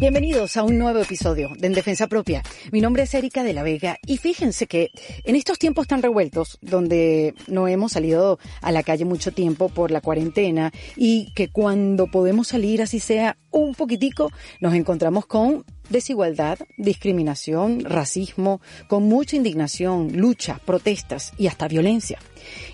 Bienvenidos 0.00 0.56
a 0.56 0.62
un 0.62 0.78
nuevo 0.78 1.00
episodio 1.00 1.50
de 1.58 1.66
En 1.66 1.72
Defensa 1.72 2.06
Propia. 2.06 2.44
Mi 2.70 2.80
nombre 2.80 3.02
es 3.02 3.12
Erika 3.14 3.42
de 3.42 3.52
la 3.52 3.64
Vega 3.64 3.98
y 4.06 4.18
fíjense 4.18 4.68
que 4.68 4.92
en 5.24 5.34
estos 5.34 5.58
tiempos 5.58 5.88
tan 5.88 6.02
revueltos, 6.02 6.56
donde 6.60 7.34
no 7.48 7.66
hemos 7.66 7.92
salido 7.92 8.38
a 8.62 8.70
la 8.70 8.84
calle 8.84 9.04
mucho 9.04 9.32
tiempo 9.32 9.68
por 9.68 9.90
la 9.90 10.00
cuarentena 10.00 10.72
y 10.94 11.32
que 11.34 11.48
cuando 11.48 12.06
podemos 12.06 12.46
salir 12.46 12.80
así 12.80 13.00
sea 13.00 13.38
un 13.50 13.74
poquitico, 13.74 14.30
nos 14.60 14.74
encontramos 14.74 15.26
con 15.26 15.64
desigualdad, 15.88 16.58
discriminación, 16.76 17.80
racismo, 17.84 18.60
con 18.88 19.04
mucha 19.04 19.36
indignación, 19.36 20.12
lucha, 20.14 20.60
protestas 20.64 21.32
y 21.38 21.46
hasta 21.46 21.68
violencia. 21.68 22.18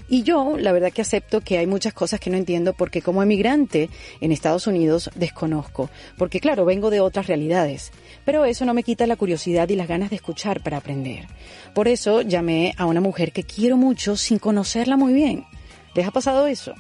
Y 0.09 0.23
yo, 0.23 0.57
la 0.59 0.73
verdad 0.73 0.93
que 0.93 1.03
acepto 1.03 1.41
que 1.41 1.59
hay 1.59 1.67
muchas 1.67 1.95
cosas 1.95 2.21
que 2.21 2.31
no 2.31 2.37
entiendo 2.37 2.75
porque 2.75 3.03
como 3.03 3.23
emigrante 3.23 3.89
en 4.21 4.33
Estados 4.33 4.67
Unidos 4.67 5.11
desconozco, 5.15 5.91
porque 6.19 6.41
claro, 6.41 6.65
vengo 6.65 6.91
de 6.91 7.01
otras 7.01 7.27
realidades. 7.27 7.93
Pero 8.25 8.45
eso 8.45 8.65
no 8.65 8.75
me 8.75 8.83
quita 8.83 9.07
la 9.07 9.17
curiosidad 9.17 9.69
y 9.69 9.77
las 9.77 9.89
ganas 9.89 10.11
de 10.11 10.17
escuchar 10.17 10.63
para 10.63 10.79
aprender. 10.79 11.27
Por 11.75 11.89
eso 11.89 12.23
llamé 12.23 12.75
a 12.77 12.87
una 12.87 13.01
mujer 13.01 13.33
que 13.33 13.45
quiero 13.45 13.77
mucho 13.77 14.17
sin 14.17 14.39
conocerla 14.39 14.97
muy 14.97 15.13
bien. 15.13 15.47
¿Les 15.95 16.07
ha 16.07 16.11
pasado 16.11 16.47
eso? 16.47 16.75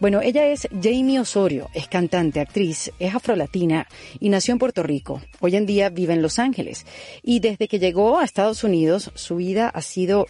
Bueno, 0.00 0.22
ella 0.22 0.46
es 0.46 0.66
Jamie 0.82 1.20
Osorio, 1.20 1.68
es 1.74 1.86
cantante, 1.86 2.40
actriz, 2.40 2.90
es 2.98 3.14
afrolatina 3.14 3.86
y 4.18 4.30
nació 4.30 4.52
en 4.52 4.58
Puerto 4.58 4.82
Rico. 4.82 5.20
Hoy 5.40 5.56
en 5.56 5.66
día 5.66 5.90
vive 5.90 6.14
en 6.14 6.22
Los 6.22 6.38
Ángeles 6.38 6.86
y 7.22 7.40
desde 7.40 7.68
que 7.68 7.78
llegó 7.78 8.18
a 8.18 8.24
Estados 8.24 8.64
Unidos 8.64 9.10
su 9.14 9.36
vida 9.36 9.68
ha 9.68 9.82
sido 9.82 10.26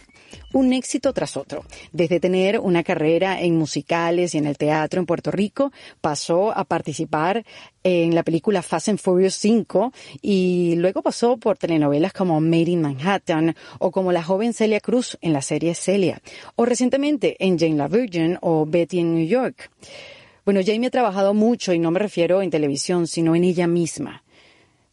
un 0.53 0.73
éxito 0.73 1.13
tras 1.13 1.37
otro. 1.37 1.63
Desde 1.91 2.19
tener 2.19 2.59
una 2.59 2.83
carrera 2.83 3.41
en 3.41 3.57
musicales 3.57 4.35
y 4.35 4.37
en 4.37 4.45
el 4.45 4.57
teatro 4.57 4.99
en 4.99 5.05
Puerto 5.05 5.31
Rico, 5.31 5.71
pasó 6.01 6.51
a 6.51 6.63
participar 6.65 7.43
en 7.83 8.13
la 8.13 8.23
película 8.23 8.61
Fast 8.61 8.89
and 8.89 8.99
Furious 8.99 9.35
5 9.35 9.91
y 10.21 10.75
luego 10.77 11.01
pasó 11.01 11.37
por 11.37 11.57
telenovelas 11.57 12.13
como 12.13 12.39
Made 12.39 12.71
in 12.71 12.81
Manhattan 12.81 13.55
o 13.79 13.91
como 13.91 14.11
la 14.11 14.23
joven 14.23 14.53
Celia 14.53 14.79
Cruz 14.79 15.17
en 15.21 15.33
la 15.33 15.41
serie 15.41 15.73
Celia 15.73 16.21
o 16.55 16.65
recientemente 16.65 17.35
en 17.39 17.57
Jane 17.57 17.75
la 17.75 17.87
Virgin 17.87 18.37
o 18.41 18.65
Betty 18.65 18.99
en 18.99 19.15
New 19.15 19.27
York. 19.27 19.71
Bueno, 20.43 20.61
Jamie 20.65 20.87
ha 20.87 20.91
trabajado 20.91 21.33
mucho 21.33 21.71
y 21.71 21.79
no 21.79 21.91
me 21.91 21.99
refiero 21.99 22.41
en 22.41 22.49
televisión, 22.49 23.07
sino 23.07 23.35
en 23.35 23.43
ella 23.43 23.67
misma. 23.67 24.23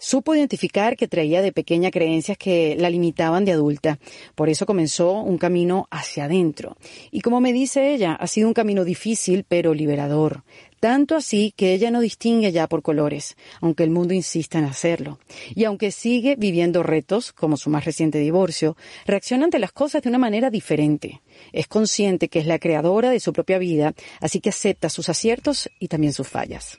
Supo 0.00 0.34
identificar 0.34 0.96
que 0.96 1.08
traía 1.08 1.42
de 1.42 1.50
pequeña 1.50 1.90
creencias 1.90 2.38
que 2.38 2.76
la 2.78 2.88
limitaban 2.88 3.44
de 3.44 3.50
adulta. 3.52 3.98
Por 4.36 4.48
eso 4.48 4.64
comenzó 4.64 5.14
un 5.14 5.38
camino 5.38 5.88
hacia 5.90 6.24
adentro. 6.26 6.76
Y 7.10 7.20
como 7.20 7.40
me 7.40 7.52
dice 7.52 7.92
ella, 7.92 8.14
ha 8.14 8.28
sido 8.28 8.46
un 8.46 8.54
camino 8.54 8.84
difícil 8.84 9.44
pero 9.48 9.74
liberador. 9.74 10.44
Tanto 10.78 11.16
así 11.16 11.52
que 11.56 11.74
ella 11.74 11.90
no 11.90 12.00
distingue 12.00 12.52
ya 12.52 12.68
por 12.68 12.82
colores, 12.82 13.36
aunque 13.60 13.82
el 13.82 13.90
mundo 13.90 14.14
insista 14.14 14.58
en 14.58 14.66
hacerlo. 14.66 15.18
Y 15.56 15.64
aunque 15.64 15.90
sigue 15.90 16.36
viviendo 16.36 16.84
retos, 16.84 17.32
como 17.32 17.56
su 17.56 17.68
más 17.68 17.84
reciente 17.84 18.18
divorcio, 18.18 18.76
reacciona 19.04 19.46
ante 19.46 19.58
las 19.58 19.72
cosas 19.72 20.02
de 20.02 20.10
una 20.10 20.18
manera 20.18 20.50
diferente. 20.50 21.22
Es 21.52 21.66
consciente 21.66 22.28
que 22.28 22.38
es 22.38 22.46
la 22.46 22.60
creadora 22.60 23.10
de 23.10 23.18
su 23.18 23.32
propia 23.32 23.58
vida, 23.58 23.94
así 24.20 24.38
que 24.38 24.50
acepta 24.50 24.88
sus 24.88 25.08
aciertos 25.08 25.68
y 25.80 25.88
también 25.88 26.12
sus 26.12 26.28
fallas. 26.28 26.78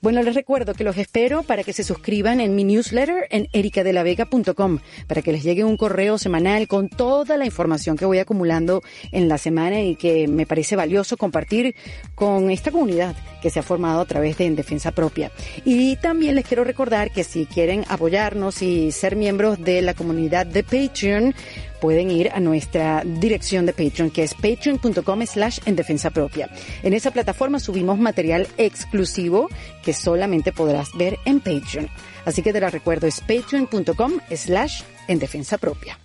Bueno, 0.00 0.22
les 0.22 0.34
recuerdo 0.34 0.74
que 0.74 0.84
los 0.84 0.96
espero 0.96 1.42
para 1.42 1.62
que 1.62 1.72
se 1.72 1.84
suscriban 1.84 2.40
en 2.40 2.54
mi 2.54 2.64
newsletter 2.64 3.26
en 3.30 3.48
ericadelavega.com, 3.52 4.78
para 5.06 5.22
que 5.22 5.32
les 5.32 5.42
llegue 5.42 5.64
un 5.64 5.76
correo 5.76 6.18
semanal 6.18 6.68
con 6.68 6.88
toda 6.88 7.36
la 7.36 7.44
información 7.44 7.96
que 7.96 8.06
voy 8.06 8.18
acumulando 8.18 8.82
en 9.12 9.28
la 9.28 9.38
semana 9.38 9.80
y 9.80 9.96
que 9.96 10.28
me 10.28 10.46
parece 10.46 10.76
valioso 10.76 11.16
compartir 11.16 11.74
con 12.14 12.50
esta 12.50 12.70
comunidad 12.70 13.14
que 13.42 13.50
se 13.50 13.60
ha 13.60 13.62
formado 13.62 14.00
a 14.00 14.06
través 14.06 14.38
de 14.38 14.46
En 14.46 14.56
Defensa 14.56 14.92
Propia. 14.92 15.30
Y 15.64 15.96
también 15.96 16.34
les 16.34 16.46
quiero 16.46 16.64
recordar 16.64 17.10
que 17.10 17.24
si 17.24 17.46
quieren 17.46 17.84
apoyarnos 17.88 18.62
y 18.62 18.92
ser 18.92 19.16
miembros 19.16 19.60
de 19.62 19.82
la 19.82 19.94
comunidad 19.94 20.46
de 20.46 20.62
Patreon, 20.62 21.34
pueden 21.80 22.10
ir 22.10 22.30
a 22.32 22.40
nuestra 22.40 23.02
dirección 23.04 23.66
de 23.66 23.72
Patreon, 23.72 24.10
que 24.10 24.22
es 24.22 24.34
patreon.com 24.34 25.26
slash 25.26 25.60
en 25.66 25.76
defensa 25.76 26.10
propia. 26.10 26.50
En 26.82 26.92
esa 26.92 27.10
plataforma 27.10 27.58
subimos 27.58 27.98
material 27.98 28.46
exclusivo 28.56 29.48
que 29.82 29.92
solamente 29.92 30.52
podrás 30.52 30.90
ver 30.94 31.18
en 31.24 31.40
Patreon. 31.40 31.88
Así 32.24 32.42
que 32.42 32.52
te 32.52 32.60
la 32.60 32.70
recuerdo, 32.70 33.06
es 33.06 33.20
patreon.com 33.20 34.12
slash 34.34 34.82
en 35.08 35.18
defensa 35.18 35.58
propia. 35.58 35.98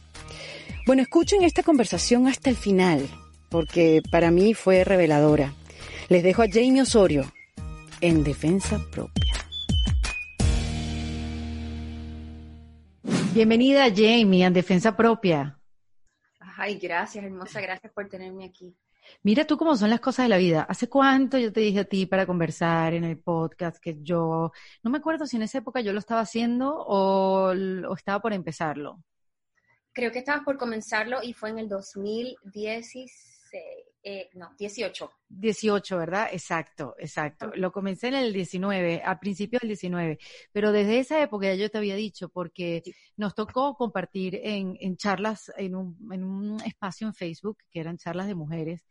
Bueno, 0.87 1.01
escuchen 1.01 1.43
esta 1.43 1.63
conversación 1.63 2.27
hasta 2.27 2.49
el 2.49 2.55
final, 2.55 3.07
porque 3.49 4.01
para 4.11 4.31
mí 4.31 4.53
fue 4.53 4.83
reveladora. 4.83 5.53
Les 6.09 6.23
dejo 6.23 6.43
a 6.43 6.47
Jamie 6.47 6.81
Osorio 6.81 7.31
en 8.01 8.23
defensa 8.23 8.79
propia. 8.91 9.33
Bienvenida 13.33 13.89
Jamie 13.89 14.45
en 14.45 14.53
defensa 14.53 14.95
propia. 14.95 15.57
Ay, 16.57 16.77
gracias, 16.77 17.23
hermosa, 17.23 17.61
gracias 17.61 17.91
por 17.93 18.07
tenerme 18.07 18.45
aquí. 18.45 18.75
Mira 19.23 19.45
tú 19.45 19.57
cómo 19.57 19.75
son 19.75 19.89
las 19.89 19.99
cosas 19.99 20.25
de 20.25 20.29
la 20.29 20.37
vida. 20.37 20.63
¿Hace 20.63 20.89
cuánto 20.89 21.37
yo 21.37 21.53
te 21.53 21.59
dije 21.59 21.81
a 21.81 21.85
ti 21.85 22.05
para 22.05 22.25
conversar 22.25 22.93
en 22.93 23.03
el 23.03 23.19
podcast 23.19 23.77
que 23.77 23.97
yo, 24.01 24.51
no 24.83 24.91
me 24.91 24.97
acuerdo 24.97 25.27
si 25.27 25.35
en 25.35 25.43
esa 25.43 25.59
época 25.59 25.81
yo 25.81 25.93
lo 25.93 25.99
estaba 25.99 26.21
haciendo 26.21 26.75
o, 26.75 27.51
o 27.51 27.95
estaba 27.95 28.21
por 28.21 28.33
empezarlo? 28.33 29.03
Creo 29.93 30.11
que 30.11 30.19
estabas 30.19 30.43
por 30.43 30.57
comenzarlo 30.57 31.19
y 31.23 31.33
fue 31.33 31.49
en 31.49 31.59
el 31.59 31.69
2016. 31.69 33.11
Eh, 34.07 34.29
no, 34.35 34.51
18. 34.55 35.09
18, 35.29 35.97
¿verdad? 35.97 36.27
Exacto, 36.31 36.93
exacto. 36.99 37.51
Lo 37.55 37.71
comencé 37.71 38.09
en 38.09 38.13
el 38.13 38.33
19, 38.33 39.01
al 39.03 39.17
principio 39.17 39.57
del 39.59 39.69
19, 39.69 40.19
pero 40.51 40.71
desde 40.71 40.99
esa 40.99 41.19
época 41.23 41.47
ya 41.47 41.55
yo 41.55 41.71
te 41.71 41.79
había 41.79 41.95
dicho, 41.95 42.29
porque 42.29 42.83
nos 43.17 43.33
tocó 43.33 43.73
compartir 43.73 44.39
en, 44.43 44.77
en 44.79 44.95
charlas, 44.95 45.51
en 45.57 45.73
un, 45.75 45.97
en 46.11 46.23
un 46.23 46.61
espacio 46.61 47.07
en 47.07 47.15
Facebook, 47.15 47.57
que 47.71 47.79
eran 47.79 47.97
charlas 47.97 48.27
de 48.27 48.35
mujeres, 48.35 48.85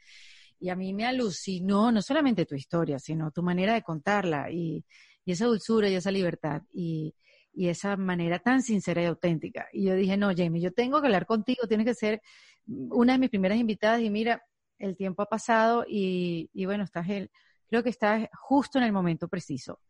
y 0.58 0.70
a 0.70 0.74
mí 0.74 0.92
me 0.92 1.06
alucinó 1.06 1.92
no 1.92 2.02
solamente 2.02 2.44
tu 2.44 2.56
historia, 2.56 2.98
sino 2.98 3.30
tu 3.30 3.44
manera 3.44 3.74
de 3.74 3.82
contarla 3.82 4.50
y, 4.50 4.84
y 5.24 5.30
esa 5.30 5.46
dulzura 5.46 5.88
y 5.88 5.94
esa 5.94 6.10
libertad 6.10 6.62
y, 6.72 7.14
y 7.52 7.68
esa 7.68 7.96
manera 7.96 8.40
tan 8.40 8.62
sincera 8.62 9.00
y 9.00 9.06
auténtica. 9.06 9.68
Y 9.72 9.84
yo 9.84 9.94
dije, 9.94 10.16
no, 10.16 10.32
Jamie, 10.36 10.60
yo 10.60 10.72
tengo 10.72 11.00
que 11.00 11.06
hablar 11.06 11.26
contigo, 11.26 11.68
tienes 11.68 11.86
que 11.86 11.94
ser 11.94 12.20
una 12.66 13.12
de 13.12 13.20
mis 13.20 13.30
primeras 13.30 13.58
invitadas 13.58 14.00
y 14.00 14.10
mira, 14.10 14.42
el 14.78 14.96
tiempo 14.96 15.22
ha 15.22 15.28
pasado 15.28 15.84
y, 15.88 16.48
bueno, 16.64 16.84
estás 16.84 17.08
el, 17.08 17.30
creo 17.68 17.82
que 17.82 17.90
estás 17.90 18.28
justo 18.32 18.78
en 18.78 18.84
el 18.84 18.92
momento 18.92 19.28
preciso 19.28 19.80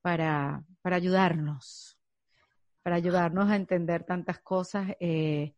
para, 0.00 0.64
para 0.80 0.96
ayudarnos, 0.96 1.98
para 2.82 2.96
ayudarnos 2.96 3.50
a 3.50 3.56
entender 3.56 4.04
tantas 4.04 4.40
cosas, 4.40 4.92
eh, 5.00 5.54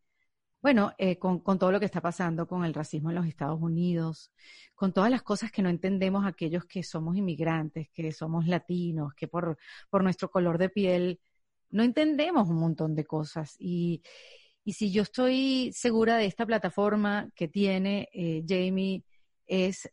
bueno, 0.61 0.93
eh, 0.97 1.19
con, 1.19 1.41
con, 1.41 1.59
todo 1.59 1.73
lo 1.73 1.79
que 1.79 1.87
está 1.87 2.01
pasando 2.01 2.47
con 2.47 2.65
el 2.65 2.73
racismo 2.73 3.11
en 3.11 3.17
los 3.17 3.27
Estados 3.27 3.61
Unidos, 3.61 4.33
con 4.75 4.93
todas 4.95 5.11
las 5.11 5.23
cosas 5.23 5.53
que 5.53 5.61
no 5.61 5.69
entendemos 5.69 6.25
aquellos 6.25 6.65
que 6.65 6.83
somos 6.83 7.17
inmigrantes, 7.17 7.91
que 7.91 8.13
somos 8.13 8.47
latinos, 8.47 9.13
que 9.15 9.29
por, 9.29 9.59
por 9.91 10.03
nuestro 10.03 10.31
color 10.31 10.57
de 10.57 10.71
piel 10.71 11.21
no 11.71 11.83
entendemos 11.83 12.49
un 12.49 12.57
montón 12.57 12.95
de 12.95 13.05
cosas. 13.05 13.57
Y, 13.59 14.03
y 14.65 14.73
si 14.73 14.91
yo 14.91 15.03
estoy 15.03 15.71
segura 15.75 16.17
de 16.17 16.25
esta 16.25 16.47
plataforma 16.47 17.29
que 17.35 17.49
tiene 17.49 18.09
eh, 18.13 18.43
Jamie, 18.49 19.05
es, 19.47 19.91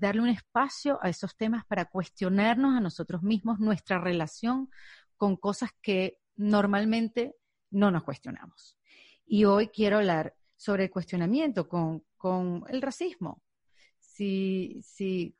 darle 0.00 0.22
un 0.22 0.28
espacio 0.28 0.98
a 1.00 1.08
esos 1.08 1.36
temas 1.36 1.64
para 1.64 1.84
cuestionarnos 1.84 2.76
a 2.76 2.80
nosotros 2.80 3.22
mismos 3.22 3.60
nuestra 3.60 3.98
relación 3.98 4.68
con 5.16 5.36
cosas 5.36 5.70
que 5.80 6.18
normalmente 6.34 7.36
no 7.70 7.92
nos 7.92 8.02
cuestionamos. 8.02 8.76
Y 9.26 9.44
hoy 9.44 9.68
quiero 9.68 9.98
hablar 9.98 10.34
sobre 10.56 10.84
el 10.84 10.90
cuestionamiento 10.90 11.68
con, 11.68 12.02
el 12.68 12.82
racismo. 12.82 13.42
Si, 13.98 14.80
si, 14.82 15.36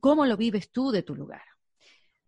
¿Cómo 0.00 0.24
lo 0.24 0.36
vives 0.36 0.72
tú 0.72 0.90
de 0.90 1.02
tu 1.02 1.14
lugar? 1.14 1.42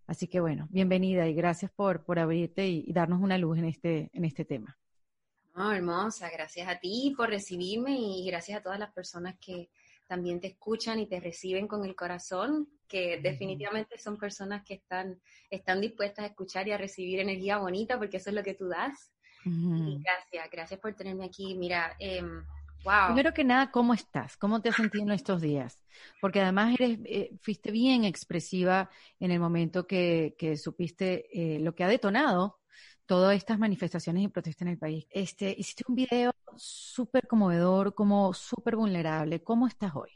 Así 0.07 0.29
que 0.29 0.39
bueno, 0.41 0.69
bienvenida 0.71 1.27
y 1.27 1.35
gracias 1.35 1.71
por, 1.71 2.05
abrirte 2.19 2.69
y, 2.69 2.93
darnos 2.93 3.21
una 3.23 3.39
luz 3.39 3.59
en 3.59 3.65
este, 3.65 4.11
en 4.13 4.25
este 4.25 4.45
tema. 4.45 4.79
No, 5.59 5.73
hermosa, 5.73 6.31
gracias 6.31 6.69
a 6.69 6.79
ti 6.79 7.13
por 7.17 7.31
recibirme 7.31 7.99
y 7.99 8.25
gracias 8.27 8.61
a 8.61 8.63
todas 8.63 8.79
las 8.79 8.93
personas 8.93 9.35
que 9.41 9.71
también 10.07 10.39
te 10.39 10.47
escuchan 10.47 11.01
y 11.01 11.09
te 11.09 11.19
reciben 11.19 11.67
con 11.67 11.85
el 11.85 11.97
corazón, 11.97 12.69
que 12.87 13.19
definitivamente 13.21 13.99
son 13.99 14.19
personas 14.19 14.63
que 14.63 14.75
están, 14.75 15.21
están 15.51 15.81
dispuestas 15.81 16.27
a 16.27 16.29
escuchar 16.29 16.69
y 16.69 16.71
a 16.71 16.79
recibir 16.79 17.19
energía 17.19 17.59
bonita, 17.59 17.99
porque 17.99 18.19
eso 18.19 18.31
es 18.31 18.37
lo 18.37 18.45
que 18.45 18.55
tú 18.55 18.69
das. 18.69 19.13
Y 19.45 20.01
gracias, 20.01 20.49
gracias 20.49 20.79
por 20.79 20.95
tenerme 20.95 21.25
aquí. 21.25 21.57
Mira, 21.57 21.97
eh, 21.99 22.23
wow. 22.85 23.07
Primero 23.07 23.35
que 23.35 23.43
nada, 23.43 23.73
¿cómo 23.73 23.95
estás? 23.95 24.37
¿Cómo 24.37 24.63
te 24.63 24.69
has 24.69 24.77
sentido 24.77 25.03
en 25.07 25.11
estos 25.11 25.43
días? 25.43 25.81
Porque 26.21 26.41
además 26.41 26.77
eres, 26.79 27.01
eh, 27.05 27.37
fuiste 27.41 27.73
bien 27.73 28.05
expresiva 28.05 28.91
en 29.19 29.33
el 29.33 29.41
momento 29.41 29.89
que, 29.89 30.37
que 30.39 30.57
supiste 30.57 31.27
eh, 31.33 31.59
lo 31.59 31.75
que 31.75 31.83
ha 31.83 31.89
detonado 31.89 32.59
todas 33.09 33.35
estas 33.35 33.59
manifestaciones 33.59 34.23
y 34.23 34.29
protestas 34.29 34.63
en 34.63 34.69
el 34.69 34.79
país. 34.79 35.07
Este, 35.11 35.55
hiciste 35.57 35.83
un 35.89 35.95
video 35.95 36.31
súper 36.57 37.27
conmovedor, 37.27 37.95
como 37.95 38.35
súper 38.35 38.77
vulnerable. 38.77 39.43
¿Cómo 39.43 39.67
estás 39.67 39.93
hoy? 39.97 40.11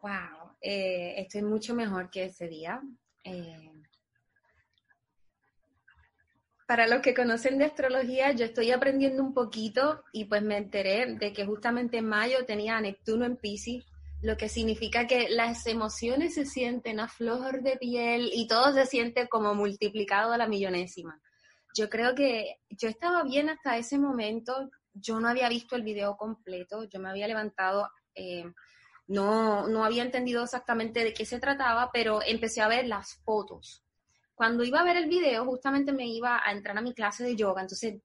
Wow, 0.00 0.56
eh, 0.62 1.14
estoy 1.18 1.42
mucho 1.42 1.74
mejor 1.74 2.08
que 2.08 2.26
ese 2.26 2.46
día. 2.46 2.80
Eh, 3.24 3.72
para 6.66 6.86
los 6.86 7.02
que 7.02 7.12
conocen 7.12 7.58
de 7.58 7.64
astrología, 7.64 8.30
yo 8.30 8.44
estoy 8.44 8.70
aprendiendo 8.70 9.24
un 9.24 9.34
poquito 9.34 10.04
y 10.12 10.26
pues 10.26 10.42
me 10.42 10.58
enteré 10.58 11.14
de 11.16 11.32
que 11.32 11.44
justamente 11.44 11.98
en 11.98 12.06
mayo 12.06 12.46
tenía 12.46 12.76
a 12.76 12.80
Neptuno 12.80 13.26
en 13.26 13.36
Pisces, 13.36 13.84
lo 14.22 14.36
que 14.36 14.48
significa 14.48 15.08
que 15.08 15.28
las 15.28 15.66
emociones 15.66 16.34
se 16.34 16.46
sienten 16.46 17.00
a 17.00 17.08
flor 17.08 17.62
de 17.62 17.76
piel 17.78 18.30
y 18.32 18.46
todo 18.46 18.72
se 18.72 18.86
siente 18.86 19.28
como 19.28 19.56
multiplicado 19.56 20.32
a 20.32 20.38
la 20.38 20.46
millonésima. 20.46 21.20
Yo 21.76 21.88
creo 21.88 22.14
que 22.14 22.56
yo 22.68 22.88
estaba 22.88 23.22
bien 23.22 23.48
hasta 23.48 23.76
ese 23.76 23.98
momento, 23.98 24.70
yo 24.92 25.20
no 25.20 25.28
había 25.28 25.48
visto 25.48 25.76
el 25.76 25.82
video 25.82 26.16
completo, 26.16 26.84
yo 26.84 27.00
me 27.00 27.10
había 27.10 27.28
levantado, 27.28 27.88
eh, 28.14 28.44
no, 29.06 29.66
no 29.68 29.84
había 29.84 30.02
entendido 30.02 30.44
exactamente 30.44 31.04
de 31.04 31.12
qué 31.12 31.24
se 31.24 31.40
trataba, 31.40 31.90
pero 31.92 32.20
empecé 32.22 32.60
a 32.60 32.68
ver 32.68 32.86
las 32.86 33.16
fotos. 33.24 33.84
Cuando 34.34 34.64
iba 34.64 34.80
a 34.80 34.84
ver 34.84 34.96
el 34.96 35.08
video, 35.08 35.44
justamente 35.44 35.92
me 35.92 36.06
iba 36.06 36.40
a 36.44 36.52
entrar 36.52 36.76
a 36.78 36.80
mi 36.80 36.94
clase 36.94 37.24
de 37.24 37.36
yoga, 37.36 37.62
entonces 37.62 38.00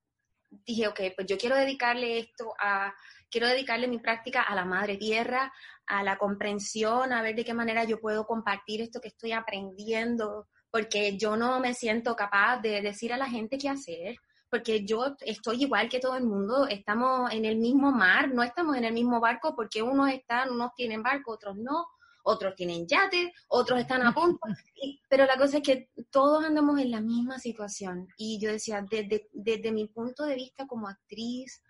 dije, 0.66 0.88
ok, 0.88 1.00
pues 1.16 1.28
yo 1.28 1.38
quiero 1.38 1.56
dedicarle 1.56 2.20
esto 2.20 2.54
a, 2.60 2.94
quiero 3.30 3.48
dedicarle 3.48 3.88
mi 3.88 4.00
práctica 4.00 4.42
a 4.42 4.56
la 4.56 4.66
madre 4.66 4.98
tierra, 4.98 5.52
a 5.88 6.04
la 6.04 6.18
comprensión, 6.18 7.14
a 7.14 7.22
ver 7.22 7.36
de 7.36 7.46
qué 7.46 7.54
manera 7.54 7.84
yo 7.84 8.00
puedo 8.00 8.26
compartir 8.26 8.82
esto 8.82 9.02
que 9.02 9.10
estoy 9.10 9.32
aprendiendo, 9.32 10.48
porque 10.76 11.16
yo 11.16 11.38
no 11.38 11.62
me 11.62 11.74
siento 11.74 12.18
capaz 12.18 12.60
de 12.60 12.82
decir 12.82 13.14
a 13.14 13.18
la 13.18 13.30
gente 13.30 13.58
qué 13.58 13.70
hacer, 13.70 14.18
porque 14.50 14.84
yo 14.84 15.16
estoy 15.22 15.64
igual 15.64 15.88
que 15.88 16.02
todo 16.02 16.18
el 16.18 16.26
mundo, 16.26 16.68
estamos 16.68 17.32
en 17.32 17.46
el 17.46 17.56
mismo 17.56 17.94
mar, 17.94 18.34
no 18.34 18.44
estamos 18.44 18.76
en 18.76 18.84
el 18.84 18.92
mismo 18.92 19.22
barco 19.22 19.56
porque 19.56 19.82
unos 19.82 20.12
están, 20.12 20.52
unos 20.52 20.74
tienen 20.76 21.02
barco, 21.02 21.32
otros 21.32 21.56
no, 21.56 21.88
otros 22.24 22.56
tienen 22.56 22.86
yate, 22.86 23.32
otros 23.48 23.80
están 23.80 24.06
a 24.06 24.14
punto, 24.14 24.38
pero 25.10 25.26
la 25.26 25.38
cosa 25.38 25.60
es 25.60 25.64
que 25.64 25.90
todos 26.12 26.44
andamos 26.44 26.78
en 26.82 26.92
la 26.92 27.00
misma 27.00 27.40
situación. 27.40 28.10
Y 28.18 28.38
yo 28.42 28.52
decía, 28.52 28.86
desde, 28.92 29.30
desde 29.32 29.72
mi 29.72 29.88
punto 29.88 30.26
de 30.26 30.36
vista 30.36 30.68
como 30.68 30.90
actriz 30.90 31.64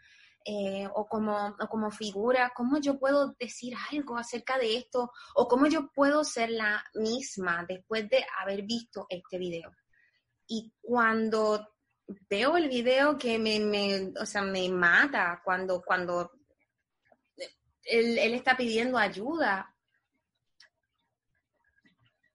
eh, 0.48 0.88
o, 0.94 1.08
como, 1.08 1.58
como 1.70 1.90
figura, 1.90 2.54
¿cómo 2.56 2.78
yo 2.78 3.00
puedo 3.00 3.34
decir 3.40 3.74
algo 3.92 4.16
acerca 4.16 4.60
de 4.60 4.78
esto? 4.78 5.12
¿O 5.34 5.48
cómo 5.48 5.66
yo 5.66 5.90
puedo 5.92 6.24
ser 6.24 6.52
la 6.52 6.84
misma 6.94 7.66
después 7.68 8.08
de 8.10 8.24
haber 8.40 8.62
visto 8.62 9.08
este 9.10 9.40
video? 9.40 9.72
Y 10.48 10.72
cuando 10.82 11.68
veo 12.30 12.58
el 12.58 12.70
video 12.70 13.18
que 13.18 13.40
me, 13.40 13.60
me 13.60 14.14
o 14.22 14.26
sea, 14.28 14.44
me 14.44 14.70
mata, 14.70 15.42
cuando, 15.44 15.82
cuando 15.82 16.32
él, 17.84 18.20
él 18.20 18.34
está 18.36 18.56
pidiendo 18.56 19.00
ayuda, 19.00 19.76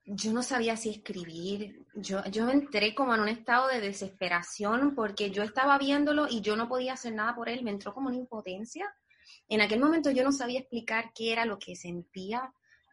yo 0.05 0.33
no 0.33 0.43
sabía 0.43 0.77
si 0.77 0.91
escribir. 0.91 1.87
Yo, 2.03 2.25
yo 2.31 2.49
entré 2.49 2.95
como 2.95 3.15
en 3.15 3.21
un 3.21 3.29
estado 3.29 3.69
de 3.69 3.81
desesperación 3.81 4.95
porque 4.95 5.31
yo 5.31 5.43
estaba 5.43 5.79
viéndolo 5.79 6.27
y 6.29 6.41
yo 6.41 6.57
no 6.57 6.69
podía 6.69 6.95
hacer 6.95 7.15
nada 7.15 7.35
por 7.35 7.49
él. 7.49 7.63
Me 7.63 7.71
entró 7.71 7.93
como 7.93 8.09
una 8.09 8.17
impotencia. 8.17 8.93
En 9.49 9.61
aquel 9.61 9.81
momento 9.81 10.11
yo 10.11 10.25
no 10.25 10.33
sabía 10.33 10.61
explicar 10.61 11.13
qué 11.15 11.33
era 11.33 11.45
lo 11.45 11.59
que 11.59 11.77
sentía, 11.77 12.53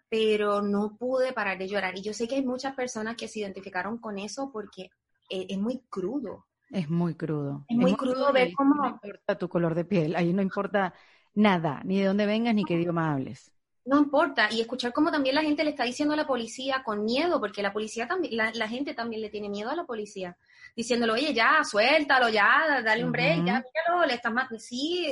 pero 0.10 0.62
no 0.62 0.98
pude 0.98 1.34
parar 1.34 1.58
de 1.58 1.68
llorar. 1.68 1.98
Y 1.98 2.02
yo 2.02 2.14
sé 2.14 2.28
que 2.28 2.36
hay 2.36 2.46
muchas 2.46 2.76
personas 2.76 3.16
que 3.16 3.28
se 3.28 3.40
identificaron 3.40 3.98
con 3.98 4.18
eso 4.18 4.52
porque 4.52 4.90
e, 5.30 5.48
es, 5.50 5.58
muy 5.58 5.82
crudo. 5.90 6.46
Es 6.70 6.90
muy 6.90 7.16
crudo. 7.16 7.66
Es, 7.68 7.78
muy, 7.78 7.96
crudo, 7.96 8.32
ver 8.34 8.52
cómo... 8.54 8.76
No 8.76 8.90
importa 8.90 9.38
tu 9.38 9.50
color 9.50 9.76
de 9.76 9.86
piel, 9.86 10.16
ahí 10.16 10.34
no 10.34 10.42
importa 10.42 10.94
nada, 11.34 11.82
ni 11.86 12.00
de 12.00 12.06
dónde 12.08 12.26
vengas, 12.26 12.56
ni 12.56 12.66
qué 12.66 12.74
idioma 12.76 13.14
hables 13.14 13.57
no 13.88 13.98
importa. 13.98 14.50
Y 14.52 14.62
escuchar 14.62 14.92
cómo 14.92 15.12
también 15.12 15.34
la 15.34 15.42
gente 15.42 15.64
le 15.64 15.72
está 15.72 15.86
diciendo 15.86 16.14
a 16.14 16.18
la 16.18 16.28
policía 16.28 16.84
con 16.84 17.06
miedo, 17.06 17.40
porque 17.40 17.62
la 17.62 17.72
policía 17.72 18.06
también, 18.06 18.36
la, 18.36 18.68
gente 18.68 18.94
también 18.94 19.22
le 19.22 19.30
tiene 19.30 19.50
miedo 19.50 19.70
a 19.70 19.76
la 19.76 19.86
policía, 19.86 20.38
diciéndolo, 20.76 21.14
oye, 21.14 21.34
ya, 21.34 21.64
suéltalo, 21.64 22.30
ya, 22.30 22.82
dale 22.84 23.06
un 23.06 23.12
break, 23.14 23.46
ya, 23.46 23.64
míralo, 23.64 24.06
le 24.06 24.14
estás 24.14 24.34
matando. 24.34 24.60
Sí, 24.60 25.08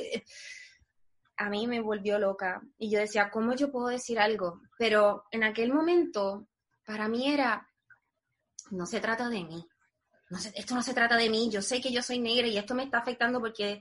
a 1.38 1.50
mí 1.50 1.68
me 1.68 1.80
volvió 1.80 2.19
loca. 2.19 2.62
Y 2.77 2.89
yo 2.89 3.00
decía, 3.00 3.30
¿cómo 3.31 3.56
yo 3.56 3.72
puedo 3.72 3.88
decir 3.88 4.19
algo? 4.19 4.62
Pero 4.78 5.24
en 5.31 5.45
aquel 5.45 5.74
momento, 5.74 6.50
para 6.86 7.07
mí 7.07 7.31
era, 7.33 7.66
no 8.71 8.86
se 8.86 9.00
trata 9.00 9.30
de 9.30 9.44
mí. 9.45 9.66
No 10.30 10.38
esto 10.38 10.75
no 10.75 10.81
se 10.81 10.94
trata 10.94 11.16
de 11.16 11.30
mí. 11.30 11.50
Yo 11.50 11.62
sé 11.62 11.80
que 11.80 11.94
yo 11.94 12.01
soy 12.01 12.19
negra 12.19 12.48
y 12.48 12.57
esto 12.57 12.75
me 12.75 12.83
está 12.83 12.98
afectando 12.98 13.39
porque 13.39 13.80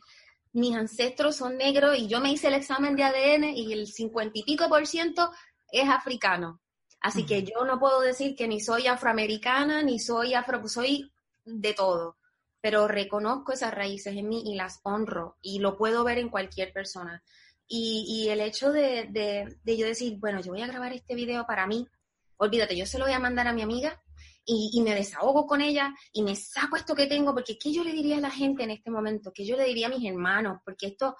mis 0.55 0.77
ancestros 0.77 1.37
son 1.37 1.57
negros 1.57 1.99
y 1.99 2.07
yo 2.07 2.21
me 2.21 2.31
hice 2.31 2.47
el 2.47 2.55
examen 2.55 2.95
de 2.95 3.03
ADN 3.03 3.45
y 3.57 3.73
el 3.73 3.89
cincuenta 3.89 4.39
y 4.39 4.45
pico 4.45 4.69
por 4.69 4.87
ciento 4.87 5.33
es 5.71 5.89
africano. 5.89 6.61
Así 7.01 7.27
que 7.27 7.43
yo 7.43 7.65
no 7.67 7.79
puedo 7.79 8.01
decir 8.01 8.35
que 8.35 8.49
ni 8.49 8.61
soy 8.61 8.87
afroamericana, 8.87 9.83
ni 9.83 9.99
soy 9.99 10.33
afro, 10.33 10.67
soy 10.69 11.13
de 11.45 11.75
todo. 11.75 12.17
Pero 12.61 12.89
reconozco 12.89 13.53
esas 13.53 13.75
raíces 13.75 14.17
en 14.17 14.29
mí 14.29 14.43
y 14.47 14.55
las 14.55 14.81
honro 14.85 15.37
y 15.43 15.59
lo 15.59 15.77
puedo 15.77 16.05
ver 16.05 16.19
en 16.19 16.31
cualquier 16.31 16.73
persona. 16.73 17.23
Y, 17.67 18.29
el 18.29 18.41
hecho 18.41 18.73
de, 18.73 19.09
de 19.11 19.77
yo 19.77 19.87
decir, 19.87 20.19
bueno, 20.19 20.41
yo 20.41 20.53
voy 20.53 20.63
a 20.63 20.67
grabar 20.67 20.93
este 20.93 21.15
video 21.15 21.47
para 21.47 21.67
mí, 21.67 21.89
olvídate, 22.37 22.77
yo 22.77 22.87
se 22.87 22.99
lo 22.99 23.07
voy 23.07 23.15
a 23.15 23.19
mandar 23.19 23.49
a 23.49 23.53
mi 23.53 23.63
amiga 23.63 24.04
y, 24.47 24.83
me 24.83 24.95
desahogo 24.95 25.47
con 25.47 25.61
ella 25.61 25.95
y 26.13 26.23
me 26.23 26.37
saco 26.37 26.77
esto 26.77 26.95
que 26.95 27.07
tengo, 27.07 27.33
porque 27.33 27.59
¿qué 27.59 27.73
yo 27.73 27.83
le 27.83 27.93
diría 27.93 28.19
a 28.19 28.21
la 28.21 28.31
gente 28.31 28.63
en 28.63 28.71
este 28.71 28.91
momento? 28.91 29.33
¿Qué 29.33 29.45
yo 29.45 29.57
le 29.57 29.65
diría 29.65 29.87
a 29.87 29.91
mis 29.91 30.09
hermanos? 30.09 30.61
Porque 30.65 30.89
esto, 30.89 31.17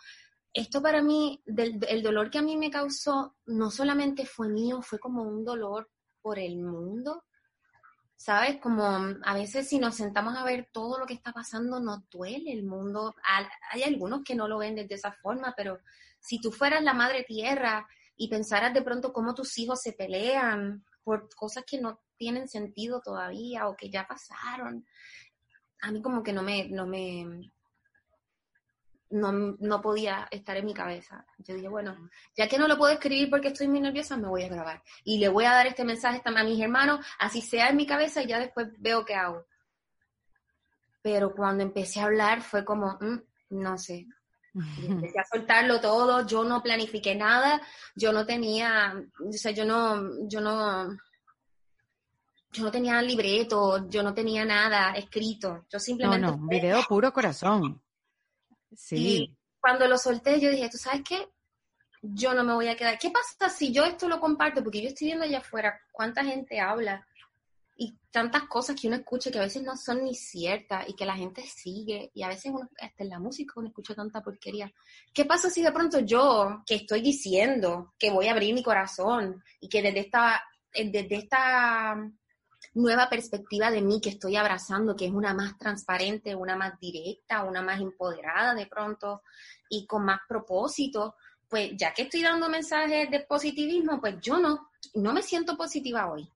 esto 0.53 0.83
para 0.83 1.03
mí, 1.03 1.43
el 1.47 2.03
dolor 2.03 2.31
que 2.31 2.39
a 2.39 2.43
mí 2.43 2.57
me 2.57 2.71
causó, 2.71 3.37
no 3.47 3.71
solamente 3.71 4.27
fue 4.27 4.49
mío, 4.49 4.83
fue 4.83 4.99
como 4.99 5.23
un 5.23 5.45
dolor 5.45 5.91
por 6.21 6.39
el 6.39 6.59
mundo. 6.59 7.25
¿Sabes? 8.17 8.59
Como 8.61 8.85
a 8.85 9.35
veces 9.35 9.69
si 9.69 9.79
nos 9.79 9.97
sentamos 9.97 10.37
a 10.37 10.45
ver 10.45 10.71
todo 10.73 10.99
lo 10.99 11.05
que 11.05 11.15
está 11.15 11.33
pasando, 11.33 11.81
nos 11.81 12.09
duele 12.09 12.53
el 12.53 12.65
mundo. 12.65 13.15
Hay 13.71 13.83
algunos 13.83 14.23
que 14.23 14.35
no 14.35 14.49
lo 14.49 14.59
ven 14.59 14.77
de 14.77 14.87
esa 14.89 15.13
forma, 15.13 15.53
pero 15.57 15.81
si 16.21 16.41
tú 16.41 16.53
fueras 16.53 16.83
la 16.83 16.95
madre 16.95 17.25
tierra 17.25 17.87
y 18.17 18.29
pensaras 18.29 18.73
de 18.73 18.83
pronto 18.83 19.13
cómo 19.13 19.35
tus 19.35 19.59
hijos 19.59 19.83
se 19.83 19.93
pelean 19.93 20.85
por 21.03 21.29
cosas 21.35 21.65
que 21.67 21.81
no 21.81 22.04
tienen 22.17 22.49
sentido 22.49 23.01
todavía 23.01 23.69
o 23.69 23.77
que 23.77 23.91
ya 23.91 24.07
pasaron. 24.07 24.87
A 25.83 25.91
mí 25.91 26.01
como 26.03 26.23
que 26.23 26.33
no 26.33 26.43
me, 26.43 26.69
no 26.69 26.87
me, 26.87 27.53
no, 29.15 29.81
podía 29.81 30.27
estar 30.31 30.57
en 30.57 30.67
mi 30.67 30.75
cabeza. 30.75 31.25
Yo 31.39 31.55
dije, 31.55 31.69
bueno, 31.69 31.97
ya 32.37 32.49
que 32.49 32.59
no 32.59 32.67
lo 32.67 32.77
puedo 32.77 32.93
escribir 32.93 33.31
porque 33.31 33.49
estoy 33.49 33.69
muy 33.69 33.81
nerviosa, 33.81 34.17
me 34.17 34.29
voy 34.29 34.43
a 34.43 34.49
grabar. 34.49 34.83
Y 35.05 35.19
le 35.19 35.29
voy 35.29 35.45
a 35.45 35.53
dar 35.53 35.67
este 35.67 35.85
mensaje 35.85 36.21
a 36.25 36.45
mis 36.45 36.61
hermanos, 36.61 37.05
así 37.19 37.41
sea 37.41 37.69
en 37.69 37.77
mi 37.77 37.87
cabeza 37.87 38.23
y 38.23 38.27
ya 38.27 38.39
después 38.39 38.69
veo 38.79 39.05
qué 39.05 39.15
hago. 39.15 39.47
Pero 41.03 41.35
cuando 41.35 41.63
empecé 41.63 42.01
a 42.01 42.05
hablar 42.05 42.43
fue 42.43 42.65
como, 42.65 42.99
mm, 43.01 43.21
no 43.51 43.79
sé. 43.79 44.07
empecé 44.89 45.19
a 45.19 45.25
soltarlo 45.25 45.81
todo, 45.81 46.27
yo 46.27 46.45
no 46.45 46.63
planifiqué 46.63 47.15
nada, 47.15 47.61
yo 47.95 48.13
no 48.13 48.25
tenía, 48.25 48.95
o 49.21 49.33
sea, 49.33 49.53
yo 49.53 49.65
no, 49.65 50.29
yo 50.29 50.41
no, 50.41 50.97
yo 52.55 52.63
no 52.63 52.71
tenía 52.71 53.03
libreto, 53.03 53.89
yo 53.89 54.03
no 54.03 54.15
tenía 54.15 54.45
nada 54.45 54.93
escrito, 54.93 55.67
yo 55.69 55.79
simplemente... 55.81 56.21
No, 56.21 56.37
no, 56.37 56.43
un 56.43 56.49
video 56.49 56.83
puro 56.89 57.13
corazón. 57.13 57.83
Sí. 58.77 58.97
Y 58.97 59.37
cuando 59.61 59.89
lo 59.89 59.99
solté, 59.99 60.41
yo 60.41 60.51
dije, 60.51 60.71
¿tú 60.71 60.79
sabes 60.79 61.03
qué? 61.07 61.29
Yo 62.01 62.33
no 62.33 62.45
me 62.45 62.55
voy 62.55 62.69
a 62.69 62.77
quedar. 62.77 62.99
¿Qué 62.99 63.11
pasa 63.11 63.49
si 63.51 63.73
yo 63.73 63.85
esto 63.85 64.09
lo 64.09 64.21
comparto? 64.21 64.63
Porque 64.63 64.81
yo 64.81 64.89
estoy 64.89 65.09
viendo 65.09 65.25
allá 65.25 65.39
afuera 65.39 65.81
cuánta 65.91 66.25
gente 66.25 66.61
habla 66.61 67.05
y 67.77 67.99
tantas 68.13 68.45
cosas 68.45 68.81
que 68.81 68.87
uno 68.87 68.97
escucha 68.97 69.33
que 69.33 69.39
a 69.39 69.43
veces 69.43 69.63
no 69.63 69.77
son 69.77 70.05
ni 70.05 70.15
ciertas 70.15 70.89
y 70.89 70.95
que 70.95 71.07
la 71.07 71.17
gente 71.17 71.43
sigue 71.43 72.13
y 72.15 72.23
a 72.23 72.29
veces 72.29 72.53
uno, 72.55 72.71
hasta 72.79 73.03
en 73.03 73.11
la 73.11 73.19
música 73.19 73.55
uno 73.57 73.69
escucha 73.69 73.97
tanta 73.97 74.23
porquería. 74.23 74.73
¿Qué 75.13 75.25
pasa 75.25 75.51
si 75.51 75.61
de 75.61 75.73
pronto 75.73 75.99
yo, 76.01 76.63
que 76.67 76.77
estoy 76.77 77.01
diciendo 77.01 77.95
que 77.99 78.13
voy 78.13 78.29
a 78.29 78.33
abrir 78.33 78.55
mi 78.55 78.63
corazón 78.63 79.43
y 79.59 79.69
que 79.69 79.83
desde 79.83 80.01
esta, 80.01 80.41
desde 80.73 81.17
esta 81.17 81.97
nueva 82.75 83.09
perspectiva 83.09 83.71
de 83.71 83.81
mí 83.81 84.01
que 84.01 84.11
estoy 84.11 84.37
abrazando, 84.37 84.97
que 84.97 85.07
es 85.07 85.13
una 85.13 85.33
más 85.33 85.57
transparente, 85.59 86.35
una 86.35 86.57
más 86.57 86.79
directa, 86.79 87.45
una 87.45 87.63
más 87.63 87.81
empoderada 87.81 88.55
de 88.55 88.67
pronto 88.67 89.23
y 89.69 89.87
con 89.87 90.05
más 90.05 90.21
propósito, 90.29 91.15
pues 91.49 91.73
ya 91.77 91.95
que 91.95 92.03
estoy 92.03 92.23
dando 92.23 92.49
mensajes 92.49 93.11
de 93.11 93.21
positivismo, 93.21 94.01
pues 94.01 94.17
yo 94.21 94.39
no, 94.39 94.71
no 94.95 95.13
me 95.13 95.23
siento 95.23 95.57
positiva 95.57 96.11
hoy. 96.11 96.29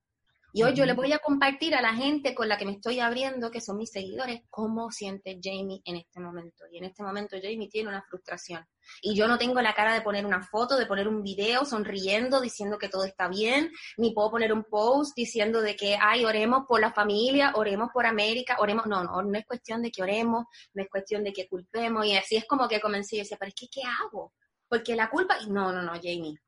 Y 0.50 0.62
hoy 0.62 0.72
yo 0.72 0.86
le 0.86 0.94
voy 0.94 1.12
a 1.12 1.18
compartir 1.18 1.74
a 1.74 1.82
la 1.82 1.92
gente 1.92 2.34
con 2.34 2.48
la 2.48 2.56
que 2.56 2.64
me 2.64 2.72
estoy 2.72 3.00
abriendo, 3.00 3.50
que 3.50 3.60
son 3.60 3.76
mis 3.76 3.90
seguidores, 3.90 4.40
cómo 4.48 4.90
siente 4.90 5.38
Jamie 5.42 5.82
en 5.84 5.96
este 5.96 6.20
momento. 6.20 6.64
Y 6.72 6.78
en 6.78 6.84
este 6.84 7.02
momento 7.02 7.36
Jamie 7.36 7.68
tiene 7.68 7.90
una 7.90 8.02
frustración. 8.02 8.66
Y 9.02 9.14
yo 9.14 9.28
no 9.28 9.36
tengo 9.36 9.60
la 9.60 9.74
cara 9.74 9.92
de 9.92 10.00
poner 10.00 10.24
una 10.24 10.42
foto, 10.42 10.78
de 10.78 10.86
poner 10.86 11.06
un 11.06 11.22
video 11.22 11.66
sonriendo, 11.66 12.40
diciendo 12.40 12.78
que 12.78 12.88
todo 12.88 13.04
está 13.04 13.28
bien, 13.28 13.70
ni 13.98 14.12
puedo 14.12 14.30
poner 14.30 14.54
un 14.54 14.64
post 14.64 15.14
diciendo 15.14 15.60
de 15.60 15.76
que, 15.76 15.98
ay, 16.00 16.24
oremos 16.24 16.64
por 16.66 16.80
la 16.80 16.94
familia, 16.94 17.52
oremos 17.54 17.90
por 17.92 18.06
América, 18.06 18.56
oremos. 18.58 18.86
No, 18.86 19.04
no, 19.04 19.22
no 19.22 19.38
es 19.38 19.44
cuestión 19.44 19.82
de 19.82 19.90
que 19.90 20.02
oremos, 20.02 20.46
no 20.72 20.82
es 20.82 20.88
cuestión 20.88 21.24
de 21.24 21.34
que 21.34 21.46
culpemos. 21.46 22.06
Y 22.06 22.16
así 22.16 22.36
es 22.36 22.46
como 22.46 22.66
que 22.68 22.80
comencé 22.80 23.16
y 23.16 23.18
decía, 23.18 23.36
pero 23.38 23.50
es 23.50 23.54
que, 23.54 23.68
¿qué 23.68 23.82
hago? 23.82 24.32
Porque 24.66 24.96
la 24.96 25.10
culpa, 25.10 25.36
no, 25.46 25.72
no, 25.72 25.82
no, 25.82 25.92
Jamie, 25.92 26.38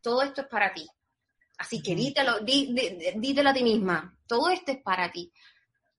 todo 0.00 0.22
esto 0.22 0.42
es 0.42 0.46
para 0.46 0.72
ti 0.72 0.86
Así 1.58 1.82
que 1.82 1.96
dítelo, 1.96 2.38
dítelo 2.40 3.50
a 3.50 3.52
ti 3.52 3.64
misma, 3.64 4.16
todo 4.28 4.48
esto 4.48 4.70
es 4.70 4.80
para 4.80 5.10
ti. 5.10 5.32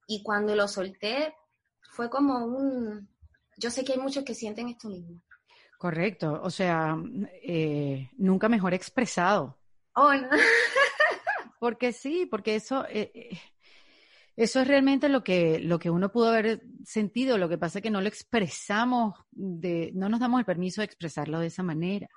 Y 0.08 0.24
cuando 0.24 0.56
lo 0.56 0.68
solté, 0.70 1.36
fue 1.92 2.10
como 2.10 2.46
un, 2.46 3.10
yo 3.58 3.70
sé 3.70 3.84
que 3.84 3.94
hay 3.94 4.00
muchos 4.00 4.24
que 4.24 4.34
sienten 4.34 4.70
esto 4.70 4.88
mismo. 4.88 5.22
Correcto, 5.78 6.40
o 6.42 6.50
sea, 6.50 6.98
eh, 7.44 8.10
nunca 8.18 8.48
mejor 8.48 8.74
expresado. 8.74 9.60
Oh, 9.96 10.14
no. 10.14 10.30
porque 11.60 11.92
sí, 11.92 12.26
porque 12.26 12.56
eso, 12.56 12.86
eh, 12.88 13.12
eh, 13.14 13.40
eso 14.38 14.62
es 14.62 14.68
realmente 14.68 15.10
lo 15.10 15.26
que, 15.26 15.60
lo 15.60 15.78
que 15.78 15.90
uno 15.90 16.10
pudo 16.10 16.30
haber 16.30 16.62
sentido. 16.86 17.38
Lo 17.38 17.50
que 17.50 17.58
pasa 17.58 17.80
es 17.80 17.84
que 17.84 17.92
no 17.92 18.02
lo 18.02 18.08
expresamos, 18.08 19.16
de, 19.32 19.92
no 19.94 20.08
nos 20.08 20.22
damos 20.22 20.40
el 20.40 20.46
permiso 20.46 20.80
de 20.80 20.86
expresarlo 20.86 21.40
de 21.40 21.48
esa 21.48 21.64
manera 21.64 22.10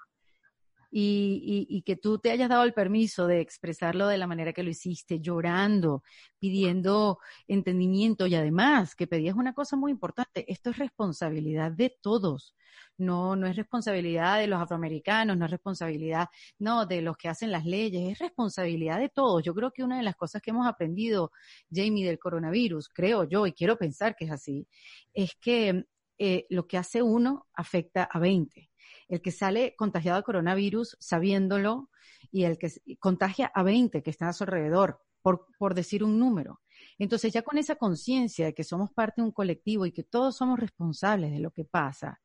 y, 0.95 1.83
que 1.87 1.97
tú 1.97 2.19
te 2.19 2.31
hayas 2.31 2.51
dado 2.51 2.65
el 2.65 2.75
permiso 2.75 3.27
de 3.27 3.41
expresarlo 3.41 4.09
de 4.09 4.19
la 4.19 4.27
manera 4.27 4.53
que 4.53 4.63
lo 4.63 4.71
hiciste, 4.71 5.21
llorando, 5.21 6.03
pidiendo 6.39 7.19
entendimiento 7.49 8.27
y 8.27 8.35
además 8.35 8.95
que 8.95 9.07
pedías 9.07 9.35
una 9.35 9.55
cosa 9.55 9.77
muy 9.77 9.91
importante, 9.91 10.45
esto 10.53 10.71
es 10.71 10.79
responsabilidad 10.79 11.73
de 11.73 11.97
todos. 12.03 12.55
No, 12.99 13.37
no 13.37 13.47
es 13.47 13.57
responsabilidad 13.57 14.39
de 14.39 14.47
los 14.47 14.61
afroamericanos, 14.61 15.37
no 15.37 15.47
es 15.47 15.51
responsabilidad, 15.51 16.29
no, 16.59 16.87
de 16.87 17.01
los 17.03 17.17
que 17.17 17.29
hacen 17.29 17.51
las 17.51 17.65
leyes, 17.65 18.13
es 18.13 18.19
responsabilidad 18.19 18.99
de 18.99 19.09
todos. 19.09 19.43
Yo 19.43 19.55
creo 19.55 19.73
que 19.73 19.83
una 19.83 19.97
de 19.97 20.03
las 20.03 20.15
cosas 20.17 20.43
que 20.43 20.51
hemos 20.51 20.67
aprendido, 20.67 21.33
Jamie, 21.71 22.07
del 22.07 22.19
coronavirus, 22.19 22.89
creo 22.91 23.25
yo, 23.25 23.47
y 23.47 23.53
quiero 23.53 23.77
pensar 23.79 24.15
que 24.15 24.27
es 24.27 24.31
así, 24.31 24.67
es 25.15 25.33
que 25.41 25.85
eh, 26.19 26.47
lo 26.51 26.67
que 26.67 26.79
hace 26.79 27.03
uno 27.03 27.47
afecta 27.55 28.05
a 28.05 28.19
20 28.19 28.72
el 29.09 29.21
que 29.21 29.31
sale 29.31 29.75
contagiado 29.77 30.19
de 30.19 30.25
coronavirus 30.25 30.97
sabiéndolo 31.01 31.91
y 32.31 32.45
el 32.45 32.59
que 32.59 32.73
contagia 32.99 33.51
a 33.55 33.63
20 33.63 34.03
que 34.03 34.11
están 34.11 34.29
a 34.29 34.33
su 34.33 34.45
alrededor, 34.45 35.01
por, 35.23 35.47
por 35.59 35.75
decir 35.75 36.03
un 36.03 36.19
número. 36.19 36.61
Entonces 36.99 37.33
ya 37.33 37.43
con 37.43 37.59
esa 37.59 37.77
conciencia 37.77 38.47
de 38.47 38.55
que 38.55 38.65
somos 38.65 38.93
parte 38.93 39.21
de 39.21 39.27
un 39.27 39.33
colectivo 39.33 39.87
y 39.87 39.93
que 39.93 40.03
todos 40.03 40.37
somos 40.37 40.59
responsables 40.59 41.31
de 41.31 41.41
lo 41.41 41.51
que 41.53 41.65
pasa, 41.65 42.21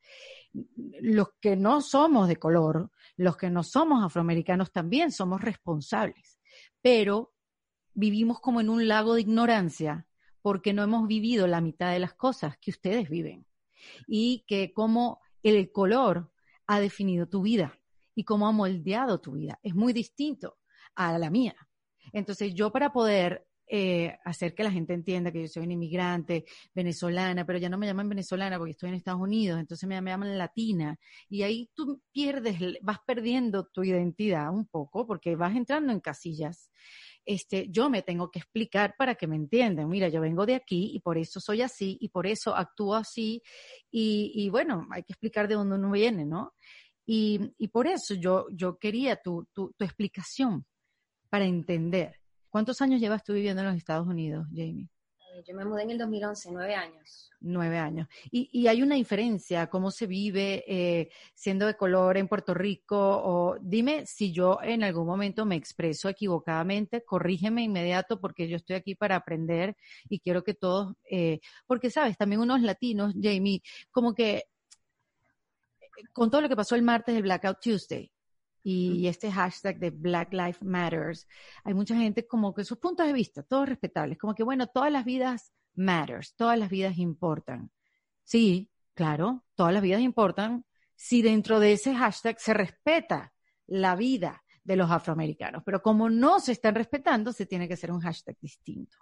los 1.02 1.30
que 1.40 1.56
no 1.56 1.82
somos 1.82 2.28
de 2.28 2.38
color, 2.38 2.92
los 3.16 3.38
que 3.38 3.50
no 3.50 3.64
somos 3.64 4.04
afroamericanos 4.04 4.72
también 4.72 5.12
somos 5.12 5.42
responsables, 5.42 6.40
pero 6.82 7.34
vivimos 7.94 8.40
como 8.40 8.62
en 8.62 8.70
un 8.70 8.88
lago 8.88 9.16
de 9.16 9.22
ignorancia 9.22 10.08
porque 10.42 10.74
no 10.74 10.84
hemos 10.84 11.08
vivido 11.08 11.48
la 11.48 11.62
mitad 11.62 11.92
de 11.92 12.00
las 12.00 12.14
cosas 12.14 12.58
que 12.58 12.72
ustedes 12.72 13.10
viven 13.10 13.46
y 14.08 14.46
que 14.48 14.74
como 14.74 15.20
el 15.44 15.72
color 15.72 16.32
ha 16.68 16.80
definido 16.80 17.28
tu 17.28 17.42
vida 17.42 17.80
y 18.16 18.24
cómo 18.24 18.48
ha 18.48 18.52
moldeado 18.52 19.20
tu 19.20 19.34
vida. 19.34 19.60
Es 19.64 19.74
muy 19.74 19.94
distinto 19.94 20.58
a 20.96 21.18
la 21.18 21.30
mía. 21.30 21.56
Entonces 22.14 22.54
yo 22.54 22.72
para 22.72 22.92
poder 22.92 23.48
eh, 23.70 24.18
hacer 24.24 24.56
que 24.56 24.64
la 24.64 24.72
gente 24.72 24.94
entienda 24.94 25.32
que 25.32 25.42
yo 25.42 25.48
soy 25.50 25.64
una 25.64 25.74
inmigrante 25.74 26.46
venezolana, 26.74 27.46
pero 27.46 27.60
ya 27.60 27.68
no 27.70 27.78
me 27.78 27.86
llaman 27.86 28.08
venezolana 28.08 28.58
porque 28.58 28.72
estoy 28.72 28.90
en 28.90 28.96
Estados 28.96 29.20
Unidos, 29.20 29.60
entonces 29.60 29.88
me, 29.90 30.02
me 30.02 30.12
llaman 30.12 30.38
latina. 30.38 30.98
Y 31.30 31.44
ahí 31.44 31.70
tú 31.76 32.02
pierdes, 32.14 32.60
vas 32.82 33.00
perdiendo 33.06 33.68
tu 33.68 33.84
identidad 33.84 34.54
un 34.54 34.68
poco 34.68 35.06
porque 35.06 35.36
vas 35.36 35.56
entrando 35.56 35.92
en 35.92 36.00
casillas. 36.00 36.72
Este, 37.30 37.68
yo 37.70 37.90
me 37.90 38.04
tengo 38.04 38.32
que 38.32 38.40
explicar 38.40 38.96
para 38.98 39.16
que 39.16 39.28
me 39.28 39.36
entiendan. 39.36 39.90
Mira, 39.90 40.08
yo 40.08 40.22
vengo 40.22 40.46
de 40.46 40.56
aquí 40.56 40.92
y 40.94 41.02
por 41.02 41.18
eso 41.18 41.42
soy 41.42 41.62
así 41.62 41.98
y 42.00 42.08
por 42.08 42.26
eso 42.26 42.56
actúo 42.56 42.96
así. 42.96 43.44
Y, 43.92 44.32
y 44.34 44.50
bueno, 44.50 44.88
hay 44.92 45.04
que 45.04 45.12
explicar 45.12 45.50
de 45.50 45.56
dónde 45.56 45.76
uno 45.76 45.92
viene, 45.92 46.26
¿no? 46.26 46.54
Y, 47.06 47.54
y 47.58 47.68
por 47.68 47.86
eso 47.86 48.14
yo, 48.16 48.48
yo 48.52 48.78
quería 48.78 49.18
tu, 49.18 49.46
tu, 49.54 49.74
tu 49.78 49.84
explicación 49.84 50.66
para 51.30 51.46
entender. 51.46 52.16
¿Cuántos 52.50 52.82
años 52.82 53.02
llevas 53.02 53.26
tú 53.26 53.34
viviendo 53.34 53.62
en 53.62 53.68
los 53.68 53.78
Estados 53.78 54.08
Unidos, 54.08 54.48
Jamie? 54.56 54.88
Eh, 55.38 55.44
yo 55.48 55.56
me 55.56 55.66
mudé 55.66 55.84
en 55.84 55.92
el 55.92 55.98
2011, 55.98 56.50
nueve 56.52 56.74
años. 56.74 57.30
Nueve 57.40 57.78
años. 57.78 58.08
Y, 58.32 58.50
y 58.52 58.68
hay 58.68 58.82
una 58.82 58.96
diferencia, 58.96 59.68
cómo 59.68 59.92
se 59.92 60.08
vive 60.08 60.64
eh, 60.68 61.10
siendo 61.36 61.68
de 61.68 61.76
color 61.76 62.18
en 62.18 62.28
Puerto 62.28 62.54
Rico. 62.54 62.98
O 62.98 63.58
dime 63.62 64.06
si 64.06 64.32
yo 64.32 64.60
en 64.64 64.84
algún 64.84 65.06
momento 65.06 65.46
me 65.46 65.56
expreso 65.56 66.10
equivocadamente, 66.10 67.04
corrígeme 67.04 67.64
inmediato 67.64 68.20
porque 68.20 68.48
yo 68.48 68.58
estoy 68.58 68.78
aquí 68.78 68.96
para 68.96 69.16
aprender 69.16 69.76
y 70.10 70.20
quiero 70.20 70.44
que 70.44 70.56
todos, 70.56 70.96
eh, 71.10 71.40
porque 71.68 71.92
sabes, 71.92 72.18
también 72.18 72.42
unos 72.42 72.62
latinos, 72.62 73.14
Jamie, 73.22 73.62
como 73.92 74.16
que 74.16 74.46
con 76.14 76.30
todo 76.32 76.42
lo 76.42 76.50
que 76.50 76.56
pasó 76.56 76.76
el 76.76 76.82
martes 76.84 77.14
del 77.16 77.24
Blackout 77.24 77.60
Tuesday, 77.62 78.12
y 78.70 79.08
este 79.08 79.32
hashtag 79.32 79.80
de 79.80 79.92
Black 79.92 80.34
Lives 80.34 80.62
Matters, 80.62 81.26
hay 81.64 81.74
mucha 81.74 81.96
gente 81.96 82.28
como 82.28 82.54
que 82.54 82.66
sus 82.66 82.78
puntos 82.78 83.08
de 83.08 83.14
vista, 83.14 83.42
todos 83.42 83.70
respetables, 83.70 84.18
como 84.18 84.36
que 84.36 84.44
bueno, 84.44 84.68
todas 84.68 84.92
las 84.92 85.06
vidas 85.06 85.54
matters, 85.76 86.36
todas 86.36 86.60
las 86.60 86.70
vidas 86.70 86.98
importan. 86.98 87.72
Sí, 88.26 88.70
claro, 88.94 89.46
todas 89.56 89.72
las 89.72 89.82
vidas 89.82 90.02
importan 90.02 90.66
si 90.98 91.22
dentro 91.22 91.62
de 91.62 91.72
ese 91.72 91.96
hashtag 91.96 92.42
se 92.42 92.54
respeta 92.54 93.32
la 93.68 93.96
vida 93.96 94.44
de 94.66 94.76
los 94.76 94.92
afroamericanos, 94.92 95.64
pero 95.66 95.82
como 95.82 96.10
no 96.10 96.42
se 96.42 96.52
están 96.52 96.76
respetando, 96.76 97.32
se 97.32 97.46
tiene 97.46 97.70
que 97.70 97.76
hacer 97.76 97.90
un 97.90 98.02
hashtag 98.02 98.38
distinto. 98.42 98.98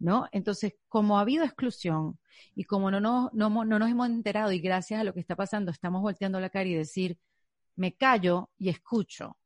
¿No? 0.00 0.26
Entonces, 0.32 0.74
como 0.88 1.18
ha 1.18 1.22
habido 1.22 1.44
exclusión 1.44 2.18
y 2.54 2.64
como 2.64 2.90
no, 2.90 3.00
no, 3.00 3.30
no, 3.32 3.64
no 3.64 3.78
nos 3.78 3.90
hemos 3.90 4.08
enterado 4.08 4.50
y 4.50 4.58
gracias 4.60 5.00
a 5.00 5.04
lo 5.04 5.12
que 5.12 5.20
está 5.20 5.36
pasando 5.36 5.70
estamos 5.70 6.02
volteando 6.02 6.38
la 6.40 6.50
cara 6.50 6.68
y 6.68 6.74
decir, 6.74 7.18
me 7.78 7.94
callo 7.94 8.50
y 8.58 8.68
escucho. 8.68 9.38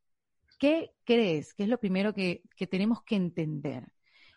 ¿Qué 0.59 0.93
crees 1.05 1.55
que 1.55 1.65
es 1.65 1.69
lo 1.69 1.79
primero 1.79 2.15
que, 2.15 2.43
tenemos 2.71 3.03
que 3.03 3.17
entender 3.17 3.85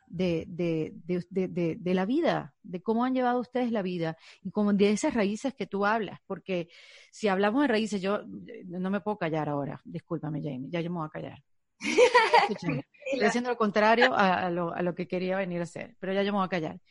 de, 0.08 0.46
de, 0.48 1.94
la 1.94 2.06
vida, 2.06 2.54
de 2.62 2.82
cómo 2.82 3.06
han 3.06 3.14
llevado 3.14 3.40
ustedes 3.40 3.72
la 3.72 3.82
vida 3.82 4.18
y 4.44 4.52
como 4.52 4.74
de 4.74 4.92
esas 4.92 5.14
raíces 5.14 5.54
que 5.54 5.66
tú 5.66 5.86
hablas? 5.86 6.20
Porque 6.28 6.68
si 7.10 7.30
hablamos 7.30 7.62
de 7.62 7.68
raíces, 7.70 8.02
yo 8.02 8.24
no 8.66 8.90
me 8.90 9.00
puedo 9.02 9.18
callar 9.18 9.48
ahora. 9.48 9.82
Discúlpame, 9.86 10.42
Jamie, 10.44 10.70
ya 10.70 10.82
yo 10.82 10.90
me 10.90 10.98
voy 10.98 11.08
a 11.08 11.10
callar. 11.10 11.44
Estoy 12.50 13.28
haciendo 13.28 13.52
lo 13.52 13.58
contrario 13.58 14.14
a, 14.14 14.50
lo, 14.50 14.96
que 14.96 15.08
quería 15.08 15.38
venir 15.38 15.62
a 15.62 15.64
hacer, 15.64 15.96
pero 16.00 16.12
ya 16.12 16.24
yo 16.24 16.34
me 16.34 16.40
voy 16.40 16.48
a 16.48 16.50
callar. 16.50 16.82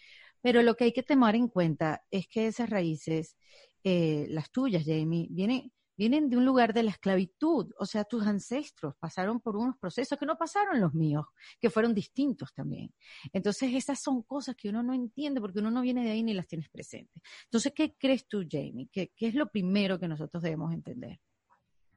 Pero 0.41 0.63
lo 0.63 0.75
que 0.75 0.85
hay 0.85 0.93
que 0.93 1.03
tomar 1.03 1.35
en 1.35 1.49
cuenta 1.49 2.03
es 2.11 2.29
que 2.29 2.47
esas 2.47 2.71
raíces, 2.71 3.37
eh, 3.83 4.27
las 4.31 4.51
tuyas, 4.51 4.85
Jamie, 4.87 5.27
vienen 5.31 5.73
vienen 5.97 6.29
de 6.29 6.37
un 6.37 6.45
lugar 6.45 6.73
de 6.73 6.83
la 6.83 6.91
esclavitud, 6.91 7.73
o 7.79 7.87
sea, 7.87 8.05
tus 8.05 8.27
ancestros 8.27 8.95
pasaron 8.97 9.41
por 9.41 9.57
unos 9.57 9.77
procesos 9.79 10.19
que 10.19 10.27
no 10.27 10.37
pasaron 10.37 10.81
los 10.81 10.95
míos, 10.95 11.27
que 11.61 11.71
fueron 11.71 11.95
distintos 11.95 12.53
también. 12.53 12.93
Entonces, 13.33 13.73
esas 13.75 14.01
son 14.01 14.23
cosas 14.23 14.57
que 14.57 14.69
uno 14.69 14.83
no 14.83 14.95
entiende 14.95 15.41
porque 15.41 15.61
uno 15.61 15.71
no 15.71 15.83
viene 15.83 16.05
de 16.05 16.11
ahí 16.11 16.23
ni 16.23 16.35
las 16.35 16.47
tienes 16.47 16.69
presentes. 16.69 17.23
Entonces, 17.45 17.73
¿qué 17.75 17.95
crees 17.99 18.27
tú, 18.27 18.45
Jamie? 18.51 18.89
¿Qué, 18.91 19.13
qué 19.17 19.29
es 19.29 19.35
lo 19.35 19.51
primero 19.51 19.99
que 19.99 20.09
nosotros 20.09 20.43
debemos 20.43 20.73
entender? 20.73 21.21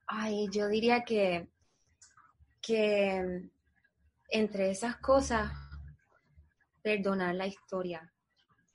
Ay, 0.08 0.48
yo 0.51 0.68
diría 0.68 1.04
que, 1.04 1.50
que 2.62 3.50
entre 4.30 4.72
esas 4.72 4.98
cosas, 4.98 5.51
perdonar 6.82 7.36
la 7.36 7.48
historia 7.48 8.13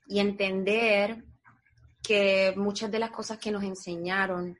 y 0.07 0.19
entender 0.19 1.23
que 2.03 2.53
muchas 2.57 2.91
de 2.91 2.99
las 2.99 3.11
cosas 3.11 3.39
que 3.39 3.51
nos 3.51 3.63
enseñaron 3.63 4.57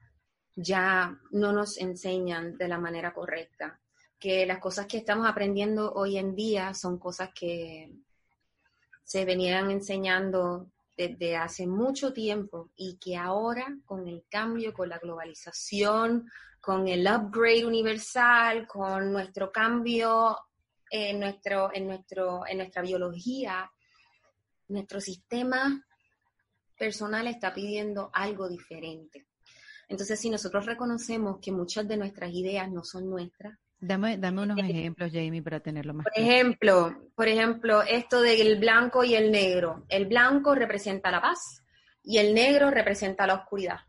ya 0.56 1.20
no 1.32 1.52
nos 1.52 1.78
enseñan 1.78 2.58
de 2.58 2.68
la 2.68 2.78
manera 2.78 3.14
correcta, 3.14 3.80
que 4.20 4.46
las 4.46 4.60
cosas 4.60 4.88
que 4.88 4.98
estamos 4.98 5.28
aprendiendo 5.28 5.92
hoy 5.94 6.18
en 6.18 6.36
día 6.36 6.74
son 6.74 6.98
cosas 6.98 7.32
que 7.34 7.92
se 9.04 9.26
venían 9.26 9.70
enseñando 9.70 10.72
desde 10.96 11.36
hace 11.36 11.68
mucho 11.68 12.14
tiempo 12.14 12.70
y 12.76 12.98
que 12.98 13.18
ahora 13.18 13.78
con 13.86 14.08
el 14.08 14.26
cambio, 14.30 14.74
con 14.74 14.90
la 14.90 15.00
globalización, 15.00 16.30
con 16.62 16.88
el 16.88 17.06
upgrade 17.06 17.66
universal, 17.66 18.68
con 18.68 19.12
nuestro 19.12 19.52
cambio 19.52 20.38
en, 20.90 21.20
nuestro, 21.20 21.72
en, 21.74 21.88
nuestro, 21.88 22.48
en 22.48 22.58
nuestra 22.58 22.82
biología, 22.82 23.70
nuestro 24.70 25.02
sistema 25.02 25.86
personal 26.78 27.28
está 27.28 27.54
pidiendo 27.54 28.10
algo 28.14 28.48
diferente. 28.48 29.26
Entonces, 29.94 30.20
si 30.20 30.32
nosotros 30.32 30.66
reconocemos 30.66 31.38
que 31.40 31.52
muchas 31.52 31.88
de 31.88 31.98
nuestras 31.98 32.32
ideas 32.34 32.68
no 32.72 32.84
son 32.84 33.12
nuestras, 33.12 33.60
Dame, 33.80 34.18
dame 34.18 34.42
unos 34.42 34.58
ejemplos, 34.58 35.12
Jamie, 35.14 35.44
para 35.44 35.60
tenerlo 35.60 35.94
más. 35.94 36.06
Por 36.06 36.18
ejemplo, 36.18 37.10
por 37.16 37.28
ejemplo, 37.28 37.84
esto 37.84 38.22
del 38.22 38.58
blanco 38.58 39.04
y 39.04 39.14
el 39.14 39.30
negro. 39.30 39.86
El 39.90 40.08
blanco 40.08 40.56
representa 40.56 41.12
la 41.12 41.22
paz 41.22 41.62
y 42.02 42.18
el 42.18 42.34
negro 42.34 42.72
representa 42.72 43.28
la 43.28 43.36
oscuridad. 43.36 43.82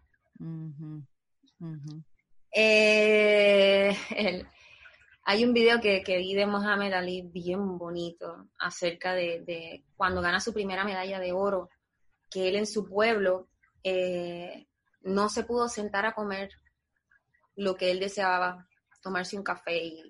Eh, 2.52 3.96
hay 5.24 5.44
un 5.44 5.54
video 5.54 5.80
que, 5.80 6.02
vi 6.06 6.34
de 6.34 6.46
Mohamed 6.46 6.92
Ali 6.92 7.22
bien 7.22 7.78
bonito 7.78 8.48
acerca 8.58 9.14
de, 9.14 9.84
cuando 9.96 10.20
gana 10.20 10.38
su 10.38 10.52
primera 10.52 10.84
medalla 10.84 11.18
de 11.18 11.32
oro, 11.32 11.70
que 12.30 12.48
él 12.48 12.56
en 12.56 12.66
su 12.66 12.84
pueblo 12.84 13.48
eh, 13.82 14.66
no 15.04 15.28
se 15.28 15.44
pudo 15.44 15.68
sentar 15.68 16.06
a 16.06 16.14
comer 16.14 16.50
lo 17.56 17.76
que 17.76 17.90
él 17.90 18.00
deseaba, 18.00 18.68
tomarse 19.02 19.36
un 19.36 19.44
café 19.44 19.84
y, 19.84 20.02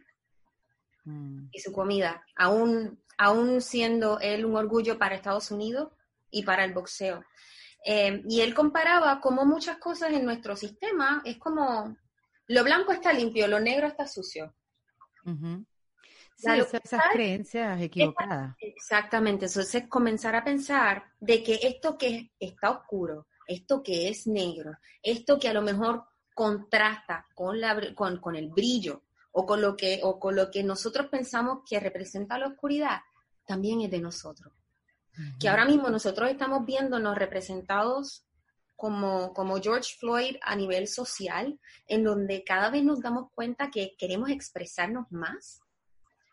mm. 1.04 1.50
su 1.62 1.72
comida, 1.72 2.24
aún, 2.36 3.02
aún 3.18 3.60
siendo 3.60 4.18
él 4.20 4.46
un 4.46 4.56
orgullo 4.56 4.98
para 4.98 5.14
Estados 5.14 5.50
Unidos 5.50 5.92
y 6.30 6.44
para 6.44 6.64
el 6.64 6.72
boxeo. 6.72 7.24
Eh, 7.84 8.22
y 8.26 8.40
él 8.40 8.54
comparaba 8.54 9.20
cómo 9.20 9.44
muchas 9.44 9.76
cosas 9.78 10.12
en 10.12 10.24
nuestro 10.24 10.56
sistema 10.56 11.20
es 11.24 11.38
como 11.38 11.96
lo 12.46 12.64
blanco 12.64 12.92
está 12.92 13.12
limpio, 13.12 13.46
lo 13.46 13.60
negro 13.60 13.86
está 13.86 14.06
sucio. 14.06 14.54
Sí, 16.36 16.50
esas 16.82 17.02
creencias 17.12 17.80
equivocadas. 17.80 18.54
Exactamente, 18.58 19.46
entonces 19.46 19.86
comenzar 19.88 20.34
a 20.34 20.44
pensar 20.44 21.04
de 21.20 21.42
que 21.42 21.58
esto 21.62 21.96
que 21.96 22.32
está 22.38 22.70
oscuro, 22.70 23.26
esto 23.46 23.82
que 23.82 24.08
es 24.08 24.26
negro, 24.26 24.76
esto 25.02 25.38
que 25.38 25.48
a 25.48 25.54
lo 25.54 25.62
mejor 25.62 26.04
contrasta 26.34 27.26
con, 27.34 27.60
la, 27.60 27.94
con, 27.94 28.18
con 28.20 28.36
el 28.36 28.48
brillo 28.50 29.02
o 29.32 29.46
con, 29.46 29.60
lo 29.60 29.76
que, 29.76 30.00
o 30.02 30.18
con 30.18 30.36
lo 30.36 30.50
que 30.50 30.62
nosotros 30.62 31.08
pensamos 31.08 31.60
que 31.68 31.80
representa 31.80 32.38
la 32.38 32.48
oscuridad, 32.48 33.00
también 33.46 33.80
es 33.80 33.90
de 33.90 34.00
nosotros. 34.00 34.52
Que 35.38 35.48
ahora 35.48 35.64
mismo 35.64 35.88
nosotros 35.90 36.30
estamos 36.30 36.64
viéndonos 36.64 37.16
representados 37.16 38.24
como, 38.76 39.32
como 39.32 39.60
George 39.60 39.94
Floyd 39.98 40.36
a 40.42 40.56
nivel 40.56 40.88
social, 40.88 41.58
en 41.86 42.04
donde 42.04 42.42
cada 42.44 42.70
vez 42.70 42.82
nos 42.82 43.00
damos 43.00 43.30
cuenta 43.32 43.70
que 43.70 43.94
queremos 43.96 44.30
expresarnos 44.30 45.06
más, 45.10 45.60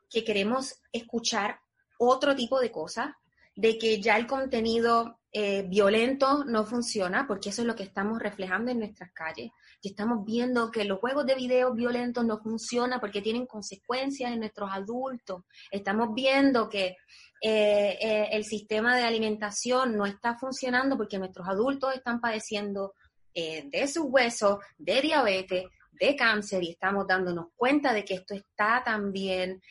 que 0.10 0.24
queremos 0.24 0.82
escuchar 0.91 1.60
otro 1.98 2.36
tipo 2.36 2.60
de 2.60 2.72
cosas, 2.72 3.15
de 3.56 3.77
que 3.77 4.01
ya 4.01 4.18
el 4.18 4.27
contenido 4.27 5.21
eh, 5.34 5.64
violento 5.68 6.44
no 6.46 6.66
funciona, 6.66 7.26
porque 7.28 7.50
eso 7.50 7.62
es 7.62 7.68
lo 7.68 7.76
que 7.76 7.84
estamos 7.84 8.20
reflejando 8.20 8.72
en 8.72 8.80
nuestras 8.80 9.12
calles. 9.14 9.52
Estamos 9.82 10.26
viendo 10.26 10.70
que 10.72 10.86
los 10.86 11.00
juegos 11.00 11.26
de 11.26 11.36
video 11.36 11.74
violentos 11.74 12.26
no 12.26 12.40
funcionan 12.40 13.00
porque 13.00 13.22
tienen 13.22 13.46
consecuencias 13.46 14.32
en 14.32 14.40
nuestros 14.40 14.70
adultos. 14.72 15.44
Estamos 15.72 16.10
viendo 16.14 16.70
que 16.70 16.98
eh, 17.42 17.98
eh, 18.02 18.30
el 18.32 18.44
sistema 18.44 18.96
de 18.96 19.04
alimentación 19.04 19.96
no 19.96 20.06
está 20.06 20.38
funcionando 20.38 20.98
porque 20.98 21.18
nuestros 21.18 21.48
adultos 21.48 21.96
están 21.96 22.20
padeciendo 22.20 22.94
de 23.34 23.88
sus 23.88 24.04
huesos, 24.10 24.58
de 24.78 25.02
diabetes, 25.02 25.64
de 26.02 26.16
cáncer 26.16 26.64
y 26.64 26.72
estamos 26.72 27.08
dándonos 27.08 27.48
cuenta 27.56 27.94
de 27.94 28.04
que 28.04 28.16
esto 28.16 28.34
está 28.34 28.82
también 28.84 29.62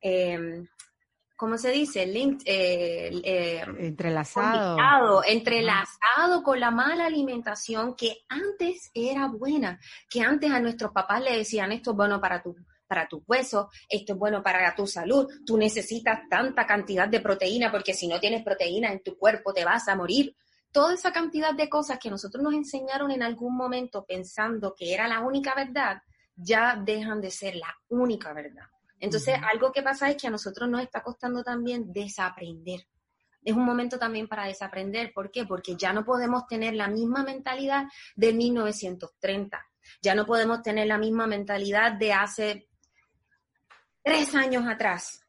eh, 0.00 0.64
¿cómo 1.42 1.58
se 1.58 1.72
dice? 1.72 2.04
Eh, 2.04 3.20
eh, 3.24 3.64
entrelazado. 3.80 5.24
entrelazado 5.24 6.40
con 6.44 6.60
la 6.60 6.70
mala 6.70 7.06
alimentación 7.06 7.96
que 7.96 8.18
antes 8.28 8.92
era 8.94 9.26
buena, 9.26 9.80
que 10.08 10.20
antes 10.20 10.52
a 10.52 10.60
nuestros 10.60 10.92
papás 10.92 11.20
le 11.20 11.38
decían 11.38 11.72
esto 11.72 11.90
es 11.90 11.96
bueno 11.96 12.20
para 12.20 12.40
tu 12.40 12.54
para 12.86 13.08
tus 13.08 13.24
huesos, 13.26 13.66
esto 13.88 14.12
es 14.12 14.18
bueno 14.20 14.40
para 14.40 14.72
tu 14.76 14.86
salud, 14.86 15.28
tú 15.44 15.56
necesitas 15.56 16.20
tanta 16.30 16.64
cantidad 16.64 17.08
de 17.08 17.18
proteína 17.18 17.72
porque 17.72 17.92
si 17.92 18.06
no 18.06 18.20
tienes 18.20 18.44
proteína 18.44 18.92
en 18.92 19.02
tu 19.02 19.18
cuerpo 19.18 19.52
te 19.52 19.64
vas 19.64 19.88
a 19.88 19.96
morir. 19.96 20.36
Toda 20.70 20.94
esa 20.94 21.10
cantidad 21.10 21.54
de 21.54 21.68
cosas 21.68 21.98
que 21.98 22.08
nosotros 22.08 22.40
nos 22.40 22.54
enseñaron 22.54 23.10
en 23.10 23.24
algún 23.24 23.56
momento 23.56 24.04
pensando 24.06 24.76
que 24.78 24.94
era 24.94 25.08
la 25.08 25.18
única 25.18 25.56
verdad, 25.56 26.02
ya 26.36 26.76
dejan 26.76 27.20
de 27.20 27.32
ser 27.32 27.56
la 27.56 27.76
única 27.88 28.32
verdad. 28.32 28.71
Entonces, 29.02 29.36
algo 29.52 29.72
que 29.72 29.82
pasa 29.82 30.08
es 30.08 30.16
que 30.16 30.28
a 30.28 30.30
nosotros 30.30 30.68
nos 30.68 30.80
está 30.80 31.02
costando 31.02 31.42
también 31.42 31.92
desaprender. 31.92 32.86
Es 33.42 33.52
un 33.52 33.64
momento 33.64 33.98
también 33.98 34.28
para 34.28 34.44
desaprender. 34.44 35.12
¿Por 35.12 35.32
qué? 35.32 35.44
Porque 35.44 35.74
ya 35.74 35.92
no 35.92 36.04
podemos 36.04 36.46
tener 36.46 36.74
la 36.74 36.86
misma 36.86 37.24
mentalidad 37.24 37.86
de 38.14 38.32
1930. 38.32 39.60
Ya 40.00 40.14
no 40.14 40.24
podemos 40.24 40.62
tener 40.62 40.86
la 40.86 40.98
misma 40.98 41.26
mentalidad 41.26 41.94
de 41.94 42.12
hace 42.12 42.68
tres 44.04 44.36
años 44.36 44.68
atrás. 44.68 45.26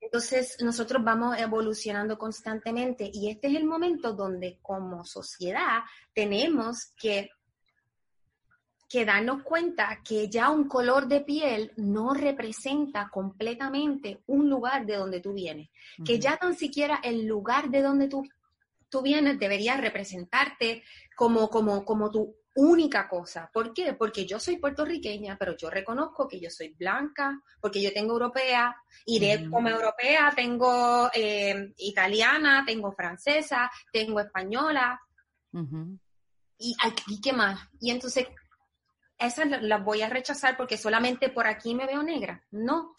Entonces, 0.00 0.58
nosotros 0.60 1.02
vamos 1.02 1.36
evolucionando 1.40 2.16
constantemente 2.16 3.10
y 3.12 3.32
este 3.32 3.48
es 3.48 3.56
el 3.56 3.64
momento 3.64 4.12
donde 4.12 4.60
como 4.62 5.04
sociedad 5.04 5.80
tenemos 6.14 6.92
que 6.96 7.30
que 8.92 9.06
darnos 9.06 9.42
cuenta 9.42 10.02
que 10.04 10.28
ya 10.28 10.50
un 10.50 10.68
color 10.68 11.08
de 11.08 11.22
piel 11.22 11.72
no 11.76 12.12
representa 12.12 13.08
completamente 13.08 14.20
un 14.26 14.50
lugar 14.50 14.84
de 14.84 14.96
donde 14.96 15.20
tú 15.20 15.32
vienes, 15.32 15.70
que 16.04 16.18
ya 16.18 16.36
tan 16.36 16.54
siquiera 16.54 17.00
el 17.02 17.24
lugar 17.24 17.70
de 17.70 17.80
donde 17.80 18.06
tú, 18.08 18.22
tú 18.90 19.00
vienes 19.00 19.38
debería 19.38 19.78
representarte 19.78 20.82
como, 21.16 21.48
como, 21.48 21.86
como 21.86 22.10
tu 22.10 22.36
única 22.54 23.08
cosa. 23.08 23.48
¿Por 23.50 23.72
qué? 23.72 23.94
Porque 23.94 24.26
yo 24.26 24.38
soy 24.38 24.58
puertorriqueña, 24.58 25.38
pero 25.38 25.56
yo 25.56 25.70
reconozco 25.70 26.28
que 26.28 26.38
yo 26.38 26.50
soy 26.50 26.74
blanca, 26.78 27.40
porque 27.62 27.80
yo 27.80 27.94
tengo 27.94 28.12
europea, 28.12 28.76
y 29.06 29.18
de, 29.20 29.48
como 29.48 29.70
europea 29.70 30.34
tengo 30.36 31.08
eh, 31.14 31.72
italiana, 31.78 32.62
tengo 32.66 32.92
francesa, 32.92 33.70
tengo 33.90 34.20
española, 34.20 35.00
y, 36.58 36.76
y 37.08 37.20
qué 37.22 37.32
más. 37.32 37.58
Y 37.80 37.90
entonces 37.90 38.26
esas 39.26 39.62
las 39.62 39.84
voy 39.84 40.02
a 40.02 40.08
rechazar 40.08 40.56
porque 40.56 40.76
solamente 40.76 41.28
por 41.28 41.46
aquí 41.46 41.74
me 41.74 41.86
veo 41.86 42.02
negra. 42.02 42.44
No. 42.50 42.94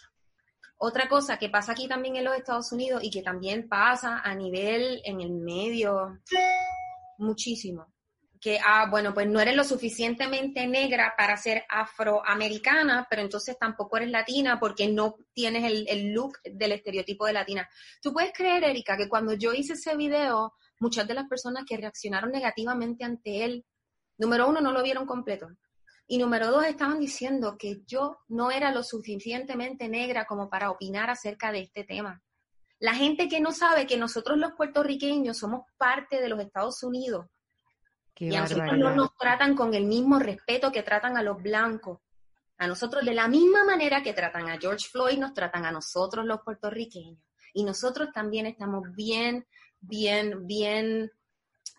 Otra 0.78 1.08
cosa 1.08 1.38
que 1.38 1.50
pasa 1.50 1.72
aquí 1.72 1.88
también 1.88 2.18
en 2.18 2.26
los 2.26 2.36
Estados 2.36 2.72
Unidos 2.72 3.04
y 3.04 3.10
que 3.10 3.22
también 3.22 3.70
pasa 3.70 4.20
a 4.20 4.36
nivel 4.36 5.02
en 5.06 5.22
el 5.22 5.32
medio 5.32 6.20
muchísimo. 7.18 7.94
Que, 8.42 8.60
ah, 8.60 8.88
bueno, 8.92 9.14
pues 9.14 9.26
no 9.28 9.40
eres 9.40 9.56
lo 9.56 9.64
suficientemente 9.64 10.68
negra 10.68 11.14
para 11.18 11.38
ser 11.38 11.64
afroamericana, 11.70 13.08
pero 13.10 13.22
entonces 13.22 13.58
tampoco 13.58 13.96
eres 13.96 14.10
latina 14.10 14.60
porque 14.60 14.90
no 14.90 15.16
tienes 15.32 15.64
el, 15.64 15.86
el 15.88 16.12
look 16.12 16.40
del 16.44 16.74
estereotipo 16.74 17.26
de 17.26 17.34
latina. 17.34 17.70
Tú 18.02 18.12
puedes 18.12 18.34
creer, 18.34 18.66
Erika, 18.66 18.98
que 18.98 19.08
cuando 19.08 19.34
yo 19.34 19.54
hice 19.54 19.74
ese 19.74 19.96
video, 19.96 20.54
muchas 20.80 21.08
de 21.08 21.14
las 21.14 21.30
personas 21.30 21.64
que 21.66 21.78
reaccionaron 21.78 22.32
negativamente 22.32 23.06
ante 23.06 23.46
él, 23.46 23.66
número 24.18 24.50
uno, 24.50 24.60
no 24.60 24.74
lo 24.74 24.84
vieron 24.84 25.06
completo. 25.06 25.48
Y 26.08 26.18
número 26.18 26.52
dos, 26.52 26.66
estaban 26.66 27.00
diciendo 27.00 27.58
que 27.58 27.82
yo 27.88 28.20
no 28.28 28.52
era 28.52 28.72
lo 28.72 28.84
suficientemente 28.84 29.88
negra 29.88 30.26
como 30.26 30.50
para 30.50 30.70
opinar 30.70 31.10
acerca 31.10 31.52
de 31.52 31.62
este 31.62 31.84
tema. 31.84 32.22
La 32.80 32.94
gente 32.94 33.30
que 33.30 33.39
no 33.39 33.52
sabe 33.52 33.88
que 33.88 33.98
nosotros 33.98 34.38
los 34.38 34.52
puertorriqueños 34.54 35.38
somos 35.38 35.66
parte 35.78 36.20
de 36.20 36.28
los 36.28 36.39
Estados 36.42 36.84
Unidos 36.84 37.28
y 38.16 38.36
a 38.36 38.42
nosotros 38.42 38.78
no 38.78 38.96
nos 38.96 39.18
tratan 39.18 39.56
con 39.56 39.74
el 39.74 39.86
mismo 39.86 40.20
respeto 40.20 40.72
que 40.72 40.84
tratan 40.84 41.18
a 41.18 41.24
los 41.24 41.42
blancos. 41.42 42.00
A 42.58 42.68
nosotros 42.68 43.04
de 43.04 43.13
la 43.13 43.28
misma 43.28 43.63
manera 43.63 44.04
que 44.04 44.13
tratan 44.13 44.50
a 44.50 44.60
George 44.60 44.88
Floyd, 44.89 45.18
nos 45.18 45.34
tratan 45.34 45.66
a 45.66 45.72
nosotros 45.72 46.26
los 46.26 46.42
puertorriqueños. 46.42 47.20
Y 47.54 47.63
nosotros 47.63 48.10
también 48.13 48.46
estamos 48.46 48.84
bien, 48.96 49.48
bien, 49.80 50.46
bien 50.46 51.12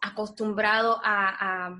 acostumbrados 0.00 0.98
a 1.02 1.66
a 1.66 1.76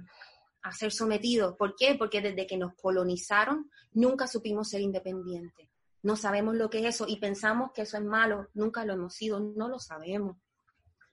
ser 0.73 0.93
sometidos. 0.93 1.57
¿Por 1.57 1.77
qué? 1.77 1.95
Porque 1.95 2.21
desde 2.21 2.47
que 2.47 2.57
nos 2.57 2.75
colonizaron 2.75 3.71
nunca 3.93 4.27
supimos 4.27 4.71
ser 4.71 4.81
independientes. 4.81 5.69
No 6.03 6.17
sabemos 6.17 6.55
lo 6.55 6.71
que 6.71 6.81
es 6.81 6.97
eso 6.97 7.07
y 7.09 7.17
pensamos 7.17 7.71
que 7.73 7.83
eso 7.83 7.97
es 7.97 8.05
malo. 8.05 8.49
Nunca 8.55 8.85
lo 8.85 8.95
hemos 8.95 9.15
sido, 9.15 9.41
no 9.41 9.69
lo 9.69 9.79
sabemos. 9.79 10.37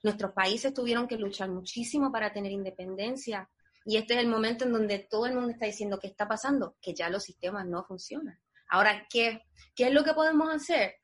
Nuestros 0.03 0.31
países 0.33 0.73
tuvieron 0.73 1.07
que 1.07 1.17
luchar 1.17 1.49
muchísimo 1.49 2.11
para 2.11 2.33
tener 2.33 2.51
independencia 2.51 3.49
y 3.85 3.97
este 3.97 4.13
es 4.13 4.19
el 4.19 4.27
momento 4.27 4.65
en 4.65 4.73
donde 4.73 4.99
todo 4.99 5.25
el 5.25 5.33
mundo 5.33 5.49
está 5.49 5.65
diciendo 5.65 5.99
qué 5.99 6.07
está 6.07 6.27
pasando, 6.27 6.75
que 6.81 6.93
ya 6.93 7.09
los 7.09 7.23
sistemas 7.23 7.65
no 7.65 7.83
funcionan. 7.83 8.39
Ahora, 8.69 9.07
¿qué, 9.09 9.43
qué 9.75 9.87
es 9.87 9.93
lo 9.93 10.03
que 10.03 10.13
podemos 10.13 10.53
hacer? 10.53 10.95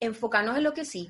Enfocarnos 0.00 0.56
en 0.56 0.64
lo 0.64 0.72
que 0.72 0.84
sí. 0.84 1.08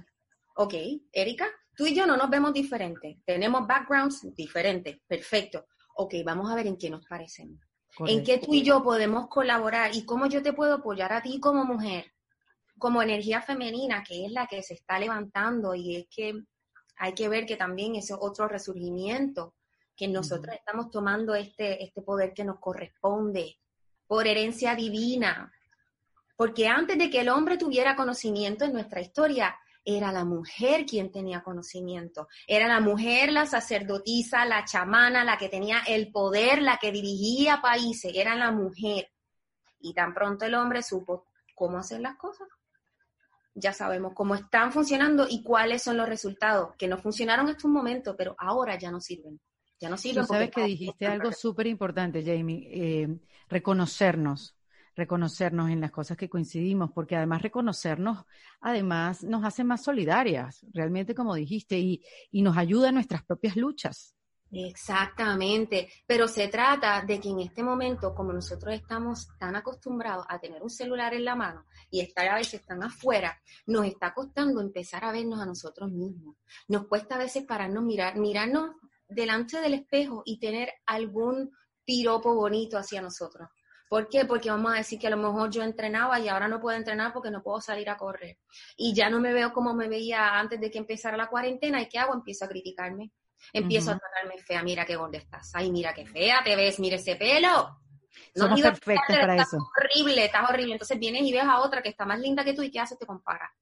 Ok, 0.57 0.75
Erika, 1.13 1.47
tú 1.75 1.87
y 1.87 1.95
yo 1.95 2.07
no 2.07 2.17
nos 2.17 2.29
vemos 2.29 2.53
diferentes, 2.53 3.17
tenemos 3.25 3.67
backgrounds 3.67 4.35
diferentes, 4.35 4.99
perfecto 5.07 5.67
ok, 5.95 6.15
vamos 6.25 6.51
a 6.51 6.55
ver 6.55 6.67
en 6.67 6.77
qué 6.77 6.91
nos 6.91 7.07
parecemos. 7.07 7.61
En 8.07 8.25
qué 8.25 8.39
tú 8.39 8.55
y 8.55 8.63
yo 8.63 8.83
podemos 8.83 9.29
colaborar 9.29 9.95
y 9.95 10.05
cómo 10.05 10.27
yo 10.27 10.43
te 10.43 10.55
puedo 10.55 10.75
apoyar 10.75 11.13
a 11.13 11.23
ti 11.23 11.39
como 11.39 11.65
mujer, 11.65 12.13
como 12.79 13.03
energía 13.03 13.43
femenina, 13.43 14.03
que 14.03 14.25
es 14.25 14.33
la 14.33 14.47
que 14.47 14.63
se 14.63 14.75
está 14.75 14.99
levantando 14.99 15.75
y 15.75 15.97
es 15.97 16.07
que 16.09 16.43
hay 16.97 17.13
que 17.15 17.29
ver 17.29 17.45
que 17.45 17.57
también 17.57 17.97
es 17.97 18.11
otro 18.11 18.49
resurgimiento, 18.49 19.55
que 19.95 20.09
nosotros 20.09 20.55
estamos 20.55 20.91
tomando 20.91 21.35
este, 21.35 21.83
este 21.85 22.01
poder 22.01 22.33
que 22.33 22.45
nos 22.45 22.59
corresponde 22.59 23.59
por 24.07 24.27
herencia 24.27 24.75
divina. 24.75 25.53
Porque 26.37 26.69
antes 26.69 26.97
de 26.99 27.11
que 27.11 27.21
el 27.21 27.29
hombre 27.29 27.59
tuviera 27.59 27.95
conocimiento 27.95 28.65
en 28.65 28.73
nuestra 28.73 29.01
historia, 29.01 29.55
era 29.85 30.13
la 30.13 30.25
mujer 30.25 30.87
quien 30.87 31.11
tenía 31.11 31.43
conocimiento, 31.43 32.29
era 32.47 32.69
la 32.69 32.81
mujer, 32.81 33.33
la 33.33 33.47
sacerdotisa, 33.47 34.45
la 34.45 34.65
chamana, 34.65 35.25
la 35.25 35.37
que 35.37 35.49
tenía 35.49 35.81
el 35.87 36.13
poder, 36.13 36.63
la 36.63 36.79
que 36.79 36.93
dirigía 36.93 37.61
países, 37.61 38.13
era 38.15 38.35
la 38.37 38.53
mujer. 38.53 39.11
Y 39.81 39.95
tan 39.95 40.15
pronto 40.15 40.45
el 40.45 40.55
hombre 40.55 40.83
supo 40.83 41.27
cómo 41.55 41.79
hacer 41.79 42.01
las 42.01 42.17
cosas, 42.17 42.49
ya 43.55 43.73
sabemos 43.73 44.13
cómo 44.15 44.35
están 44.35 44.73
funcionando 44.73 45.27
y 45.29 45.43
cuáles 45.43 45.83
son 45.83 45.97
los 45.97 46.09
resultados, 46.09 46.75
que 46.77 46.89
no 46.89 46.99
funcionaron 46.99 47.47
en 47.47 47.57
estos 47.57 47.71
momentos, 47.71 48.15
pero 48.17 48.35
ahora 48.39 48.79
ya 48.79 48.91
no 48.91 49.01
sirven. 49.01 49.41
Ya 49.79 49.89
no 49.89 49.97
sirven. 49.97 50.23
Tú 50.23 50.33
sabes 50.33 50.51
que 50.51 50.63
dijiste 50.63 51.07
algo 51.07 51.33
súper 51.33 51.67
importante, 51.67 52.23
Jamie, 52.25 52.69
eh, 52.71 53.09
reconocernos 53.49 54.57
reconocernos 54.95 55.71
en 55.71 55.81
las 55.81 55.91
cosas 55.91 56.17
que 56.17 56.29
coincidimos, 56.29 56.91
porque 56.93 57.17
además 57.17 57.43
reconocernos, 57.43 58.25
además 58.61 59.23
nos 59.23 59.45
hace 59.45 59.65
más 59.65 59.83
solidarias, 59.83 60.65
realmente 60.73 61.15
como 61.15 61.35
dijiste, 61.35 61.79
y, 61.79 62.03
y 62.31 62.43
nos 62.43 62.57
ayuda 62.57 62.89
en 62.89 62.95
nuestras 62.97 63.25
propias 63.25 63.57
luchas. 63.57 64.15
Exactamente, 64.55 65.89
pero 66.07 66.29
se 66.29 66.49
trata 66.49 67.03
de 67.07 67.19
que 67.19 67.31
en 67.31 67.41
este 67.41 67.63
momento, 67.63 68.15
como 68.15 68.35
nosotros 68.35 68.75
estamos 68.75 69.29
tan 69.39 69.57
acostumbrados 69.57 70.27
a 70.29 70.39
tener 70.39 70.63
un 70.63 70.69
celular 70.69 71.15
en 71.15 71.25
la 71.25 71.35
mano 71.35 71.65
y 71.91 72.01
estar 72.01 72.29
a 72.29 72.35
veces 72.35 72.63
tan 72.67 72.83
afuera, 72.83 73.41
nos 73.65 73.87
está 73.87 74.13
costando 74.13 74.61
empezar 74.61 75.07
a 75.07 75.13
vernos 75.13 75.41
a 75.41 75.47
nosotros 75.47 75.91
mismos. 75.91 76.37
Nos 76.69 76.87
cuesta 76.87 77.15
a 77.15 77.19
veces 77.19 77.45
pararnos, 77.45 77.83
mirar, 77.83 78.19
mirarnos 78.19 78.73
delante 79.09 79.59
del 79.59 79.73
espejo 79.73 80.23
y 80.27 80.39
tener 80.39 80.71
algún 80.85 81.51
piropo 81.87 82.35
bonito 82.35 82.77
hacia 82.77 83.01
nosotros. 83.01 83.49
¿Por 83.93 84.09
qué? 84.09 84.25
Porque 84.25 84.51
vamos 84.51 84.73
a 84.73 84.77
decir 84.77 84.99
que 84.99 85.09
a 85.09 85.11
lo 85.11 85.19
mejor 85.19 85.51
yo 85.51 85.63
entrenaba 85.63 86.19
y 86.19 86.27
ahora 86.27 86.49
no 86.49 86.59
puedo 86.59 86.75
entrenar 86.75 87.13
porque 87.13 87.31
no 87.31 87.43
puedo 87.43 87.61
salir 87.61 87.91
a 87.91 87.99
correr. 87.99 88.39
Y 88.75 88.95
ya 88.95 89.11
no 89.11 89.21
me 89.21 89.35
veo 89.35 89.53
como 89.53 89.75
me 89.75 89.87
veía 89.87 90.39
antes 90.39 90.59
de 90.59 90.71
que 90.71 90.79
empezara 90.79 91.15
la 91.15 91.27
cuarentena. 91.27 91.79
¿Y 91.83 91.91
qué 91.91 91.99
hago? 91.99 92.15
Empiezo 92.15 92.47
a 92.47 92.49
criticarme 92.49 93.13
Empiezo 93.53 93.91
a 93.91 93.99
tratarme 93.99 94.39
fea, 94.39 94.63
mira 94.63 94.87
qué 94.87 94.97
gorda 94.97 95.19
estás, 95.19 95.51
ay, 95.53 95.71
mira 95.71 95.93
qué 95.93 96.07
fea 96.07 96.41
te 96.43 96.57
ves, 96.57 96.81
mire 96.81 96.97
ese 96.97 97.17
pelo. 97.17 97.83
No 98.35 98.45
Somos 98.45 98.63
perfectos 98.63 99.15
para 99.15 99.37
eso. 99.37 99.59
horrible, 99.59 100.25
estás 100.25 100.49
horrible. 100.49 100.73
Entonces 100.73 100.99
vienes 100.99 101.25
y 101.25 101.33
ves 101.35 101.45
a 101.45 101.61
otra 101.61 101.83
que 101.83 101.91
está 101.91 102.07
más 102.07 102.19
linda 102.19 102.45
que 102.45 102.55
tú 102.55 102.63
y 102.63 102.71
¿qué 102.71 102.81
haces? 102.81 102.99
Te 102.99 103.05
compara. 103.05 103.53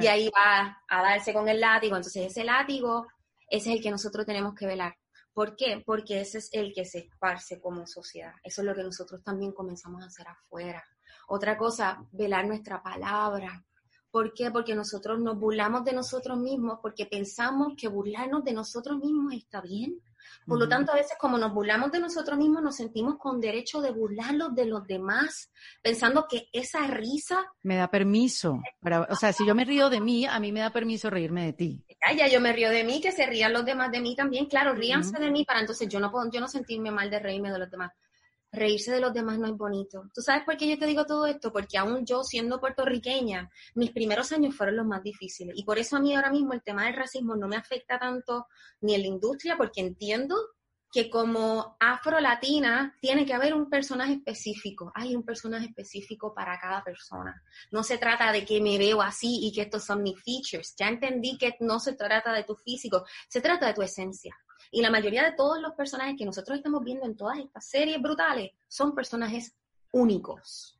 Y 0.00 0.08
ahí 0.08 0.28
va 0.36 0.82
a 0.88 1.00
darse 1.00 1.32
con 1.32 1.48
el 1.48 1.60
látigo. 1.60 1.94
Entonces 1.94 2.26
ese 2.26 2.42
látigo, 2.42 3.06
ese 3.48 3.70
es 3.70 3.76
el 3.76 3.82
que 3.84 3.92
nosotros 3.92 4.26
tenemos 4.26 4.52
que 4.52 4.66
velar. 4.66 4.96
¿Por 5.32 5.56
qué? 5.56 5.82
Porque 5.84 6.20
ese 6.20 6.38
es 6.38 6.48
el 6.52 6.72
que 6.72 6.84
se 6.84 6.98
esparce 6.98 7.60
como 7.60 7.86
sociedad. 7.86 8.34
Eso 8.42 8.62
es 8.62 8.66
lo 8.66 8.74
que 8.74 8.82
nosotros 8.82 9.22
también 9.22 9.52
comenzamos 9.52 10.02
a 10.02 10.06
hacer 10.06 10.26
afuera. 10.28 10.84
Otra 11.28 11.56
cosa, 11.56 12.04
velar 12.12 12.46
nuestra 12.46 12.82
palabra, 12.82 13.64
¿Por 14.10 14.34
qué? 14.34 14.50
Porque 14.50 14.74
nosotros 14.74 15.20
nos 15.20 15.38
burlamos 15.38 15.84
de 15.84 15.92
nosotros 15.92 16.38
mismos, 16.38 16.78
porque 16.82 17.06
pensamos 17.06 17.74
que 17.76 17.88
burlarnos 17.88 18.44
de 18.44 18.52
nosotros 18.52 18.98
mismos 18.98 19.34
está 19.34 19.60
bien. 19.60 20.00
Por 20.46 20.58
lo 20.58 20.68
tanto, 20.68 20.92
a 20.92 20.96
veces 20.96 21.16
como 21.18 21.38
nos 21.38 21.52
burlamos 21.52 21.92
de 21.92 22.00
nosotros 22.00 22.38
mismos, 22.38 22.62
nos 22.62 22.76
sentimos 22.76 23.18
con 23.18 23.40
derecho 23.40 23.80
de 23.80 23.92
burlarnos 23.92 24.54
de 24.54 24.64
los 24.64 24.86
demás, 24.86 25.50
pensando 25.82 26.26
que 26.28 26.48
esa 26.52 26.86
risa... 26.86 27.44
Me 27.62 27.76
da 27.76 27.88
permiso. 27.88 28.60
Para, 28.80 29.02
o 29.02 29.14
sea, 29.14 29.32
si 29.32 29.46
yo 29.46 29.54
me 29.54 29.64
río 29.64 29.90
de 29.90 30.00
mí, 30.00 30.26
a 30.26 30.40
mí 30.40 30.50
me 30.50 30.60
da 30.60 30.70
permiso 30.70 31.10
reírme 31.10 31.44
de 31.44 31.52
ti. 31.52 31.84
Ya, 32.16 32.26
yo 32.28 32.40
me 32.40 32.52
río 32.52 32.70
de 32.70 32.84
mí, 32.84 33.00
que 33.00 33.12
se 33.12 33.26
rían 33.26 33.52
los 33.52 33.64
demás 33.64 33.92
de 33.92 34.00
mí 34.00 34.16
también. 34.16 34.46
Claro, 34.46 34.74
ríanse 34.74 35.18
de 35.18 35.30
mí 35.30 35.44
para 35.44 35.60
entonces 35.60 35.88
yo 35.88 36.00
no 36.00 36.10
puedo, 36.10 36.30
yo 36.30 36.40
no 36.40 36.48
sentirme 36.48 36.90
mal 36.90 37.10
de 37.10 37.18
reírme 37.18 37.52
de 37.52 37.58
los 37.58 37.70
demás 37.70 37.92
reírse 38.52 38.92
de 38.92 39.00
los 39.00 39.12
demás 39.12 39.38
no 39.38 39.46
es 39.46 39.56
bonito. 39.56 40.10
¿Tú 40.14 40.22
sabes 40.22 40.44
por 40.44 40.56
qué 40.56 40.68
yo 40.68 40.78
te 40.78 40.86
digo 40.86 41.06
todo 41.06 41.26
esto? 41.26 41.52
Porque 41.52 41.78
aún 41.78 42.04
yo, 42.04 42.22
siendo 42.24 42.60
puertorriqueña, 42.60 43.50
mis 43.74 43.90
primeros 43.90 44.32
años 44.32 44.56
fueron 44.56 44.76
los 44.76 44.86
más 44.86 45.02
difíciles. 45.02 45.56
Y 45.56 45.64
por 45.64 45.78
eso 45.78 45.96
a 45.96 46.00
mí 46.00 46.14
ahora 46.14 46.30
mismo 46.30 46.52
el 46.52 46.62
tema 46.62 46.84
del 46.84 46.96
racismo 46.96 47.36
no 47.36 47.48
me 47.48 47.56
afecta 47.56 47.98
tanto 47.98 48.46
ni 48.80 48.94
en 48.94 49.02
la 49.02 49.08
industria, 49.08 49.56
porque 49.56 49.80
entiendo 49.80 50.36
que 50.92 51.08
como 51.08 51.76
afro-latina 51.78 52.96
tiene 53.00 53.24
que 53.24 53.32
haber 53.32 53.54
un 53.54 53.70
personaje 53.70 54.14
específico. 54.14 54.90
Hay 54.94 55.14
un 55.14 55.22
personaje 55.22 55.66
específico 55.66 56.34
para 56.34 56.58
cada 56.58 56.82
persona. 56.82 57.40
No 57.70 57.84
se 57.84 57.98
trata 57.98 58.32
de 58.32 58.44
que 58.44 58.60
me 58.60 58.76
veo 58.76 59.00
así 59.00 59.38
y 59.42 59.52
que 59.52 59.62
estos 59.62 59.84
son 59.84 60.02
mis 60.02 60.20
features. 60.22 60.74
Ya 60.76 60.88
entendí 60.88 61.38
que 61.38 61.54
no 61.60 61.78
se 61.78 61.94
trata 61.94 62.32
de 62.32 62.44
tu 62.44 62.56
físico, 62.56 63.04
se 63.28 63.40
trata 63.40 63.68
de 63.68 63.74
tu 63.74 63.82
esencia. 63.82 64.36
Y 64.70 64.82
la 64.82 64.90
mayoría 64.90 65.24
de 65.24 65.32
todos 65.32 65.60
los 65.60 65.72
personajes 65.74 66.16
que 66.16 66.24
nosotros 66.24 66.58
estamos 66.58 66.84
viendo 66.84 67.04
en 67.04 67.16
todas 67.16 67.38
estas 67.38 67.64
series 67.64 68.00
brutales 68.00 68.52
son 68.68 68.94
personajes 68.94 69.54
únicos. 69.92 70.78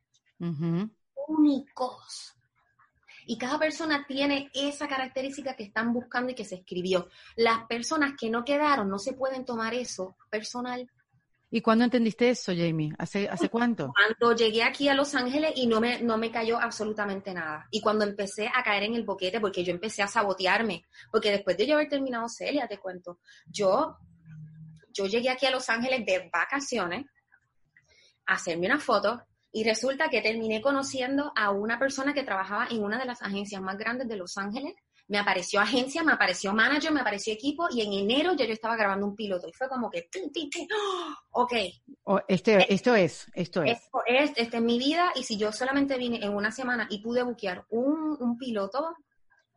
Únicos. 1.27 2.33
Y 3.25 3.37
cada 3.37 3.59
persona 3.59 4.05
tiene 4.07 4.49
esa 4.53 4.87
característica 4.87 5.55
que 5.55 5.63
están 5.63 5.93
buscando 5.93 6.31
y 6.31 6.35
que 6.35 6.45
se 6.45 6.55
escribió. 6.55 7.09
Las 7.35 7.65
personas 7.65 8.13
que 8.19 8.29
no 8.29 8.43
quedaron 8.43 8.89
no 8.89 8.97
se 8.97 9.13
pueden 9.13 9.45
tomar 9.45 9.73
eso 9.73 10.15
personal 10.29 10.89
¿Y 11.53 11.61
cuándo 11.61 11.83
entendiste 11.83 12.29
eso, 12.29 12.53
Jamie? 12.55 12.93
¿Hace, 12.97 13.27
¿Hace 13.27 13.49
cuánto? 13.49 13.91
Cuando 13.93 14.33
llegué 14.33 14.63
aquí 14.63 14.87
a 14.87 14.93
Los 14.93 15.13
Ángeles 15.15 15.51
y 15.55 15.67
no 15.67 15.81
me, 15.81 16.01
no 16.01 16.17
me 16.17 16.31
cayó 16.31 16.57
absolutamente 16.57 17.33
nada. 17.33 17.67
Y 17.71 17.81
cuando 17.81 18.05
empecé 18.05 18.47
a 18.47 18.63
caer 18.63 18.83
en 18.83 18.95
el 18.95 19.03
boquete, 19.03 19.41
porque 19.41 19.61
yo 19.65 19.71
empecé 19.71 20.01
a 20.01 20.07
sabotearme, 20.07 20.85
porque 21.11 21.29
después 21.29 21.57
de 21.57 21.67
yo 21.67 21.75
haber 21.75 21.89
terminado 21.89 22.29
Celia, 22.29 22.69
te 22.69 22.77
cuento, 22.77 23.19
yo, 23.45 23.97
yo 24.93 25.07
llegué 25.07 25.29
aquí 25.29 25.45
a 25.45 25.51
Los 25.51 25.69
Ángeles 25.69 26.05
de 26.05 26.29
vacaciones 26.31 27.05
a 28.25 28.35
hacerme 28.35 28.67
una 28.67 28.79
foto 28.79 29.21
y 29.51 29.65
resulta 29.65 30.07
que 30.07 30.21
terminé 30.21 30.61
conociendo 30.61 31.33
a 31.35 31.51
una 31.51 31.77
persona 31.77 32.13
que 32.13 32.23
trabajaba 32.23 32.67
en 32.71 32.81
una 32.81 32.97
de 32.97 33.05
las 33.05 33.21
agencias 33.21 33.61
más 33.61 33.77
grandes 33.77 34.07
de 34.07 34.15
Los 34.15 34.37
Ángeles 34.37 34.73
me 35.11 35.19
apareció 35.19 35.59
agencia, 35.59 36.03
me 36.03 36.13
apareció 36.13 36.53
manager, 36.53 36.93
me 36.93 37.01
apareció 37.01 37.33
equipo 37.33 37.67
y 37.69 37.81
en 37.81 37.91
enero 37.91 38.33
ya 38.33 38.45
yo 38.45 38.53
estaba 38.53 38.77
grabando 38.77 39.05
un 39.05 39.13
piloto 39.13 39.45
y 39.45 39.51
fue 39.51 39.67
como 39.67 39.89
que, 39.89 40.09
ok. 41.31 41.53
este, 42.29 42.59
eh, 42.59 42.67
esto 42.69 42.95
es, 42.95 43.27
esto 43.33 43.61
es. 43.61 43.71
Esto 43.71 44.01
es, 44.07 44.31
esta 44.37 44.57
es 44.57 44.63
mi 44.63 44.79
vida 44.79 45.11
y 45.15 45.23
si 45.23 45.37
yo 45.37 45.51
solamente 45.51 45.97
vine 45.97 46.23
en 46.23 46.33
una 46.33 46.49
semana 46.49 46.87
y 46.89 47.01
pude 47.01 47.23
buquear 47.23 47.65
un, 47.71 48.15
un 48.21 48.37
piloto 48.37 48.95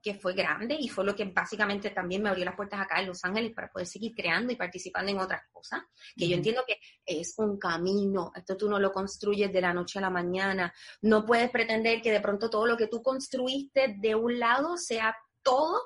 que 0.03 0.15
fue 0.15 0.35
grande 0.35 0.77
y 0.79 0.89
fue 0.89 1.05
lo 1.05 1.15
que 1.15 1.25
básicamente 1.25 1.91
también 1.91 2.21
me 2.21 2.31
abrió 2.31 2.45
las 2.45 2.57
puertas 2.57 2.81
acá 2.81 3.01
en 3.01 3.07
Los 3.07 3.25
Ángeles 3.25 3.53
para 3.55 3.71
poder 3.71 3.87
seguir 3.87 4.13
creando 4.13 4.53
y 4.53 4.57
participando 4.57 5.13
en 5.13 5.21
otras 5.21 5.43
cosas, 5.53 5.83
que 6.17 6.29
yo 6.29 6.35
entiendo 6.35 6.65
que 6.67 6.79
es 7.07 7.33
un 7.39 7.61
camino, 7.61 8.33
esto 8.35 8.57
tú 8.57 8.69
no 8.69 8.81
lo 8.81 8.91
construyes 8.91 9.53
de 9.53 9.61
la 9.61 9.73
noche 9.73 10.01
a 10.01 10.03
la 10.03 10.11
mañana, 10.11 10.75
no 11.03 11.25
puedes 11.25 11.49
pretender 11.49 12.03
que 12.03 12.11
de 12.11 12.21
pronto 12.21 12.51
todo 12.51 12.67
lo 12.67 12.77
que 12.77 12.89
tú 12.89 13.03
construiste 13.05 13.95
de 13.97 14.17
un 14.17 14.41
lado 14.41 14.77
sea 14.77 15.17
todo 15.45 15.81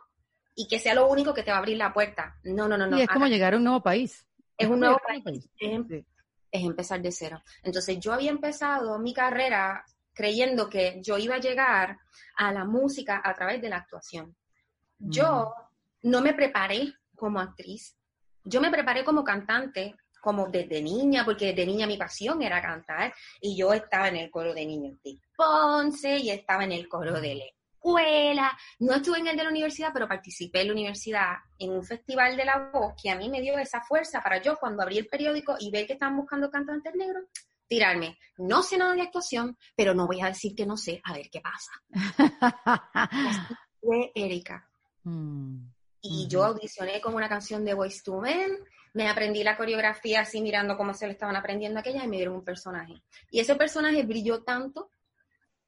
y 0.54 0.66
que 0.66 0.78
sea 0.78 0.94
lo 0.94 1.06
único 1.08 1.34
que 1.34 1.42
te 1.42 1.50
va 1.50 1.58
a 1.58 1.60
abrir 1.60 1.76
la 1.76 1.92
puerta. 1.92 2.36
No, 2.44 2.66
no, 2.66 2.78
no, 2.78 2.86
no. 2.86 2.98
Y 2.98 3.02
es 3.02 3.08
como 3.08 3.26
llegar 3.26 3.54
a 3.54 3.58
un 3.58 3.64
nuevo 3.64 3.82
país. 3.82 4.26
Es 4.56 4.68
un 4.68 4.80
nuevo 4.80 4.98
país. 5.06 5.48
Em, 5.60 5.86
es, 6.50 6.64
empezar 6.64 7.00
de 7.00 7.12
cero. 7.12 7.42
Entonces 7.62 8.00
yo 8.00 8.12
había 8.12 8.30
empezado 8.30 8.98
mi 8.98 9.14
carrera 9.14 9.84
creyendo 10.12 10.68
que 10.68 11.00
yo 11.00 11.16
iba 11.16 11.36
a 11.36 11.40
llegar 11.40 11.98
a 12.36 12.52
la 12.52 12.64
música 12.64 13.20
a 13.22 13.34
través 13.34 13.60
de 13.60 13.68
la 13.68 13.76
actuación. 13.76 14.34
Yo 14.98 15.54
mm. 16.02 16.10
no 16.10 16.22
me 16.22 16.34
preparé 16.34 16.92
como 17.14 17.38
actriz. 17.38 17.96
Yo 18.42 18.60
me 18.60 18.70
preparé 18.70 19.04
como 19.04 19.22
cantante 19.22 19.94
como 20.20 20.48
desde 20.48 20.82
niña, 20.82 21.24
porque 21.24 21.46
desde 21.46 21.66
niña 21.66 21.86
mi 21.86 21.96
pasión 21.96 22.42
era 22.42 22.60
cantar, 22.60 23.14
y 23.40 23.56
yo 23.56 23.72
estaba 23.72 24.08
en 24.08 24.16
el 24.16 24.30
coro 24.30 24.52
de 24.52 24.66
niños 24.66 24.98
de 25.04 25.18
Ponce, 25.36 26.18
y 26.18 26.30
estaba 26.30 26.64
en 26.64 26.72
el 26.72 26.88
coro 26.88 27.20
de 27.20 27.34
Le 27.36 27.57
escuela, 27.78 28.56
no 28.80 28.94
estuve 28.94 29.18
en 29.18 29.28
el 29.28 29.36
de 29.36 29.44
la 29.44 29.50
universidad, 29.50 29.90
pero 29.92 30.08
participé 30.08 30.62
en 30.62 30.66
la 30.68 30.72
universidad 30.72 31.36
en 31.58 31.70
un 31.70 31.84
festival 31.84 32.36
de 32.36 32.44
la 32.44 32.70
voz 32.72 32.94
que 33.00 33.10
a 33.10 33.16
mí 33.16 33.28
me 33.28 33.40
dio 33.40 33.56
esa 33.58 33.80
fuerza 33.80 34.20
para 34.20 34.42
yo 34.42 34.56
cuando 34.56 34.82
abrí 34.82 34.98
el 34.98 35.06
periódico 35.06 35.56
y 35.58 35.70
ver 35.70 35.86
que 35.86 35.94
estaban 35.94 36.16
buscando 36.16 36.50
cantantes 36.50 36.94
negros, 36.94 37.24
tirarme. 37.66 38.18
No 38.38 38.62
sé 38.62 38.76
nada 38.76 38.94
de 38.94 39.02
actuación, 39.02 39.56
pero 39.76 39.94
no 39.94 40.06
voy 40.06 40.20
a 40.20 40.26
decir 40.26 40.54
que 40.54 40.66
no 40.66 40.76
sé, 40.76 41.00
a 41.04 41.12
ver 41.12 41.30
qué 41.30 41.40
pasa. 41.40 41.72
Fue 43.80 44.10
Erika. 44.14 44.68
Mm, 45.04 45.68
y 46.00 46.26
yo 46.28 46.44
audicioné 46.44 47.00
como 47.00 47.16
una 47.16 47.28
canción 47.28 47.64
de 47.64 47.74
Voice 47.74 48.02
to 48.04 48.20
Men, 48.20 48.58
me 48.94 49.08
aprendí 49.08 49.44
la 49.44 49.56
coreografía 49.56 50.22
así 50.22 50.40
mirando 50.40 50.76
cómo 50.76 50.94
se 50.94 51.06
le 51.06 51.12
estaban 51.12 51.36
aprendiendo 51.36 51.78
aquellas 51.78 52.04
y 52.04 52.08
me 52.08 52.16
dieron 52.16 52.34
un 52.34 52.44
personaje. 52.44 53.02
Y 53.30 53.40
ese 53.40 53.54
personaje 53.54 54.02
brilló 54.02 54.42
tanto 54.42 54.90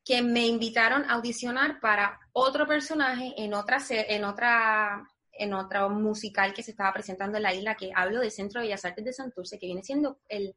que 0.05 0.23
me 0.23 0.47
invitaron 0.47 1.05
a 1.05 1.15
audicionar 1.15 1.81
para 1.81 2.19
otro 2.33 2.67
personaje 2.67 3.35
en 3.37 3.55
otra, 3.55 3.79
en 3.91 4.25
otra 4.25 5.05
en 5.41 5.55
otro 5.55 5.89
musical 5.89 6.53
que 6.53 6.63
se 6.63 6.73
estaba 6.73 6.93
presentando 6.93 7.39
en 7.39 7.45
la 7.45 7.55
isla, 7.55 7.75
que 7.75 7.91
hablo 7.95 8.21
del 8.21 8.31
Centro 8.31 8.61
de 8.61 8.67
Bellas 8.67 8.85
Artes 8.85 9.05
de 9.05 9.13
Santurce, 9.15 9.59
que 9.59 9.67
viene 9.67 9.83
siendo 9.83 10.21
el, 10.29 10.55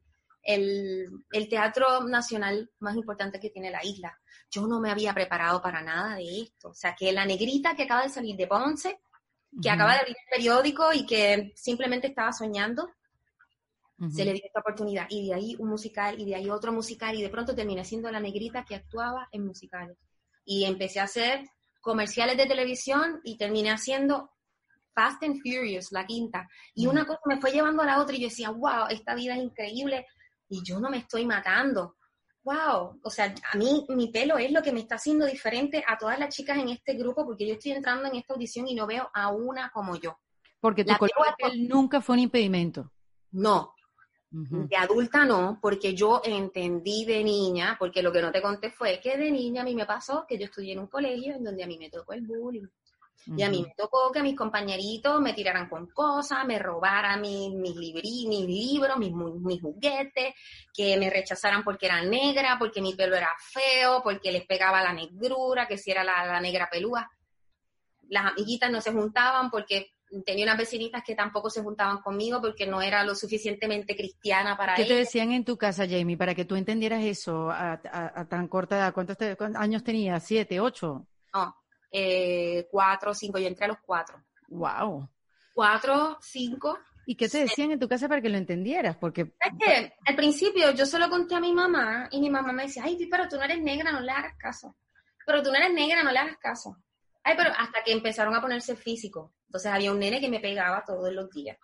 teatro 1.48 2.04
nacional 2.04 2.70
más 2.80 2.94
importante 2.94 3.40
que 3.40 3.48
tiene 3.48 3.70
la 3.70 3.82
isla. 3.82 4.14
Yo 4.50 4.66
no 4.66 4.80
me 4.80 4.90
había 4.90 5.14
preparado 5.14 5.62
para 5.62 5.80
nada 5.80 6.16
de 6.16 6.42
esto. 6.42 6.68
O 6.68 6.74
sea, 6.74 6.94
que 6.94 7.12
la 7.12 7.24
negrita 7.24 7.74
que 7.74 7.84
acaba 7.84 8.02
de 8.02 8.10
salir 8.10 8.36
de 8.36 8.46
Ponce, 8.46 9.00
que 9.62 9.70
acaba 9.70 9.94
de 9.94 10.00
abrir 10.00 10.16
el 10.18 10.36
periódico 10.36 10.92
y 10.92 11.06
que 11.06 11.54
simplemente 11.56 12.08
estaba 12.08 12.34
soñando, 12.34 12.90
se 14.10 14.24
le 14.24 14.32
dio 14.32 14.42
esta 14.44 14.60
oportunidad. 14.60 15.06
Y 15.10 15.28
de 15.28 15.34
ahí 15.34 15.56
un 15.58 15.68
musical, 15.68 16.20
y 16.20 16.24
de 16.24 16.34
ahí 16.34 16.50
otro 16.50 16.72
musical, 16.72 17.14
y 17.16 17.22
de 17.22 17.28
pronto 17.28 17.54
terminé 17.54 17.84
siendo 17.84 18.10
la 18.10 18.20
negrita 18.20 18.64
que 18.64 18.74
actuaba 18.74 19.28
en 19.32 19.46
musicales. 19.46 19.96
Y 20.44 20.64
empecé 20.64 21.00
a 21.00 21.04
hacer 21.04 21.48
comerciales 21.80 22.36
de 22.36 22.46
televisión 22.46 23.20
y 23.24 23.36
terminé 23.36 23.70
haciendo 23.70 24.30
Fast 24.94 25.22
and 25.22 25.40
Furious, 25.42 25.92
la 25.92 26.06
quinta. 26.06 26.48
Y 26.74 26.86
una 26.86 27.04
cosa 27.04 27.20
me 27.26 27.40
fue 27.40 27.52
llevando 27.52 27.82
a 27.82 27.86
la 27.86 28.00
otra 28.00 28.16
y 28.16 28.20
yo 28.20 28.28
decía, 28.28 28.50
wow, 28.50 28.86
esta 28.88 29.14
vida 29.14 29.36
es 29.36 29.42
increíble 29.42 30.06
y 30.48 30.62
yo 30.62 30.80
no 30.80 30.88
me 30.88 30.98
estoy 30.98 31.26
matando. 31.26 31.96
Wow, 32.44 33.00
o 33.02 33.10
sea, 33.10 33.34
a 33.52 33.56
mí 33.56 33.86
mi 33.88 34.08
pelo 34.08 34.36
es 34.36 34.52
lo 34.52 34.62
que 34.62 34.72
me 34.72 34.80
está 34.80 34.96
haciendo 34.96 35.26
diferente 35.26 35.82
a 35.86 35.96
todas 35.96 36.18
las 36.18 36.34
chicas 36.34 36.58
en 36.58 36.68
este 36.68 36.94
grupo 36.94 37.24
porque 37.24 37.46
yo 37.46 37.54
estoy 37.54 37.72
entrando 37.72 38.06
en 38.06 38.16
esta 38.16 38.34
audición 38.34 38.68
y 38.68 38.74
no 38.74 38.86
veo 38.86 39.08
a 39.12 39.30
una 39.32 39.70
como 39.70 39.96
yo. 39.96 40.18
Porque 40.60 40.84
tu 40.84 40.94
color 40.96 41.26
de 41.26 41.34
piel 41.36 41.68
nunca 41.68 42.00
fue 42.00 42.14
un 42.14 42.20
impedimento. 42.20 42.92
No, 43.32 43.73
De 44.36 44.76
adulta 44.76 45.24
no, 45.24 45.60
porque 45.62 45.94
yo 45.94 46.20
entendí 46.24 47.04
de 47.04 47.22
niña, 47.22 47.76
porque 47.78 48.02
lo 48.02 48.10
que 48.10 48.20
no 48.20 48.32
te 48.32 48.42
conté 48.42 48.68
fue 48.68 48.98
que 49.00 49.16
de 49.16 49.30
niña 49.30 49.62
a 49.62 49.64
mí 49.64 49.76
me 49.76 49.86
pasó 49.86 50.26
que 50.26 50.36
yo 50.36 50.46
estudié 50.46 50.72
en 50.72 50.80
un 50.80 50.88
colegio 50.88 51.36
en 51.36 51.44
donde 51.44 51.62
a 51.62 51.68
mí 51.68 51.78
me 51.78 51.88
tocó 51.88 52.14
el 52.14 52.26
bullying. 52.26 52.66
Y 53.26 53.42
a 53.42 53.48
mí 53.48 53.62
me 53.62 53.72
tocó 53.76 54.10
que 54.12 54.22
mis 54.22 54.36
compañeritos 54.36 55.20
me 55.20 55.34
tiraran 55.34 55.68
con 55.68 55.86
cosas, 55.86 56.44
me 56.44 56.58
robaran 56.58 57.20
mis, 57.20 57.54
mis, 57.54 57.76
mis 57.76 58.46
libros, 58.46 58.98
mis, 58.98 59.12
mis 59.12 59.62
juguetes, 59.62 60.34
que 60.74 60.96
me 60.98 61.08
rechazaran 61.08 61.62
porque 61.62 61.86
era 61.86 62.02
negra, 62.02 62.56
porque 62.58 62.82
mi 62.82 62.94
pelo 62.94 63.14
era 63.14 63.30
feo, 63.38 64.02
porque 64.02 64.32
les 64.32 64.44
pegaba 64.44 64.82
la 64.82 64.92
negrura, 64.92 65.68
que 65.68 65.78
si 65.78 65.92
era 65.92 66.02
la, 66.02 66.26
la 66.26 66.40
negra 66.40 66.68
pelúa. 66.68 67.08
Las 68.08 68.32
amiguitas 68.32 68.70
no 68.70 68.80
se 68.80 68.92
juntaban 68.92 69.48
porque 69.48 69.94
tenía 70.24 70.44
unas 70.44 70.58
vecinitas 70.58 71.02
que 71.04 71.14
tampoco 71.14 71.50
se 71.50 71.62
juntaban 71.62 72.00
conmigo 72.00 72.40
porque 72.40 72.66
no 72.66 72.80
era 72.80 73.04
lo 73.04 73.14
suficientemente 73.14 73.96
cristiana 73.96 74.56
para 74.56 74.74
¿Qué 74.74 74.84
te 74.84 74.94
decían 74.94 75.32
en 75.32 75.44
tu 75.44 75.56
casa, 75.56 75.86
Jamie, 75.88 76.16
para 76.16 76.34
que 76.34 76.44
tú 76.44 76.56
entendieras 76.56 77.02
eso 77.02 77.50
a, 77.50 78.26
tan 78.28 78.48
corta 78.48 78.76
edad? 78.76 78.94
¿Cuántos, 78.94 79.16
años 79.56 79.82
tenías? 79.82 80.22
¿Siete, 80.24 80.60
ocho? 80.60 81.06
No, 81.32 81.56
eh, 81.90 82.66
cuatro, 82.70 83.14
cinco. 83.14 83.38
Yo 83.38 83.48
entré 83.48 83.64
a 83.64 83.68
los 83.68 83.78
cuatro. 83.84 84.22
Wow. 84.48 85.08
Cuatro, 85.54 86.18
cinco. 86.20 86.78
¿Y 87.06 87.16
qué 87.16 87.28
te 87.28 87.38
decían 87.38 87.70
en 87.70 87.78
tu 87.78 87.88
casa 87.88 88.08
para 88.08 88.22
que 88.22 88.28
lo 88.28 88.38
entendieras? 88.38 88.96
Porque 88.96 89.22
es 89.22 89.52
que 89.58 89.92
al 90.06 90.16
principio 90.16 90.70
yo 90.72 90.86
solo 90.86 91.10
conté 91.10 91.34
a 91.34 91.40
mi 91.40 91.52
mamá 91.52 92.08
y 92.10 92.20
mi 92.20 92.30
mamá 92.30 92.52
me 92.52 92.64
decía, 92.64 92.82
ay, 92.84 93.06
pero 93.10 93.28
tú 93.28 93.36
no 93.36 93.42
eres 93.42 93.60
negra, 93.60 93.92
no 93.92 94.00
le 94.00 94.10
hagas 94.10 94.36
caso. 94.38 94.76
Pero 95.26 95.42
tú 95.42 95.50
no 95.50 95.56
eres 95.56 95.72
negra, 95.72 96.02
no 96.02 96.12
le 96.12 96.18
hagas 96.18 96.38
caso. 96.38 96.78
Ay, 97.22 97.34
pero 97.36 97.50
hasta 97.56 97.82
que 97.82 97.92
empezaron 97.92 98.34
a 98.34 98.40
ponerse 98.40 98.76
físico. 98.76 99.32
Entonces 99.54 99.70
había 99.70 99.92
un 99.92 100.00
nene 100.00 100.20
que 100.20 100.28
me 100.28 100.40
pegaba 100.40 100.82
todos 100.84 101.12
los 101.12 101.30
días 101.30 101.56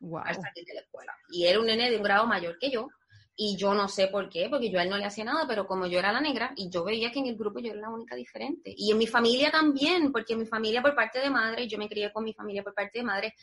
wow. 0.00 0.22
al 0.24 0.34
salir 0.34 0.64
de 0.64 0.72
la 0.72 0.80
escuela. 0.80 1.14
Y 1.28 1.44
era 1.44 1.60
un 1.60 1.66
nene 1.66 1.90
de 1.90 1.98
un 1.98 2.02
grado 2.02 2.26
mayor 2.26 2.56
que 2.58 2.70
yo. 2.70 2.88
Y 3.36 3.54
yo 3.58 3.74
no 3.74 3.86
sé 3.86 4.06
por 4.06 4.30
qué, 4.30 4.48
porque 4.48 4.70
yo 4.70 4.78
a 4.78 4.82
él 4.82 4.88
no 4.88 4.96
le 4.96 5.04
hacía 5.04 5.24
nada, 5.24 5.46
pero 5.46 5.66
como 5.66 5.86
yo 5.86 5.98
era 5.98 6.10
la 6.10 6.22
negra, 6.22 6.54
y 6.56 6.70
yo 6.70 6.84
veía 6.84 7.12
que 7.12 7.18
en 7.18 7.26
el 7.26 7.36
grupo 7.36 7.58
yo 7.58 7.72
era 7.72 7.82
la 7.82 7.90
única 7.90 8.16
diferente. 8.16 8.72
Y 8.74 8.92
en 8.92 8.96
mi 8.96 9.06
familia 9.06 9.50
también, 9.50 10.10
porque 10.10 10.32
en 10.32 10.38
mi 10.38 10.46
familia 10.46 10.80
por 10.80 10.94
parte 10.94 11.18
de 11.18 11.28
madre, 11.28 11.68
yo 11.68 11.76
me 11.76 11.86
crié 11.86 12.10
con 12.10 12.24
mi 12.24 12.32
familia 12.32 12.62
por 12.62 12.72
parte 12.72 13.00
de 13.00 13.04
madre, 13.04 13.34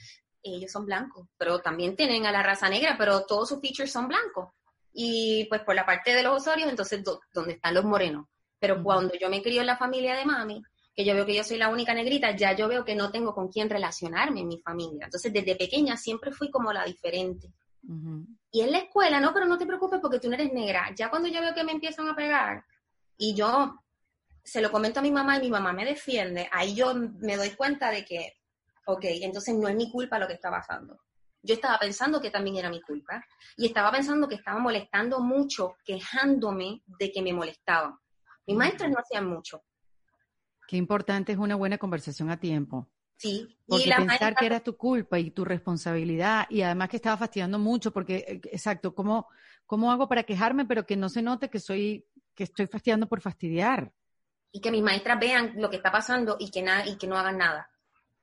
ellos 0.42 0.72
son 0.72 0.88
blancos, 0.88 1.28
pero 1.38 1.60
también 1.60 1.96
tienen 1.96 2.26
a 2.26 2.32
la 2.32 2.42
raza 2.42 2.70
negra, 2.70 2.96
pero 2.98 3.24
todos 3.28 3.50
sus 3.50 3.62
features 3.62 3.92
son 3.92 4.08
blancos. 4.08 4.50
Y 4.94 5.46
pues 5.46 5.62
por 5.62 5.76
la 5.76 5.86
parte 5.86 6.16
de 6.16 6.24
los 6.24 6.42
osorios, 6.42 6.72
entonces, 6.72 7.04
¿dónde 7.32 7.54
están 7.54 7.76
los 7.76 7.84
morenos? 7.84 8.26
Pero 8.58 8.82
cuando 8.82 9.14
yo 9.14 9.30
me 9.30 9.44
crié 9.44 9.60
en 9.60 9.68
la 9.68 9.78
familia 9.78 10.16
de 10.16 10.26
mami, 10.26 10.64
que 10.96 11.06
yo 11.06 11.14
veo 11.14 11.26
que 11.26 11.36
yo 11.36 11.44
soy 11.44 11.58
la 11.58 11.70
única 11.70 11.94
negrita, 11.94 12.36
ya 12.36 12.54
yo 12.54 12.68
veo 12.68 12.84
que 12.84 12.96
no 12.96 13.12
tengo 13.12 13.34
con 13.34 13.48
quién 13.50 13.70
relacionarme 13.70 14.42
en 14.42 14.48
mi 14.48 14.60
familia. 14.60 15.06
Entonces, 15.06 15.32
desde 15.32 15.56
pequeña 15.56 15.96
siempre 15.98 16.32
fui 16.32 16.52
como 16.52 16.74
la 16.74 16.84
diferente. 16.84 17.54
Y 18.52 18.62
en 18.62 18.72
la 18.72 18.80
escuela, 18.80 19.20
no, 19.20 19.34
pero 19.34 19.46
no 19.46 19.58
te 19.58 19.66
preocupes 19.66 20.00
porque 20.02 20.20
tú 20.20 20.28
no 20.28 20.36
eres 20.36 20.54
negra. 20.54 20.94
Ya 20.96 21.10
cuando 21.10 21.28
yo 21.28 21.42
veo 21.42 21.54
que 21.54 21.64
me 21.64 21.72
empiezan 21.72 22.08
a 22.08 22.16
pegar 22.16 22.64
y 23.18 23.34
yo 23.34 23.76
se 24.44 24.62
lo 24.62 24.72
comento 24.72 25.00
a 25.00 25.04
mi 25.04 25.12
mamá 25.12 25.38
y 25.38 25.42
mi 25.42 25.50
mamá 25.50 25.74
me 25.74 25.86
defiende, 25.86 26.50
ahí 26.52 26.76
yo 26.76 26.94
me 26.94 27.38
doy 27.38 27.52
cuenta 27.52 27.90
de 27.90 28.04
que, 28.06 28.34
ok, 28.86 29.04
entonces 29.04 29.56
no 29.56 29.68
es 29.68 29.76
mi 29.76 29.90
culpa 29.90 30.20
lo 30.20 30.28
que 30.28 30.34
está 30.34 30.50
pasando. 30.50 31.00
Yo 31.44 31.56
estaba 31.56 31.80
pensando 31.80 32.22
que 32.22 32.30
también 32.30 32.58
era 32.58 32.70
mi 32.70 32.82
culpa 32.82 33.24
y 33.58 33.66
estaba 33.66 33.92
pensando 33.92 34.28
que 34.28 34.36
estaba 34.36 34.60
molestando 34.60 35.20
mucho, 35.22 35.76
quejándome 35.84 36.84
de 37.00 37.12
que 37.12 37.22
me 37.22 37.34
molestaban. 37.34 37.98
Mis 38.46 38.58
maestras 38.58 38.92
no 38.92 39.00
hacían 39.00 39.28
mucho, 39.28 39.64
Qué 40.72 40.78
importante 40.78 41.34
es 41.34 41.38
una 41.38 41.58
buena 41.58 41.78
conversación 41.78 42.30
a 42.30 42.40
tiempo. 42.40 42.88
Sí. 43.18 43.58
Porque 43.68 43.90
y 43.90 43.92
pensar 43.92 44.34
que 44.34 44.46
era 44.46 44.62
tu 44.62 44.78
culpa 44.78 45.20
y 45.20 45.30
tu 45.30 45.44
responsabilidad 45.44 46.48
y 46.50 46.62
además 46.62 46.88
que 46.88 46.96
estaba 46.96 47.18
fastidiando 47.18 47.60
mucho 47.60 47.92
porque, 47.92 48.24
eh, 48.26 48.42
exacto, 48.46 48.96
¿cómo, 48.96 49.28
¿cómo 49.66 49.92
hago 49.92 50.08
para 50.08 50.24
quejarme 50.24 50.64
pero 50.64 50.86
que 50.86 50.96
no 50.96 51.10
se 51.10 51.22
note 51.22 51.50
que 51.50 51.60
soy, 51.60 52.06
que 52.34 52.46
estoy 52.46 52.68
fastidiando 52.68 53.06
por 53.08 53.20
fastidiar? 53.20 53.92
Y 54.54 54.62
que 54.62 54.72
mis 54.72 54.82
maestras 54.82 55.20
vean 55.20 55.56
lo 55.58 55.70
que 55.70 55.76
está 55.76 55.92
pasando 55.92 56.38
y 56.40 56.50
que, 56.50 56.62
nada 56.62 56.88
y 56.88 56.96
que 56.96 57.06
no 57.06 57.18
hagan 57.18 57.40
nada. 57.40 57.70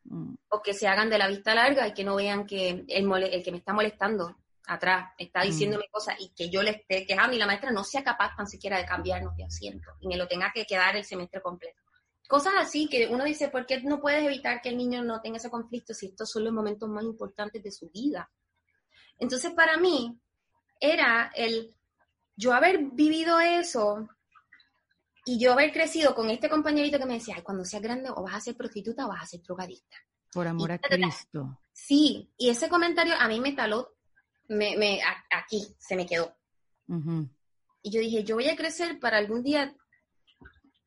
Mm. 0.05 0.37
O 0.49 0.63
que 0.63 0.73
se 0.73 0.89
hagan 0.89 1.11
de 1.11 1.19
la 1.19 1.29
vista 1.29 1.55
larga 1.55 1.87
y 1.87 1.93
que 1.93 2.05
no 2.05 2.17
vean 2.17 2.47
que 2.47 2.87
el, 2.89 3.13
el 3.25 3.43
que 3.43 3.53
me 3.53 3.59
está 3.59 3.75
molestando 3.75 4.39
atrás 4.67 5.11
está 5.19 5.41
mm. 5.41 5.47
diciéndome 5.49 5.85
cosas 5.91 6.17
y 6.19 6.31
que 6.31 6.49
yo 6.49 6.63
le 6.63 6.71
esté 6.71 7.05
quejando 7.05 7.37
y 7.37 7.39
la 7.39 7.47
maestra 7.47 7.73
no 7.73 7.85
sea 7.85 8.03
capaz 8.03 8.35
tan 8.35 8.47
siquiera 8.47 8.79
de 8.79 8.87
cambiarnos 8.87 9.37
de 9.37 9.45
asiento 9.45 9.91
y 10.01 10.09
me 10.09 10.17
lo 10.17 10.27
tenga 10.27 10.51
que 10.51 10.65
quedar 10.65 10.97
el 10.97 11.05
semestre 11.05 11.43
completo. 11.43 11.83
Cosas 12.29 12.53
así 12.59 12.88
que 12.91 13.07
uno 13.07 13.25
dice, 13.25 13.49
¿por 13.49 13.64
qué 13.64 13.81
no 13.81 14.03
puedes 14.03 14.23
evitar 14.23 14.61
que 14.61 14.69
el 14.69 14.77
niño 14.77 15.03
no 15.03 15.23
tenga 15.23 15.38
ese 15.38 15.49
conflicto 15.49 15.95
si 15.95 16.09
estos 16.09 16.31
son 16.31 16.45
los 16.45 16.53
momentos 16.53 16.87
más 16.87 17.03
importantes 17.03 17.62
de 17.62 17.73
su 17.73 17.88
vida? 17.88 18.31
Entonces, 19.19 19.53
para 19.53 19.79
mí, 19.79 20.21
era 20.79 21.33
el 21.35 21.75
yo 22.37 22.53
haber 22.53 22.85
vivido 22.93 23.41
eso 23.41 24.11
y 25.25 25.38
yo 25.38 25.55
haber 25.55 25.73
crecido 25.73 26.14
con 26.14 26.29
este 26.29 26.51
compañerito 26.51 26.99
que 26.99 27.07
me 27.07 27.14
decía, 27.14 27.35
Ay, 27.35 27.43
cuando 27.43 27.64
seas 27.64 27.83
grande 27.83 28.11
o 28.14 28.23
vas 28.23 28.35
a 28.35 28.41
ser 28.41 28.57
prostituta 28.57 29.07
o 29.07 29.09
vas 29.09 29.23
a 29.23 29.27
ser 29.27 29.41
drogadista. 29.41 29.97
Por 30.31 30.47
amor 30.47 30.73
a 30.73 30.79
Cristo. 30.79 31.59
Sí, 31.73 32.31
y 32.37 32.51
ese 32.51 32.69
comentario 32.69 33.14
a 33.19 33.27
mí 33.27 33.41
me 33.41 33.55
taló, 33.55 33.97
me, 34.49 34.77
me 34.77 35.01
aquí 35.31 35.75
se 35.79 35.97
me 35.97 36.05
quedó. 36.05 36.37
Y 37.83 37.91
yo 37.91 38.01
dije, 38.01 38.23
yo 38.23 38.35
voy 38.35 38.51
a 38.51 38.57
crecer 38.57 39.01
para 39.01 39.17
algún 39.17 39.43
día 39.43 39.75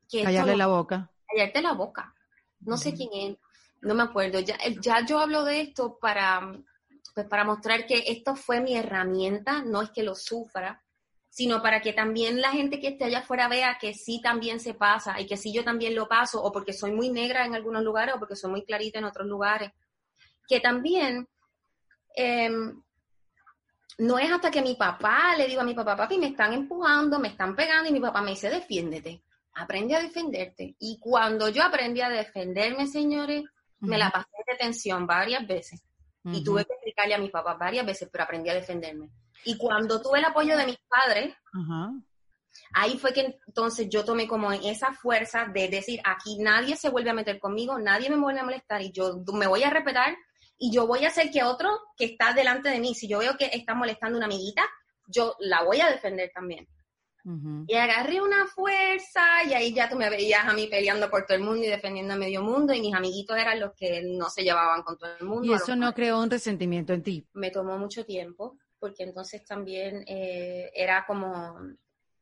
que 0.08 0.22
callarle 0.22 0.56
la 0.56 0.68
boca 0.68 1.11
callarte 1.32 1.62
la 1.62 1.72
boca. 1.72 2.14
No 2.60 2.76
sé 2.76 2.94
quién 2.94 3.10
es, 3.12 3.38
no 3.80 3.94
me 3.94 4.02
acuerdo. 4.04 4.40
Ya, 4.40 4.56
ya 4.80 5.04
yo 5.04 5.18
hablo 5.18 5.44
de 5.44 5.60
esto 5.60 5.98
para, 6.00 6.52
pues 7.14 7.26
para 7.26 7.44
mostrar 7.44 7.86
que 7.86 8.04
esto 8.06 8.36
fue 8.36 8.60
mi 8.60 8.76
herramienta, 8.76 9.62
no 9.62 9.82
es 9.82 9.90
que 9.90 10.02
lo 10.02 10.14
sufra, 10.14 10.82
sino 11.28 11.62
para 11.62 11.80
que 11.80 11.92
también 11.92 12.40
la 12.40 12.50
gente 12.50 12.78
que 12.78 12.88
esté 12.88 13.04
allá 13.04 13.20
afuera 13.20 13.48
vea 13.48 13.78
que 13.80 13.94
sí 13.94 14.20
también 14.20 14.60
se 14.60 14.74
pasa 14.74 15.18
y 15.18 15.26
que 15.26 15.36
sí 15.36 15.52
yo 15.52 15.64
también 15.64 15.94
lo 15.94 16.06
paso, 16.06 16.42
o 16.42 16.52
porque 16.52 16.72
soy 16.72 16.92
muy 16.92 17.10
negra 17.10 17.44
en 17.44 17.54
algunos 17.54 17.82
lugares 17.82 18.14
o 18.14 18.18
porque 18.18 18.36
soy 18.36 18.50
muy 18.50 18.64
clarita 18.64 18.98
en 18.98 19.06
otros 19.06 19.26
lugares. 19.26 19.72
Que 20.46 20.60
también 20.60 21.26
em, 22.14 22.82
no 23.98 24.18
es 24.18 24.30
hasta 24.30 24.50
que 24.50 24.62
mi 24.62 24.74
papá 24.74 25.34
le 25.36 25.46
digo 25.46 25.62
a 25.62 25.64
mi 25.64 25.74
papá, 25.74 25.96
papi, 25.96 26.18
me 26.18 26.28
están 26.28 26.52
empujando, 26.52 27.18
me 27.18 27.28
están 27.28 27.56
pegando 27.56 27.88
y 27.88 27.92
mi 27.92 28.00
papá 28.00 28.20
me 28.20 28.32
dice, 28.32 28.50
defiéndete 28.50 29.22
aprende 29.54 29.96
a 29.96 30.02
defenderte. 30.02 30.76
Y 30.78 30.98
cuando 30.98 31.48
yo 31.48 31.62
aprendí 31.62 32.00
a 32.00 32.08
defenderme, 32.08 32.86
señores, 32.86 33.44
me 33.80 33.98
la 33.98 34.10
pasé 34.10 34.28
en 34.38 34.52
detención 34.52 35.06
varias 35.06 35.46
veces. 35.46 35.82
Y 36.24 36.44
tuve 36.44 36.64
que 36.64 36.74
explicarle 36.74 37.14
a 37.14 37.18
mi 37.18 37.30
papá 37.30 37.54
varias 37.54 37.84
veces, 37.84 38.08
pero 38.10 38.24
aprendí 38.24 38.48
a 38.48 38.54
defenderme. 38.54 39.10
Y 39.44 39.56
cuando 39.56 40.00
tuve 40.00 40.20
el 40.20 40.24
apoyo 40.24 40.56
de 40.56 40.66
mis 40.66 40.78
padres, 40.88 41.34
ahí 42.74 42.96
fue 42.98 43.12
que 43.12 43.38
entonces 43.46 43.88
yo 43.88 44.04
tomé 44.04 44.28
como 44.28 44.52
esa 44.52 44.92
fuerza 44.92 45.46
de 45.46 45.68
decir, 45.68 46.00
aquí 46.04 46.38
nadie 46.38 46.76
se 46.76 46.90
vuelve 46.90 47.10
a 47.10 47.14
meter 47.14 47.40
conmigo, 47.40 47.78
nadie 47.78 48.08
me 48.08 48.16
vuelve 48.16 48.40
a 48.40 48.44
molestar 48.44 48.82
y 48.82 48.92
yo 48.92 49.24
me 49.34 49.48
voy 49.48 49.64
a 49.64 49.70
respetar 49.70 50.16
y 50.58 50.70
yo 50.72 50.86
voy 50.86 51.04
a 51.04 51.08
hacer 51.08 51.30
que 51.32 51.42
otro 51.42 51.70
que 51.96 52.04
está 52.04 52.32
delante 52.32 52.68
de 52.68 52.78
mí, 52.78 52.94
si 52.94 53.08
yo 53.08 53.18
veo 53.18 53.36
que 53.36 53.50
está 53.52 53.74
molestando 53.74 54.16
a 54.16 54.18
una 54.18 54.26
amiguita, 54.26 54.62
yo 55.08 55.34
la 55.40 55.64
voy 55.64 55.80
a 55.80 55.90
defender 55.90 56.30
también. 56.32 56.68
Y 57.68 57.74
agarré 57.74 58.20
una 58.20 58.46
fuerza 58.46 59.44
y 59.48 59.54
ahí 59.54 59.72
ya 59.72 59.88
tú 59.88 59.96
me 59.96 60.10
veías 60.10 60.44
a 60.44 60.52
mí 60.52 60.66
peleando 60.66 61.08
por 61.08 61.24
todo 61.24 61.36
el 61.36 61.44
mundo 61.44 61.64
y 61.64 61.68
defendiendo 61.68 62.14
a 62.14 62.16
medio 62.16 62.42
mundo 62.42 62.72
y 62.72 62.80
mis 62.80 62.94
amiguitos 62.94 63.36
eran 63.36 63.60
los 63.60 63.72
que 63.74 64.02
no 64.02 64.28
se 64.28 64.42
llevaban 64.42 64.82
con 64.82 64.98
todo 64.98 65.10
el 65.18 65.26
mundo. 65.26 65.46
Y 65.46 65.54
eso 65.54 65.76
no 65.76 65.94
creó 65.94 66.20
un 66.20 66.30
resentimiento 66.30 66.92
en 66.92 67.02
ti. 67.02 67.26
Me 67.34 67.50
tomó 67.50 67.78
mucho 67.78 68.04
tiempo 68.04 68.58
porque 68.82 69.04
entonces 69.04 69.44
también 69.44 70.04
eh, 70.08 70.72
era 70.74 71.06
como, 71.06 71.56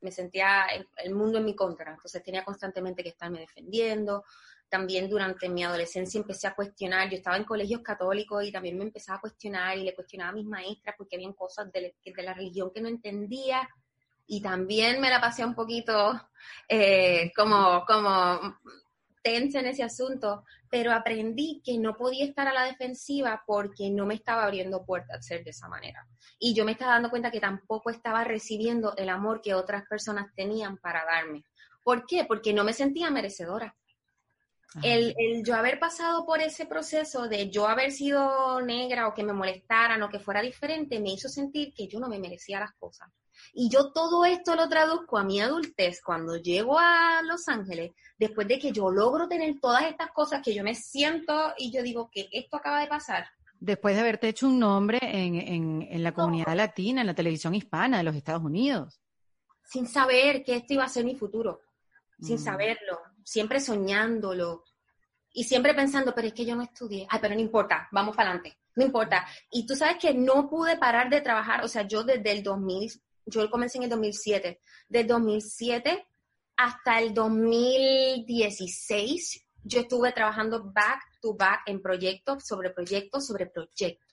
me 0.03 0.13
sentía 0.13 0.67
el, 1.03 1.15
mundo 1.15 1.39
en 1.39 1.47
mi 1.47 1.57
contra, 1.57 1.93
entonces 1.93 2.23
tenía 2.23 2.45
constantemente 2.45 3.03
que 3.03 3.09
estarme 3.09 3.41
defendiendo. 3.41 4.25
También 4.69 5.09
durante 5.09 5.49
mi 5.49 5.65
adolescencia 5.65 6.21
empecé 6.21 6.47
a 6.47 6.55
cuestionar, 6.55 7.09
yo 7.09 7.17
estaba 7.17 7.39
en 7.39 7.45
colegios 7.45 7.81
católicos 7.81 8.45
y 8.45 8.53
también 8.53 8.77
me 8.77 8.85
empezaba 8.85 9.17
a 9.17 9.21
cuestionar 9.23 9.79
y 9.79 9.85
le 9.85 9.95
cuestionaba 9.95 10.33
a 10.33 10.35
mis 10.35 10.45
maestras 10.45 10.95
porque 10.99 11.17
habían 11.17 11.33
cosas 11.33 11.73
de, 11.73 11.97
de 12.05 12.23
la 12.23 12.35
religión 12.35 12.71
que 12.73 12.83
no 12.83 12.89
entendía 12.89 13.67
y 14.31 14.41
también 14.41 15.01
me 15.01 15.11
la 15.11 15.21
pasé 15.21 15.45
un 15.45 15.57
poquito 15.57 16.13
eh, 16.69 17.33
como, 17.35 17.85
como 17.85 18.59
tensa 19.23 19.59
en 19.59 19.67
ese 19.67 19.83
asunto, 19.83 20.45
pero 20.71 20.93
aprendí 20.93 21.61
que 21.65 21.77
no 21.79 21.97
podía 21.97 22.25
estar 22.25 22.47
a 22.47 22.55
la 22.55 22.63
defensiva 22.63 23.43
porque 23.45 23.91
no 23.91 24.07
me 24.07 24.15
estaba 24.15 24.45
abriendo 24.45 24.85
puertas 24.85 25.27
ser 25.27 25.43
de 25.43 25.51
esa 25.51 25.69
manera. 25.69 26.07
Y 26.39 26.55
yo 26.55 26.65
me 26.65 26.73
estaba 26.73 26.93
dando 26.93 27.11
cuenta 27.11 27.33
que 27.33 27.41
tampoco 27.41 27.91
estaba 27.91 28.23
recibiendo 28.23 28.95
el 28.97 29.09
amor 29.09 29.43
que 29.43 29.53
otras 29.53 29.85
personas 29.89 30.33
tenían 30.37 30.77
para 30.79 31.05
darme. 31.05 31.45
¿Por 31.83 32.07
qué? 32.07 32.25
Porque 32.25 32.55
no 32.55 32.63
me 32.63 32.73
sentía 32.73 33.11
merecedora. 33.11 33.75
El, 34.83 35.15
el, 35.19 35.45
yo 35.45 35.57
haber 35.57 35.81
pasado 35.81 36.25
por 36.25 36.41
ese 36.41 36.65
proceso 36.67 37.29
de 37.29 37.51
yo 37.51 37.67
haber 37.67 37.91
sido 37.91 38.61
negra 38.61 39.09
o 39.09 39.15
que 39.15 39.25
me 39.25 39.33
molestaran 39.33 40.03
o 40.03 40.09
que 40.09 40.21
fuera 40.21 40.43
diferente 40.43 41.01
me 41.01 41.13
hizo 41.13 41.29
sentir 41.29 41.75
que 41.75 41.89
yo 41.89 41.99
no 41.99 42.09
me 42.09 42.21
merecía 42.21 42.61
las 42.61 42.73
cosas. 42.75 43.11
Y 43.53 43.69
yo 43.69 43.93
todo 43.93 44.25
esto 44.25 44.55
lo 44.55 44.69
traduzco 44.69 45.19
a 45.19 45.25
mi 45.25 45.41
adultez 45.41 46.01
cuando 46.03 46.37
llego 46.37 46.79
a 46.79 47.21
Los 47.23 47.49
Ángeles, 47.49 47.93
después 48.19 48.47
de 48.47 48.59
que 48.59 48.73
yo 48.73 48.91
logro 48.91 49.29
tener 49.29 49.59
todas 49.61 49.85
estas 49.85 50.13
cosas 50.13 50.43
que 50.43 50.55
yo 50.55 50.63
me 50.63 50.75
siento 50.75 51.53
y 51.59 51.73
yo 51.73 51.83
digo 51.83 52.11
que 52.13 52.29
esto 52.33 52.57
acaba 52.57 52.81
de 52.81 52.87
pasar. 52.87 53.27
Después 53.59 53.95
de 53.95 54.01
haberte 54.01 54.29
hecho 54.29 54.47
un 54.47 54.59
nombre 54.59 54.99
en, 55.03 55.83
en, 55.83 56.03
la 56.03 56.13
comunidad 56.13 56.57
latina, 56.57 57.03
en 57.03 57.07
la 57.07 57.15
televisión 57.15 57.55
hispana 57.55 57.99
de 57.99 58.05
los 58.05 58.17
Estados 58.17 58.43
Unidos. 58.43 59.01
Sin 59.65 59.87
saber 59.87 60.43
que 60.43 60.57
esto 60.57 60.75
iba 60.75 60.85
a 60.85 60.89
ser 60.89 61.05
mi 61.05 61.15
futuro, 61.15 61.61
sin 62.21 62.37
mm. 62.37 62.39
saberlo, 62.39 63.01
siempre 63.25 63.61
soñándolo 63.61 64.65
y 65.33 65.45
siempre 65.45 65.75
pensando, 65.75 66.13
pero 66.15 66.29
es 66.29 66.35
que 66.35 66.45
yo 66.45 66.55
no 66.57 66.63
estudié. 66.63 67.07
Ay, 67.09 67.21
pero 67.23 67.35
no 67.35 67.41
importa, 67.41 67.89
vamos 67.93 68.17
para 68.17 68.31
adelante, 68.31 68.59
no 68.75 68.85
importa. 68.85 69.27
Y 69.51 69.67
tú 69.67 69.77
sabes 69.77 69.99
que 69.99 70.13
no 70.15 70.49
pude 70.49 70.77
parar 70.77 71.11
de 71.11 71.21
trabajar, 71.21 71.65
o 71.65 71.69
sea, 71.69 71.87
yo 71.87 72.03
desde 72.03 72.33
el 72.33 72.43
2000, 72.43 73.01
yo 73.27 73.51
comencé 73.51 73.79
en 73.79 73.85
el 73.85 73.91
2007, 73.91 74.61
desde 74.89 75.07
2007 75.07 76.07
hasta 76.57 76.99
el 77.01 77.15
2016, 77.15 79.47
yo 79.63 79.81
estuve 79.81 80.13
trabajando 80.13 80.73
back 80.73 81.03
to 81.21 81.35
back 81.35 81.63
en 81.67 81.81
proyectos 81.81 82.45
sobre 82.47 82.71
proyectos 82.71 83.27
sobre 83.27 83.47
proyectos, 83.47 84.07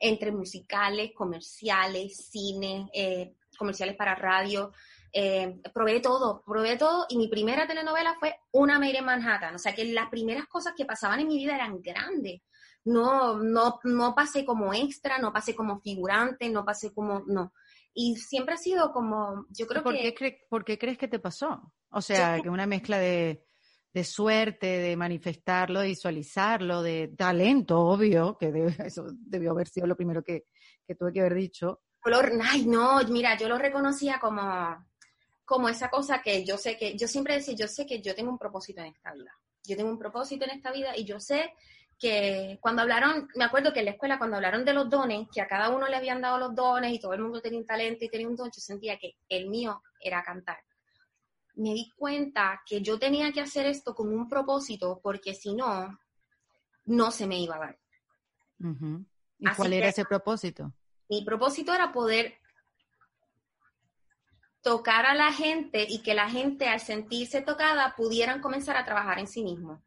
entre 0.00 0.32
musicales, 0.32 1.12
comerciales, 1.14 2.28
cine, 2.30 2.90
eh, 2.92 3.34
comerciales 3.56 3.96
para 3.96 4.14
radio. 4.14 4.72
Eh, 5.16 5.60
probé 5.72 6.00
todo, 6.00 6.42
probé 6.44 6.76
todo 6.76 7.06
y 7.08 7.16
mi 7.16 7.28
primera 7.28 7.68
telenovela 7.68 8.16
fue 8.18 8.34
Una 8.50 8.80
Made 8.80 8.98
en 8.98 9.04
Manhattan. 9.04 9.54
O 9.54 9.58
sea 9.58 9.72
que 9.72 9.84
las 9.84 10.08
primeras 10.08 10.48
cosas 10.48 10.74
que 10.76 10.84
pasaban 10.84 11.20
en 11.20 11.28
mi 11.28 11.36
vida 11.36 11.54
eran 11.54 11.80
grandes. 11.80 12.42
No, 12.84 13.38
no, 13.38 13.78
no 13.84 14.14
pasé 14.14 14.44
como 14.44 14.74
extra, 14.74 15.18
no 15.18 15.32
pasé 15.32 15.54
como 15.54 15.80
figurante, 15.80 16.50
no 16.50 16.64
pasé 16.64 16.92
como, 16.92 17.22
no. 17.26 17.52
Y 17.94 18.16
siempre 18.16 18.54
ha 18.54 18.58
sido 18.58 18.92
como, 18.92 19.46
yo 19.50 19.68
creo 19.68 19.84
¿Por 19.84 19.94
que... 19.94 20.14
Qué 20.14 20.46
¿Por 20.50 20.64
qué 20.64 20.78
crees 20.78 20.98
que 20.98 21.06
te 21.06 21.20
pasó? 21.20 21.72
O 21.90 22.02
sea, 22.02 22.40
que 22.42 22.50
una 22.50 22.66
mezcla 22.66 22.98
de, 22.98 23.44
de 23.92 24.02
suerte, 24.02 24.66
de 24.66 24.96
manifestarlo, 24.96 25.78
de 25.78 25.86
visualizarlo, 25.86 26.82
de 26.82 27.14
talento, 27.16 27.80
obvio, 27.80 28.36
que 28.36 28.52
eso 28.84 29.06
debió 29.12 29.52
haber 29.52 29.68
sido 29.68 29.86
lo 29.86 29.96
primero 29.96 30.24
que, 30.24 30.46
tuve 30.98 31.12
que 31.12 31.20
haber 31.20 31.34
dicho. 31.34 31.82
ay, 32.42 32.66
no, 32.66 32.98
mira, 33.08 33.38
yo 33.38 33.48
lo 33.48 33.56
reconocía 33.56 34.18
como, 34.18 34.42
como 35.44 35.68
esa 35.68 35.88
cosa 35.90 36.22
que 36.22 36.44
yo 36.44 36.56
sé 36.56 36.76
que, 36.76 36.96
yo 36.96 37.06
siempre 37.08 37.34
decía, 37.34 37.54
yo 37.54 37.68
sé 37.68 37.86
que 37.86 38.00
yo 38.00 38.14
tengo 38.14 38.30
un 38.30 38.38
propósito 38.38 38.80
en 38.80 38.88
esta 38.88 39.12
vida. 39.12 39.32
Yo 39.64 39.76
tengo 39.76 39.90
un 39.90 39.98
propósito 39.98 40.44
en 40.44 40.50
esta 40.50 40.72
vida 40.72 40.96
y 40.96 41.04
yo 41.04 41.20
sé 41.20 41.54
que 41.98 42.58
cuando 42.60 42.82
hablaron, 42.82 43.28
me 43.34 43.44
acuerdo 43.44 43.72
que 43.72 43.78
en 43.78 43.86
la 43.86 43.92
escuela 43.92 44.18
cuando 44.18 44.36
hablaron 44.36 44.64
de 44.64 44.74
los 44.74 44.90
dones, 44.90 45.28
que 45.32 45.40
a 45.40 45.46
cada 45.46 45.70
uno 45.70 45.88
le 45.88 45.96
habían 45.96 46.20
dado 46.20 46.38
los 46.38 46.54
dones 46.54 46.92
y 46.92 46.98
todo 46.98 47.14
el 47.14 47.22
mundo 47.22 47.40
tenía 47.40 47.58
un 47.58 47.66
talento 47.66 48.04
y 48.04 48.08
tenía 48.08 48.28
un 48.28 48.36
don, 48.36 48.50
yo 48.50 48.60
sentía 48.60 48.98
que 48.98 49.16
el 49.28 49.48
mío 49.48 49.82
era 50.00 50.22
cantar 50.22 50.58
me 51.56 51.72
di 51.72 51.90
cuenta 51.96 52.62
que 52.66 52.80
yo 52.82 52.98
tenía 52.98 53.32
que 53.32 53.40
hacer 53.40 53.66
esto 53.66 53.94
con 53.94 54.12
un 54.12 54.28
propósito 54.28 55.00
porque 55.02 55.34
si 55.34 55.54
no, 55.54 55.98
no 56.86 57.10
se 57.10 57.26
me 57.26 57.38
iba 57.38 57.56
a 57.56 57.58
dar. 57.60 57.78
¿Y 59.38 59.48
cuál 59.56 59.72
era 59.72 59.88
ese 59.88 60.04
propósito? 60.04 60.72
Mi 61.08 61.24
propósito 61.24 61.72
era 61.72 61.92
poder 61.92 62.34
tocar 64.64 65.04
a 65.04 65.14
la 65.14 65.30
gente 65.30 65.86
y 65.86 66.00
que 66.00 66.14
la 66.14 66.28
gente 66.28 66.66
al 66.66 66.80
sentirse 66.80 67.42
tocada 67.42 67.94
pudieran 67.96 68.40
comenzar 68.40 68.76
a 68.78 68.84
trabajar 68.84 69.18
en 69.18 69.28
sí 69.28 69.44
mismo. 69.44 69.84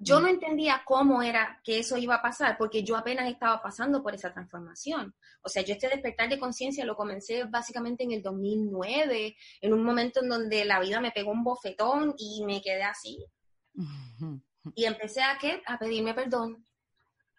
Yo 0.00 0.18
no 0.18 0.26
entendía 0.26 0.82
cómo 0.84 1.22
era 1.22 1.60
que 1.62 1.78
eso 1.78 1.96
iba 1.96 2.16
a 2.16 2.22
pasar, 2.22 2.58
porque 2.58 2.82
yo 2.82 2.96
apenas 2.96 3.30
estaba 3.30 3.62
pasando 3.62 4.02
por 4.02 4.12
esa 4.12 4.32
transformación. 4.32 5.14
O 5.42 5.48
sea, 5.48 5.62
yo 5.62 5.74
este 5.74 5.88
despertar 5.88 6.28
de 6.28 6.40
conciencia 6.40 6.84
lo 6.84 6.96
comencé 6.96 7.44
básicamente 7.44 8.02
en 8.02 8.10
el 8.10 8.22
2009, 8.22 9.36
en 9.60 9.72
un 9.72 9.84
momento 9.84 10.20
en 10.20 10.28
donde 10.28 10.64
la 10.64 10.80
vida 10.80 11.00
me 11.00 11.12
pegó 11.12 11.30
un 11.30 11.44
bofetón 11.44 12.16
y 12.18 12.44
me 12.44 12.60
quedé 12.60 12.82
así. 12.82 13.24
Y 14.74 14.84
empecé 14.84 15.22
a, 15.22 15.38
¿qué? 15.38 15.62
a 15.64 15.78
pedirme 15.78 16.12
perdón. 16.14 16.66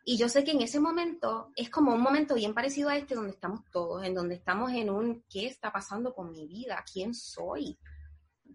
Y 0.06 0.18
yo 0.18 0.28
sé 0.28 0.44
que 0.44 0.52
en 0.52 0.62
ese 0.62 0.80
momento 0.80 1.52
es 1.56 1.70
como 1.70 1.94
un 1.94 2.02
momento 2.02 2.36
bien 2.36 2.54
parecido 2.54 2.90
a 2.90 2.98
este 2.98 3.16
donde 3.16 3.32
estamos 3.32 3.62
todos, 3.72 4.04
en 4.04 4.14
donde 4.14 4.36
estamos 4.36 4.72
en 4.74 4.90
un, 4.90 5.24
¿qué 5.30 5.48
está 5.48 5.72
pasando 5.72 6.14
con 6.14 6.32
mi 6.32 6.46
vida? 6.46 6.84
¿Quién 6.92 7.14
soy? 7.14 7.78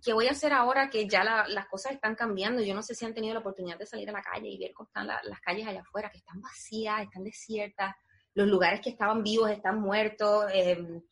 ¿qué 0.03 0.13
voy 0.13 0.27
a 0.27 0.33
hacer 0.33 0.53
ahora 0.53 0.91
que 0.91 1.09
ya 1.09 1.25
las 1.25 1.67
cosas 1.67 1.93
están 1.93 2.15
cambiando? 2.15 2.63
Yo 2.63 2.75
no 2.75 2.83
sé 2.83 2.95
si 2.95 3.05
han 3.05 3.15
tenido 3.15 3.35
la 3.35 3.41
oportunidad 3.41 3.79
de 3.79 3.87
salir 3.87 4.09
a 4.09 4.13
la 4.13 4.23
calle 4.23 4.49
y 4.49 4.59
ver 4.59 4.73
cómo 4.73 4.89
están 4.89 5.07
las 5.07 5.41
calles 5.41 5.67
allá 5.67 5.81
afuera, 5.81 6.11
que 6.11 6.19
están 6.19 6.41
vacías, 6.41 7.03
están 7.03 7.25
desiertas, 7.25 7.95
los 8.35 8.47
lugares 8.47 8.81
que 8.81 8.91
estaban 8.91 9.23
vivos 9.23 9.51
están 9.51 9.81
muertos. 9.81 10.47
Em, 10.53 11.03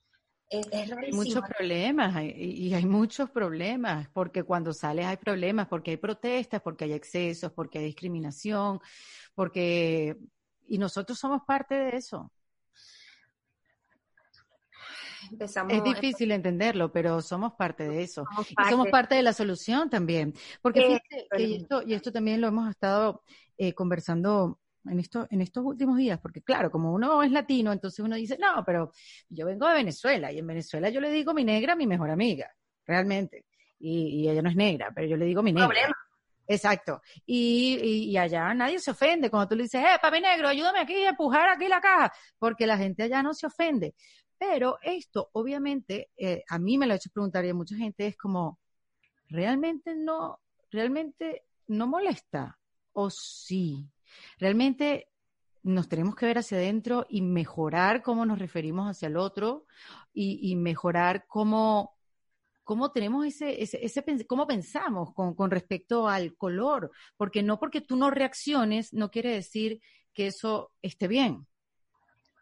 es, 0.48 0.68
hay 0.72 1.12
muchos 1.12 1.42
problemas 1.42 2.22
y 2.22 2.72
hay 2.72 2.86
muchos 2.86 3.30
problemas, 3.30 4.08
porque 4.10 4.44
cuando 4.44 4.72
sales 4.72 5.06
hay 5.06 5.16
problemas, 5.16 5.66
porque 5.66 5.92
hay 5.92 5.96
protestas, 5.96 6.62
porque 6.62 6.84
hay 6.84 6.92
excesos, 6.92 7.50
porque 7.52 7.78
hay 7.80 7.86
discriminación, 7.86 8.80
porque... 9.36 10.16
Y 10.68 10.78
nosotros 10.78 11.16
somos 11.16 11.42
parte 11.46 11.76
de 11.76 11.96
eso 11.96 12.32
es 15.68 15.84
difícil 15.84 16.32
entenderlo, 16.32 16.92
pero 16.92 17.20
somos 17.20 17.54
parte 17.54 17.88
de 17.88 18.02
eso. 18.02 18.24
Y 18.50 18.70
somos 18.70 18.88
parte 18.88 19.14
de 19.14 19.22
la 19.22 19.32
solución 19.32 19.90
también. 19.90 20.34
Porque 20.62 21.00
y, 21.38 21.54
esto, 21.56 21.82
y 21.82 21.94
esto 21.94 22.12
también 22.12 22.40
lo 22.40 22.48
hemos 22.48 22.68
estado 22.70 23.22
eh, 23.56 23.72
conversando 23.72 24.60
en, 24.84 25.00
esto, 25.00 25.26
en 25.30 25.40
estos 25.40 25.64
últimos 25.64 25.96
días, 25.96 26.20
porque 26.20 26.42
claro, 26.42 26.70
como 26.70 26.92
uno 26.92 27.22
es 27.22 27.32
latino, 27.32 27.72
entonces 27.72 28.00
uno 28.00 28.16
dice, 28.16 28.38
no, 28.38 28.64
pero 28.64 28.92
yo 29.28 29.46
vengo 29.46 29.66
de 29.68 29.74
Venezuela 29.74 30.30
y 30.30 30.38
en 30.38 30.46
Venezuela 30.46 30.88
yo 30.90 31.00
le 31.00 31.10
digo 31.10 31.34
mi 31.34 31.44
negra 31.44 31.74
mi 31.74 31.86
mejor 31.86 32.10
amiga, 32.10 32.50
realmente. 32.86 33.46
Y, 33.78 34.28
ella 34.28 34.42
no 34.42 34.48
es 34.48 34.56
negra, 34.56 34.90
pero 34.94 35.06
yo 35.06 35.16
le 35.16 35.26
digo 35.26 35.42
mi 35.42 35.52
negra. 35.52 35.68
Problema. 35.68 35.94
Exacto. 36.46 37.02
Y, 37.24 38.10
y, 38.10 38.16
allá 38.16 38.54
nadie 38.54 38.78
se 38.78 38.90
ofende 38.90 39.30
cuando 39.30 39.48
tú 39.48 39.56
le 39.56 39.64
dices, 39.64 39.82
eh, 39.82 39.98
papi 40.00 40.20
negro, 40.20 40.48
ayúdame 40.48 40.80
aquí 40.80 41.04
a 41.04 41.10
empujar 41.10 41.48
aquí 41.48 41.68
la 41.68 41.80
caja, 41.80 42.12
porque 42.38 42.66
la 42.66 42.78
gente 42.78 43.02
allá 43.02 43.22
no 43.22 43.34
se 43.34 43.46
ofende. 43.46 43.94
Pero 44.38 44.78
esto, 44.82 45.30
obviamente, 45.32 46.10
eh, 46.16 46.44
a 46.48 46.58
mí 46.58 46.78
me 46.78 46.86
lo 46.86 46.92
ha 46.92 46.96
hecho 46.96 47.10
preguntar 47.10 47.44
y 47.44 47.50
a 47.50 47.54
mucha 47.54 47.76
gente 47.76 48.06
es 48.06 48.16
como, 48.16 48.58
¿realmente 49.28 49.94
no, 49.94 50.40
realmente 50.70 51.44
no 51.68 51.86
molesta? 51.86 52.58
¿O 52.92 53.10
sí? 53.10 53.88
¿Realmente 54.38 55.08
nos 55.62 55.88
tenemos 55.88 56.14
que 56.14 56.26
ver 56.26 56.38
hacia 56.38 56.58
adentro 56.58 57.06
y 57.08 57.22
mejorar 57.22 58.02
cómo 58.02 58.24
nos 58.24 58.38
referimos 58.38 58.88
hacia 58.88 59.08
el 59.08 59.16
otro 59.16 59.66
y, 60.14 60.54
mejorar 60.56 61.26
cómo, 61.26 61.95
cómo 62.66 62.90
tenemos 62.90 63.24
ese, 63.24 63.62
ese, 63.62 63.78
ese 63.82 64.26
cómo 64.26 64.46
pensamos 64.48 65.14
con, 65.14 65.34
con, 65.34 65.52
respecto 65.52 66.08
al 66.08 66.36
color, 66.36 66.90
porque 67.16 67.44
no 67.44 67.60
porque 67.60 67.80
tú 67.80 67.96
no 67.96 68.10
reacciones 68.10 68.92
no 68.92 69.08
quiere 69.08 69.30
decir 69.32 69.80
que 70.12 70.26
eso 70.26 70.72
esté 70.82 71.06
bien. 71.06 71.46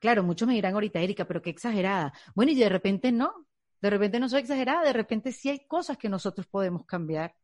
Claro, 0.01 0.23
muchos 0.23 0.49
me 0.49 0.55
dirán 0.55 0.73
ahorita, 0.73 0.99
Erika, 0.99 1.27
pero 1.27 1.43
qué 1.43 1.51
exagerada. 1.51 2.15
Bueno, 2.35 2.53
y 2.53 2.55
de 2.55 2.71
repente 2.71 3.13
no, 3.13 3.47
de 3.83 3.91
repente 3.91 4.19
no 4.19 4.31
soy 4.31 4.41
exagerada, 4.41 4.83
de 4.83 4.95
repente 4.95 5.31
sí 5.31 5.51
hay 5.51 5.67
cosas 5.67 5.99
que 5.99 6.09
nosotros 6.09 6.47
podemos 6.47 6.87
cambiar. 6.87 7.35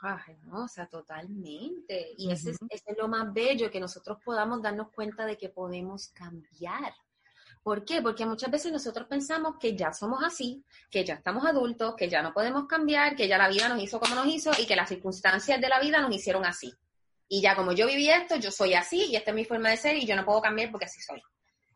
Ay, 0.00 0.38
no, 0.44 0.64
o 0.64 0.68
sea, 0.68 0.88
totalmente. 0.88 2.14
Y 2.16 2.30
ese, 2.30 2.52
es, 2.70 2.84
lo 2.96 3.06
más 3.06 3.30
bello, 3.34 3.70
que 3.70 3.80
nosotros 3.80 4.16
podamos 4.24 4.62
darnos 4.62 4.90
cuenta 4.92 5.26
de 5.26 5.36
que 5.36 5.50
podemos 5.50 6.08
cambiar. 6.08 6.94
¿Por 7.62 7.84
qué? 7.84 8.00
Porque 8.00 8.24
muchas 8.24 8.50
veces 8.50 8.72
nosotros 8.72 9.06
pensamos 9.06 9.56
que 9.60 9.76
ya 9.76 9.92
somos 9.92 10.24
así, 10.24 10.64
que 10.90 11.04
ya 11.04 11.14
estamos 11.14 11.44
adultos, 11.44 11.94
que 11.94 12.08
ya 12.08 12.22
no 12.22 12.32
podemos 12.32 12.66
cambiar, 12.66 13.14
que 13.14 13.28
ya 13.28 13.36
la 13.36 13.48
vida 13.48 13.68
nos 13.68 13.82
hizo 13.82 14.00
como 14.00 14.14
nos 14.14 14.26
hizo 14.26 14.50
y 14.58 14.66
que 14.66 14.76
las 14.76 14.88
circunstancias 14.88 15.60
de 15.60 15.68
la 15.68 15.78
vida 15.78 16.00
nos 16.00 16.14
hicieron 16.14 16.46
así. 16.46 16.72
Y 17.28 17.42
ya 17.42 17.54
como 17.54 17.72
yo 17.72 17.86
viví 17.86 18.08
esto, 18.08 18.36
yo 18.36 18.50
soy 18.50 18.74
así 18.74 19.06
y 19.10 19.16
esta 19.16 19.30
es 19.30 19.34
mi 19.34 19.44
forma 19.44 19.68
de 19.68 19.76
ser 19.76 19.96
y 19.96 20.06
yo 20.06 20.16
no 20.16 20.24
puedo 20.24 20.40
cambiar 20.40 20.70
porque 20.70 20.86
así 20.86 21.00
soy. 21.00 21.22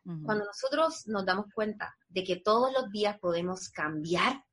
Cuando 0.05 0.45
nosotros 0.45 1.07
nos 1.07 1.25
damos 1.25 1.47
cuenta 1.55 1.97
de 2.09 2.25
que 2.25 2.37
todos 2.37 2.71
los 2.75 2.91
días 2.91 3.19
podemos 3.19 3.71
cambiar, 3.71 4.45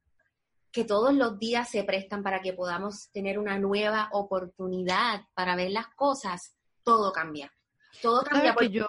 que 0.71 0.85
todos 0.85 1.13
los 1.13 1.37
días 1.39 1.69
se 1.69 1.83
prestan 1.83 2.23
para 2.23 2.41
que 2.41 2.53
podamos 2.53 3.09
tener 3.11 3.37
una 3.37 3.59
nueva 3.59 4.07
oportunidad 4.13 5.23
para 5.33 5.57
ver 5.57 5.71
las 5.71 5.87
cosas, 5.89 6.55
todo 6.83 7.11
cambia. 7.11 7.51
Todo 8.01 8.23
cambia. 8.23 8.53
Porque, 8.53 8.69
yo, 8.69 8.87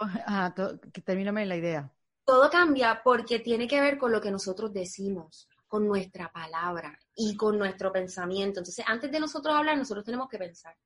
que 0.92 1.00
termíname 1.00 1.46
la 1.46 1.56
idea. 1.56 1.92
Todo 2.24 2.48
cambia 2.50 3.00
porque 3.02 3.40
tiene 3.40 3.66
que 3.66 3.80
ver 3.80 3.98
con 3.98 4.12
lo 4.12 4.20
que 4.20 4.30
nosotros 4.30 4.72
decimos, 4.72 5.48
con 5.66 5.88
nuestra 5.88 6.30
palabra 6.30 6.98
y 7.16 7.36
con 7.36 7.58
nuestro 7.58 7.90
pensamiento. 7.90 8.60
Entonces, 8.60 8.84
antes 8.86 9.10
de 9.10 9.18
nosotros 9.18 9.54
hablar, 9.54 9.76
nosotros 9.76 10.04
tenemos 10.04 10.28
que 10.28 10.38
pensar. 10.38 10.76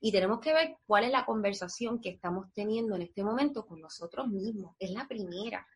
Y 0.00 0.10
tenemos 0.10 0.40
que 0.40 0.52
ver 0.52 0.76
cuál 0.86 1.04
es 1.04 1.10
la 1.10 1.24
conversación 1.24 2.00
que 2.00 2.10
estamos 2.10 2.52
teniendo 2.52 2.96
en 2.96 3.02
este 3.02 3.22
momento 3.22 3.66
con 3.66 3.80
nosotros 3.80 4.28
mismos. 4.28 4.74
Es 4.78 4.90
la 4.90 5.06
primera. 5.06 5.66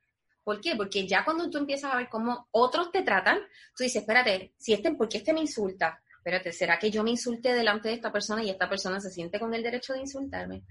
¿Por 0.43 0.61
qué? 0.61 0.75
Porque 0.75 1.07
ya 1.07 1.25
cuando 1.25 1.51
tú 1.51 1.59
empiezas 1.59 1.93
a 1.93 1.97
ver 1.97 2.09
cómo 2.09 2.49
otros 2.53 2.91
te 2.91 3.03
tratan, 3.03 3.39
tú 3.77 3.85
dices, 3.85 4.03
espérate, 4.03 4.55
si 4.57 4.73
este, 4.73 4.95
¿por 4.95 5.09
qué 5.09 5.19
este 5.19 5.33
me 5.33 5.41
insulta? 5.41 6.01
Espérate, 6.17 6.53
¿será 6.53 6.79
que 6.79 6.91
yo 6.91 7.03
me 7.03 7.11
insulté 7.11 7.53
delante 7.53 7.89
de 7.89 7.95
esta 7.95 8.13
persona 8.13 8.43
y 8.43 8.51
esta 8.51 8.69
persona 8.69 9.01
se 9.01 9.11
siente 9.11 9.39
con 9.39 9.55
el 9.55 9.63
derecho 9.63 9.93
de 9.93 10.01
insultarme? 10.01 10.65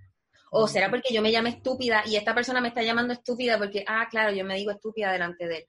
¿O 0.52 0.68
será 0.68 0.90
porque 0.90 1.14
yo 1.14 1.22
me 1.22 1.32
llame 1.32 1.50
estúpida 1.50 2.04
y 2.06 2.16
esta 2.16 2.34
persona 2.34 2.62
me 2.62 2.70
está 2.70 2.82
llamando 2.82 3.14
estúpida 3.14 3.58
porque, 3.58 3.84
ah, 3.88 4.08
claro, 4.10 4.36
yo 4.36 4.44
me 4.44 4.56
digo 4.56 4.72
estúpida 4.72 5.12
delante 5.12 5.48
de 5.48 5.58
él? 5.58 5.66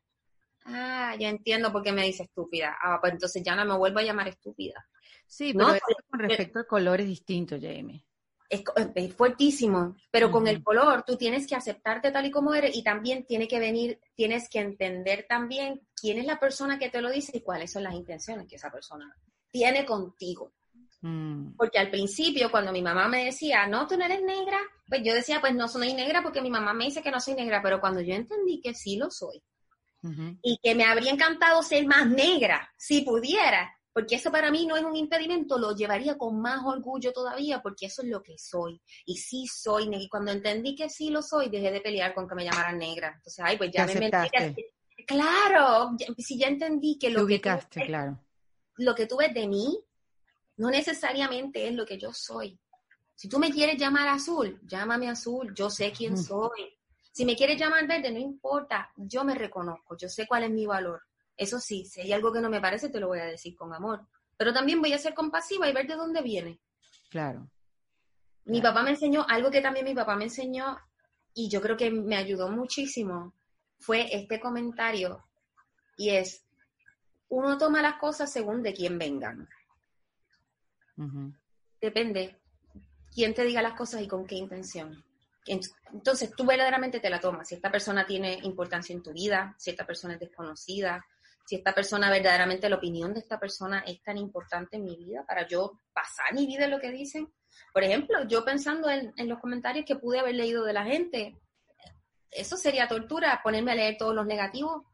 Ah, 0.64 1.14
ya 1.18 1.28
entiendo 1.28 1.72
por 1.72 1.82
qué 1.82 1.92
me 1.92 2.04
dice 2.04 2.24
estúpida. 2.24 2.76
Ah, 2.82 2.98
pues 3.00 3.12
entonces 3.12 3.42
ya 3.42 3.54
no 3.54 3.64
me 3.64 3.76
vuelvo 3.76 3.98
a 3.98 4.02
llamar 4.02 4.28
estúpida. 4.28 4.86
Sí, 5.26 5.54
pero 5.54 5.78
con 6.10 6.20
respecto 6.20 6.58
al 6.58 6.66
color 6.66 7.00
es 7.00 7.06
distinto, 7.06 7.56
Jamie. 7.60 8.04
es, 8.48 9.14
fuertísimo, 9.14 9.96
pero 10.10 10.30
con 10.30 10.48
el 10.48 10.62
color 10.62 11.04
tú 11.04 11.16
tienes 11.16 11.46
que 11.46 11.54
aceptarte 11.54 12.10
tal 12.10 12.26
y 12.26 12.30
como 12.30 12.52
eres 12.54 12.74
y 12.74 12.82
también 12.82 13.24
tiene 13.24 13.46
que 13.46 13.60
venir, 13.60 14.00
tienes 14.14 14.48
que 14.48 14.58
entender 14.58 15.26
también 15.28 15.86
quién 15.94 16.18
es 16.18 16.26
la 16.26 16.40
persona 16.40 16.78
que 16.78 16.90
te 16.90 17.00
lo 17.00 17.10
dice 17.10 17.38
y 17.38 17.42
cuáles 17.42 17.70
son 17.70 17.84
las 17.84 17.94
intenciones 17.94 18.48
que 18.48 18.56
esa 18.56 18.70
persona 18.70 19.14
tiene 19.50 19.84
contigo. 19.86 20.52
Mm. 21.02 21.56
Porque 21.56 21.78
al 21.78 21.90
principio, 21.90 22.50
cuando 22.50 22.72
mi 22.72 22.82
mamá 22.82 23.08
me 23.08 23.24
decía, 23.24 23.66
no, 23.66 23.86
tú 23.86 23.96
no 23.96 24.04
eres 24.04 24.22
negra, 24.22 24.58
pues 24.86 25.02
yo 25.04 25.14
decía, 25.14 25.40
pues 25.40 25.54
no 25.54 25.68
soy 25.68 25.94
negra 25.94 26.22
porque 26.22 26.42
mi 26.42 26.50
mamá 26.50 26.74
me 26.74 26.84
dice 26.84 27.02
que 27.02 27.10
no 27.10 27.20
soy 27.20 27.34
negra, 27.34 27.62
pero 27.62 27.80
cuando 27.80 28.00
yo 28.00 28.14
entendí 28.14 28.60
que 28.60 28.74
sí 28.74 28.96
lo 28.96 29.10
soy 29.10 29.42
y 30.42 30.58
que 30.62 30.74
me 30.74 30.84
habría 30.84 31.12
encantado 31.12 31.62
ser 31.62 31.86
más 31.86 32.08
negra, 32.08 32.72
si 32.76 33.02
pudiera, 33.02 33.70
porque 33.92 34.14
eso 34.14 34.30
para 34.30 34.50
mí 34.50 34.66
no 34.66 34.76
es 34.76 34.84
un 34.84 34.96
impedimento, 34.96 35.58
lo 35.58 35.74
llevaría 35.74 36.16
con 36.16 36.40
más 36.40 36.64
orgullo 36.64 37.12
todavía, 37.12 37.60
porque 37.60 37.86
eso 37.86 38.02
es 38.02 38.08
lo 38.08 38.22
que 38.22 38.38
soy. 38.38 38.80
Y 39.04 39.16
sí 39.16 39.46
soy 39.46 39.88
negra. 39.88 40.04
Y 40.04 40.08
cuando 40.08 40.30
entendí 40.30 40.74
que 40.74 40.88
sí 40.88 41.10
lo 41.10 41.22
soy, 41.22 41.50
dejé 41.50 41.70
de 41.70 41.80
pelear 41.80 42.14
con 42.14 42.28
que 42.28 42.34
me 42.34 42.44
llamaran 42.44 42.78
negra. 42.78 43.12
Entonces, 43.14 43.44
ay, 43.44 43.58
pues 43.58 43.70
ya 43.72 43.86
me 43.86 44.10
Claro, 45.06 45.96
si 46.18 46.38
ya 46.38 46.46
entendí 46.46 46.98
que 46.98 47.10
lo 47.10 47.26
que, 47.26 47.38
tú, 47.38 47.80
claro. 47.84 48.20
lo 48.76 48.94
que 48.94 49.06
tú 49.06 49.16
ves 49.16 49.34
de 49.34 49.48
mí 49.48 49.82
no 50.60 50.70
necesariamente 50.70 51.66
es 51.66 51.74
lo 51.74 51.86
que 51.86 51.96
yo 51.96 52.12
soy. 52.12 52.60
Si 53.14 53.30
tú 53.30 53.38
me 53.38 53.50
quieres 53.50 53.80
llamar 53.80 54.08
azul, 54.08 54.60
llámame 54.66 55.08
azul, 55.08 55.54
yo 55.54 55.70
sé 55.70 55.90
quién 55.90 56.18
soy. 56.18 56.76
Si 57.12 57.24
me 57.24 57.34
quieres 57.34 57.58
llamar 57.58 57.88
verde, 57.88 58.12
no 58.12 58.18
importa, 58.18 58.92
yo 58.94 59.24
me 59.24 59.34
reconozco, 59.34 59.96
yo 59.96 60.06
sé 60.10 60.26
cuál 60.26 60.44
es 60.44 60.50
mi 60.50 60.66
valor. 60.66 61.00
Eso 61.34 61.58
sí, 61.58 61.86
si 61.86 62.02
hay 62.02 62.12
algo 62.12 62.30
que 62.30 62.42
no 62.42 62.50
me 62.50 62.60
parece, 62.60 62.90
te 62.90 63.00
lo 63.00 63.08
voy 63.08 63.20
a 63.20 63.24
decir 63.24 63.56
con 63.56 63.72
amor. 63.72 64.06
Pero 64.36 64.52
también 64.52 64.82
voy 64.82 64.92
a 64.92 64.98
ser 64.98 65.14
compasiva 65.14 65.66
y 65.66 65.72
ver 65.72 65.86
de 65.86 65.96
dónde 65.96 66.20
viene. 66.20 66.60
Claro. 67.08 67.50
Mi 68.44 68.60
papá 68.60 68.82
me 68.82 68.90
enseñó 68.90 69.24
algo 69.26 69.50
que 69.50 69.62
también 69.62 69.86
mi 69.86 69.94
papá 69.94 70.14
me 70.14 70.24
enseñó 70.24 70.76
y 71.32 71.48
yo 71.48 71.62
creo 71.62 71.78
que 71.78 71.90
me 71.90 72.16
ayudó 72.16 72.50
muchísimo. 72.50 73.32
Fue 73.78 74.14
este 74.14 74.38
comentario 74.38 75.24
y 75.96 76.10
es, 76.10 76.44
uno 77.30 77.56
toma 77.56 77.80
las 77.80 77.94
cosas 77.94 78.30
según 78.30 78.62
de 78.62 78.74
quién 78.74 78.98
vengan. 78.98 79.48
Depende 81.80 82.40
quién 83.12 83.34
te 83.34 83.44
diga 83.44 83.62
las 83.62 83.74
cosas 83.74 84.02
y 84.02 84.08
con 84.08 84.26
qué 84.26 84.36
intención. 84.36 85.04
Entonces 85.46 86.30
tú 86.36 86.44
verdaderamente 86.44 87.00
te 87.00 87.10
la 87.10 87.20
tomas. 87.20 87.48
Si 87.48 87.54
esta 87.54 87.70
persona 87.70 88.06
tiene 88.06 88.38
importancia 88.42 88.94
en 88.94 89.02
tu 89.02 89.12
vida, 89.12 89.54
si 89.58 89.70
esta 89.70 89.86
persona 89.86 90.14
es 90.14 90.20
desconocida, 90.20 91.04
si 91.44 91.56
esta 91.56 91.74
persona 91.74 92.10
verdaderamente, 92.10 92.68
la 92.68 92.76
opinión 92.76 93.12
de 93.12 93.20
esta 93.20 93.40
persona 93.40 93.80
es 93.80 94.02
tan 94.02 94.16
importante 94.18 94.76
en 94.76 94.84
mi 94.84 94.96
vida 94.96 95.24
para 95.26 95.48
yo 95.48 95.80
pasar 95.92 96.32
mi 96.34 96.46
vida 96.46 96.66
en 96.66 96.70
lo 96.70 96.78
que 96.78 96.92
dicen. 96.92 97.32
Por 97.72 97.82
ejemplo, 97.82 98.24
yo 98.28 98.44
pensando 98.44 98.88
en, 98.88 99.12
los 99.28 99.40
comentarios 99.40 99.84
que 99.84 99.96
pude 99.96 100.20
haber 100.20 100.36
leído 100.36 100.64
de 100.64 100.72
la 100.72 100.84
gente, 100.84 101.36
eso 102.30 102.56
sería 102.56 102.86
tortura, 102.86 103.40
ponerme 103.42 103.72
a 103.72 103.74
leer 103.74 103.96
todos 103.98 104.14
los 104.14 104.26
negativos 104.26 104.84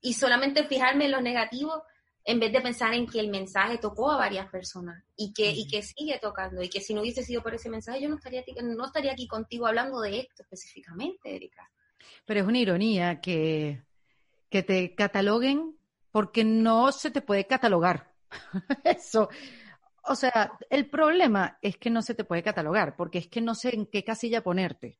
y 0.00 0.12
solamente 0.12 0.64
fijarme 0.64 1.06
en 1.06 1.12
los 1.12 1.22
negativos 1.22 1.82
en 2.26 2.40
vez 2.40 2.52
de 2.52 2.60
pensar 2.60 2.92
en 2.92 3.06
que 3.06 3.20
el 3.20 3.28
mensaje 3.28 3.78
tocó 3.78 4.10
a 4.10 4.16
varias 4.16 4.50
personas 4.50 5.02
y 5.16 5.32
que, 5.32 5.48
y 5.52 5.68
que 5.68 5.82
sigue 5.82 6.18
tocando 6.20 6.60
y 6.60 6.68
que 6.68 6.80
si 6.80 6.92
no 6.92 7.00
hubiese 7.02 7.22
sido 7.22 7.40
por 7.40 7.54
ese 7.54 7.70
mensaje 7.70 8.02
yo 8.02 8.08
no 8.08 8.16
estaría, 8.16 8.44
no 8.62 8.84
estaría 8.84 9.12
aquí 9.12 9.28
contigo 9.28 9.66
hablando 9.66 10.00
de 10.00 10.18
esto 10.20 10.42
específicamente, 10.42 11.34
Erika. 11.34 11.70
Pero 12.24 12.40
es 12.40 12.46
una 12.46 12.58
ironía 12.58 13.20
que, 13.20 13.80
que 14.50 14.64
te 14.64 14.94
cataloguen 14.96 15.76
porque 16.10 16.44
no 16.44 16.90
se 16.90 17.12
te 17.12 17.22
puede 17.22 17.46
catalogar. 17.46 18.12
Eso. 18.84 19.28
O 20.02 20.16
sea, 20.16 20.52
el 20.68 20.90
problema 20.90 21.58
es 21.62 21.76
que 21.76 21.90
no 21.90 22.02
se 22.02 22.14
te 22.14 22.24
puede 22.24 22.42
catalogar, 22.42 22.96
porque 22.96 23.18
es 23.18 23.28
que 23.28 23.40
no 23.40 23.54
sé 23.54 23.74
en 23.74 23.86
qué 23.86 24.02
casilla 24.02 24.42
ponerte. 24.42 24.98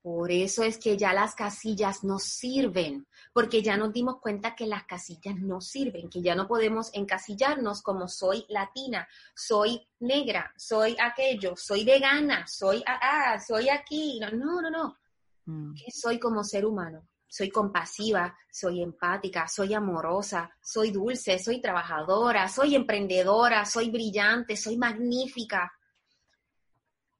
Por 0.00 0.30
eso 0.30 0.62
es 0.62 0.78
que 0.78 0.96
ya 0.96 1.12
las 1.12 1.34
casillas 1.34 2.04
no 2.04 2.18
sirven, 2.18 3.06
porque 3.32 3.62
ya 3.62 3.76
nos 3.76 3.92
dimos 3.92 4.20
cuenta 4.20 4.54
que 4.54 4.66
las 4.66 4.84
casillas 4.84 5.36
no 5.36 5.60
sirven, 5.60 6.08
que 6.08 6.22
ya 6.22 6.34
no 6.34 6.46
podemos 6.46 6.90
encasillarnos 6.94 7.82
como 7.82 8.08
soy 8.08 8.44
latina, 8.48 9.06
soy 9.34 9.86
negra, 10.00 10.52
soy 10.56 10.96
aquello, 11.00 11.54
soy 11.56 11.84
vegana, 11.84 12.46
soy 12.46 12.82
ah, 12.86 13.38
soy 13.44 13.68
aquí. 13.68 14.20
No, 14.20 14.30
no, 14.30 14.62
no, 14.62 14.70
no. 14.70 14.98
Mm. 15.46 15.74
Que 15.74 15.90
soy 15.90 16.18
como 16.18 16.44
ser 16.44 16.64
humano 16.64 17.08
soy 17.28 17.50
compasiva, 17.50 18.34
soy 18.50 18.82
empática, 18.82 19.46
soy 19.46 19.74
amorosa, 19.74 20.50
soy 20.62 20.90
dulce, 20.90 21.38
soy 21.38 21.60
trabajadora, 21.60 22.48
soy 22.48 22.74
emprendedora, 22.74 23.64
soy 23.66 23.90
brillante, 23.90 24.56
soy 24.56 24.78
magnífica. 24.78 25.70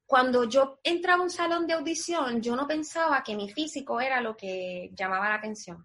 Cuando 0.09 0.45
yo 0.45 0.81
entraba 0.85 1.21
a 1.21 1.25
un 1.25 1.29
salón 1.29 1.67
de 1.67 1.75
audición, 1.75 2.41
yo 2.41 2.57
no 2.57 2.67
pensaba 2.67 3.23
que 3.23 3.37
mi 3.37 3.51
físico 3.51 4.01
era 4.01 4.23
lo 4.23 4.35
que 4.35 4.89
llamaba 4.95 5.29
la 5.29 5.35
atención. 5.35 5.85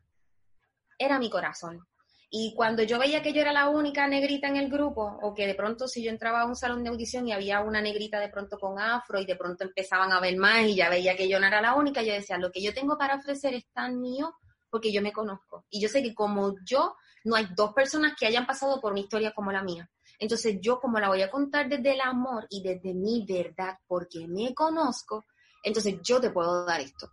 Era 0.97 1.19
mi 1.19 1.29
corazón. 1.29 1.85
Y 2.29 2.53
cuando 2.55 2.83
yo 2.83 2.97
veía 2.97 3.21
que 3.21 3.33
yo 3.33 3.41
era 3.41 3.51
la 3.51 3.67
única 3.67 4.07
negrita 4.07 4.47
en 4.47 4.55
el 4.55 4.69
grupo, 4.69 5.19
o 5.21 5.33
que 5.33 5.45
de 5.45 5.55
pronto 5.55 5.89
si 5.89 6.01
yo 6.01 6.09
entraba 6.09 6.39
a 6.39 6.45
un 6.45 6.55
salón 6.55 6.85
de 6.85 6.89
audición 6.89 7.27
y 7.27 7.33
había 7.33 7.59
una 7.59 7.81
negrita 7.81 8.17
de 8.21 8.29
pronto 8.29 8.57
con 8.57 8.79
afro 8.79 9.19
y 9.19 9.25
de 9.25 9.35
pronto 9.35 9.65
empezaban 9.65 10.13
a 10.13 10.21
ver 10.21 10.37
más 10.37 10.67
y 10.67 10.75
ya 10.75 10.87
veía 10.87 11.17
que 11.17 11.27
yo 11.27 11.37
no 11.41 11.47
era 11.47 11.59
la 11.59 11.75
única, 11.75 12.01
yo 12.01 12.13
decía, 12.13 12.37
lo 12.37 12.49
que 12.49 12.63
yo 12.63 12.73
tengo 12.73 12.97
para 12.97 13.15
ofrecer 13.15 13.53
es 13.53 13.65
tan 13.73 13.99
mío 13.99 14.33
porque 14.69 14.93
yo 14.93 15.01
me 15.01 15.11
conozco. 15.11 15.65
Y 15.69 15.81
yo 15.81 15.89
sé 15.89 16.01
que 16.01 16.15
como 16.15 16.55
yo, 16.63 16.95
no 17.25 17.35
hay 17.35 17.47
dos 17.57 17.73
personas 17.73 18.13
que 18.17 18.25
hayan 18.25 18.45
pasado 18.45 18.79
por 18.79 18.93
una 18.93 19.01
historia 19.01 19.33
como 19.33 19.51
la 19.51 19.63
mía. 19.63 19.91
Entonces 20.23 20.57
yo 20.61 20.79
como 20.79 21.01
la 21.01 21.09
voy 21.09 21.21
a 21.21 21.29
contar 21.29 21.67
desde 21.67 21.95
el 21.95 21.99
amor 21.99 22.47
y 22.49 22.63
desde 22.63 22.93
mi 22.93 23.25
verdad, 23.27 23.77
porque 23.85 24.25
me 24.25 24.53
conozco, 24.53 25.25
entonces 25.61 25.95
yo 26.01 26.21
te 26.21 26.29
puedo 26.29 26.63
dar 26.63 26.79
esto. 26.79 27.09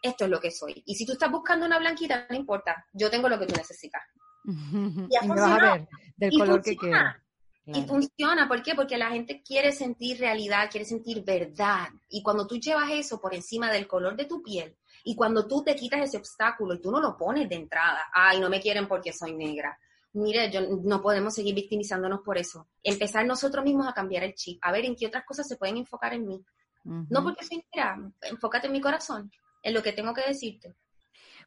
Esto 0.00 0.24
es 0.24 0.30
lo 0.30 0.40
que 0.40 0.50
soy. 0.50 0.82
Y 0.86 0.94
si 0.94 1.04
tú 1.04 1.12
estás 1.12 1.30
buscando 1.30 1.66
una 1.66 1.78
blanquita, 1.78 2.26
no 2.30 2.34
importa, 2.34 2.86
yo 2.94 3.10
tengo 3.10 3.28
lo 3.28 3.38
que 3.38 3.44
tú 3.46 3.54
necesitas. 3.54 4.02
Y, 4.46 5.16
a 5.16 5.86
del 6.16 6.30
color 6.32 6.62
que 6.62 6.76
queda. 6.76 7.22
Y 7.66 7.82
funciona, 7.82 8.48
¿por 8.48 8.62
qué? 8.62 8.74
Porque 8.74 8.96
la 8.96 9.10
gente 9.10 9.42
quiere 9.42 9.72
sentir 9.72 10.18
realidad, 10.18 10.70
quiere 10.70 10.86
sentir 10.86 11.22
verdad. 11.24 11.88
Y 12.08 12.22
cuando 12.22 12.46
tú 12.46 12.56
llevas 12.56 12.90
eso 12.90 13.20
por 13.20 13.34
encima 13.34 13.70
del 13.70 13.86
color 13.86 14.16
de 14.16 14.24
tu 14.24 14.42
piel, 14.42 14.74
y 15.04 15.14
cuando 15.14 15.46
tú 15.46 15.62
te 15.62 15.74
quitas 15.74 16.00
ese 16.00 16.16
obstáculo 16.16 16.74
y 16.74 16.80
tú 16.80 16.90
no 16.90 17.00
lo 17.00 17.18
pones 17.18 17.48
de 17.50 17.56
entrada, 17.56 18.04
ay, 18.14 18.40
no 18.40 18.48
me 18.48 18.62
quieren 18.62 18.88
porque 18.88 19.12
soy 19.12 19.34
negra. 19.34 19.78
Mire, 20.14 20.50
yo, 20.50 20.60
no 20.82 21.02
podemos 21.02 21.34
seguir 21.34 21.54
victimizándonos 21.54 22.20
por 22.20 22.38
eso. 22.38 22.68
Empezar 22.82 23.26
nosotros 23.26 23.64
mismos 23.64 23.86
a 23.86 23.92
cambiar 23.92 24.24
el 24.24 24.34
chip, 24.34 24.58
a 24.62 24.72
ver 24.72 24.84
en 24.84 24.96
qué 24.96 25.06
otras 25.06 25.24
cosas 25.24 25.46
se 25.46 25.56
pueden 25.56 25.76
enfocar 25.76 26.14
en 26.14 26.26
mí. 26.26 26.44
No 26.84 27.22
porque 27.22 27.44
soy 27.44 27.64
negra, 27.72 27.98
enfócate 28.22 28.66
en 28.66 28.74
mi 28.74 28.80
corazón, 28.80 29.30
en 29.62 29.72
lo 29.72 29.82
que 29.82 29.92
tengo 29.92 30.12
que 30.12 30.22
decirte. 30.26 30.74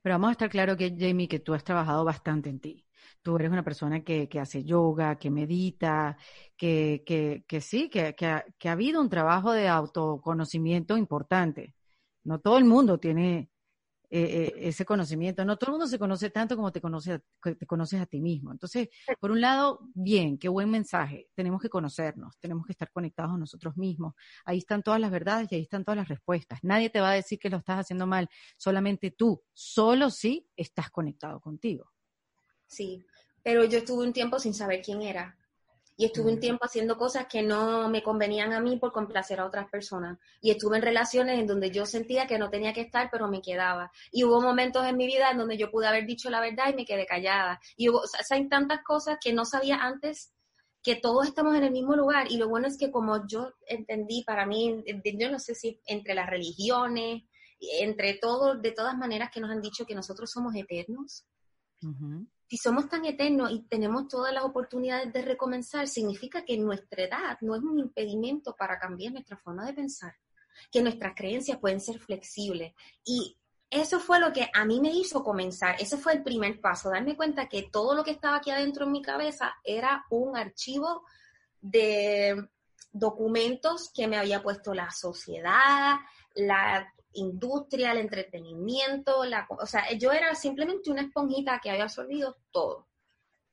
Pero 0.01 0.15
vamos 0.15 0.29
a 0.29 0.31
estar 0.31 0.49
claro 0.49 0.75
que, 0.75 0.95
Jamie, 0.97 1.27
que 1.27 1.39
tú 1.39 1.53
has 1.53 1.63
trabajado 1.63 2.03
bastante 2.03 2.49
en 2.49 2.59
ti 2.59 2.87
tú 3.21 3.35
eres 3.35 3.51
una 3.51 3.63
persona 3.63 4.05
que, 4.05 4.29
hace 4.39 4.63
yoga, 4.63 5.17
que 5.17 5.29
medita, 5.29 6.17
que, 6.55 7.03
que, 7.45 7.61
sí, 7.61 7.89
que, 7.89 8.15
ha, 8.25 8.45
que 8.57 8.69
ha 8.69 8.71
habido 8.71 9.01
un 9.01 9.09
trabajo 9.09 9.51
de 9.51 9.67
autoconocimiento 9.67 10.95
importante. 10.95 11.75
No 12.23 12.39
todo 12.39 12.57
el 12.57 12.63
mundo 12.63 12.99
tiene 12.99 13.49
eh, 14.09 14.53
eh, 14.55 14.67
ese 14.69 14.85
conocimiento. 14.85 15.43
No 15.43 15.57
todo 15.57 15.71
el 15.71 15.73
mundo 15.73 15.87
se 15.87 15.99
conoce 15.99 16.29
tanto 16.29 16.55
como 16.55 16.71
te, 16.71 16.79
conoce, 16.79 17.21
te 17.41 17.65
conoces 17.65 17.99
a 17.99 18.05
ti 18.05 18.21
mismo. 18.21 18.51
Entonces, 18.51 18.87
por 19.19 19.31
un 19.31 19.41
lado, 19.41 19.81
bien, 19.93 20.37
qué 20.37 20.47
buen 20.47 20.69
mensaje. 20.69 21.29
Tenemos 21.35 21.61
que 21.61 21.67
conocernos, 21.67 22.37
tenemos 22.39 22.65
que 22.65 22.71
estar 22.71 22.89
conectados 22.91 23.33
a 23.33 23.37
nosotros 23.37 23.75
mismos. 23.75 24.13
Ahí 24.45 24.59
están 24.59 24.81
todas 24.81 25.01
las 25.01 25.11
verdades 25.11 25.51
y 25.51 25.55
ahí 25.55 25.61
están 25.61 25.83
todas 25.83 25.97
las 25.97 26.07
respuestas. 26.07 26.59
Nadie 26.63 26.89
te 26.89 27.01
va 27.01 27.11
a 27.11 27.15
decir 27.15 27.37
que 27.37 27.49
lo 27.49 27.57
estás 27.57 27.79
haciendo 27.79 28.07
mal, 28.07 28.29
solamente 28.57 29.11
tú, 29.11 29.43
solo 29.53 30.09
si 30.09 30.47
estás 30.55 30.89
conectado 30.89 31.41
contigo. 31.41 31.91
Sí, 32.65 33.05
pero 33.43 33.65
yo 33.65 33.79
estuve 33.79 34.05
un 34.05 34.13
tiempo 34.13 34.39
sin 34.39 34.53
saber 34.53 34.81
quién 34.81 35.01
era. 35.01 35.37
Y 35.97 36.05
estuve 36.05 36.31
un 36.31 36.39
tiempo 36.39 36.63
haciendo 36.63 36.95
cosas 36.95 37.25
que 37.25 37.41
no 37.41 37.89
me 37.89 38.03
convenían 38.03 38.53
a 38.53 38.61
mí 38.61 38.77
por 38.77 38.91
complacer 38.91 39.39
a 39.39 39.45
otras 39.45 39.67
personas. 39.67 40.19
Y 40.41 40.51
estuve 40.51 40.77
en 40.77 40.83
relaciones 40.83 41.39
en 41.39 41.47
donde 41.47 41.71
yo 41.71 41.87
sentía 41.87 42.27
que 42.27 42.37
no 42.37 42.51
tenía 42.51 42.71
que 42.71 42.81
estar, 42.81 43.09
pero 43.11 43.27
me 43.27 43.41
quedaba. 43.41 43.91
Y 44.11 44.23
hubo 44.23 44.39
momentos 44.39 44.85
en 44.85 44.95
mi 44.95 45.07
vida 45.07 45.31
en 45.31 45.39
donde 45.39 45.57
yo 45.57 45.71
pude 45.71 45.87
haber 45.87 46.05
dicho 46.05 46.29
la 46.29 46.39
verdad 46.39 46.69
y 46.69 46.75
me 46.75 46.85
quedé 46.85 47.07
callada. 47.07 47.59
Y 47.75 47.89
hubo, 47.89 47.97
o 47.97 48.07
sea, 48.07 48.37
hay 48.37 48.47
tantas 48.47 48.83
cosas 48.83 49.17
que 49.19 49.33
no 49.33 49.43
sabía 49.43 49.77
antes 49.77 50.31
que 50.83 50.95
todos 50.95 51.27
estamos 51.27 51.55
en 51.55 51.63
el 51.63 51.71
mismo 51.71 51.95
lugar. 51.95 52.31
Y 52.31 52.37
lo 52.37 52.47
bueno 52.47 52.67
es 52.67 52.77
que 52.77 52.91
como 52.91 53.27
yo 53.27 53.51
entendí, 53.67 54.23
para 54.23 54.45
mí, 54.45 54.83
yo 55.03 55.31
no 55.31 55.39
sé 55.39 55.55
si 55.55 55.81
entre 55.85 56.13
las 56.13 56.29
religiones, 56.29 57.23
entre 57.59 58.13
todos, 58.13 58.61
de 58.61 58.71
todas 58.71 58.95
maneras 58.95 59.31
que 59.33 59.41
nos 59.41 59.49
han 59.49 59.61
dicho 59.61 59.85
que 59.85 59.95
nosotros 59.95 60.29
somos 60.31 60.55
eternos 60.55 61.25
si 62.49 62.57
somos 62.57 62.87
tan 62.87 63.05
eternos 63.05 63.51
y 63.51 63.63
tenemos 63.63 64.07
todas 64.07 64.33
las 64.33 64.43
oportunidades 64.43 65.11
de 65.11 65.21
recomenzar, 65.21 65.87
significa 65.87 66.45
que 66.45 66.57
nuestra 66.57 67.03
edad 67.03 67.37
no 67.41 67.55
es 67.55 67.61
un 67.61 67.77
impedimento 67.77 68.55
para 68.55 68.79
cambiar 68.79 69.11
nuestra 69.13 69.37
forma 69.37 69.65
de 69.65 69.73
pensar, 69.73 70.15
que 70.71 70.81
nuestras 70.81 71.13
creencias 71.13 71.59
pueden 71.59 71.81
ser 71.81 71.99
flexibles. 71.99 72.73
Y 73.03 73.37
eso 73.69 73.99
fue 73.99 74.19
lo 74.19 74.31
que 74.31 74.49
a 74.53 74.63
mí 74.63 74.79
me 74.79 74.91
hizo 74.91 75.23
comenzar, 75.23 75.75
ese 75.79 75.97
fue 75.97 76.13
el 76.13 76.23
primer 76.23 76.61
paso, 76.61 76.89
darme 76.89 77.17
cuenta 77.17 77.49
que 77.49 77.63
todo 77.63 77.93
lo 77.93 78.03
que 78.03 78.11
estaba 78.11 78.37
aquí 78.37 78.49
adentro 78.49 78.85
en 78.85 78.93
mi 78.93 79.01
cabeza 79.01 79.53
era 79.63 80.05
un 80.09 80.37
archivo 80.37 81.03
de 81.59 82.47
documentos 82.93 83.91
que 83.93 84.07
me 84.07 84.17
había 84.17 84.41
puesto 84.41 84.73
la 84.73 84.89
sociedad, 84.91 85.97
la 86.33 86.93
industria, 87.17 87.91
el 87.91 87.99
entretenimiento, 87.99 89.25
la, 89.25 89.47
o 89.49 89.65
sea, 89.65 89.91
yo 89.93 90.11
era 90.11 90.33
simplemente 90.35 90.91
una 90.91 91.01
esponjita 91.01 91.59
que 91.61 91.69
había 91.69 91.83
absorbido 91.83 92.37
todo. 92.51 92.87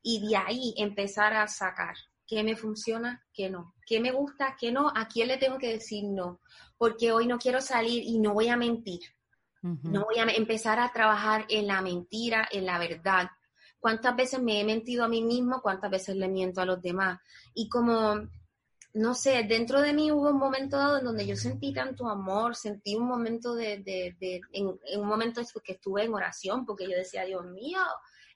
Y 0.03 0.27
de 0.29 0.37
ahí 0.37 0.75
empezar 0.77 1.35
a 1.35 1.47
sacar 1.49 1.97
qué 2.27 2.43
me 2.43 2.57
funciona, 2.57 3.25
qué 3.33 3.51
no, 3.51 3.75
qué 3.87 4.01
me 4.01 4.13
gusta, 4.13 4.57
qué 4.59 4.71
no, 4.71 4.89
a 4.95 5.09
quién 5.09 5.29
le 5.29 5.39
tengo 5.39 5.59
que 5.59 5.73
decir 5.73 6.05
no, 6.05 6.41
porque 6.77 7.13
hoy 7.13 7.27
no 7.27 7.39
quiero 7.39 7.61
salir 7.61 8.03
y 8.05 8.19
no 8.19 8.35
voy 8.35 8.49
a 8.49 8.57
mentir. 8.57 9.01
No 9.83 10.05
voy 10.05 10.19
a 10.19 10.25
empezar 10.25 10.79
a 10.79 10.93
trabajar 10.93 11.47
en 11.49 11.69
la 11.69 11.81
mentira, 11.81 12.47
en 12.53 12.67
la 12.67 12.79
verdad. 12.79 13.31
¿Cuántas 13.81 14.15
veces 14.15 14.43
me 14.43 14.61
he 14.61 14.65
mentido 14.65 15.05
a 15.05 15.09
mí 15.09 15.23
mismo? 15.23 15.63
¿Cuántas 15.63 15.91
veces 15.91 16.17
le 16.17 16.29
miento 16.29 16.61
a 16.61 16.67
los 16.67 16.83
demás? 16.83 17.19
Y 17.55 17.71
como 17.71 18.29
no 18.95 19.15
sé, 19.15 19.43
dentro 19.43 19.83
de 19.83 19.93
mí 19.93 20.13
hubo 20.13 20.31
un 20.31 20.39
momento 20.39 20.77
dado 20.77 20.99
en 20.99 21.05
donde 21.05 21.27
yo 21.27 21.35
sentí 21.35 21.73
tanto 21.73 22.09
amor, 22.09 22.55
sentí 22.55 22.95
un 22.95 23.09
momento 23.09 23.55
de, 23.55 23.79
de, 23.79 24.17
de 24.21 24.41
en, 24.53 24.69
un 24.69 25.07
momento 25.07 25.43
que 25.65 25.73
estuve 25.73 26.05
en 26.05 26.15
oración, 26.15 26.65
porque 26.65 26.85
yo 26.85 26.97
decía, 26.97 27.25
Dios 27.25 27.45
mío, 27.45 27.81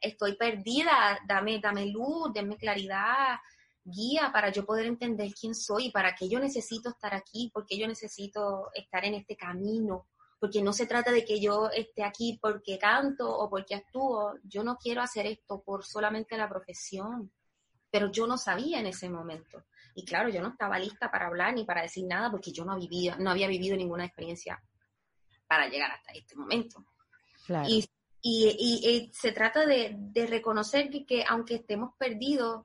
estoy 0.00 0.34
perdida, 0.34 1.20
dame, 1.28 1.60
dame 1.60 1.86
luz, 1.86 2.32
denme 2.32 2.56
claridad, 2.56 3.36
guía 3.84 4.30
para 4.32 4.50
yo 4.50 4.66
poder 4.66 4.86
entender 4.86 5.30
quién 5.32 5.54
soy, 5.54 5.92
para 5.92 6.16
qué 6.16 6.28
yo 6.28 6.40
necesito 6.40 6.88
estar 6.88 7.14
aquí, 7.14 7.50
porque 7.54 7.78
yo 7.78 7.86
necesito 7.86 8.70
estar 8.74 9.04
en 9.04 9.14
este 9.14 9.36
camino, 9.36 10.08
porque 10.40 10.60
no 10.60 10.72
se 10.72 10.86
trata 10.86 11.12
de 11.12 11.24
que 11.24 11.40
yo 11.40 11.70
esté 11.70 12.02
aquí 12.02 12.36
porque 12.42 12.78
canto 12.78 13.30
o 13.30 13.48
porque 13.48 13.76
actúo, 13.76 14.34
yo 14.42 14.64
no 14.64 14.76
quiero 14.76 15.02
hacer 15.02 15.26
esto 15.26 15.62
por 15.62 15.84
solamente 15.84 16.36
la 16.36 16.48
profesión, 16.48 17.30
pero 17.90 18.10
yo 18.10 18.26
no 18.26 18.36
sabía 18.36 18.80
en 18.80 18.86
ese 18.86 19.08
momento. 19.08 19.64
Y 19.98 20.04
claro, 20.04 20.28
yo 20.28 20.40
no 20.40 20.50
estaba 20.50 20.78
lista 20.78 21.10
para 21.10 21.26
hablar 21.26 21.52
ni 21.54 21.64
para 21.64 21.82
decir 21.82 22.06
nada 22.06 22.30
porque 22.30 22.52
yo 22.52 22.64
no, 22.64 22.78
vivía, 22.78 23.16
no 23.16 23.30
había 23.30 23.48
vivido 23.48 23.76
ninguna 23.76 24.04
experiencia 24.04 24.62
para 25.48 25.68
llegar 25.68 25.90
hasta 25.90 26.12
este 26.12 26.36
momento. 26.36 26.84
Y, 27.66 27.88
y, 28.22 29.10
se 29.12 29.32
trata 29.32 29.66
de, 29.66 29.98
reconocer 30.28 30.88
que, 30.88 31.04
que, 31.04 31.24
aunque 31.28 31.56
estemos 31.56 31.96
perdidos, 31.98 32.64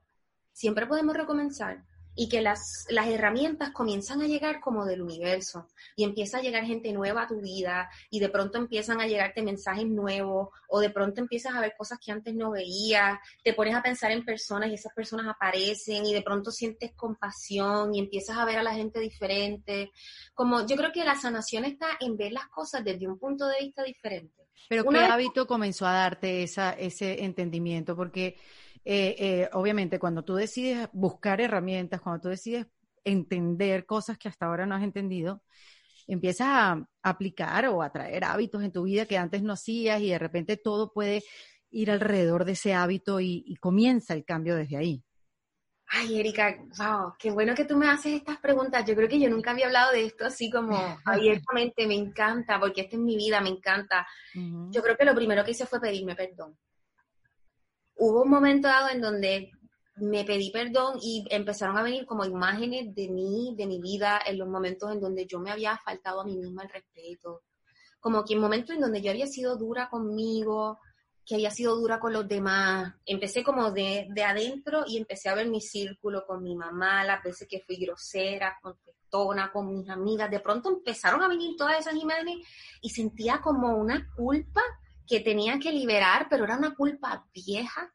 siempre 0.51 0.85
podemos 0.85 1.15
recomenzar 1.15 1.83
y 2.15 2.29
que 2.29 2.41
las, 2.41 2.85
las 2.89 3.07
herramientas 3.07 3.71
comienzan 3.71 4.21
a 4.21 4.27
llegar 4.27 4.59
como 4.59 4.85
del 4.85 5.01
universo 5.01 5.67
y 5.95 6.03
empieza 6.03 6.37
a 6.37 6.41
llegar 6.41 6.63
gente 6.65 6.91
nueva 6.93 7.23
a 7.23 7.27
tu 7.27 7.41
vida 7.41 7.89
y 8.09 8.19
de 8.19 8.29
pronto 8.29 8.57
empiezan 8.57 9.01
a 9.01 9.07
llegarte 9.07 9.41
mensajes 9.41 9.87
nuevos 9.87 10.49
o 10.67 10.79
de 10.79 10.89
pronto 10.89 11.21
empiezas 11.21 11.55
a 11.55 11.61
ver 11.61 11.73
cosas 11.77 11.99
que 12.03 12.11
antes 12.11 12.33
no 12.35 12.51
veías, 12.51 13.19
te 13.43 13.53
pones 13.53 13.75
a 13.75 13.81
pensar 13.81 14.11
en 14.11 14.25
personas 14.25 14.69
y 14.69 14.75
esas 14.75 14.93
personas 14.93 15.27
aparecen 15.27 16.05
y 16.05 16.13
de 16.13 16.21
pronto 16.21 16.51
sientes 16.51 16.93
compasión 16.95 17.93
y 17.93 17.99
empiezas 17.99 18.37
a 18.37 18.45
ver 18.45 18.59
a 18.59 18.63
la 18.63 18.73
gente 18.73 18.99
diferente. 18.99 19.91
Como 20.33 20.65
yo 20.65 20.75
creo 20.75 20.91
que 20.91 21.03
la 21.03 21.15
sanación 21.15 21.65
está 21.65 21.87
en 21.99 22.17
ver 22.17 22.31
las 22.31 22.47
cosas 22.47 22.83
desde 22.83 23.07
un 23.07 23.17
punto 23.17 23.47
de 23.47 23.59
vista 23.59 23.83
diferente. 23.83 24.43
Pero 24.69 24.85
¿qué 24.85 24.97
hábito 24.97 25.45
comenzó 25.45 25.85
a 25.85 25.93
darte 25.93 26.43
esa, 26.43 26.71
ese 26.71 27.23
entendimiento? 27.23 27.95
Porque 27.95 28.37
eh, 28.85 29.15
eh, 29.17 29.49
obviamente 29.53 29.97
cuando 29.97 30.23
tú 30.23 30.35
decides 30.35 30.89
buscar 30.91 31.39
herramientas, 31.39 32.01
cuando 32.01 32.21
tú 32.21 32.29
decides 32.29 32.67
entender 33.03 33.85
cosas 33.85 34.17
que 34.17 34.27
hasta 34.27 34.45
ahora 34.45 34.65
no 34.65 34.75
has 34.75 34.83
entendido, 34.83 35.41
empiezas 36.07 36.47
a 36.49 36.85
aplicar 37.01 37.67
o 37.67 37.81
a 37.81 37.91
traer 37.91 38.25
hábitos 38.25 38.61
en 38.63 38.71
tu 38.71 38.83
vida 38.83 39.05
que 39.05 39.17
antes 39.17 39.41
no 39.41 39.53
hacías 39.53 40.01
y 40.01 40.09
de 40.09 40.19
repente 40.19 40.57
todo 40.57 40.91
puede 40.91 41.23
ir 41.69 41.91
alrededor 41.91 42.45
de 42.45 42.51
ese 42.53 42.73
hábito 42.73 43.19
y, 43.19 43.55
comienza 43.59 44.13
el 44.13 44.25
cambio 44.25 44.55
desde 44.55 44.77
ahí. 44.77 45.03
Ay, 45.87 46.19
Erika, 46.19 46.57
wow, 46.77 47.13
qué 47.19 47.31
bueno 47.31 47.53
que 47.53 47.65
tú 47.65 47.77
me 47.77 47.87
haces 47.87 48.13
estas 48.13 48.37
preguntas. 48.37 48.83
Yo 48.85 48.95
creo 48.95 49.07
que 49.07 49.19
yo 49.19 49.29
nunca 49.29 49.51
había 49.51 49.67
hablado 49.67 49.91
de 49.91 50.05
esto 50.05 50.25
así 50.25 50.49
como 50.49 50.75
abiertamente. 51.05 51.87
Me 51.87 51.95
encanta, 51.95 52.59
porque 52.59 52.81
esta 52.81 52.95
es 52.95 53.01
mi 53.01 53.15
vida, 53.15 53.41
me 53.41 53.49
encanta. 53.49 54.07
Yo 54.33 54.81
creo 54.81 54.97
que 54.97 55.05
lo 55.05 55.15
primero 55.15 55.43
que 55.43 55.51
hice 55.51 55.65
fue 55.65 55.79
pedirme 55.79 56.15
perdón 56.15 56.57
hubo 57.95 58.23
un 58.23 58.29
momento 58.29 58.67
dado 58.67 58.89
en 58.89 59.01
donde 59.01 59.51
me 59.95 60.23
pedí 60.23 60.51
perdón 60.51 60.97
y 61.01 61.25
empezaron 61.29 61.77
a 61.77 61.83
venir 61.83 62.05
como 62.05 62.25
imágenes 62.25 62.93
de 62.95 63.09
mí, 63.09 63.53
de 63.57 63.67
mi 63.67 63.79
vida, 63.79 64.19
en 64.25 64.39
los 64.39 64.47
momentos 64.47 64.91
en 64.91 64.99
donde 64.99 65.25
yo 65.27 65.39
me 65.39 65.51
había 65.51 65.77
faltado 65.77 66.21
a 66.21 66.25
mí 66.25 66.35
misma 66.35 66.63
el 66.63 66.69
respeto. 66.69 67.43
Como 67.99 68.25
que 68.25 68.33
en 68.33 68.41
momentos 68.41 68.75
en 68.75 68.81
donde 68.81 69.01
yo 69.01 69.11
había 69.11 69.27
sido 69.27 69.55
dura 69.55 69.89
conmigo, 69.89 70.79
que 71.25 71.35
había 71.35 71.51
sido 71.51 71.75
dura 71.75 71.99
con 71.99 72.11
los 72.11 72.27
demás. 72.27 72.93
Empecé 73.05 73.43
como 73.43 73.71
de, 73.71 74.07
de 74.09 74.23
adentro 74.23 74.83
y 74.85 74.97
empecé 74.97 75.29
a 75.29 75.35
ver 75.35 75.47
mi 75.47 75.61
círculo 75.61 76.25
con 76.25 76.43
mi 76.43 76.55
mamá, 76.55 77.03
las 77.03 77.23
veces 77.23 77.47
que 77.47 77.61
fui 77.61 77.77
grosera, 77.77 78.57
contestona, 78.61 79.51
con 79.51 79.69
mis 79.69 79.89
amigas. 79.89 80.29
De 80.29 80.39
pronto 80.39 80.69
empezaron 80.69 81.21
a 81.21 81.27
venir 81.27 81.55
todas 81.55 81.79
esas 81.79 81.95
imágenes 81.95 82.45
y 82.81 82.89
sentía 82.89 83.39
como 83.41 83.77
una 83.77 84.11
culpa 84.15 84.61
que 85.07 85.19
tenía 85.19 85.59
que 85.59 85.71
liberar, 85.71 86.27
pero 86.29 86.43
era 86.43 86.57
una 86.57 86.73
culpa 86.75 87.25
vieja. 87.33 87.93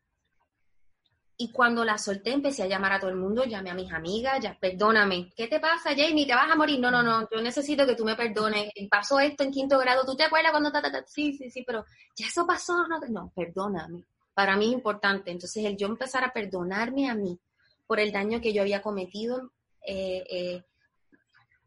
Y 1.41 1.53
cuando 1.53 1.85
la 1.85 1.99
solté, 1.99 2.33
empecé 2.33 2.65
a 2.65 2.67
llamar 2.67 2.95
a 2.95 2.99
todo 3.01 3.11
el 3.11 3.17
mundo, 3.17 3.45
llamé 3.45 3.71
a 3.71 3.75
mis 3.75 3.93
amigas, 3.93 4.41
ya, 4.41 4.59
perdóname, 4.59 5.31
¿qué 5.37 5.47
te 5.47 5.61
pasa, 5.61 5.91
Jamie? 5.91 6.27
¿Te 6.27 6.35
vas 6.35 6.51
a 6.51 6.57
morir? 6.57 6.81
No, 6.81 6.91
no, 6.91 7.03
no, 7.03 7.29
yo 7.31 7.41
necesito 7.41 7.87
que 7.87 7.95
tú 7.95 8.05
me 8.05 8.17
perdones. 8.17 8.73
Pasó 8.91 9.21
esto 9.21 9.45
en 9.45 9.53
quinto 9.53 9.79
grado, 9.79 10.05
¿tú 10.05 10.17
te 10.17 10.25
acuerdas 10.25 10.51
cuando 10.51 10.73
ta, 10.73 10.83
ta, 10.83 11.05
Sí, 11.07 11.35
sí, 11.35 11.49
sí, 11.49 11.63
pero 11.65 11.85
ya 12.17 12.27
eso 12.27 12.45
pasó, 12.45 12.89
no, 12.89 12.99
no, 13.09 13.33
perdóname. 13.37 14.05
Para 14.35 14.57
mí 14.57 14.67
es 14.67 14.73
importante. 14.73 15.31
Entonces, 15.31 15.65
el 15.65 15.77
yo 15.77 15.87
empezar 15.87 16.25
a 16.25 16.33
perdonarme 16.33 17.09
a 17.09 17.15
mí 17.15 17.39
por 17.87 18.01
el 18.01 18.11
daño 18.11 18.41
que 18.41 18.53
yo 18.53 18.63
había 18.63 18.83
cometido, 18.83 19.53
eh, 19.87 20.25
eh, 20.29 20.65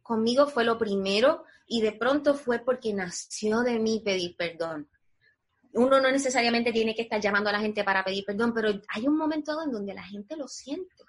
conmigo 0.04 0.48
fue 0.48 0.66
lo 0.66 0.78
primero 0.78 1.46
y 1.66 1.82
de 1.82 1.94
pronto 1.94 2.36
fue 2.36 2.60
porque 2.60 2.94
nació 2.94 3.62
de 3.62 3.80
mí 3.80 4.02
pedir 4.04 4.36
perdón 4.36 4.90
uno 5.74 6.02
no 6.02 6.12
necesariamente 6.12 6.72
tiene 6.72 6.96
que 6.96 7.04
estar 7.04 7.22
llamando 7.22 7.50
a 7.50 7.54
la 7.54 7.60
gente 7.60 7.84
para 7.84 8.04
pedir 8.04 8.26
perdón, 8.26 8.54
pero 8.54 8.70
hay 8.90 9.08
un 9.08 9.18
momento 9.18 9.62
en 9.64 9.72
donde 9.72 9.94
la 9.94 10.04
gente 10.04 10.36
lo 10.36 10.48
siente. 10.48 11.04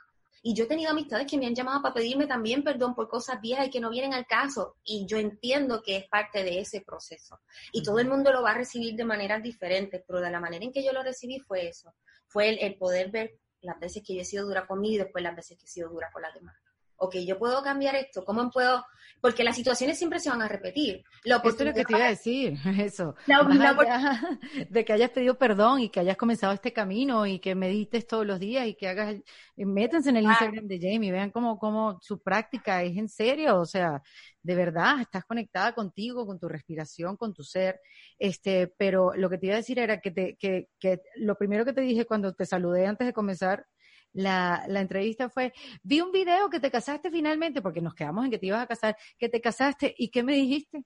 Y 0.45 0.55
yo 0.55 0.65
he 0.65 0.67
tenido 0.67 0.91
amistades 0.91 1.29
que 1.29 1.39
me 1.39 1.47
han 1.47 1.55
llamado 1.55 1.83
para 1.83 1.95
pedirme 1.95 2.27
también 2.27 2.65
perdón 2.65 2.97
por 2.97 3.09
cosas 3.09 3.41
viejas 3.41 3.69
y 3.69 3.71
que 3.71 3.79
no 3.79 3.91
vienen 3.91 4.13
al 4.13 4.27
caso. 4.27 4.77
Y 4.85 5.07
yo 5.07 5.17
entiendo 5.17 5.83
que 5.83 5.97
es 5.97 6.09
parte 6.09 6.43
de 6.43 6.59
ese 6.59 6.81
proceso. 6.81 7.41
Y 7.71 7.85
todo 7.85 8.01
el 8.01 8.09
mundo 8.09 8.33
lo 8.33 8.43
va 8.43 8.51
a 8.51 8.59
recibir 8.59 8.97
de 8.97 9.05
maneras 9.05 9.41
diferentes, 9.41 10.03
pero 10.05 10.21
de 10.21 10.31
la 10.31 10.41
manera 10.41 10.65
en 10.65 10.73
que 10.73 10.85
yo 10.85 10.93
lo 10.93 11.05
recibí 11.05 11.39
fue 11.39 11.69
eso. 11.69 11.95
Fue 12.27 12.49
el, 12.49 12.59
el 12.59 12.77
poder 12.77 13.13
ver 13.13 13.39
las 13.61 13.79
veces 13.79 14.03
que 14.05 14.17
yo 14.17 14.23
he 14.23 14.25
sido 14.25 14.45
dura 14.45 14.67
conmigo 14.67 14.95
y 14.95 14.99
después 14.99 15.23
las 15.23 15.37
veces 15.37 15.57
que 15.57 15.67
he 15.67 15.69
sido 15.69 15.91
dura 15.91 16.11
con 16.13 16.23
las 16.23 16.35
demás 16.35 16.57
ok, 17.03 17.17
yo 17.27 17.37
puedo 17.37 17.63
cambiar 17.65 17.97
esto, 17.97 18.25
¿cómo 18.25 18.49
puedo? 18.49 18.85
Porque 19.21 19.43
las 19.43 19.57
situaciones 19.57 19.99
siempre 19.99 20.21
se 20.21 20.31
van 20.31 20.41
a 20.41 20.47
repetir. 20.47 21.03
Esto 21.25 21.49
es 21.49 21.61
lo 21.65 21.75
que 21.75 21.85
te 21.85 21.93
iba 21.93 22.07
a 22.07 22.11
decir, 22.11 22.55
eso. 22.81 23.17
de 24.71 24.85
que 24.85 24.93
hayas 24.93 25.11
pedido 25.11 25.37
perdón 25.37 25.81
y 25.81 25.89
que 25.89 25.99
hayas 25.99 26.17
comenzado 26.17 26.53
este 26.53 26.73
camino 26.73 27.27
y 27.27 27.41
que 27.41 27.57
medites 27.57 28.07
todos 28.07 28.25
los 28.25 28.39
días 28.39 28.69
y 28.69 28.75
que 28.75 28.87
hagas, 28.87 29.17
eh, 29.57 29.67
métanse 29.67 30.11
en 30.11 30.19
el 30.19 30.25
Instagram 30.25 30.69
de 30.69 30.79
Jamie, 30.79 31.11
vean 31.11 31.33
cómo, 31.33 31.59
cómo 31.59 31.99
su 32.01 32.23
práctica 32.23 32.85
es 32.85 32.97
en 32.97 33.09
serio, 33.09 33.59
o 33.59 33.67
sea, 33.67 34.01
de 34.41 34.55
verdad, 34.55 35.01
estás 35.01 35.25
conectada 35.25 35.73
contigo, 35.73 36.25
con 36.25 36.39
tu 36.39 36.49
respiración, 36.49 37.17
con 37.17 37.35
tu 37.35 37.43
ser, 37.43 37.81
este, 38.17 38.69
pero 38.79 39.13
lo 39.17 39.29
que 39.29 39.39
te 39.39 39.47
iba 39.47 39.57
a 39.57 39.59
decir 39.59 39.81
era 39.81 40.01
que, 40.01 40.13
te, 40.13 40.37
que, 40.37 40.69
que 40.79 41.01
lo 41.17 41.35
primero 41.37 41.65
que 41.65 41.73
te 41.73 41.81
dije 41.81 42.07
cuando 42.07 42.33
te 42.33 42.47
saludé 42.47 42.87
antes 42.87 43.09
de 43.09 43.13
comenzar 43.13 43.67
la, 44.13 44.65
la, 44.69 44.81
entrevista 44.81 45.29
fue, 45.29 45.53
vi 45.83 46.01
un 46.01 46.13
video 46.13 46.51
que 46.51 46.61
te 46.61 46.71
casaste 46.71 47.11
finalmente, 47.11 47.63
porque 47.63 47.81
nos 47.81 47.95
quedamos 47.95 48.25
en 48.25 48.31
que 48.31 48.39
te 48.39 48.47
ibas 48.47 48.63
a 48.63 48.67
casar, 48.67 48.97
que 49.19 49.29
te 49.29 49.41
casaste, 49.41 49.95
¿y 49.97 50.11
qué 50.11 50.23
me 50.23 50.35
dijiste? 50.35 50.85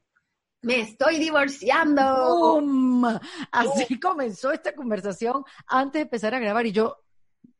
Me 0.62 0.80
estoy 0.80 1.18
divorciando. 1.18 2.60
Así 3.52 4.00
comenzó 4.00 4.52
esta 4.52 4.74
conversación 4.74 5.44
antes 5.66 6.00
de 6.00 6.02
empezar 6.02 6.34
a 6.34 6.40
grabar 6.40 6.66
y 6.66 6.72
yo 6.72 6.96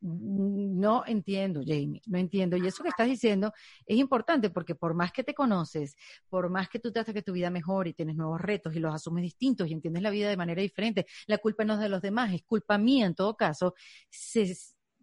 no 0.01 1.05
entiendo, 1.07 1.61
Jamie, 1.65 2.01
no 2.07 2.19
entiendo. 2.19 2.57
Y 2.57 2.67
eso 2.67 2.83
que 2.83 2.91
estás 2.91 3.09
diciendo 3.09 3.53
es 3.87 3.97
importante 3.97 4.51
porque 4.51 4.75
por 4.75 4.95
más 4.95 5.13
que 5.13 5.25
te 5.25 5.35
conoces, 5.35 5.97
por 6.29 6.49
más 6.51 6.69
que 6.69 6.79
tú 6.79 6.93
tratas 6.93 7.15
que 7.15 7.23
tu 7.23 7.33
vida 7.33 7.51
mejore 7.51 7.91
y 7.91 7.95
tienes 7.95 8.17
nuevos 8.17 8.41
retos 8.41 8.75
y 8.75 8.81
los 8.81 8.95
asumes 8.95 9.23
distintos 9.23 9.69
y 9.69 9.73
entiendes 9.73 10.03
la 10.03 10.11
vida 10.11 10.29
de 10.29 10.37
manera 10.37 10.63
diferente, 10.63 11.07
la 11.27 11.39
culpa 11.39 11.65
no 11.65 11.75
es 11.75 11.81
de 11.81 11.89
los 11.89 12.03
demás, 12.03 12.33
es 12.33 12.43
culpa 12.43 12.79
mía 12.79 13.07
en 13.07 13.15
todo 13.15 13.37
caso, 13.37 13.75
se, 14.09 14.55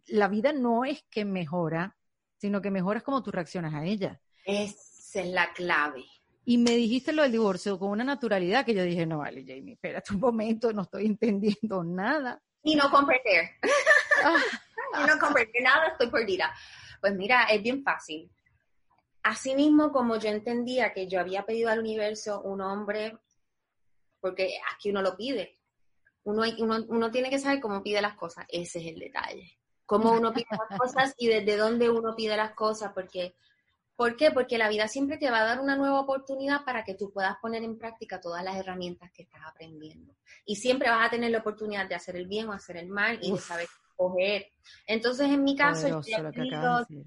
la 0.07 0.27
vida 0.27 0.53
no 0.53 0.85
es 0.85 1.03
que 1.09 1.25
mejora, 1.25 1.97
sino 2.37 2.61
que 2.61 2.71
mejoras 2.71 3.03
como 3.03 3.23
tú 3.23 3.31
reaccionas 3.31 3.73
a 3.73 3.85
ella. 3.85 4.21
Esa 4.45 5.21
es 5.21 5.27
la 5.27 5.53
clave. 5.53 6.03
Y 6.45 6.57
me 6.57 6.71
dijiste 6.71 7.13
lo 7.13 7.23
del 7.23 7.31
divorcio 7.31 7.79
con 7.79 7.91
una 7.91 8.03
naturalidad 8.03 8.65
que 8.65 8.73
yo 8.73 8.83
dije, 8.83 9.05
no 9.05 9.19
vale, 9.19 9.45
Jamie, 9.47 9.75
espérate 9.75 10.13
un 10.13 10.19
momento, 10.19 10.73
no 10.73 10.81
estoy 10.81 11.05
entendiendo 11.05 11.83
nada. 11.83 12.41
Y 12.63 12.75
no 12.75 12.89
comprender. 12.89 13.51
Ah. 14.23 14.41
y 15.03 15.07
no 15.07 15.17
comprender 15.19 15.63
nada, 15.63 15.87
estoy 15.87 16.09
perdida. 16.09 16.53
Pues 16.99 17.15
mira, 17.15 17.43
es 17.45 17.61
bien 17.61 17.83
fácil. 17.83 18.29
Así 19.23 19.55
mismo 19.55 19.91
como 19.91 20.17
yo 20.17 20.29
entendía 20.29 20.93
que 20.93 21.07
yo 21.07 21.21
había 21.21 21.45
pedido 21.45 21.69
al 21.69 21.79
universo 21.79 22.41
un 22.41 22.59
hombre, 22.59 23.17
porque 24.19 24.57
aquí 24.73 24.89
uno 24.89 25.01
lo 25.01 25.15
pide. 25.15 25.59
Uno, 26.23 26.43
uno, 26.59 26.85
uno 26.89 27.11
tiene 27.11 27.29
que 27.29 27.39
saber 27.39 27.61
cómo 27.61 27.81
pide 27.81 28.01
las 28.01 28.15
cosas. 28.15 28.45
Ese 28.49 28.79
es 28.79 28.87
el 28.87 28.99
detalle 28.99 29.57
cómo 29.97 30.13
uno 30.13 30.33
pide 30.33 30.47
las 30.49 30.79
cosas 30.79 31.15
y 31.17 31.27
desde 31.27 31.57
dónde 31.57 31.89
uno 31.89 32.15
pide 32.15 32.35
las 32.35 32.53
cosas, 32.53 32.91
porque, 32.93 33.35
¿Por 33.95 34.15
qué? 34.15 34.31
Porque 34.31 34.57
la 34.57 34.69
vida 34.69 34.87
siempre 34.87 35.17
te 35.17 35.29
va 35.29 35.41
a 35.41 35.45
dar 35.45 35.59
una 35.59 35.75
nueva 35.75 35.99
oportunidad 35.99 36.65
para 36.65 36.83
que 36.83 36.95
tú 36.95 37.11
puedas 37.11 37.37
poner 37.39 37.63
en 37.63 37.77
práctica 37.77 38.19
todas 38.19 38.43
las 38.43 38.55
herramientas 38.57 39.11
que 39.11 39.21
estás 39.21 39.41
aprendiendo. 39.45 40.15
Y 40.45 40.55
siempre 40.55 40.89
vas 40.89 41.07
a 41.07 41.11
tener 41.11 41.29
la 41.29 41.39
oportunidad 41.39 41.87
de 41.87 41.93
hacer 41.93 42.15
el 42.15 42.27
bien 42.27 42.49
o 42.49 42.53
hacer 42.53 42.77
el 42.77 42.87
mal 42.87 43.19
y 43.21 43.31
de 43.31 43.37
saber 43.37 43.67
escoger. 43.93 44.51
Entonces, 44.87 45.29
en 45.29 45.43
mi 45.43 45.55
caso, 45.55 45.87
yo 45.87 46.01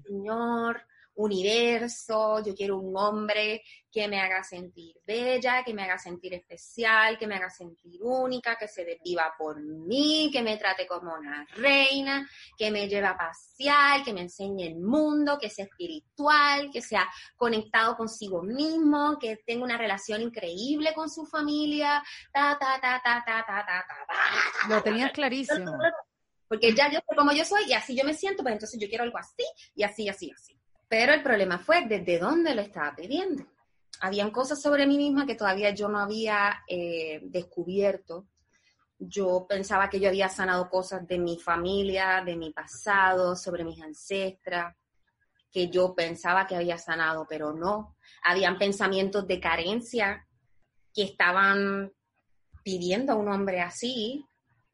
Señor, 0.05 0.81
universo, 1.17 2.43
yo 2.43 2.53
quiero 2.53 2.77
un 2.77 2.95
hombre 2.95 3.63
que 3.91 4.07
me 4.07 4.19
haga 4.19 4.43
sentir 4.43 4.95
bella, 5.05 5.63
que 5.63 5.73
me 5.73 5.83
haga 5.83 5.97
sentir 5.97 6.33
especial, 6.33 7.17
que 7.17 7.25
me 7.25 7.35
haga 7.35 7.49
sentir 7.49 7.99
única, 8.03 8.55
que 8.55 8.67
se 8.67 8.85
desviva 8.85 9.33
por 9.37 9.59
mí, 9.59 10.29
que 10.31 10.43
me 10.43 10.57
trate 10.57 10.85
como 10.85 11.13
una 11.13 11.45
reina, 11.55 12.29
que 12.57 12.69
me 12.69 12.87
lleve 12.87 13.07
a 13.07 13.17
pasear, 13.17 14.03
que 14.03 14.13
me 14.13 14.21
enseñe 14.21 14.67
el 14.67 14.75
mundo, 14.75 15.37
que 15.39 15.49
sea 15.49 15.65
espiritual, 15.65 16.69
que 16.71 16.81
sea 16.81 17.07
conectado 17.35 17.97
consigo 17.97 18.43
mismo, 18.43 19.17
que 19.19 19.37
tenga 19.37 19.63
una 19.63 19.77
relación 19.77 20.21
increíble 20.21 20.93
con 20.93 21.09
su 21.09 21.25
familia, 21.25 22.03
ta, 22.31 22.57
ta, 22.59 22.79
ta, 22.79 23.01
ta, 23.03 23.23
ta, 23.25 23.43
ta, 23.45 23.65
ta, 23.65 23.85
ta. 23.87 24.69
Lo 24.69 24.83
tenías 24.83 25.11
clarísimo. 25.11 25.71
Porque 26.47 26.73
ya 26.73 26.89
yo 26.89 26.99
sé 26.99 27.15
cómo 27.15 27.31
yo 27.33 27.43
soy 27.43 27.63
y 27.67 27.73
así 27.73 27.95
yo 27.95 28.05
me 28.05 28.13
siento, 28.13 28.41
pues 28.41 28.53
entonces 28.53 28.79
yo 28.79 28.87
quiero 28.87 29.03
algo 29.03 29.17
así 29.17 29.43
y 29.75 29.83
así, 29.83 30.07
así, 30.07 30.31
así. 30.31 30.56
Pero 30.87 31.13
el 31.13 31.21
problema 31.21 31.59
fue 31.59 31.85
desde 31.85 32.19
dónde 32.19 32.55
lo 32.55 32.61
estaba 32.61 32.95
pidiendo. 32.95 33.45
Habían 33.99 34.31
cosas 34.31 34.61
sobre 34.61 34.85
mí 34.85 34.97
misma 34.97 35.25
que 35.25 35.35
todavía 35.35 35.71
yo 35.71 35.89
no 35.89 35.99
había 35.99 36.63
eh, 36.67 37.19
descubierto. 37.23 38.27
Yo 38.99 39.45
pensaba 39.47 39.89
que 39.89 39.99
yo 39.99 40.07
había 40.07 40.29
sanado 40.29 40.69
cosas 40.69 41.07
de 41.07 41.17
mi 41.17 41.37
familia, 41.37 42.23
de 42.25 42.35
mi 42.35 42.51
pasado, 42.51 43.35
sobre 43.35 43.63
mis 43.63 43.81
ancestras, 43.81 44.75
que 45.51 45.69
yo 45.69 45.93
pensaba 45.93 46.45
que 46.47 46.55
había 46.55 46.77
sanado, 46.77 47.25
pero 47.27 47.53
no. 47.53 47.95
Habían 48.23 48.57
pensamientos 48.57 49.27
de 49.27 49.39
carencia 49.39 50.27
que 50.93 51.03
estaban 51.03 51.91
pidiendo 52.63 53.13
a 53.13 53.15
un 53.15 53.29
hombre 53.29 53.61
así, 53.61 54.25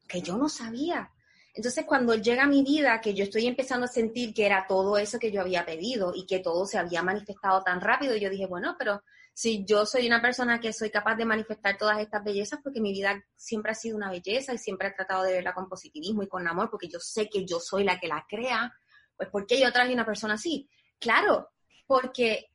que 0.08 0.20
yo 0.20 0.36
no 0.36 0.48
sabía. 0.48 1.13
Entonces, 1.56 1.84
cuando 1.86 2.16
llega 2.16 2.42
a 2.42 2.48
mi 2.48 2.64
vida, 2.64 3.00
que 3.00 3.14
yo 3.14 3.22
estoy 3.22 3.46
empezando 3.46 3.84
a 3.84 3.88
sentir 3.88 4.34
que 4.34 4.44
era 4.44 4.66
todo 4.66 4.98
eso 4.98 5.20
que 5.20 5.30
yo 5.30 5.40
había 5.40 5.64
pedido 5.64 6.12
y 6.12 6.26
que 6.26 6.40
todo 6.40 6.66
se 6.66 6.78
había 6.78 7.00
manifestado 7.00 7.62
tan 7.62 7.80
rápido, 7.80 8.16
yo 8.16 8.28
dije, 8.28 8.46
bueno, 8.46 8.74
pero 8.76 9.04
si 9.32 9.64
yo 9.64 9.86
soy 9.86 10.08
una 10.08 10.20
persona 10.20 10.60
que 10.60 10.72
soy 10.72 10.90
capaz 10.90 11.14
de 11.14 11.24
manifestar 11.24 11.78
todas 11.78 12.00
estas 12.00 12.24
bellezas, 12.24 12.58
porque 12.60 12.80
mi 12.80 12.92
vida 12.92 13.24
siempre 13.36 13.70
ha 13.70 13.76
sido 13.76 13.96
una 13.96 14.10
belleza 14.10 14.52
y 14.52 14.58
siempre 14.58 14.88
he 14.88 14.92
tratado 14.92 15.22
de 15.22 15.32
verla 15.32 15.54
con 15.54 15.68
positivismo 15.68 16.24
y 16.24 16.28
con 16.28 16.46
amor, 16.48 16.70
porque 16.70 16.88
yo 16.88 16.98
sé 16.98 17.28
que 17.28 17.44
yo 17.44 17.60
soy 17.60 17.84
la 17.84 18.00
que 18.00 18.08
la 18.08 18.26
crea, 18.28 18.74
pues 19.16 19.28
¿por 19.28 19.46
qué 19.46 19.60
yo 19.60 19.72
traje 19.72 19.94
una 19.94 20.04
persona 20.04 20.34
así? 20.34 20.68
Claro, 20.98 21.50
porque 21.86 22.50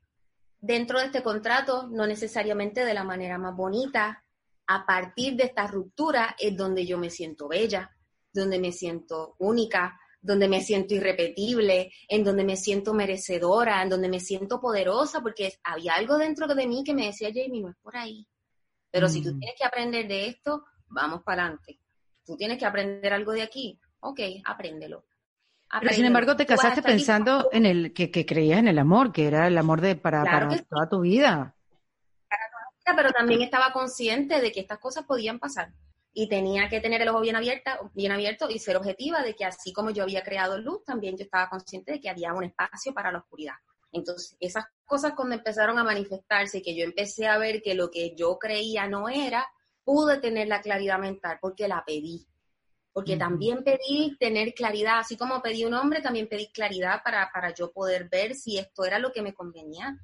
dentro 0.60 1.00
de 1.00 1.06
este 1.06 1.24
contrato, 1.24 1.88
no 1.90 2.06
necesariamente 2.06 2.84
de 2.84 2.94
la 2.94 3.06
manera 3.06 3.38
más 3.38 3.56
bonita, 3.56 4.26
a 4.68 4.86
partir 4.86 5.38
de 5.38 5.46
esta 5.46 5.68
ruptura 5.68 6.36
es 6.38 6.56
donde 6.58 6.86
yo 6.86 6.98
me 6.98 7.10
siento 7.10 7.48
bella, 7.48 7.96
donde 8.32 8.60
me 8.60 8.72
siento 8.72 9.36
única, 9.40 10.00
donde 10.22 10.48
me 10.48 10.62
siento 10.62 10.94
irrepetible, 10.96 11.92
en 12.08 12.24
donde 12.24 12.44
me 12.44 12.56
siento 12.56 12.94
merecedora, 12.94 13.82
en 13.82 13.90
donde 13.90 14.10
me 14.10 14.20
siento 14.20 14.60
poderosa, 14.60 15.22
porque 15.22 15.54
había 15.64 15.94
algo 15.94 16.18
dentro 16.18 16.48
de 16.48 16.68
mí 16.68 16.84
que 16.84 16.94
me 16.94 17.08
decía, 17.08 17.30
Jamie, 17.34 17.62
no 17.62 17.70
es 17.70 17.78
por 17.82 17.96
ahí. 17.96 18.28
Pero 18.92 19.08
si 19.08 19.22
tú 19.22 19.34
mm. 19.34 19.40
tienes 19.40 19.56
que 19.58 19.66
aprender 19.66 20.08
de 20.08 20.28
esto, 20.28 20.66
vamos 20.88 21.24
para 21.24 21.44
adelante. 21.44 21.80
Tú 22.26 22.36
tienes 22.36 22.58
que 22.58 22.66
aprender 22.66 23.14
algo 23.14 23.32
de 23.32 23.44
aquí, 23.44 23.80
ok, 24.00 24.20
apréndelo. 24.46 25.06
Pero 25.80 25.94
sin 25.94 26.06
embargo 26.06 26.36
te 26.36 26.48
casaste 26.48 26.82
pensando 26.82 27.48
en 27.52 27.66
el 27.66 27.94
que, 27.94 28.26
creías 28.26 28.60
en 28.60 28.68
el 28.68 28.80
amor, 28.80 29.12
que 29.12 29.28
era 29.28 29.48
el 29.48 29.58
amor 29.58 29.82
de 29.82 29.96
para, 29.96 30.24
toda 30.68 30.90
tu 30.90 31.02
vida. 31.02 31.56
pero 32.84 33.12
también 33.12 33.44
estaba 33.44 33.72
consciente 33.72 34.42
de 34.42 34.52
que 34.52 34.62
estas 34.62 34.80
cosas 34.80 35.06
podían 35.06 35.38
pasar 35.38 35.72
y 36.14 36.28
tenía 36.28 36.70
que 36.70 36.82
tener 36.82 37.02
el 37.02 37.10
ojo 37.10 37.22
bien, 37.22 37.36
abierta, 37.36 37.80
bien 37.94 38.12
abierto 38.12 38.50
y 38.50 38.60
ser 38.60 38.78
objetiva 38.78 39.22
de 39.22 39.36
que 39.36 39.46
así 39.46 39.72
como 39.72 39.92
yo 39.92 40.04
había 40.04 40.24
creado 40.24 40.58
luz, 40.58 40.84
también 40.84 41.18
yo 41.18 41.24
estaba 41.24 41.50
consciente 41.50 41.94
de 41.94 42.00
que 42.00 42.10
había 42.10 42.34
un 42.34 42.44
espacio 42.44 42.94
para 42.94 43.12
la 43.12 43.20
oscuridad. 43.20 43.56
Entonces, 43.92 44.36
esas 44.40 44.66
cosas 44.86 45.14
cuando 45.16 45.36
empezaron 45.36 45.78
a 45.80 45.84
manifestarse 45.84 46.60
y 46.60 46.62
que 46.62 46.76
yo 46.76 46.84
empecé 46.84 47.28
a 47.28 47.38
ver 47.38 47.62
que 47.62 47.74
lo 47.74 47.90
que 47.90 48.16
yo 48.16 48.38
creía 48.38 48.88
no 48.88 49.10
era, 49.10 49.48
pude 49.84 50.20
tener 50.20 50.48
la 50.48 50.62
claridad 50.62 51.00
mental 51.00 51.38
porque 51.42 51.68
la 51.68 51.84
pedí. 51.86 52.28
Porque 52.92 53.18
también 53.18 53.64
pedí 53.64 54.18
tener 54.20 54.54
claridad, 54.54 55.00
así 55.00 55.16
como 55.16 55.42
pedí 55.42 55.64
un 55.64 55.76
hombre, 55.76 56.02
también 56.02 56.28
pedí 56.28 56.48
claridad 56.52 57.02
para, 57.04 57.32
para 57.32 57.54
yo 57.54 57.72
poder 57.72 58.10
ver 58.10 58.36
si 58.36 58.58
esto 58.58 58.84
era 58.84 59.00
lo 59.00 59.12
que 59.12 59.22
me 59.22 59.34
convenía 59.34 59.98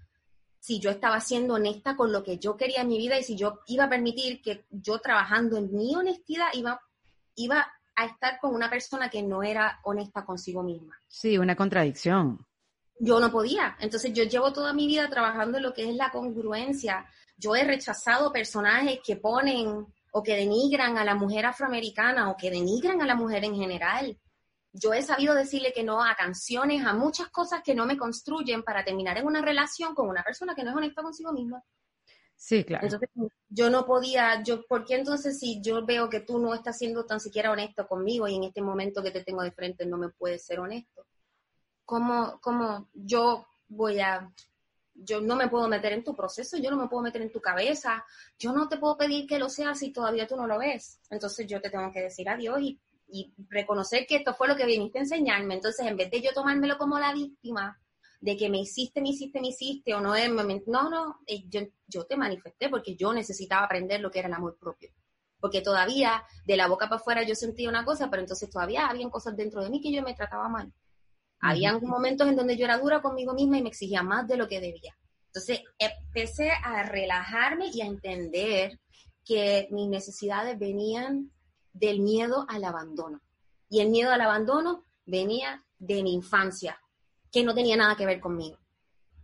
si 0.66 0.80
yo 0.80 0.90
estaba 0.90 1.20
siendo 1.20 1.54
honesta 1.54 1.96
con 1.96 2.12
lo 2.12 2.24
que 2.24 2.40
yo 2.40 2.58
quería 2.58 2.82
en 2.82 2.88
mi 2.88 2.98
vida 2.98 3.20
y 3.20 3.24
si 3.24 3.36
yo 3.36 3.60
iba 3.68 3.84
a 3.84 3.90
permitir 3.90 4.42
que 4.42 4.66
yo 4.72 4.98
trabajando 4.98 5.58
en 5.58 5.72
mi 5.72 5.96
honestidad 5.96 6.48
iba, 6.54 6.82
iba 7.36 7.72
a 7.96 8.06
estar 8.06 8.40
con 8.40 8.56
una 8.56 8.68
persona 8.68 9.08
que 9.08 9.22
no 9.22 9.44
era 9.44 9.80
honesta 9.84 10.26
consigo 10.26 10.64
misma. 10.64 11.00
Sí, 11.08 11.38
una 11.38 11.56
contradicción. 11.56 12.44
Yo 13.00 13.20
no 13.20 13.32
podía. 13.32 13.78
Entonces 13.80 14.12
yo 14.12 14.24
llevo 14.24 14.52
toda 14.54 14.74
mi 14.74 14.88
vida 14.88 15.08
trabajando 15.08 15.58
en 15.58 15.66
lo 15.66 15.72
que 15.72 15.88
es 15.88 15.96
la 15.96 16.10
congruencia. 16.10 17.06
Yo 17.38 17.56
he 17.56 17.64
rechazado 17.64 18.32
personajes 18.32 19.02
que 19.06 19.18
ponen 19.18 19.86
o 20.14 20.24
que 20.24 20.36
denigran 20.36 20.98
a 20.98 21.06
la 21.06 21.14
mujer 21.14 21.46
afroamericana 21.46 22.32
o 22.32 22.36
que 22.36 22.50
denigran 22.50 23.04
a 23.04 23.06
la 23.06 23.14
mujer 23.14 23.44
en 23.44 23.56
general 23.56 24.18
yo 24.76 24.94
he 24.94 25.02
sabido 25.02 25.34
decirle 25.34 25.72
que 25.74 25.84
no 25.84 26.04
a 26.04 26.16
canciones, 26.16 26.86
a 26.86 26.94
muchas 26.94 27.30
cosas 27.30 27.62
que 27.64 27.74
no 27.74 27.86
me 27.86 27.98
construyen 27.98 28.62
para 28.64 28.84
terminar 28.84 29.18
en 29.18 29.26
una 29.26 29.42
relación 29.42 29.96
con 29.96 30.10
una 30.10 30.22
persona 30.22 30.54
que 30.54 30.64
no 30.64 30.72
es 30.72 30.76
honesta 30.76 31.02
consigo 31.02 31.32
misma. 31.32 31.64
Sí, 32.36 32.66
claro. 32.66 32.86
Entonces, 32.86 33.10
yo 33.48 33.70
no 33.70 33.86
podía, 33.86 34.44
yo, 34.44 34.66
¿por 34.68 34.84
qué 34.84 34.96
entonces 34.96 35.40
si 35.40 35.62
yo 35.62 35.86
veo 35.86 36.10
que 36.10 36.20
tú 36.20 36.40
no 36.40 36.54
estás 36.54 36.78
siendo 36.78 37.06
tan 37.06 37.22
siquiera 37.22 37.52
honesto 37.52 37.88
conmigo 37.88 38.28
y 38.28 38.36
en 38.36 38.44
este 38.44 38.62
momento 38.62 39.02
que 39.02 39.12
te 39.12 39.24
tengo 39.24 39.42
de 39.42 39.54
frente 39.54 39.86
no 39.86 39.98
me 39.98 40.10
puedes 40.10 40.46
ser 40.46 40.60
honesto? 40.60 41.08
¿Cómo, 41.86 42.38
cómo 42.42 42.90
yo 42.94 43.48
voy 43.70 44.02
a, 44.02 44.30
yo 44.94 45.22
no 45.22 45.38
me 45.38 45.48
puedo 45.48 45.70
meter 45.70 45.94
en 45.94 46.04
tu 46.04 46.14
proceso, 46.14 46.58
yo 46.58 46.70
no 46.70 46.78
me 46.78 46.90
puedo 46.90 47.04
meter 47.04 47.22
en 47.22 47.32
tu 47.32 47.40
cabeza, 47.40 48.06
yo 48.38 48.52
no 48.52 48.68
te 48.68 48.78
puedo 48.78 48.98
pedir 48.98 49.26
que 49.26 49.40
lo 49.40 49.48
seas 49.48 49.80
si 49.80 49.94
todavía 49.94 50.28
tú 50.28 50.36
no 50.36 50.48
lo 50.48 50.60
ves. 50.60 51.00
Entonces 51.10 51.48
yo 51.48 51.62
te 51.62 51.70
tengo 51.70 51.90
que 51.94 52.02
decir 52.02 52.28
adiós 52.28 52.60
y 52.60 52.82
y 53.08 53.34
reconocer 53.50 54.06
que 54.08 54.18
esto 54.18 54.34
fue 54.34 54.48
lo 54.48 54.56
que 54.56 54.66
viniste 54.66 55.00
a 55.00 55.02
enseñarme. 55.02 55.56
Entonces, 55.56 55.86
en 55.86 55.98
vez 55.98 56.12
de 56.12 56.22
yo 56.22 56.34
tomármelo 56.34 56.78
como 56.78 57.00
la 57.00 57.14
víctima, 57.14 57.80
de 58.26 58.36
que 58.36 58.50
me 58.50 58.60
hiciste, 58.60 59.02
me 59.02 59.10
hiciste, 59.10 59.40
me 59.40 59.50
hiciste, 59.50 59.94
o 59.94 60.02
no 60.02 60.16
es, 60.16 60.30
no, 60.66 60.90
no, 60.90 61.20
eh, 61.28 61.44
yo, 61.48 61.62
yo 61.88 62.06
te 62.06 62.18
manifesté 62.18 62.70
porque 62.70 62.96
yo 62.96 63.14
necesitaba 63.14 63.66
aprender 63.66 64.02
lo 64.02 64.10
que 64.10 64.20
era 64.20 64.28
el 64.28 64.34
amor 64.34 64.58
propio. 64.60 64.90
Porque 65.40 65.62
todavía, 65.62 66.24
de 66.46 66.58
la 66.58 66.68
boca 66.68 66.90
para 66.90 67.00
afuera, 67.00 67.24
yo 67.24 67.36
sentía 67.36 67.70
una 67.70 67.86
cosa, 67.86 68.10
pero 68.10 68.22
entonces 68.22 68.50
todavía 68.50 68.88
habían 68.88 69.12
cosas 69.12 69.36
dentro 69.36 69.64
de 69.64 69.70
mí 69.70 69.80
que 69.80 69.92
yo 69.92 70.02
me 70.02 70.16
trataba 70.16 70.50
mal. 70.50 70.74
Habían 71.40 71.80
momentos 71.84 72.28
en 72.28 72.36
donde 72.36 72.58
yo 72.58 72.66
era 72.66 72.80
dura 72.80 73.02
conmigo 73.02 73.34
misma 73.34 73.60
y 73.60 73.62
me 73.62 73.70
exigía 73.70 74.02
más 74.02 74.28
de 74.28 74.38
lo 74.38 74.48
que 74.48 74.60
debía. 74.60 74.98
Entonces 75.28 75.62
empecé 75.78 76.50
a 76.50 76.82
relajarme 76.82 77.68
y 77.72 77.82
a 77.82 77.86
entender 77.86 78.80
que 79.24 79.68
mis 79.70 79.88
necesidades 79.88 80.58
venían 80.58 81.32
del 81.76 82.00
miedo 82.00 82.46
al 82.48 82.64
abandono. 82.64 83.22
Y 83.70 83.82
el 83.82 83.90
miedo 83.90 84.12
al 84.12 84.22
abandono 84.22 84.86
venía 85.06 85.64
de 85.78 86.02
mi 86.02 86.14
infancia, 86.14 86.80
que 87.32 87.44
no 87.44 87.54
tenía 87.54 87.76
nada 87.76 87.96
que 87.96 88.06
ver 88.06 88.20
conmigo, 88.20 88.58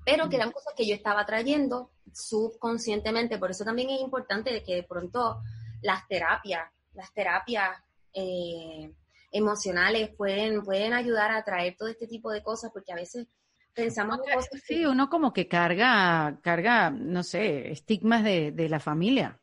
pero 0.05 0.29
que 0.29 0.35
eran 0.35 0.51
cosas 0.51 0.73
que 0.75 0.85
yo 0.85 0.93
estaba 0.93 1.25
trayendo 1.25 1.91
subconscientemente. 2.13 3.37
Por 3.37 3.51
eso 3.51 3.63
también 3.63 3.89
es 3.89 4.01
importante 4.01 4.61
que 4.63 4.75
de 4.75 4.83
pronto 4.83 5.41
las 5.81 6.05
terapias, 6.07 6.69
las 6.93 7.13
terapias 7.13 7.69
eh, 8.13 8.93
emocionales 9.31 10.13
pueden, 10.15 10.63
pueden 10.63 10.93
ayudar 10.93 11.31
a 11.31 11.43
traer 11.43 11.75
todo 11.77 11.87
este 11.87 12.07
tipo 12.07 12.31
de 12.31 12.43
cosas, 12.43 12.71
porque 12.73 12.91
a 12.91 12.95
veces 12.95 13.27
pensamos 13.73 14.17
cosas. 14.17 14.61
Sí, 14.65 14.85
uno 14.85 15.09
como 15.09 15.31
que 15.31 15.47
carga, 15.47 16.37
carga, 16.41 16.89
no 16.89 17.23
sé, 17.23 17.71
estigmas 17.71 18.25
de, 18.25 18.51
de 18.51 18.67
la 18.67 18.81
familia. 18.81 19.39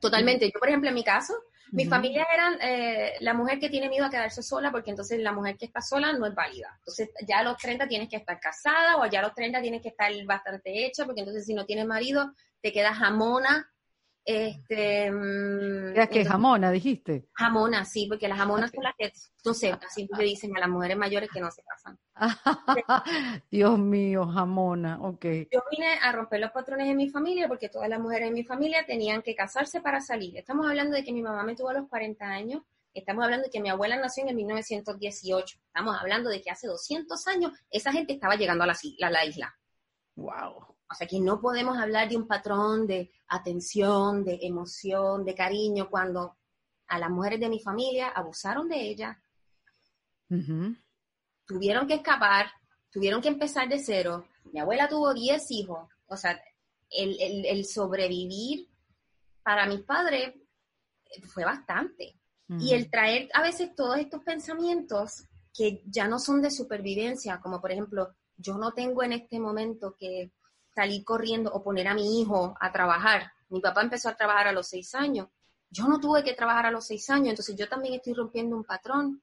Totalmente. 0.00 0.46
Yo, 0.46 0.58
por 0.58 0.68
ejemplo, 0.68 0.88
en 0.88 0.94
mi 0.94 1.04
caso, 1.04 1.34
mi 1.72 1.86
familia 1.86 2.26
eran 2.32 2.58
eh, 2.60 3.14
la 3.20 3.34
mujer 3.34 3.58
que 3.58 3.68
tiene 3.68 3.88
miedo 3.88 4.04
a 4.04 4.10
quedarse 4.10 4.42
sola 4.42 4.70
porque 4.70 4.90
entonces 4.90 5.20
la 5.20 5.32
mujer 5.32 5.56
que 5.56 5.66
está 5.66 5.80
sola 5.80 6.12
no 6.12 6.26
es 6.26 6.34
válida. 6.34 6.74
Entonces 6.78 7.10
ya 7.26 7.38
a 7.38 7.42
los 7.42 7.56
30 7.56 7.88
tienes 7.88 8.08
que 8.08 8.16
estar 8.16 8.38
casada 8.38 8.96
o 8.98 9.06
ya 9.06 9.20
a 9.20 9.22
los 9.22 9.34
30 9.34 9.60
tienes 9.60 9.82
que 9.82 9.88
estar 9.88 10.12
bastante 10.24 10.86
hecha 10.86 11.04
porque 11.04 11.20
entonces 11.20 11.44
si 11.44 11.54
no 11.54 11.66
tienes 11.66 11.86
marido 11.86 12.32
te 12.60 12.72
quedas 12.72 12.96
jamona 12.96 13.70
este, 14.26 15.08
mm, 15.12 15.94
que 16.10 16.24
jamona, 16.24 16.72
dijiste? 16.72 17.28
Jamona, 17.32 17.84
sí, 17.84 18.06
porque 18.08 18.26
las 18.26 18.36
jamonas 18.36 18.72
son 18.72 18.82
las 18.82 18.94
que, 18.98 19.12
no 19.44 19.54
sé, 19.54 19.70
así 19.70 20.08
le 20.18 20.24
dicen 20.24 20.56
a 20.56 20.60
las 20.60 20.68
mujeres 20.68 20.96
mayores 20.96 21.30
que 21.32 21.40
no 21.40 21.48
se 21.52 21.62
casan. 21.62 21.96
Dios 23.52 23.78
mío, 23.78 24.26
jamona, 24.26 25.00
ok. 25.00 25.24
Yo 25.52 25.62
vine 25.70 25.98
a 26.02 26.10
romper 26.10 26.40
los 26.40 26.50
patrones 26.50 26.88
en 26.88 26.96
mi 26.96 27.08
familia 27.08 27.46
porque 27.46 27.68
todas 27.68 27.88
las 27.88 28.00
mujeres 28.00 28.26
en 28.26 28.34
mi 28.34 28.42
familia 28.42 28.84
tenían 28.84 29.22
que 29.22 29.36
casarse 29.36 29.80
para 29.80 30.00
salir. 30.00 30.36
Estamos 30.36 30.66
hablando 30.66 30.96
de 30.96 31.04
que 31.04 31.12
mi 31.12 31.22
mamá 31.22 31.44
me 31.44 31.54
tuvo 31.54 31.68
a 31.68 31.74
los 31.74 31.88
40 31.88 32.24
años, 32.24 32.62
Estamos 32.92 33.24
hablando 33.24 33.44
de 33.44 33.50
que 33.50 33.60
mi 33.60 33.68
abuela 33.68 33.96
nació 33.98 34.22
en 34.22 34.30
el 34.30 34.36
1918. 34.36 35.58
Estamos 35.66 36.00
hablando 36.00 36.30
de 36.30 36.40
que 36.40 36.50
hace 36.50 36.66
200 36.66 37.26
años 37.26 37.52
esa 37.70 37.92
gente 37.92 38.14
estaba 38.14 38.36
llegando 38.36 38.64
a 38.64 38.66
la, 38.66 38.74
a 39.02 39.10
la 39.10 39.24
isla. 39.26 39.54
Wow. 40.14 40.75
O 40.90 40.94
sea 40.94 41.06
que 41.06 41.20
no 41.20 41.40
podemos 41.40 41.76
hablar 41.76 42.08
de 42.08 42.16
un 42.16 42.26
patrón 42.26 42.86
de 42.86 43.10
atención, 43.28 44.24
de 44.24 44.38
emoción, 44.42 45.24
de 45.24 45.34
cariño, 45.34 45.90
cuando 45.90 46.36
a 46.88 46.98
las 46.98 47.10
mujeres 47.10 47.40
de 47.40 47.48
mi 47.48 47.60
familia 47.60 48.08
abusaron 48.08 48.68
de 48.68 48.80
ella, 48.80 49.20
tuvieron 51.46 51.86
que 51.86 51.94
escapar, 51.94 52.46
tuvieron 52.90 53.20
que 53.20 53.28
empezar 53.28 53.68
de 53.68 53.78
cero. 53.78 54.28
Mi 54.52 54.60
abuela 54.60 54.88
tuvo 54.88 55.12
10 55.12 55.50
hijos. 55.50 55.88
O 56.06 56.16
sea, 56.16 56.40
el, 56.90 57.64
sobrevivir 57.64 58.68
para 59.42 59.66
mis 59.66 59.80
padres 59.80 60.34
fue 61.24 61.44
bastante. 61.44 62.20
Y 62.60 62.74
el 62.74 62.88
traer 62.90 63.28
a 63.34 63.42
veces 63.42 63.74
todos 63.74 63.98
estos 63.98 64.22
pensamientos 64.22 65.24
que 65.52 65.82
ya 65.86 66.06
no 66.06 66.20
son 66.20 66.40
de 66.42 66.50
supervivencia, 66.50 67.40
como 67.40 67.60
por 67.60 67.72
ejemplo, 67.72 68.14
yo 68.36 68.56
no 68.56 68.72
tengo 68.72 69.02
en 69.02 69.14
este 69.14 69.40
momento 69.40 69.96
que 69.98 70.30
salir 70.76 71.04
corriendo 71.04 71.50
o 71.50 71.62
poner 71.62 71.88
a 71.88 71.94
mi 71.94 72.20
hijo 72.20 72.54
a 72.60 72.70
trabajar. 72.70 73.32
Mi 73.48 73.60
papá 73.60 73.80
empezó 73.80 74.10
a 74.10 74.14
trabajar 74.14 74.48
a 74.48 74.52
los 74.52 74.68
seis 74.68 74.94
años. 74.94 75.28
Yo 75.70 75.88
no 75.88 75.98
tuve 75.98 76.22
que 76.22 76.34
trabajar 76.34 76.66
a 76.66 76.70
los 76.70 76.86
seis 76.86 77.08
años, 77.08 77.30
entonces 77.30 77.56
yo 77.56 77.66
también 77.66 77.94
estoy 77.94 78.12
rompiendo 78.12 78.54
un 78.54 78.62
patrón. 78.62 79.22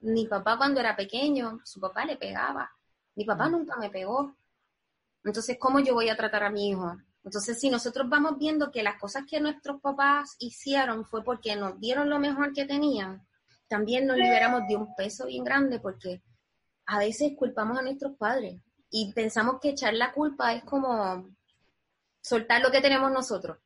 Mi 0.00 0.26
papá 0.26 0.56
cuando 0.56 0.80
era 0.80 0.96
pequeño, 0.96 1.60
su 1.64 1.78
papá 1.78 2.06
le 2.06 2.16
pegaba. 2.16 2.72
Mi 3.14 3.26
papá 3.26 3.48
mm. 3.48 3.52
nunca 3.52 3.76
me 3.76 3.90
pegó. 3.90 4.34
Entonces, 5.22 5.58
¿cómo 5.60 5.80
yo 5.80 5.92
voy 5.92 6.08
a 6.08 6.16
tratar 6.16 6.44
a 6.44 6.50
mi 6.50 6.70
hijo? 6.70 6.96
Entonces, 7.24 7.60
si 7.60 7.68
nosotros 7.68 8.08
vamos 8.08 8.38
viendo 8.38 8.72
que 8.72 8.82
las 8.82 8.98
cosas 8.98 9.24
que 9.28 9.38
nuestros 9.38 9.82
papás 9.82 10.34
hicieron 10.38 11.04
fue 11.04 11.22
porque 11.22 11.54
nos 11.56 11.78
dieron 11.78 12.08
lo 12.08 12.18
mejor 12.18 12.54
que 12.54 12.64
tenían, 12.64 13.24
también 13.68 14.06
nos 14.06 14.16
liberamos 14.16 14.62
de 14.66 14.76
un 14.76 14.94
peso 14.96 15.26
bien 15.26 15.44
grande 15.44 15.78
porque 15.78 16.22
a 16.86 16.98
veces 16.98 17.32
culpamos 17.36 17.78
a 17.78 17.82
nuestros 17.82 18.16
padres 18.16 18.62
y 18.92 19.12
pensamos 19.14 19.58
que 19.60 19.70
echar 19.70 19.94
la 19.94 20.12
culpa 20.12 20.52
es 20.52 20.62
como 20.64 21.26
soltar 22.20 22.62
lo 22.62 22.70
que 22.70 22.82
tenemos 22.82 23.10
nosotros. 23.10 23.58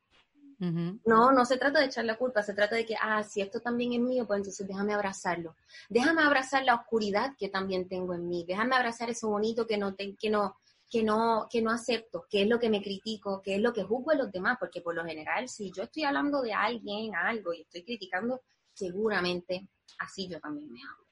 No, 0.59 1.31
no 1.31 1.45
se 1.45 1.57
trata 1.57 1.79
de 1.79 1.85
echar 1.85 2.05
la 2.05 2.17
culpa, 2.17 2.41
se 2.41 2.55
trata 2.55 2.75
de 2.75 2.85
que, 2.85 2.95
ah, 2.99 3.21
si 3.23 3.41
esto 3.41 3.59
también 3.59 3.93
es 3.93 3.99
mío, 3.99 4.25
pues 4.25 4.37
entonces 4.37 4.67
déjame 4.67 4.93
abrazarlo. 4.93 5.55
Déjame 5.87 6.23
abrazar 6.23 6.63
la 6.63 6.73
oscuridad 6.73 7.35
que 7.37 7.49
también 7.49 7.87
tengo 7.87 8.15
en 8.15 8.27
mí. 8.27 8.43
Déjame 8.47 8.75
abrazar 8.75 9.09
eso 9.11 9.29
bonito 9.29 9.67
que 9.67 9.77
no, 9.77 9.95
que 9.95 10.29
no, 10.31 10.55
que 10.89 11.03
no, 11.03 11.47
que 11.51 11.61
no 11.61 11.71
acepto, 11.71 12.25
que 12.27 12.41
es 12.41 12.47
lo 12.47 12.57
que 12.57 12.69
me 12.69 12.81
critico, 12.81 13.41
que 13.41 13.55
es 13.55 13.61
lo 13.61 13.73
que 13.73 13.83
juzgo 13.83 14.13
en 14.13 14.19
los 14.19 14.31
demás, 14.31 14.57
porque 14.59 14.81
por 14.81 14.95
lo 14.95 15.05
general, 15.05 15.47
si 15.47 15.71
yo 15.71 15.83
estoy 15.83 16.05
hablando 16.05 16.41
de 16.41 16.53
alguien, 16.53 17.13
algo, 17.15 17.53
y 17.53 17.61
estoy 17.61 17.83
criticando, 17.83 18.41
seguramente 18.73 19.67
así 19.99 20.27
yo 20.27 20.39
también 20.39 20.71
me 20.71 20.79
hablo. 20.81 21.06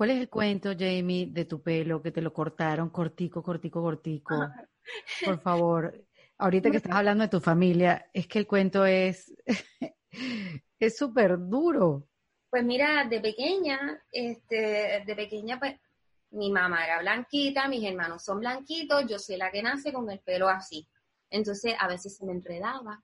¿Cuál 0.00 0.12
es 0.12 0.20
el 0.20 0.30
cuento, 0.30 0.70
Jamie, 0.70 1.26
de 1.26 1.44
tu 1.44 1.60
pelo 1.60 2.00
que 2.00 2.10
te 2.10 2.22
lo 2.22 2.32
cortaron 2.32 2.88
cortico, 2.88 3.42
cortico, 3.42 3.82
cortico? 3.82 4.34
Por 5.22 5.38
favor, 5.42 5.94
ahorita 6.38 6.70
que 6.70 6.78
estás 6.78 6.94
hablando 6.94 7.22
de 7.24 7.28
tu 7.28 7.38
familia, 7.38 8.08
es 8.10 8.26
que 8.26 8.38
el 8.38 8.46
cuento 8.46 8.86
es 8.86 9.30
es 10.78 10.96
súper 10.96 11.36
duro. 11.38 12.08
Pues 12.48 12.64
mira, 12.64 13.04
de 13.04 13.20
pequeña, 13.20 14.02
este, 14.10 15.04
de 15.04 15.14
pequeña, 15.14 15.58
pues, 15.58 15.78
mi 16.30 16.50
mamá 16.50 16.82
era 16.82 17.00
blanquita, 17.00 17.68
mis 17.68 17.84
hermanos 17.84 18.24
son 18.24 18.40
blanquitos, 18.40 19.04
yo 19.06 19.18
soy 19.18 19.36
la 19.36 19.50
que 19.50 19.62
nace 19.62 19.92
con 19.92 20.10
el 20.10 20.20
pelo 20.20 20.48
así. 20.48 20.88
Entonces, 21.28 21.74
a 21.78 21.86
veces 21.86 22.16
se 22.16 22.24
me 22.24 22.32
enredaba, 22.32 23.02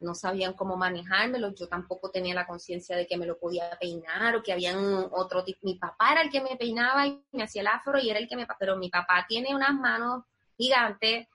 no 0.00 0.14
sabían 0.14 0.54
cómo 0.54 0.76
manejármelo, 0.76 1.54
yo 1.54 1.68
tampoco 1.68 2.10
tenía 2.10 2.34
la 2.34 2.46
conciencia 2.46 2.96
de 2.96 3.06
que 3.06 3.16
me 3.16 3.26
lo 3.26 3.38
podía 3.38 3.70
peinar 3.78 4.34
o 4.34 4.42
que 4.42 4.52
había 4.52 4.76
otro 5.12 5.44
tipo. 5.44 5.58
Mi 5.62 5.76
papá 5.76 6.12
era 6.12 6.22
el 6.22 6.30
que 6.30 6.40
me 6.40 6.56
peinaba 6.56 7.06
y 7.06 7.22
me 7.32 7.44
hacía 7.44 7.62
el 7.62 7.68
afro 7.68 7.98
y 7.98 8.10
era 8.10 8.18
el 8.18 8.28
que 8.28 8.36
me... 8.36 8.46
Pero 8.58 8.76
mi 8.76 8.88
papá 8.88 9.26
tiene 9.28 9.54
unas 9.54 9.74
manos 9.74 10.24
gigantes, 10.56 11.26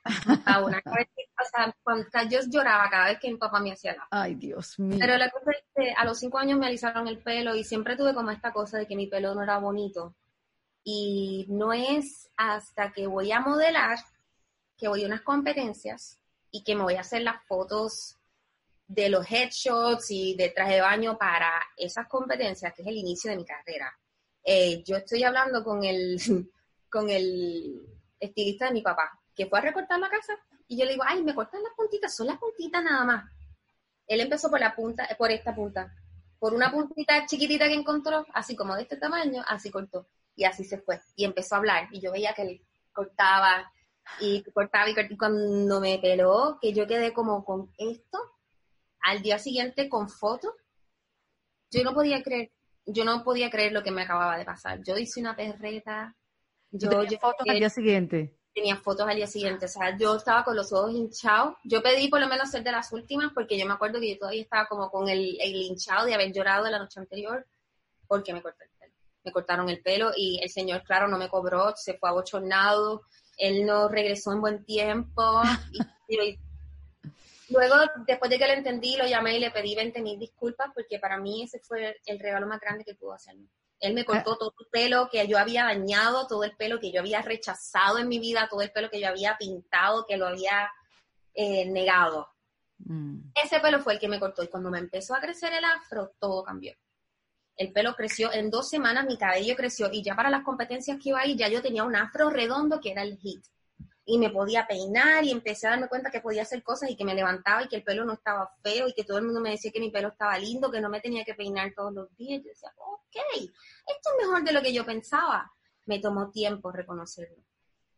a 0.45 0.63
una 0.63 0.77
o 0.77 1.45
sea, 1.45 1.75
cuando, 1.83 2.05
yo 2.29 2.39
lloraba 2.47 2.89
cada 2.89 3.07
vez 3.07 3.19
que 3.19 3.31
mi 3.31 3.37
papá 3.37 3.59
me 3.59 3.71
hacía 3.71 3.91
el 3.91 3.97
afro. 3.97 4.07
Ay, 4.11 4.35
Dios 4.35 4.79
mío. 4.79 4.97
Pero 4.99 5.17
la 5.17 5.29
cosa 5.29 5.51
es 5.51 5.63
que 5.75 5.91
a 5.91 6.05
los 6.05 6.19
cinco 6.19 6.37
años 6.37 6.59
me 6.59 6.67
alisaron 6.67 7.07
el 7.07 7.19
pelo 7.19 7.55
y 7.55 7.63
siempre 7.63 7.95
tuve 7.95 8.13
como 8.13 8.31
esta 8.31 8.53
cosa 8.53 8.77
de 8.77 8.87
que 8.87 8.95
mi 8.95 9.07
pelo 9.07 9.33
no 9.33 9.43
era 9.43 9.57
bonito. 9.57 10.15
Y 10.83 11.47
no 11.49 11.73
es 11.73 12.29
hasta 12.37 12.93
que 12.93 13.07
voy 13.07 13.31
a 13.31 13.39
modelar, 13.39 13.97
que 14.77 14.87
voy 14.87 15.03
a 15.03 15.07
unas 15.07 15.21
competencias 15.21 16.19
y 16.51 16.63
que 16.63 16.75
me 16.75 16.83
voy 16.83 16.95
a 16.95 17.01
hacer 17.01 17.23
las 17.23 17.43
fotos 17.47 18.17
de 18.87 19.09
los 19.09 19.25
headshots 19.29 20.11
y 20.11 20.35
de 20.35 20.49
traje 20.49 20.75
de 20.75 20.81
baño 20.81 21.17
para 21.17 21.51
esas 21.75 22.07
competencias, 22.07 22.73
que 22.73 22.81
es 22.81 22.87
el 22.87 22.97
inicio 22.97 23.31
de 23.31 23.37
mi 23.37 23.45
carrera. 23.45 23.91
Eh, 24.43 24.83
yo 24.83 24.97
estoy 24.97 25.23
hablando 25.23 25.63
con 25.63 25.83
el, 25.83 26.17
con 26.89 27.09
el 27.09 27.81
estilista 28.19 28.67
de 28.67 28.73
mi 28.73 28.81
papá, 28.81 29.19
que 29.35 29.47
fue 29.47 29.59
a 29.59 29.63
recortar 29.63 29.99
la 29.99 30.09
casa, 30.09 30.37
y 30.67 30.77
yo 30.77 30.85
le 30.85 30.91
digo, 30.91 31.03
ay, 31.05 31.23
me 31.23 31.35
cortan 31.35 31.63
las 31.63 31.73
puntitas, 31.73 32.15
son 32.15 32.27
las 32.27 32.37
puntitas 32.37 32.83
nada 32.83 33.05
más. 33.05 33.31
Él 34.07 34.21
empezó 34.21 34.49
por 34.49 34.59
la 34.59 34.75
punta, 34.75 35.07
por 35.17 35.31
esta 35.31 35.53
punta, 35.53 35.93
por 36.37 36.53
una 36.53 36.71
puntita 36.71 37.25
chiquitita 37.25 37.67
que 37.67 37.73
encontró, 37.73 38.25
así 38.33 38.55
como 38.55 38.75
de 38.75 38.83
este 38.83 38.97
tamaño, 38.97 39.43
así 39.47 39.71
cortó, 39.71 40.07
y 40.35 40.43
así 40.43 40.63
se 40.63 40.77
fue, 40.77 41.01
y 41.15 41.25
empezó 41.25 41.55
a 41.55 41.57
hablar, 41.57 41.87
y 41.91 41.99
yo 41.99 42.11
veía 42.11 42.33
que 42.33 42.43
él 42.43 42.61
cortaba, 42.93 43.71
y 44.19 44.43
cortaba, 44.43 44.89
y, 44.89 44.93
cortaba, 44.93 45.13
y 45.13 45.17
cuando 45.17 45.79
me 45.79 45.97
peló, 45.97 46.59
que 46.61 46.71
yo 46.71 46.85
quedé 46.85 47.13
como 47.13 47.43
con 47.43 47.71
esto, 47.77 48.34
al 49.05 49.21
día 49.21 49.37
siguiente 49.37 49.87
con 49.87 50.09
fotos, 50.09 50.51
yo 51.71 51.83
no 51.83 51.93
podía 51.93 52.23
creer, 52.23 52.51
yo 52.85 53.05
no 53.05 53.23
podía 53.23 53.49
creer 53.49 53.71
lo 53.71 53.83
que 53.83 53.91
me 53.91 54.01
acababa 54.01 54.37
de 54.37 54.45
pasar. 54.45 54.81
Yo 54.83 54.97
hice 54.97 55.19
una 55.19 55.35
perreta. 55.35 56.15
Yo, 56.71 56.89
fotos 56.89 57.47
al 57.47 57.59
día 57.59 57.69
siguiente. 57.69 58.35
Tenía 58.53 58.77
fotos 58.77 59.07
al 59.07 59.17
día 59.17 59.27
siguiente, 59.27 59.65
o 59.65 59.67
sea, 59.67 59.97
yo 59.97 60.15
estaba 60.15 60.43
con 60.43 60.55
los 60.55 60.71
ojos 60.71 60.93
hinchados. 60.93 61.55
Yo 61.65 61.83
pedí 61.83 62.07
por 62.07 62.21
lo 62.21 62.27
menos 62.27 62.49
ser 62.49 62.63
de 62.63 62.71
las 62.71 62.91
últimas 62.93 63.31
porque 63.33 63.59
yo 63.59 63.65
me 63.65 63.73
acuerdo 63.73 63.99
que 63.99 64.11
yo 64.13 64.17
todavía 64.17 64.41
estaba 64.41 64.65
como 64.65 64.89
con 64.89 65.09
el, 65.09 65.37
el 65.39 65.55
hinchado 65.55 66.05
de 66.05 66.13
haber 66.13 66.31
llorado 66.31 66.69
la 66.69 66.79
noche 66.79 66.99
anterior 66.99 67.45
porque 68.07 68.33
me 68.33 68.41
corté 68.41 68.63
el 68.63 68.69
pelo. 68.79 68.93
Me 69.23 69.31
cortaron 69.31 69.69
el 69.69 69.81
pelo 69.81 70.11
y 70.15 70.39
el 70.41 70.49
señor, 70.49 70.83
claro, 70.83 71.07
no 71.07 71.17
me 71.17 71.29
cobró, 71.29 71.73
se 71.75 71.97
fue 71.97 72.09
abochornado, 72.09 73.03
él 73.37 73.65
no 73.65 73.89
regresó 73.89 74.31
en 74.31 74.41
buen 74.41 74.65
tiempo. 74.65 75.41
y, 76.07 76.39
Luego, 77.49 77.75
después 78.07 78.29
de 78.29 78.39
que 78.39 78.47
lo 78.47 78.53
entendí, 78.53 78.95
lo 78.97 79.05
llamé 79.05 79.37
y 79.37 79.39
le 79.39 79.51
pedí 79.51 79.75
20 79.75 80.01
mil 80.01 80.19
disculpas 80.19 80.71
porque 80.73 80.99
para 80.99 81.17
mí 81.17 81.43
ese 81.43 81.59
fue 81.59 81.97
el 82.05 82.19
regalo 82.19 82.47
más 82.47 82.59
grande 82.59 82.83
que 82.83 82.95
pudo 82.95 83.13
hacerme. 83.13 83.49
Él 83.79 83.93
me 83.93 84.05
cortó 84.05 84.33
ah. 84.33 84.37
todo 84.39 84.53
el 84.59 84.67
pelo 84.71 85.09
que 85.11 85.27
yo 85.27 85.37
había 85.37 85.65
dañado, 85.65 86.27
todo 86.27 86.43
el 86.43 86.55
pelo 86.55 86.79
que 86.79 86.91
yo 86.91 87.01
había 87.01 87.21
rechazado 87.21 87.99
en 87.99 88.07
mi 88.07 88.19
vida, 88.19 88.47
todo 88.49 88.61
el 88.61 88.71
pelo 88.71 88.89
que 88.89 88.99
yo 88.99 89.07
había 89.07 89.37
pintado, 89.37 90.05
que 90.07 90.17
lo 90.17 90.27
había 90.27 90.71
eh, 91.33 91.69
negado. 91.69 92.29
Mm. 92.79 93.31
Ese 93.35 93.59
pelo 93.59 93.79
fue 93.79 93.93
el 93.93 93.99
que 93.99 94.07
me 94.07 94.19
cortó 94.19 94.43
y 94.43 94.47
cuando 94.47 94.71
me 94.71 94.79
empezó 94.79 95.13
a 95.13 95.19
crecer 95.19 95.53
el 95.53 95.65
afro, 95.65 96.13
todo 96.19 96.43
cambió. 96.43 96.73
El 97.57 97.71
pelo 97.71 97.95
creció, 97.95 98.33
en 98.33 98.49
dos 98.49 98.69
semanas 98.69 99.05
mi 99.05 99.17
cabello 99.17 99.55
creció 99.55 99.89
y 99.91 100.03
ya 100.03 100.15
para 100.15 100.29
las 100.29 100.43
competencias 100.43 100.97
que 101.01 101.09
iba 101.09 101.21
ahí 101.21 101.37
ya 101.37 101.47
yo 101.47 101.61
tenía 101.61 101.83
un 101.83 101.95
afro 101.95 102.29
redondo 102.29 102.81
que 102.81 102.91
era 102.91 103.03
el 103.03 103.17
hit 103.17 103.45
y 104.05 104.19
me 104.19 104.29
podía 104.29 104.67
peinar 104.67 105.23
y 105.23 105.31
empecé 105.31 105.65
a 105.65 105.71
darme 105.71 105.87
cuenta 105.87 106.11
que 106.11 106.21
podía 106.21 106.43
hacer 106.43 106.61
cosas 106.61 106.89
y 106.89 106.95
que 106.95 107.03
me 107.03 107.15
levantaba 107.15 107.63
y 107.63 107.67
que 107.67 107.77
el 107.77 107.83
pelo 107.83 108.05
no 108.05 108.13
estaba 108.13 108.51
feo 108.61 108.87
y 108.87 108.93
que 108.93 109.03
todo 109.03 109.17
el 109.17 109.25
mundo 109.25 109.41
me 109.41 109.49
decía 109.49 109.71
que 109.71 109.79
mi 109.79 109.89
pelo 109.89 110.09
estaba 110.09 110.37
lindo, 110.37 110.69
que 110.69 110.79
no 110.79 110.89
me 110.89 111.01
tenía 111.01 111.25
que 111.25 111.33
peinar 111.33 111.73
todos 111.75 111.91
los 111.91 112.15
días. 112.15 112.43
Yo 112.43 112.49
decía, 112.49 112.71
ok, 112.77 113.15
esto 113.35 114.09
es 114.11 114.27
mejor 114.27 114.43
de 114.43 114.53
lo 114.53 114.61
que 114.61 114.73
yo 114.73 114.85
pensaba. 114.85 115.51
Me 115.87 115.99
tomó 115.99 116.29
tiempo 116.29 116.71
reconocerlo. 116.71 117.43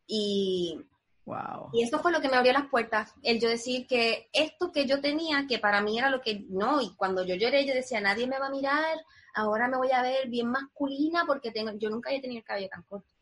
Y, 0.05 0.79
wow. 1.25 1.69
y 1.73 1.83
eso 1.83 1.99
fue 1.99 2.13
lo 2.13 2.21
que 2.21 2.29
me 2.29 2.37
abrió 2.37 2.53
las 2.53 2.69
puertas, 2.69 3.13
el 3.23 3.41
yo 3.41 3.49
decir 3.49 3.85
que 3.87 4.29
esto 4.31 4.71
que 4.71 4.85
yo 4.85 5.01
tenía, 5.01 5.45
que 5.49 5.59
para 5.59 5.81
mí 5.81 5.99
era 5.99 6.09
lo 6.09 6.21
que 6.21 6.45
no, 6.47 6.81
y 6.81 6.95
cuando 6.95 7.25
yo 7.25 7.35
lloré 7.35 7.65
yo 7.65 7.73
decía, 7.73 7.99
nadie 7.99 8.27
me 8.27 8.39
va 8.39 8.47
a 8.47 8.51
mirar, 8.51 8.97
ahora 9.35 9.67
me 9.67 9.75
voy 9.75 9.91
a 9.91 10.01
ver 10.01 10.29
bien 10.29 10.47
masculina 10.47 11.25
porque 11.27 11.51
tengo, 11.51 11.71
yo 11.73 11.89
nunca 11.89 12.09
había 12.09 12.21
tenido 12.21 12.39
el 12.39 12.45
cabello 12.45 12.69
tan 12.69 12.83
corto 12.83 13.16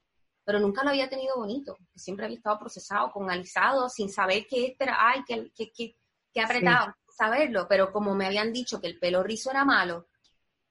pero 0.45 0.59
nunca 0.59 0.83
lo 0.83 0.91
había 0.91 1.09
tenido 1.09 1.35
bonito. 1.37 1.77
Siempre 1.95 2.25
había 2.25 2.37
estado 2.37 2.59
procesado, 2.59 3.11
con 3.11 3.29
alisado, 3.31 3.89
sin 3.89 4.09
saber 4.09 4.45
que 4.47 4.67
este 4.67 4.83
era, 4.83 4.95
ay, 4.99 5.23
que, 5.27 5.51
que, 5.55 5.71
que, 5.71 5.97
que 6.31 6.41
apretado, 6.41 6.93
saberlo. 7.09 7.65
Pero 7.67 7.91
como 7.91 8.13
me 8.13 8.27
habían 8.27 8.53
dicho 8.53 8.79
que 8.79 8.87
el 8.87 8.99
pelo 8.99 9.23
rizo 9.23 9.49
era 9.49 9.65
malo 9.65 10.07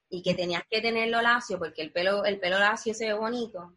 y 0.09 0.23
que 0.23 0.33
tenías 0.33 0.63
que 0.69 0.81
tenerlo 0.81 1.21
lacio 1.21 1.59
porque 1.59 1.81
el 1.81 1.91
pelo, 1.91 2.23
el 2.23 2.39
pelo 2.39 2.57
lacio 2.57 2.93
se 2.93 3.07
ve 3.07 3.13
bonito. 3.13 3.75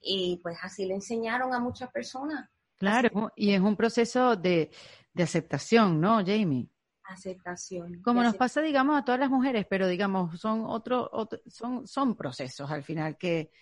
Y 0.00 0.40
pues 0.42 0.58
así 0.60 0.84
le 0.84 0.94
enseñaron 0.94 1.54
a 1.54 1.60
muchas 1.60 1.90
personas. 1.92 2.50
Claro, 2.76 3.32
y 3.36 3.54
es 3.54 3.60
un 3.60 3.76
proceso 3.76 4.34
de, 4.34 4.70
de 5.12 5.22
aceptación, 5.22 6.00
¿no, 6.00 6.16
Jamie? 6.16 6.68
aceptación. 7.08 8.02
Como 8.02 8.20
nos 8.20 8.34
pasa, 8.34 8.60
digamos, 8.60 8.98
a 8.98 9.04
todas 9.04 9.20
las 9.20 9.30
mujeres, 9.30 9.64
pero 9.70 9.86
digamos, 9.86 10.40
son 10.40 10.64
otro, 10.66 11.08
otro, 11.12 11.38
son, 11.46 11.86
son 11.86 12.16
procesos 12.16 12.68
al 12.68 12.82
final 12.82 13.16
que, 13.16 13.52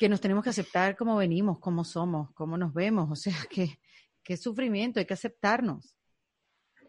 que 0.00 0.08
nos 0.08 0.22
tenemos 0.22 0.42
que 0.42 0.48
aceptar 0.48 0.96
como 0.96 1.14
venimos, 1.14 1.58
como 1.58 1.84
somos, 1.84 2.32
cómo 2.32 2.56
nos 2.56 2.72
vemos, 2.72 3.10
o 3.10 3.14
sea, 3.14 3.34
que, 3.50 3.78
qué 4.22 4.38
sufrimiento, 4.38 4.98
hay 4.98 5.04
que 5.04 5.12
aceptarnos. 5.12 5.94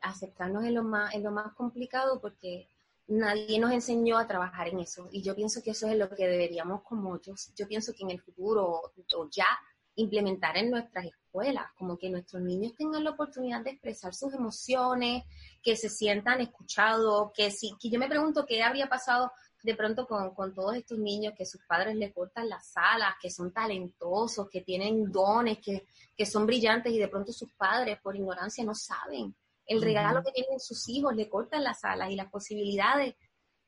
Aceptarnos 0.01 0.63
es 0.63 0.71
lo 0.71 0.83
más, 0.83 1.13
es 1.13 1.21
lo 1.21 1.29
más 1.29 1.53
complicado 1.53 2.21
porque 2.21 2.69
nadie 3.07 3.59
nos 3.59 3.73
enseñó 3.73 4.17
a 4.17 4.27
trabajar 4.27 4.69
en 4.69 4.79
eso. 4.79 5.09
Y 5.11 5.21
yo 5.23 5.35
pienso 5.35 5.61
que 5.61 5.71
eso 5.71 5.89
es 5.89 5.97
lo 5.97 6.09
que 6.09 6.25
deberíamos 6.25 6.83
como 6.83 7.19
yo, 7.21 7.33
yo 7.53 7.67
pienso 7.67 7.91
que 7.93 8.03
en 8.03 8.11
el 8.11 8.21
futuro 8.21 8.81
o 9.17 9.29
ya 9.29 9.47
implementar 9.95 10.55
en 10.55 10.71
nuestras 10.71 11.05
escuelas, 11.05 11.65
como 11.77 11.97
que 11.97 12.09
nuestros 12.09 12.41
niños 12.41 12.73
tengan 12.77 13.03
la 13.03 13.09
oportunidad 13.09 13.61
de 13.61 13.71
expresar 13.71 14.13
sus 14.13 14.33
emociones, 14.33 15.25
que 15.61 15.75
se 15.75 15.89
sientan 15.89 16.39
escuchados, 16.39 17.31
que 17.35 17.51
si, 17.51 17.73
que 17.77 17.89
yo 17.89 17.99
me 17.99 18.07
pregunto 18.07 18.45
qué 18.47 18.63
habría 18.63 18.87
pasado 18.87 19.33
de 19.63 19.75
pronto 19.75 20.07
con, 20.07 20.33
con, 20.33 20.53
todos 20.53 20.75
estos 20.75 20.97
niños 20.97 21.33
que 21.37 21.45
sus 21.45 21.61
padres 21.65 21.95
le 21.95 22.11
cortan 22.11 22.49
las 22.49 22.71
alas, 22.75 23.15
que 23.21 23.29
son 23.29 23.51
talentosos, 23.51 24.49
que 24.49 24.61
tienen 24.61 25.11
dones, 25.11 25.59
que, 25.59 25.85
que 26.17 26.25
son 26.25 26.45
brillantes 26.45 26.91
y 26.91 26.99
de 26.99 27.07
pronto 27.07 27.31
sus 27.31 27.51
padres 27.53 27.99
por 28.01 28.15
ignorancia 28.15 28.63
no 28.63 28.75
saben 28.75 29.35
el 29.71 29.81
regalo 29.81 30.23
que 30.23 30.31
tienen 30.31 30.59
sus 30.59 30.89
hijos, 30.89 31.15
le 31.15 31.29
cortan 31.29 31.63
las 31.63 31.83
alas 31.83 32.11
y 32.11 32.15
las 32.15 32.29
posibilidades. 32.29 33.15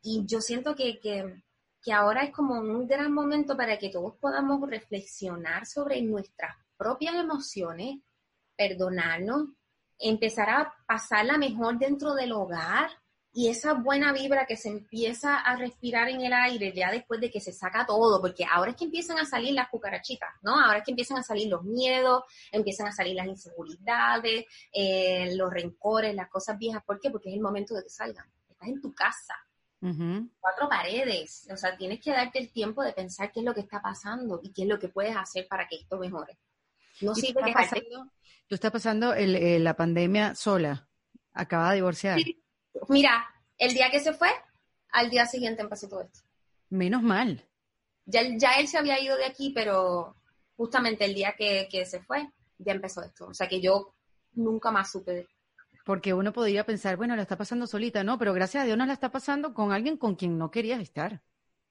Y 0.01 0.25
yo 0.25 0.41
siento 0.41 0.75
que, 0.75 0.99
que, 0.99 1.43
que 1.81 1.93
ahora 1.93 2.23
es 2.23 2.33
como 2.33 2.55
un 2.55 2.87
gran 2.87 3.13
momento 3.13 3.55
para 3.55 3.77
que 3.77 3.89
todos 3.89 4.15
podamos 4.17 4.69
reflexionar 4.69 5.65
sobre 5.65 6.01
nuestras 6.01 6.57
propias 6.77 7.15
emociones, 7.15 7.99
perdonarnos, 8.57 9.49
empezar 9.97 10.49
a 10.49 10.73
pasarla 10.85 11.37
mejor 11.37 11.77
dentro 11.77 12.13
del 12.15 12.33
hogar, 12.33 12.91
y 13.35 13.47
esa 13.47 13.73
buena 13.73 14.13
vibra 14.13 14.45
que 14.45 14.55
se 14.55 14.69
empieza 14.69 15.37
a 15.39 15.55
respirar 15.55 16.07
en 16.07 16.21
el 16.21 16.33
aire 16.33 16.71
ya 16.71 16.91
después 16.91 17.19
de 17.19 17.31
que 17.31 17.39
se 17.39 17.51
saca 17.51 17.83
todo, 17.83 18.21
porque 18.21 18.45
ahora 18.45 18.71
es 18.71 18.77
que 18.77 18.85
empiezan 18.85 19.17
a 19.17 19.25
salir 19.25 19.55
las 19.55 19.69
cucarachitas, 19.69 20.29
¿no? 20.43 20.59
Ahora 20.59 20.77
es 20.77 20.85
que 20.85 20.91
empiezan 20.91 21.17
a 21.17 21.23
salir 21.23 21.49
los 21.49 21.63
miedos, 21.63 22.23
empiezan 22.51 22.87
a 22.87 22.91
salir 22.91 23.15
las 23.15 23.25
inseguridades, 23.25 24.45
eh, 24.71 25.35
los 25.35 25.51
rencores, 25.51 26.13
las 26.13 26.29
cosas 26.29 26.59
viejas. 26.59 26.83
¿Por 26.85 26.99
qué? 26.99 27.09
Porque 27.09 27.29
es 27.29 27.35
el 27.35 27.41
momento 27.41 27.73
de 27.73 27.81
que 27.81 27.89
salgan. 27.89 28.25
Estás 28.47 28.69
en 28.69 28.79
tu 28.79 28.93
casa, 28.93 29.35
cuatro 30.39 30.69
paredes, 30.69 31.47
o 31.51 31.57
sea, 31.57 31.75
tienes 31.75 31.99
que 31.99 32.11
darte 32.11 32.39
el 32.39 32.51
tiempo 32.51 32.83
de 32.83 32.93
pensar 32.93 33.31
qué 33.31 33.39
es 33.39 33.45
lo 33.45 33.53
que 33.53 33.61
está 33.61 33.81
pasando 33.81 34.39
y 34.41 34.53
qué 34.53 34.61
es 34.61 34.67
lo 34.67 34.79
que 34.79 34.89
puedes 34.89 35.15
hacer 35.15 35.47
para 35.47 35.67
que 35.67 35.77
esto 35.77 35.97
mejore. 35.97 36.37
No 37.01 37.15
sirve 37.15 37.41
que 37.43 37.51
pasando, 37.51 38.11
Tú 38.47 38.55
estás 38.55 38.71
pasando 38.71 39.13
eh, 39.13 39.59
la 39.59 39.75
pandemia 39.75 40.35
sola, 40.35 40.87
acaba 41.33 41.69
de 41.69 41.75
divorciar. 41.75 42.19
Mira, 42.89 43.25
el 43.57 43.73
día 43.73 43.89
que 43.89 43.99
se 43.99 44.13
fue, 44.13 44.29
al 44.91 45.09
día 45.09 45.25
siguiente 45.25 45.61
empezó 45.61 45.87
todo 45.87 46.01
esto. 46.01 46.19
Menos 46.69 47.03
mal. 47.03 47.43
Ya, 48.05 48.21
ya 48.37 48.53
él 48.53 48.67
se 48.67 48.77
había 48.77 48.99
ido 48.99 49.15
de 49.17 49.25
aquí, 49.25 49.51
pero 49.53 50.15
justamente 50.55 51.05
el 51.05 51.13
día 51.13 51.35
que, 51.37 51.85
se 51.85 52.01
fue, 52.01 52.29
ya 52.57 52.73
empezó 52.73 53.01
esto. 53.01 53.27
O 53.27 53.33
sea 53.33 53.47
que 53.47 53.61
yo 53.61 53.93
nunca 54.33 54.71
más 54.71 54.91
supe 54.91 55.11
de 55.11 55.27
porque 55.85 56.13
uno 56.13 56.31
podría 56.31 56.65
pensar, 56.65 56.95
bueno, 56.95 57.13
la 57.15 57.23
está 57.23 57.37
pasando 57.37 57.67
solita, 57.67 58.05
¿no? 58.05 58.17
Pero 58.17 58.33
gracias 58.33 58.63
a 58.63 58.65
Dios 58.65 58.77
no 58.77 58.85
la 58.85 58.93
está 58.93 59.11
pasando 59.11 59.53
con 59.53 59.73
alguien 59.73 59.97
con 59.97 60.15
quien 60.15 60.37
no 60.37 60.49
querías 60.49 60.79
estar. 60.79 61.21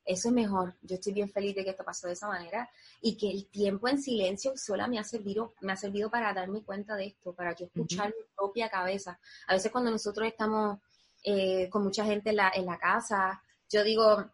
Eso 0.05 0.28
es 0.28 0.34
mejor. 0.34 0.74
Yo 0.82 0.96
estoy 0.96 1.12
bien 1.12 1.30
feliz 1.30 1.55
de 1.55 1.64
que 1.64 1.70
esto 1.70 1.84
pasó 1.84 2.09
de 2.09 2.14
esa 2.14 2.26
manera 2.26 2.68
y 3.00 3.16
que 3.16 3.30
el 3.30 3.46
tiempo 3.46 3.88
en 3.88 4.03
silencio 4.03 4.53
sola 4.57 4.88
me 4.88 4.98
ha 4.98 5.05
servido, 5.05 5.55
me 5.61 5.72
ha 5.72 5.76
servido 5.76 6.11
para 6.11 6.34
darme 6.34 6.62
cuenta 6.62 6.96
de 6.96 7.07
esto, 7.07 7.32
para 7.32 7.55
yo 7.55 7.66
escuchar 7.66 8.09
mi 8.09 8.24
propia 8.36 8.68
cabeza. 8.68 9.18
A 9.46 9.55
veces 9.55 9.70
cuando 9.70 9.90
nosotros 9.90 10.26
estamos 10.26 10.78
eh, 11.23 11.68
con 11.70 11.85
mucha 11.85 12.05
gente 12.05 12.31
en 12.31 12.37
la, 12.37 12.53
en 12.55 12.66
la 12.66 12.79
casa. 12.79 13.43
Yo 13.68 13.85
digo, 13.85 14.27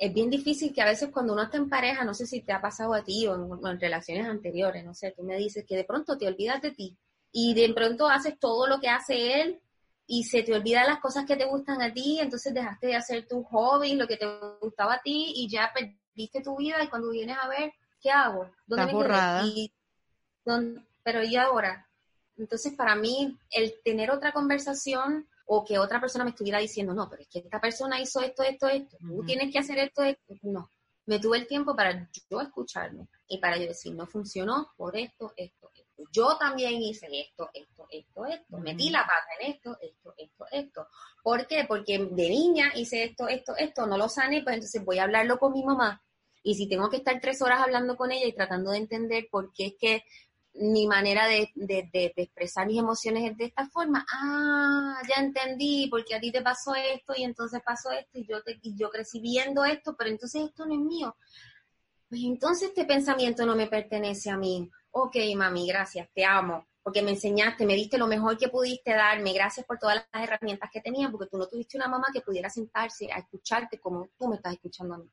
es 0.00 0.14
bien 0.14 0.30
difícil 0.30 0.72
que 0.72 0.80
a 0.80 0.86
veces 0.86 1.10
cuando 1.10 1.34
uno 1.34 1.42
está 1.42 1.58
en 1.58 1.68
pareja, 1.68 2.04
no 2.04 2.14
sé 2.14 2.26
si 2.26 2.40
te 2.40 2.54
ha 2.54 2.60
pasado 2.62 2.94
a 2.94 3.04
ti 3.04 3.26
o 3.26 3.34
en, 3.68 3.78
relaciones 3.78 4.26
anteriores, 4.26 4.82
no 4.82 4.94
sé, 4.94 5.12
tú 5.12 5.22
me 5.22 5.36
dices 5.36 5.66
que 5.66 5.76
de 5.76 5.84
pronto 5.84 6.16
te 6.16 6.26
olvidas 6.26 6.62
de 6.62 6.70
ti 6.70 6.96
y 7.30 7.52
de 7.52 7.72
pronto 7.74 8.08
haces 8.08 8.38
todo 8.38 8.66
lo 8.66 8.80
que 8.80 8.88
hace 8.88 9.42
él 9.42 9.60
y 10.06 10.24
se 10.24 10.42
te 10.42 10.54
olvidan 10.54 10.86
las 10.86 11.00
cosas 11.00 11.26
que 11.26 11.36
te 11.36 11.44
gustan 11.44 11.82
a 11.82 11.92
ti, 11.92 12.18
entonces 12.18 12.54
dejaste 12.54 12.86
de 12.86 12.96
hacer 12.96 13.28
tu 13.28 13.44
hobby, 13.44 13.94
lo 13.94 14.08
que 14.08 14.16
te 14.16 14.26
gustaba 14.62 14.94
a 14.94 15.02
ti 15.02 15.34
y 15.36 15.50
ya 15.50 15.70
perdiste 15.74 16.40
tu 16.42 16.56
vida 16.56 16.82
y 16.82 16.88
cuando 16.88 17.10
vienes 17.10 17.36
a 17.38 17.46
ver, 17.48 17.70
¿qué 18.00 18.10
hago? 18.10 18.50
¿Dónde 18.66 18.92
borrada. 18.92 19.44
pero 21.02 21.22
¿y 21.22 21.36
ahora? 21.36 21.86
Entonces 22.38 22.72
para 22.72 22.96
mí 22.96 23.36
el 23.50 23.74
tener 23.84 24.10
otra 24.10 24.32
conversación 24.32 25.28
o 25.52 25.64
que 25.64 25.80
otra 25.80 26.00
persona 26.00 26.22
me 26.22 26.30
estuviera 26.30 26.60
diciendo, 26.60 26.94
no, 26.94 27.10
pero 27.10 27.22
es 27.22 27.28
que 27.28 27.40
esta 27.40 27.60
persona 27.60 28.00
hizo 28.00 28.20
esto, 28.20 28.44
esto, 28.44 28.68
esto, 28.68 28.96
tú 29.00 29.24
tienes 29.26 29.52
que 29.52 29.58
hacer 29.58 29.78
esto, 29.78 30.04
esto. 30.04 30.34
No, 30.42 30.70
me 31.06 31.18
tuve 31.18 31.38
el 31.38 31.48
tiempo 31.48 31.74
para 31.74 32.08
yo 32.30 32.40
escucharme 32.40 33.08
y 33.26 33.38
para 33.38 33.56
yo 33.56 33.66
decir, 33.66 33.92
no 33.96 34.06
funcionó 34.06 34.70
por 34.76 34.96
esto, 34.96 35.32
esto, 35.36 35.72
esto. 35.74 36.04
Yo 36.12 36.36
también 36.38 36.80
hice 36.80 37.08
esto, 37.10 37.50
esto, 37.52 37.88
esto, 37.90 38.26
esto. 38.26 38.58
Metí 38.58 38.90
la 38.90 39.00
pata 39.00 39.26
en 39.40 39.50
esto, 39.50 39.76
esto, 39.82 40.14
esto, 40.16 40.46
esto. 40.52 40.86
¿Por 41.24 41.44
qué? 41.48 41.64
Porque 41.66 41.98
de 41.98 42.28
niña 42.28 42.70
hice 42.76 43.02
esto, 43.02 43.26
esto, 43.26 43.56
esto, 43.56 43.88
no 43.88 43.98
lo 43.98 44.08
sané, 44.08 44.44
pues 44.44 44.54
entonces 44.54 44.84
voy 44.84 45.00
a 45.00 45.02
hablarlo 45.02 45.40
con 45.40 45.52
mi 45.52 45.64
mamá. 45.64 46.00
Y 46.44 46.54
si 46.54 46.68
tengo 46.68 46.88
que 46.88 46.98
estar 46.98 47.20
tres 47.20 47.42
horas 47.42 47.60
hablando 47.60 47.96
con 47.96 48.12
ella 48.12 48.26
y 48.26 48.32
tratando 48.32 48.70
de 48.70 48.78
entender 48.78 49.26
por 49.32 49.52
qué 49.52 49.66
es 49.66 49.74
que 49.80 50.04
mi 50.54 50.86
manera 50.86 51.26
de, 51.26 51.50
expresar 52.16 52.66
mis 52.66 52.78
emociones 52.78 53.30
es 53.30 53.36
de 53.36 53.44
esta 53.46 53.68
forma. 53.68 54.04
Ah, 54.12 55.00
ya 55.08 55.22
entendí, 55.22 55.88
porque 55.90 56.14
a 56.14 56.20
ti 56.20 56.32
te 56.32 56.42
pasó 56.42 56.74
esto 56.74 57.14
y 57.16 57.24
entonces 57.24 57.60
pasó 57.64 57.90
esto 57.90 58.18
y 58.18 58.26
yo, 58.26 58.42
te, 58.42 58.58
y 58.62 58.76
yo 58.76 58.90
crecí 58.90 59.20
viendo 59.20 59.64
esto, 59.64 59.94
pero 59.96 60.10
entonces 60.10 60.44
esto 60.46 60.66
no 60.66 60.74
es 60.74 60.80
mío. 60.80 61.16
Pues 62.08 62.22
entonces 62.24 62.70
este 62.70 62.84
pensamiento 62.84 63.46
no 63.46 63.54
me 63.54 63.68
pertenece 63.68 64.30
a 64.30 64.36
mí. 64.36 64.68
Ok, 64.90 65.16
mami, 65.36 65.68
gracias, 65.68 66.08
te 66.12 66.24
amo, 66.24 66.66
porque 66.82 67.02
me 67.02 67.12
enseñaste, 67.12 67.64
me 67.64 67.74
diste 67.74 67.96
lo 67.96 68.08
mejor 68.08 68.36
que 68.36 68.48
pudiste 68.48 68.92
darme, 68.92 69.32
gracias 69.32 69.64
por 69.64 69.78
todas 69.78 70.04
las 70.12 70.24
herramientas 70.24 70.68
que 70.72 70.80
tenías, 70.80 71.12
porque 71.12 71.28
tú 71.30 71.38
no 71.38 71.46
tuviste 71.46 71.76
una 71.76 71.86
mamá 71.86 72.08
que 72.12 72.22
pudiera 72.22 72.50
sentarse 72.50 73.08
a 73.12 73.18
escucharte 73.18 73.78
como 73.78 74.08
tú 74.18 74.26
me 74.26 74.36
estás 74.36 74.54
escuchando 74.54 74.94
a 74.94 74.98
mí. 74.98 75.08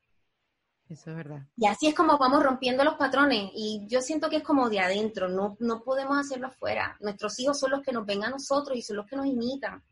Eso 0.88 1.10
es 1.10 1.16
verdad. 1.16 1.42
Y 1.56 1.66
así 1.66 1.86
es 1.86 1.94
como 1.94 2.16
vamos 2.16 2.42
rompiendo 2.42 2.82
los 2.82 2.94
patrones. 2.94 3.50
Y 3.54 3.84
yo 3.86 4.00
siento 4.00 4.30
que 4.30 4.36
es 4.36 4.42
como 4.42 4.70
de 4.70 4.80
adentro, 4.80 5.28
no, 5.28 5.56
no 5.60 5.82
podemos 5.82 6.16
hacerlo 6.18 6.46
afuera. 6.46 6.96
Nuestros 7.00 7.38
hijos 7.40 7.58
son 7.58 7.72
los 7.72 7.82
que 7.82 7.92
nos 7.92 8.06
ven 8.06 8.24
a 8.24 8.30
nosotros 8.30 8.76
y 8.76 8.82
son 8.82 8.96
los 8.96 9.06
que 9.06 9.16
nos 9.16 9.26
imitan. 9.26 9.82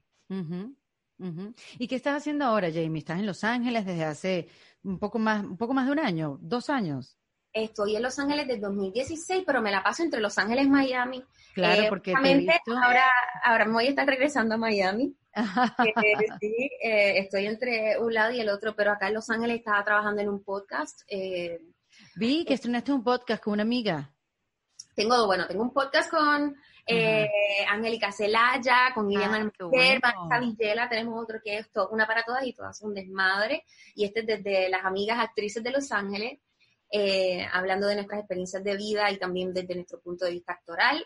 ¿Y 1.79 1.87
qué 1.87 1.97
estás 1.97 2.17
haciendo 2.17 2.47
ahora, 2.47 2.69
Jamie? 2.73 2.99
¿Estás 2.99 3.19
en 3.19 3.27
Los 3.27 3.45
Ángeles 3.45 3.85
desde 3.85 4.05
hace 4.05 4.49
un 4.83 4.99
poco 4.99 5.19
más, 5.19 5.45
un 5.45 5.57
poco 5.57 5.75
más 5.75 5.87
de 5.87 5.93
un 5.93 5.99
año, 5.99 6.39
dos 6.41 6.71
años? 6.71 7.19
Estoy 7.57 7.97
en 7.97 8.03
Los 8.03 8.19
Ángeles 8.19 8.47
desde 8.47 8.61
2016, 8.61 9.45
pero 9.47 9.63
me 9.63 9.71
la 9.71 9.83
paso 9.83 10.03
entre 10.03 10.21
Los 10.21 10.37
Ángeles 10.37 10.67
y 10.67 10.69
Miami. 10.69 11.25
Claro, 11.55 11.83
eh, 11.85 11.87
porque 11.89 12.13
te 12.13 12.61
ahora, 12.71 13.07
ahora 13.43 13.65
me 13.65 13.73
voy 13.73 13.87
a 13.87 13.89
estar 13.89 14.07
regresando 14.07 14.57
a 14.57 14.59
Miami. 14.59 15.17
sí, 16.41 16.71
eh, 16.83 17.19
estoy 17.19 17.47
entre 17.47 17.99
un 17.99 18.13
lado 18.13 18.33
y 18.33 18.41
el 18.41 18.51
otro, 18.51 18.77
pero 18.77 18.93
acá 18.93 19.09
en 19.09 19.15
Los 19.15 19.31
Ángeles 19.31 19.57
estaba 19.57 19.83
trabajando 19.83 20.21
en 20.21 20.29
un 20.29 20.45
podcast. 20.45 21.01
Eh, 21.09 21.59
Vi 22.15 22.45
que 22.45 22.53
estrenaste 22.53 22.93
un 22.93 23.03
podcast 23.03 23.43
con 23.43 23.55
una 23.55 23.63
amiga. 23.63 24.13
Tengo, 24.95 25.25
bueno, 25.25 25.47
tengo 25.47 25.63
un 25.63 25.73
podcast 25.73 26.11
con 26.11 26.57
eh, 26.87 27.29
Angélica 27.71 28.13
Celaya, 28.13 28.93
con 28.95 29.07
Miriam 29.07 29.51
ah, 30.03 30.89
tenemos 30.91 31.23
otro 31.23 31.41
que 31.43 31.59
es 31.59 31.71
Una 31.91 32.07
para 32.07 32.23
Todas 32.23 32.47
y 32.47 32.53
Todas 32.53 32.83
un 32.83 32.93
desmadre. 32.93 33.65
Y 33.95 34.05
este 34.05 34.21
es 34.21 34.27
desde 34.27 34.69
las 34.69 34.85
amigas 34.85 35.19
actrices 35.19 35.63
de 35.63 35.71
Los 35.71 35.91
Ángeles, 35.91 36.39
hablando 37.53 37.87
de 37.87 37.97
nuestras 37.97 38.21
experiencias 38.21 38.63
de 38.63 38.77
vida 38.77 39.11
y 39.11 39.19
también 39.19 39.53
desde 39.53 39.75
nuestro 39.75 40.01
punto 40.01 40.25
de 40.25 40.33
vista 40.33 40.53
actoral. 40.53 41.05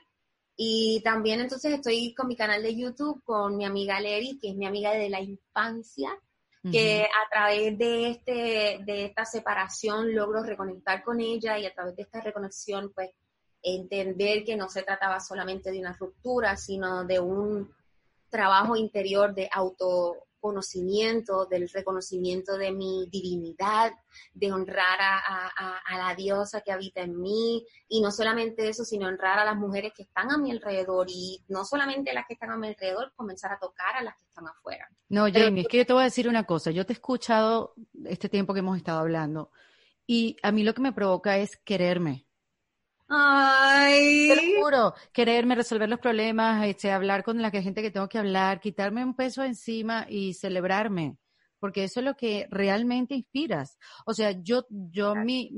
Y 0.56 1.00
también 1.02 1.40
entonces 1.40 1.72
estoy 1.72 2.14
con 2.14 2.28
mi 2.28 2.36
canal 2.36 2.62
de 2.62 2.76
YouTube 2.76 3.22
con 3.24 3.56
mi 3.56 3.64
amiga 3.64 3.98
Leri, 3.98 4.38
que 4.38 4.50
es 4.50 4.56
mi 4.56 4.66
amiga 4.66 4.92
de 4.92 5.08
la 5.08 5.20
infancia, 5.20 6.10
que 6.70 7.04
a 7.04 7.30
través 7.30 7.78
de, 7.78 8.10
este, 8.10 8.80
de 8.84 9.06
esta 9.06 9.24
separación 9.24 10.14
logro 10.14 10.42
reconectar 10.42 11.02
con 11.02 11.18
ella 11.18 11.58
y 11.58 11.64
a 11.64 11.72
través 11.72 11.96
de 11.96 12.02
esta 12.02 12.20
reconexión, 12.20 12.92
pues 12.94 13.10
entender 13.62 14.44
que 14.44 14.56
no 14.56 14.68
se 14.68 14.82
trataba 14.82 15.20
solamente 15.20 15.70
de 15.70 15.80
una 15.80 15.94
ruptura, 15.94 16.56
sino 16.58 17.04
de 17.04 17.18
un 17.18 17.74
trabajo 18.28 18.76
interior 18.76 19.34
de 19.34 19.48
auto 19.50 20.26
conocimiento, 20.40 21.46
del 21.46 21.68
reconocimiento 21.68 22.56
de 22.56 22.72
mi 22.72 23.06
divinidad, 23.10 23.92
de 24.34 24.52
honrar 24.52 24.98
a, 25.00 25.96
la 25.96 26.14
diosa 26.14 26.62
que 26.62 26.72
habita 26.72 27.02
en 27.02 27.20
mí, 27.20 27.66
y 27.88 28.00
no 28.00 28.10
solamente 28.10 28.68
eso, 28.68 28.84
sino 28.84 29.06
honrar 29.06 29.38
a 29.38 29.44
las 29.44 29.56
mujeres 29.56 29.92
que 29.94 30.02
están 30.02 30.30
a 30.30 30.38
mi 30.38 30.50
alrededor, 30.50 31.06
y 31.10 31.44
no 31.48 31.64
solamente 31.64 32.12
las 32.12 32.26
que 32.26 32.34
están 32.34 32.50
a 32.50 32.56
mi 32.56 32.68
alrededor, 32.68 33.12
comenzar 33.14 33.52
a 33.52 33.58
tocar 33.58 33.96
a 33.96 34.02
las 34.02 34.16
que 34.16 34.24
están 34.24 34.48
afuera. 34.48 34.88
No, 35.08 35.26
Jamie, 35.32 35.62
es 35.62 35.68
que 35.68 35.78
yo 35.78 35.86
te 35.86 35.92
voy 35.92 36.02
a 36.02 36.04
decir 36.04 36.28
una 36.28 36.44
cosa, 36.44 36.70
yo 36.70 36.86
te 36.86 36.92
he 36.92 36.94
escuchado 36.94 37.74
este 38.06 38.28
tiempo 38.28 38.54
que 38.54 38.60
hemos 38.60 38.76
estado 38.76 39.00
hablando, 39.00 39.50
y 40.06 40.36
a 40.42 40.50
mí 40.50 40.64
lo 40.64 40.74
que 40.74 40.82
me 40.82 40.92
provoca 40.92 41.38
es 41.38 41.56
quererme, 41.56 42.26
Ay. 43.10 44.28
Te 44.28 44.36
lo 44.36 44.62
juro, 44.62 44.94
quererme 45.12 45.56
resolver 45.56 45.88
los 45.88 45.98
problemas, 45.98 46.64
este, 46.64 46.92
hablar 46.92 47.24
con 47.24 47.42
la 47.42 47.50
gente 47.50 47.82
que 47.82 47.90
tengo 47.90 48.08
que 48.08 48.18
hablar, 48.18 48.60
quitarme 48.60 49.04
un 49.04 49.14
peso 49.16 49.42
encima 49.42 50.06
y 50.08 50.34
celebrarme, 50.34 51.16
porque 51.58 51.82
eso 51.82 51.98
es 51.98 52.06
lo 52.06 52.14
que 52.14 52.46
realmente 52.50 53.16
inspiras. 53.16 53.76
O 54.06 54.14
sea, 54.14 54.30
yo, 54.30 54.64
yo 54.70 55.16
mi, 55.16 55.50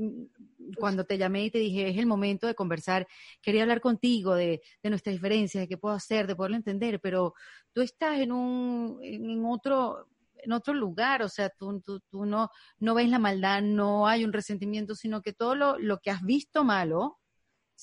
cuando 0.79 1.03
te 1.03 1.19
llamé 1.19 1.45
y 1.45 1.51
te 1.51 1.59
dije, 1.59 1.89
es 1.89 1.97
el 1.99 2.07
momento 2.07 2.47
de 2.47 2.55
conversar, 2.55 3.07
quería 3.39 3.61
hablar 3.61 3.81
contigo 3.81 4.33
de, 4.33 4.63
de 4.81 4.89
nuestras 4.89 5.13
diferencias, 5.13 5.61
de 5.61 5.67
qué 5.67 5.77
puedo 5.77 5.93
hacer, 5.93 6.25
de 6.25 6.35
poderlo 6.35 6.57
entender, 6.57 6.99
pero 7.01 7.35
tú 7.71 7.81
estás 7.81 8.19
en 8.19 8.31
un, 8.31 8.97
en 9.03 9.45
otro, 9.45 10.07
en 10.37 10.53
otro 10.53 10.73
lugar, 10.73 11.21
o 11.21 11.29
sea, 11.29 11.51
tú, 11.51 11.79
tú, 11.81 11.99
tú 12.09 12.25
no, 12.25 12.49
no 12.79 12.95
ves 12.95 13.09
la 13.09 13.19
maldad, 13.19 13.61
no 13.61 14.07
hay 14.07 14.25
un 14.25 14.33
resentimiento, 14.33 14.95
sino 14.95 15.21
que 15.21 15.33
todo 15.33 15.53
lo, 15.53 15.77
lo 15.77 15.99
que 15.99 16.09
has 16.09 16.23
visto 16.23 16.63
malo, 16.63 17.19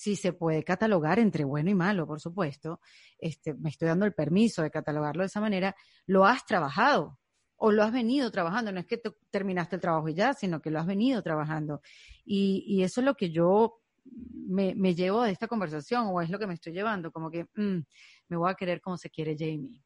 si 0.01 0.17
se 0.17 0.33
puede 0.33 0.65
catalogar 0.65 1.19
entre 1.19 1.45
bueno 1.45 1.69
y 1.69 1.75
malo, 1.75 2.07
por 2.07 2.23
supuesto, 2.23 2.81
este, 3.19 3.53
me 3.53 3.69
estoy 3.69 3.89
dando 3.89 4.07
el 4.07 4.15
permiso 4.15 4.63
de 4.63 4.71
catalogarlo 4.71 5.23
de 5.23 5.27
esa 5.27 5.43
manera, 5.43 5.77
lo 6.07 6.25
has 6.25 6.47
trabajado 6.47 7.19
o 7.57 7.71
lo 7.71 7.83
has 7.83 7.93
venido 7.93 8.31
trabajando, 8.31 8.73
no 8.73 8.81
es 8.81 8.87
que 8.87 9.03
terminaste 9.29 9.77
el 9.77 9.83
trabajo 9.83 10.09
y 10.09 10.15
ya, 10.15 10.33
sino 10.33 10.63
que 10.63 10.71
lo 10.71 10.81
has 10.81 10.87
venido 10.87 11.23
trabajando. 11.23 11.83
Y, 12.25 12.65
y 12.67 12.83
eso 12.83 13.03
es 13.03 13.05
lo 13.05 13.15
que 13.15 13.31
yo 13.31 13.83
me, 14.03 14.75
me, 14.75 14.95
llevo 14.95 15.23
de 15.23 15.33
esta 15.33 15.47
conversación 15.47 16.07
o 16.07 16.23
es 16.23 16.31
lo 16.31 16.39
que 16.39 16.47
me 16.47 16.55
estoy 16.55 16.73
llevando, 16.73 17.13
como 17.13 17.31
que 17.31 17.45
mm, 17.55 17.81
me 18.29 18.37
voy 18.39 18.51
a 18.51 18.55
querer 18.55 18.81
como 18.81 18.97
se 18.97 19.11
quiere 19.11 19.37
Jamie. 19.39 19.85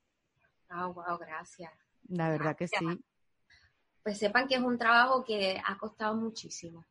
Oh, 0.71 0.93
wow, 0.93 1.19
gracias. 1.19 1.73
La 2.07 2.29
verdad 2.29 2.57
que 2.57 2.69
sí. 2.69 2.87
Pues 4.05 4.19
sepan 4.19 4.47
que 4.47 4.55
es 4.55 4.63
un 4.63 4.79
trabajo 4.79 5.25
que 5.25 5.61
ha 5.67 5.77
costado 5.77 6.15
muchísimo. 6.15 6.85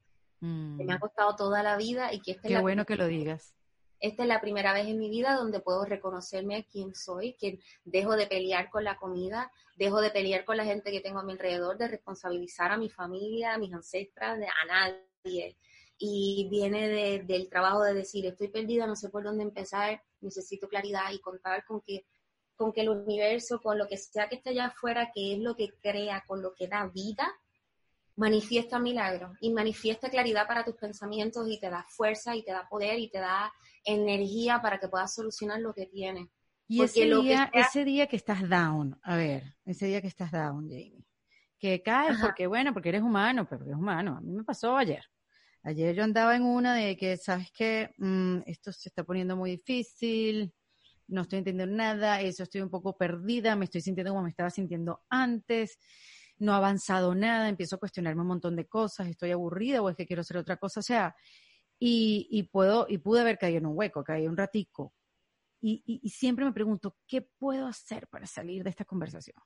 Que 0.78 0.84
me 0.84 0.94
ha 0.94 0.98
mm. 0.98 1.00
costado 1.00 1.36
toda 1.36 1.64
la 1.64 1.78
vida 1.78 2.14
y 2.14 2.20
que 2.22 2.32
este 2.32 2.50
Qué 2.50 2.60
bueno 2.60 2.86
que 2.86 2.96
lo 2.96 3.08
digas. 3.08 3.56
Esta 4.00 4.24
es 4.24 4.28
la 4.28 4.42
primera 4.42 4.74
vez 4.74 4.88
en 4.88 5.00
mi 5.00 5.10
vida 5.10 5.36
donde 5.36 5.62
puedo 5.62 5.86
reconocerme 5.86 6.58
a 6.58 6.64
quién 6.64 6.94
soy, 6.94 7.36
que 7.40 7.60
dejo 7.86 8.18
de 8.18 8.28
pelear 8.28 8.70
con 8.70 8.84
la 8.84 8.98
comida, 8.98 9.50
dejo 9.78 10.02
de 10.02 10.10
pelear 10.10 10.44
con 10.44 10.58
la 10.58 10.66
gente 10.66 10.92
que 10.92 11.00
tengo 11.00 11.20
a 11.20 11.24
mi 11.24 11.32
alrededor, 11.32 11.78
de 11.78 11.88
responsabilizar 11.88 12.72
a 12.72 12.78
mi 12.78 12.90
familia, 12.90 13.54
a 13.54 13.58
mis 13.58 13.74
ancestras, 13.74 14.38
a 14.38 14.66
nadie 14.68 15.58
y 15.98 16.48
viene 16.50 17.24
del 17.24 17.50
trabajo 17.50 17.82
de 17.84 17.94
decir, 17.94 18.26
estoy 18.26 18.50
perdida, 18.50 18.88
no 18.88 18.96
sé 18.96 19.10
por 19.10 19.24
dónde 19.24 19.44
empezar, 19.44 20.02
necesito 20.20 20.68
claridad 20.68 21.12
y 21.14 21.20
contar 21.20 21.64
con 21.66 21.80
que, 21.80 22.06
con 22.56 22.74
que 22.74 22.82
el 22.82 22.90
universo, 22.90 23.62
con 23.62 23.78
lo 23.78 23.88
que 23.88 23.98
sea 23.98 24.28
que 24.28 24.36
esté 24.36 24.50
allá 24.50 24.66
afuera, 24.66 25.12
que 25.14 25.34
es 25.34 25.40
lo 25.40 25.56
que 25.56 25.70
crea, 25.82 26.24
con 26.28 26.42
lo 26.42 26.54
que 26.54 26.68
da 26.68 26.88
vida, 26.88 27.32
manifiesta 28.16 28.80
milagros 28.80 29.38
y 29.42 29.52
manifiesta 29.52 30.10
claridad 30.10 30.48
para 30.48 30.64
tus 30.64 30.76
pensamientos 30.76 31.48
y 31.50 31.60
te 31.60 31.70
da 31.70 31.86
fuerza 31.90 32.36
y 32.36 32.44
te 32.44 32.52
da 32.52 32.68
poder 32.70 33.00
y 33.00 33.10
te 33.10 33.20
da 33.20 33.52
energía 33.84 34.62
para 34.62 34.80
que 34.80 34.88
puedas 34.88 35.14
solucionar 35.14 35.60
lo 35.60 35.74
que 35.74 35.88
tienes. 35.88 36.28
Y 36.68 36.82
ese 36.82 37.06
día, 37.06 37.52
ese 37.54 37.84
día 37.84 38.08
que 38.08 38.16
estás 38.16 38.48
down, 38.48 38.98
a 39.04 39.16
ver, 39.16 39.44
ese 39.66 39.88
día 39.88 40.02
que 40.02 40.08
estás 40.08 40.32
down, 40.32 40.68
Jamie, 40.70 41.06
que 41.60 41.82
caes 41.82 42.18
porque, 42.20 42.48
bueno, 42.48 42.74
porque 42.74 42.90
eres 42.90 43.02
humano, 43.02 43.48
pero 43.50 43.64
eres 43.66 43.76
humano. 43.76 44.18
A 44.18 44.22
mí 44.22 44.32
me 44.32 44.44
pasó 44.44 44.76
ayer. 44.78 45.04
Ayer 45.64 45.96
yo 45.96 46.04
andaba 46.04 46.36
en 46.36 46.44
una 46.44 46.76
de 46.76 46.98
que, 46.98 47.16
¿sabes 47.18 47.52
qué? 47.52 47.92
Mm, 47.98 48.40
esto 48.46 48.72
se 48.72 48.90
está 48.90 49.04
poniendo 49.04 49.38
muy 49.38 49.52
difícil, 49.52 50.54
no 51.08 51.22
estoy 51.22 51.40
entendiendo 51.40 51.76
nada, 51.76 52.22
eso 52.22 52.44
estoy 52.44 52.62
un 52.62 52.70
poco 52.70 52.98
perdida, 52.98 53.56
me 53.56 53.66
estoy 53.66 53.82
sintiendo 53.82 54.12
como 54.12 54.24
me 54.24 54.30
estaba 54.30 54.50
sintiendo 54.50 55.02
antes, 55.10 55.78
no 56.44 56.54
ha 56.54 56.58
avanzado 56.58 57.16
nada, 57.16 57.50
empiezo 57.50 57.76
a 57.76 57.80
cuestionarme 57.80 58.22
un 58.22 58.28
montón 58.28 58.56
de 58.56 58.68
cosas, 58.68 59.08
estoy 59.08 59.32
aburrida 59.32 59.82
o 59.82 59.90
es 59.90 59.96
que 59.96 60.06
quiero 60.06 60.22
hacer 60.22 60.38
otra 60.38 60.58
cosa, 60.58 60.82
o 60.82 60.84
sea, 60.84 61.16
y, 61.80 62.28
y 62.30 62.44
puedo, 62.44 62.86
y 62.88 62.98
pude 62.98 63.22
haber 63.22 63.38
caído 63.38 63.58
en 63.60 63.66
un 63.66 63.78
hueco, 63.78 64.04
caí 64.04 64.28
un 64.28 64.38
ratico. 64.38 64.94
Y, 65.60 65.82
y, 65.86 66.10
siempre 66.10 66.44
me 66.44 66.52
pregunto, 66.52 66.98
¿qué 67.08 67.22
puedo 67.22 67.68
hacer 67.68 68.08
para 68.10 68.28
salir 68.28 68.66
de 68.66 68.70
esta 68.70 68.84
conversación? 68.84 69.38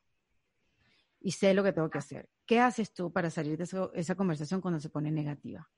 Y 1.20 1.32
sé 1.32 1.54
lo 1.54 1.64
que 1.64 1.74
tengo 1.74 1.92
que 1.92 2.00
hacer. 2.00 2.28
¿Qué 2.44 2.60
haces 2.60 2.92
tú 2.92 3.12
para 3.12 3.30
salir 3.30 3.56
de 3.56 3.68
esa 3.94 4.16
conversación 4.16 4.60
cuando 4.60 4.80
se 4.80 4.90
pone 4.90 5.12
negativa? 5.12 5.70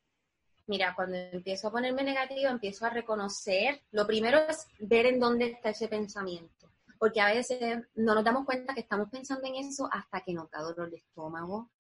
Mira, 0.68 0.94
cuando 0.96 1.18
empiezo 1.18 1.68
a 1.68 1.72
ponerme 1.72 2.04
negativa, 2.04 2.52
empiezo 2.52 2.86
a 2.86 2.90
reconocer, 2.90 3.82
lo 3.92 4.06
primero 4.06 4.38
es 4.48 4.68
ver 4.80 5.08
en 5.08 5.20
dónde 5.20 5.48
está 5.48 5.72
ese 5.72 5.88
pensamiento, 5.88 6.72
porque 7.00 7.22
a 7.22 7.34
veces 7.34 7.80
no 7.96 8.14
nos 8.14 8.24
damos 8.24 8.46
cuenta 8.46 8.74
que 8.74 8.82
estamos 8.82 9.10
pensando 9.10 9.48
en 9.48 9.56
eso 9.56 9.90
hasta 9.92 10.22
que 10.22 10.34
nos 10.34 10.52
da 10.52 10.62
dolor 10.62 10.92
de 10.92 10.98
estómago, 10.98 11.72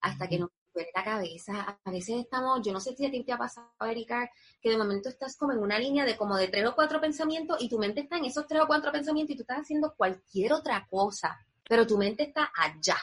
hasta 0.00 0.28
que 0.28 0.38
nos 0.38 0.50
duele 0.72 0.90
la 0.94 1.04
cabeza, 1.04 1.78
a 1.84 1.90
veces 1.90 2.16
estamos, 2.20 2.62
yo 2.64 2.72
no 2.72 2.78
sé 2.78 2.94
si 2.94 3.04
a 3.04 3.10
ti 3.10 3.24
te 3.24 3.32
ha 3.32 3.38
pasado, 3.38 3.68
Erika, 3.80 4.30
que 4.62 4.70
de 4.70 4.78
momento 4.78 5.08
estás 5.08 5.36
como 5.36 5.52
en 5.52 5.58
una 5.58 5.78
línea 5.78 6.04
de 6.04 6.16
como 6.16 6.36
de 6.36 6.46
tres 6.46 6.66
o 6.66 6.74
cuatro 6.76 7.00
pensamientos 7.00 7.60
y 7.60 7.68
tu 7.68 7.78
mente 7.78 8.02
está 8.02 8.16
en 8.16 8.26
esos 8.26 8.46
tres 8.46 8.62
o 8.62 8.66
cuatro 8.68 8.92
pensamientos 8.92 9.34
y 9.34 9.36
tú 9.36 9.42
estás 9.42 9.62
haciendo 9.62 9.94
cualquier 9.96 10.52
otra 10.52 10.86
cosa, 10.88 11.36
pero 11.68 11.86
tu 11.86 11.98
mente 11.98 12.22
está 12.22 12.50
allá. 12.56 12.96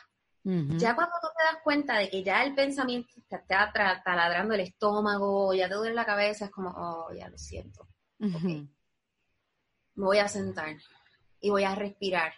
Ya 0.47 0.93
cuando 0.93 1.15
tú 1.19 1.27
te 1.35 1.43
das 1.43 1.63
cuenta 1.63 1.97
de 1.97 2.07
que 2.07 2.23
ya 2.23 2.43
el 2.43 2.53
pensamiento 2.53 3.09
te 3.27 3.35
está 3.35 3.73
taladrando 3.73 4.53
el 4.53 4.59
estómago, 4.59 5.55
ya 5.55 5.67
te 5.67 5.73
duele 5.73 5.95
la 5.95 6.05
cabeza, 6.05 6.45
es 6.45 6.51
como, 6.51 6.69
oh, 6.69 7.11
ya 7.11 7.27
lo 7.29 7.37
siento. 7.39 7.87
Me 8.19 8.65
voy 9.95 10.19
a 10.19 10.27
sentar 10.27 10.77
y 11.39 11.49
voy 11.49 11.63
a 11.63 11.75
respirar 11.75 12.33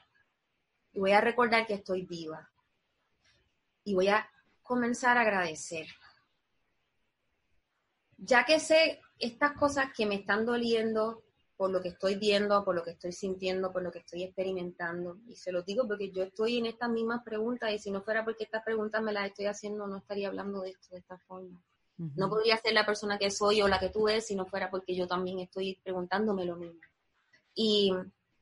y 0.94 1.00
voy 1.00 1.12
a 1.12 1.22
recordar 1.22 1.66
que 1.68 1.76
estoy 1.76 2.06
viva 2.06 2.50
y 3.84 3.94
voy 3.94 4.08
a 4.08 4.28
comenzar 4.64 5.18
a 5.18 5.22
agradecer. 5.22 5.88
Ya 8.18 8.46
que 8.46 8.60
sé 8.60 9.00
estas 9.20 9.54
cosas 9.54 9.94
que 9.96 10.06
me 10.06 10.16
están 10.16 10.46
doliendo, 10.46 11.24
por 11.56 11.72
lo 11.72 11.82
que 11.82 11.90
estoy 11.90 12.16
viendo, 12.16 12.64
por 12.64 12.76
lo 12.76 12.84
que 12.84 12.92
estoy 12.92 13.12
sintiendo, 13.12 13.74
por 13.74 13.82
lo 13.82 13.92
que 13.92 14.00
estoy 14.00 14.24
experimentando. 14.24 15.18
Y 15.28 15.36
se 15.36 15.52
lo 15.52 15.64
digo 15.64 15.88
porque 15.88 16.12
yo 16.12 16.24
estoy 16.24 16.58
en 16.58 16.68
estas 16.68 16.90
mismas 16.90 17.24
preguntas 17.24 17.72
y 17.72 17.80
si 17.80 17.90
no 17.92 18.02
fuera 18.02 18.24
porque 18.24 18.44
estas 18.44 18.64
preguntas 18.64 19.02
me 19.02 19.14
las 19.14 19.28
estoy 19.28 19.46
haciendo, 19.46 19.88
no 19.88 19.98
estaría 19.98 20.28
hablando 20.28 20.62
de 20.62 20.70
esto 20.70 20.88
de 20.92 21.00
esta 21.00 21.18
forma. 21.18 21.62
No 21.98 22.30
podría 22.30 22.58
ser 22.58 22.74
la 22.74 22.86
persona 22.86 23.18
que 23.18 23.32
soy 23.32 23.62
o 23.64 23.68
la 23.68 23.80
que 23.80 23.90
tú 23.90 24.08
eres 24.08 24.28
si 24.28 24.36
no 24.36 24.46
fuera 24.46 24.70
porque 24.70 24.96
yo 24.96 25.08
también 25.08 25.40
estoy 25.40 25.80
preguntándome 25.84 26.46
lo 26.46 26.56
mismo. 26.56 26.80
Y 27.56 27.92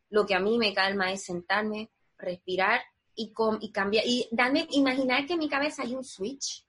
lo 0.09 0.25
que 0.25 0.35
a 0.35 0.39
mí 0.39 0.57
me 0.57 0.73
calma 0.73 1.11
es 1.11 1.23
sentarme, 1.23 1.91
respirar 2.17 2.81
y, 3.15 3.33
y 3.61 3.71
cambiar, 3.71 4.05
y 4.05 4.27
darme, 4.31 4.67
imaginar 4.71 5.25
que 5.25 5.33
en 5.33 5.39
mi 5.39 5.49
cabeza 5.49 5.83
hay 5.83 5.95
un 5.95 6.03
switch 6.03 6.65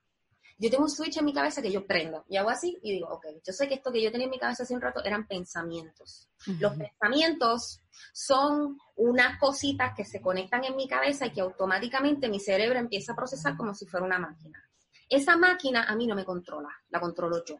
yo 0.58 0.70
tengo 0.70 0.84
un 0.84 0.90
switch 0.90 1.18
en 1.18 1.24
mi 1.24 1.34
cabeza 1.34 1.60
que 1.60 1.70
yo 1.70 1.86
prendo 1.86 2.24
y 2.28 2.36
hago 2.38 2.48
así 2.48 2.78
y 2.82 2.92
digo, 2.92 3.08
ok, 3.08 3.26
yo 3.44 3.52
sé 3.52 3.68
que 3.68 3.74
esto 3.74 3.92
que 3.92 4.02
yo 4.02 4.10
tenía 4.10 4.24
en 4.24 4.30
mi 4.30 4.38
cabeza 4.38 4.62
hace 4.62 4.74
un 4.74 4.80
rato 4.80 5.04
eran 5.04 5.26
pensamientos. 5.26 6.30
Los 6.58 6.74
pensamientos 6.76 7.82
son 8.12 8.78
unas 8.96 9.38
cositas 9.38 9.94
que 9.94 10.04
se 10.04 10.22
conectan 10.22 10.64
en 10.64 10.74
mi 10.74 10.88
cabeza 10.88 11.26
y 11.26 11.32
que 11.32 11.42
automáticamente 11.42 12.28
mi 12.30 12.40
cerebro 12.40 12.78
empieza 12.78 13.12
a 13.12 13.16
procesar 13.16 13.56
como 13.56 13.74
si 13.74 13.86
fuera 13.86 14.06
una 14.06 14.18
máquina. 14.18 14.58
Esa 15.08 15.36
máquina 15.36 15.84
a 15.84 15.94
mí 15.94 16.06
no 16.06 16.14
me 16.14 16.24
controla, 16.24 16.70
la 16.88 17.00
controlo 17.00 17.44
yo. 17.44 17.56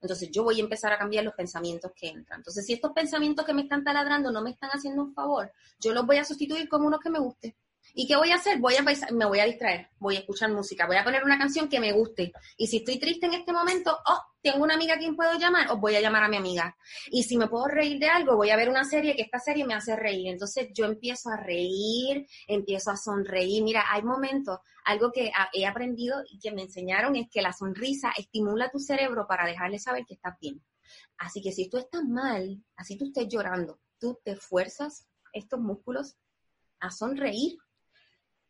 Entonces 0.00 0.30
yo 0.30 0.44
voy 0.44 0.58
a 0.58 0.62
empezar 0.62 0.92
a 0.92 0.98
cambiar 0.98 1.24
los 1.24 1.34
pensamientos 1.34 1.92
que 1.94 2.08
entran. 2.08 2.40
Entonces 2.40 2.64
si 2.64 2.72
estos 2.72 2.92
pensamientos 2.92 3.44
que 3.44 3.54
me 3.54 3.62
están 3.62 3.84
taladrando 3.84 4.30
no 4.30 4.42
me 4.42 4.50
están 4.50 4.70
haciendo 4.70 5.02
un 5.02 5.14
favor, 5.14 5.52
yo 5.80 5.92
los 5.92 6.06
voy 6.06 6.18
a 6.18 6.24
sustituir 6.24 6.68
con 6.68 6.84
unos 6.84 7.00
que 7.00 7.10
me 7.10 7.18
gusten. 7.18 7.54
¿Y 7.94 8.06
qué 8.06 8.16
voy 8.16 8.30
a 8.30 8.36
hacer? 8.36 8.58
Voy 8.58 8.74
a 8.76 8.84
me 9.12 9.24
voy 9.24 9.40
a 9.40 9.44
distraer, 9.44 9.88
voy 9.98 10.16
a 10.16 10.20
escuchar 10.20 10.52
música, 10.52 10.86
voy 10.86 10.96
a 10.96 11.04
poner 11.04 11.24
una 11.24 11.38
canción 11.38 11.68
que 11.68 11.80
me 11.80 11.92
guste. 11.92 12.32
Y 12.56 12.66
si 12.66 12.78
estoy 12.78 12.98
triste 12.98 13.26
en 13.26 13.34
este 13.34 13.52
momento, 13.52 13.96
oh, 14.06 14.22
tengo 14.42 14.64
una 14.64 14.74
amiga 14.74 14.94
a 14.94 14.98
quien 14.98 15.16
puedo 15.16 15.38
llamar, 15.38 15.70
os 15.70 15.80
voy 15.80 15.96
a 15.96 16.00
llamar 16.00 16.22
a 16.24 16.28
mi 16.28 16.36
amiga. 16.36 16.76
Y 17.10 17.24
si 17.24 17.36
me 17.36 17.48
puedo 17.48 17.66
reír 17.66 17.98
de 17.98 18.08
algo, 18.08 18.36
voy 18.36 18.50
a 18.50 18.56
ver 18.56 18.68
una 18.68 18.84
serie 18.84 19.16
que 19.16 19.22
esta 19.22 19.38
serie 19.38 19.64
me 19.64 19.74
hace 19.74 19.96
reír. 19.96 20.28
Entonces 20.28 20.68
yo 20.72 20.84
empiezo 20.84 21.30
a 21.30 21.36
reír, 21.36 22.26
empiezo 22.46 22.90
a 22.90 22.96
sonreír. 22.96 23.62
Mira, 23.62 23.84
hay 23.90 24.02
momentos, 24.02 24.58
algo 24.84 25.10
que 25.12 25.30
he 25.52 25.66
aprendido 25.66 26.22
y 26.30 26.38
que 26.38 26.52
me 26.52 26.62
enseñaron 26.62 27.16
es 27.16 27.28
que 27.30 27.42
la 27.42 27.52
sonrisa 27.52 28.12
estimula 28.16 28.70
tu 28.70 28.78
cerebro 28.78 29.26
para 29.26 29.46
dejarle 29.46 29.78
saber 29.78 30.04
que 30.06 30.14
estás 30.14 30.34
bien. 30.40 30.62
Así 31.18 31.42
que 31.42 31.52
si 31.52 31.68
tú 31.68 31.78
estás 31.78 32.04
mal, 32.04 32.64
así 32.76 32.96
tú 32.96 33.06
estés 33.06 33.28
llorando, 33.28 33.80
tú 33.98 34.18
te 34.24 34.36
fuerzas 34.36 35.06
estos 35.32 35.60
músculos 35.60 36.16
a 36.80 36.90
sonreír 36.90 37.58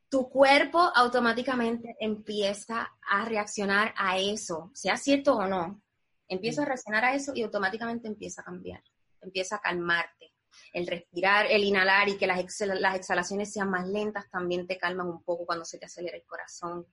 tu 0.09 0.29
cuerpo 0.29 0.79
automáticamente 0.95 1.97
empieza 2.01 2.91
a 3.11 3.25
reaccionar 3.25 3.95
a 3.97 4.19
eso, 4.19 4.71
sea 4.75 4.97
cierto 4.97 5.37
o 5.37 5.47
no. 5.47 5.83
Empieza 6.29 6.63
a 6.63 6.67
reaccionar 6.67 7.05
a 7.05 7.15
eso 7.15 7.33
y 7.35 7.43
automáticamente 7.43 8.09
empieza 8.09 8.43
a 8.43 8.45
cambiar, 8.45 8.83
empieza 9.21 9.57
a 9.57 9.61
calmarte. 9.61 10.33
El 10.73 10.87
respirar, 10.87 11.47
el 11.51 11.63
inhalar 11.63 12.09
y 12.09 12.17
que 12.17 12.27
las, 12.27 12.43
las 12.61 12.97
exhalaciones 12.97 13.53
sean 13.53 13.71
más 13.71 13.87
lentas 13.87 14.29
también 14.31 14.67
te 14.67 14.79
calman 14.79 15.09
un 15.09 15.23
poco 15.23 15.47
cuando 15.47 15.65
se 15.65 15.79
te 15.79 15.87
acelera 15.87 16.17
el 16.17 16.25
corazón. 16.25 16.87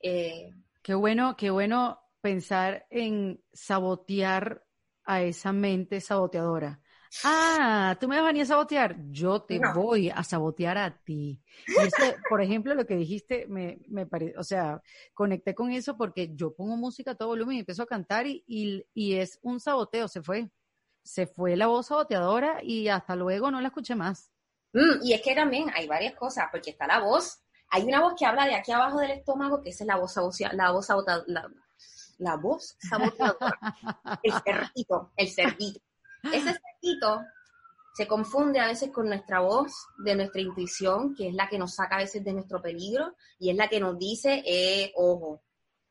Eh, 0.00 0.50
qué 0.82 0.94
bueno, 0.94 1.36
qué 1.36 1.50
bueno 1.50 2.00
pensar 2.20 2.86
en 2.90 3.42
sabotear 3.52 4.64
a 5.04 5.22
esa 5.22 5.52
mente 5.52 6.00
saboteadora. 6.00 6.80
Ah, 7.24 7.96
tú 8.00 8.06
me 8.06 8.16
vas 8.16 8.24
a 8.24 8.28
venir 8.28 8.42
a 8.42 8.46
sabotear. 8.46 8.96
Yo 9.10 9.42
te 9.42 9.60
voy 9.74 10.10
a 10.10 10.22
sabotear 10.22 10.78
a 10.78 10.96
ti. 11.02 11.42
Y 11.66 12.28
por 12.28 12.40
ejemplo, 12.40 12.74
lo 12.74 12.86
que 12.86 12.96
dijiste, 12.96 13.46
me, 13.48 13.80
me 13.88 14.06
parece, 14.06 14.38
o 14.38 14.44
sea, 14.44 14.80
conecté 15.12 15.54
con 15.54 15.72
eso 15.72 15.96
porque 15.96 16.30
yo 16.34 16.54
pongo 16.54 16.76
música 16.76 17.12
a 17.12 17.14
todo 17.16 17.28
volumen 17.28 17.56
y 17.56 17.60
empiezo 17.60 17.82
a 17.82 17.86
cantar 17.86 18.26
y, 18.26 18.44
y, 18.94 19.14
es 19.14 19.38
un 19.42 19.58
saboteo, 19.58 20.06
se 20.06 20.22
fue. 20.22 20.50
Se 21.02 21.26
fue 21.26 21.56
la 21.56 21.66
voz 21.66 21.86
saboteadora 21.86 22.62
y 22.62 22.88
hasta 22.88 23.16
luego 23.16 23.50
no 23.50 23.60
la 23.60 23.68
escuché 23.68 23.94
más. 23.96 24.30
Mm, 24.72 25.02
y 25.02 25.12
es 25.12 25.22
que 25.22 25.34
también 25.34 25.70
hay 25.74 25.88
varias 25.88 26.14
cosas, 26.14 26.46
porque 26.52 26.70
está 26.70 26.86
la 26.86 27.00
voz, 27.00 27.42
hay 27.70 27.82
una 27.82 28.02
voz 28.02 28.14
que 28.16 28.26
habla 28.26 28.46
de 28.46 28.54
aquí 28.54 28.70
abajo 28.70 29.00
del 29.00 29.10
estómago, 29.10 29.62
que 29.62 29.70
esa 29.70 29.82
es 29.82 29.88
la 29.88 29.96
voz, 29.96 30.14
la 30.52 30.70
voz 30.70 30.86
saboteadora. 30.86 31.50
La, 32.18 32.36
voz 32.36 32.76
saboteadora. 32.78 33.58
el 34.22 34.32
cerdito, 34.44 35.12
el 35.16 35.28
cerdito 35.28 35.80
ese 36.24 36.52
cerquito 36.52 37.20
se 37.94 38.06
confunde 38.06 38.60
a 38.60 38.68
veces 38.68 38.90
con 38.90 39.08
nuestra 39.08 39.40
voz, 39.40 39.72
de 39.98 40.14
nuestra 40.14 40.40
intuición, 40.40 41.14
que 41.14 41.28
es 41.28 41.34
la 41.34 41.48
que 41.48 41.58
nos 41.58 41.74
saca 41.74 41.96
a 41.96 41.98
veces 41.98 42.24
de 42.24 42.32
nuestro 42.32 42.62
peligro 42.62 43.14
y 43.38 43.50
es 43.50 43.56
la 43.56 43.68
que 43.68 43.80
nos 43.80 43.98
dice, 43.98 44.42
eh, 44.46 44.92
ojo. 44.96 45.42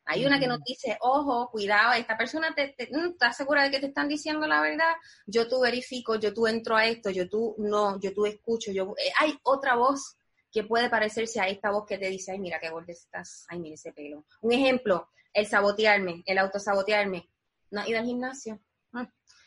Hay 0.06 0.26
una 0.26 0.40
que 0.40 0.48
nos 0.48 0.64
dice, 0.64 0.98
ojo, 1.02 1.52
cuidado, 1.52 1.94
esta 1.94 2.18
persona 2.18 2.56
te, 2.56 2.76
mm, 2.90 3.12
está 3.12 3.32
segura 3.32 3.64
de 3.64 3.70
que 3.70 3.80
te 3.80 3.88
están 3.88 4.08
diciendo 4.08 4.48
la 4.48 4.60
verdad, 4.60 4.96
yo 5.28 5.48
tú 5.48 5.60
verifico, 5.60 6.16
yo 6.16 6.34
tú 6.34 6.48
entro 6.48 6.76
a 6.76 6.88
esto, 6.88 7.12
yo 7.12 7.30
tú 7.30 7.54
no, 7.60 8.00
yo 8.00 8.12
tú 8.12 8.26
escucho, 8.26 8.72
yo 8.72 8.96
eh, 8.98 9.12
hay 9.20 9.38
otra 9.44 9.76
voz 9.76 10.18
que 10.52 10.64
puede 10.64 10.90
parecerse 10.90 11.40
a 11.40 11.48
esta 11.48 11.70
voz 11.70 11.86
que 11.86 12.00
te 12.00 12.10
dice, 12.10 12.32
ay, 12.32 12.40
mira 12.40 12.60
qué 12.60 12.72
gorda 12.72 12.92
estás, 12.92 13.46
ay, 13.50 13.60
mira 13.60 13.76
ese 13.76 13.94
pelo. 13.94 14.26
Un 14.42 14.54
ejemplo, 14.54 15.10
el 15.32 15.46
sabotearme, 15.46 16.24
el 16.26 16.40
autosabotearme. 16.40 17.30
¿No 17.70 17.82
has 17.82 17.88
ido 17.88 18.00
al 18.00 18.06
gimnasio? 18.06 18.60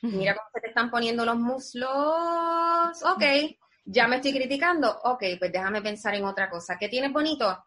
Mira 0.03 0.35
cómo 0.35 0.49
se 0.53 0.61
te 0.61 0.69
están 0.69 0.91
poniendo 0.91 1.25
los 1.25 1.37
muslos. 1.37 1.91
Ok, 3.05 3.23
ya 3.85 4.09
me 4.09 4.17
estoy 4.17 4.33
criticando. 4.33 4.91
Ok, 5.05 5.23
pues 5.39 5.53
déjame 5.53 5.81
pensar 5.81 6.15
en 6.15 6.25
otra 6.25 6.51
cosa. 6.51 6.77
¿Qué 6.77 6.89
tienes 6.89 7.13
bonito? 7.13 7.65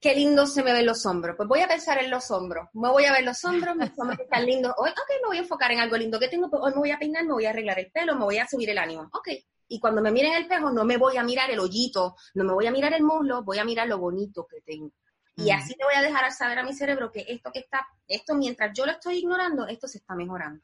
Qué 0.00 0.14
lindo 0.14 0.46
se 0.46 0.62
me 0.62 0.72
ven 0.72 0.86
los 0.86 1.04
hombros. 1.04 1.36
Pues 1.36 1.48
voy 1.48 1.60
a 1.60 1.68
pensar 1.68 2.02
en 2.02 2.10
los 2.10 2.30
hombros. 2.30 2.68
Me 2.74 2.88
voy 2.88 3.04
a 3.04 3.12
ver 3.12 3.24
los 3.24 3.44
hombros, 3.44 3.74
mis 3.76 3.90
hombros 3.98 4.20
están 4.20 4.46
lindos. 4.46 4.72
Hoy, 4.78 4.90
ok, 4.90 5.10
me 5.20 5.28
voy 5.28 5.36
a 5.38 5.40
enfocar 5.40 5.72
en 5.72 5.80
algo 5.80 5.96
lindo 5.96 6.18
que 6.18 6.28
tengo. 6.28 6.48
Pues 6.48 6.62
hoy 6.62 6.72
me 6.72 6.78
voy 6.78 6.90
a 6.92 6.98
peinar, 6.98 7.24
me 7.24 7.32
voy 7.32 7.44
a 7.44 7.50
arreglar 7.50 7.78
el 7.80 7.90
pelo, 7.90 8.14
me 8.14 8.24
voy 8.24 8.38
a 8.38 8.46
subir 8.46 8.70
el 8.70 8.78
ánimo. 8.78 9.10
Ok. 9.12 9.28
Y 9.66 9.80
cuando 9.80 10.00
me 10.00 10.12
mire 10.12 10.28
en 10.28 10.34
el 10.34 10.42
espejo, 10.42 10.70
no 10.70 10.84
me 10.84 10.96
voy 10.96 11.16
a 11.16 11.24
mirar 11.24 11.50
el 11.50 11.58
hoyito, 11.58 12.16
no 12.34 12.44
me 12.44 12.52
voy 12.52 12.66
a 12.66 12.70
mirar 12.70 12.92
el 12.94 13.02
muslo, 13.02 13.42
voy 13.42 13.58
a 13.58 13.64
mirar 13.64 13.88
lo 13.88 13.98
bonito 13.98 14.46
que 14.48 14.60
tengo. 14.62 14.92
Y 15.36 15.50
así 15.50 15.74
te 15.74 15.84
voy 15.84 15.94
a 15.94 16.02
dejar 16.02 16.30
saber 16.32 16.58
a 16.58 16.64
mi 16.64 16.74
cerebro 16.74 17.10
que 17.10 17.24
esto 17.28 17.50
que 17.52 17.60
está, 17.60 17.86
esto 18.06 18.34
mientras 18.34 18.76
yo 18.76 18.84
lo 18.84 18.92
estoy 18.92 19.18
ignorando, 19.18 19.66
esto 19.66 19.86
se 19.86 19.98
está 19.98 20.14
mejorando. 20.14 20.62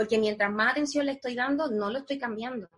Porque 0.00 0.18
mientras 0.18 0.50
más 0.50 0.70
atención 0.72 1.04
le 1.04 1.12
estoy 1.12 1.34
dando, 1.34 1.68
no 1.70 1.90
lo 1.90 1.98
estoy 1.98 2.18
cambiando. 2.18 2.70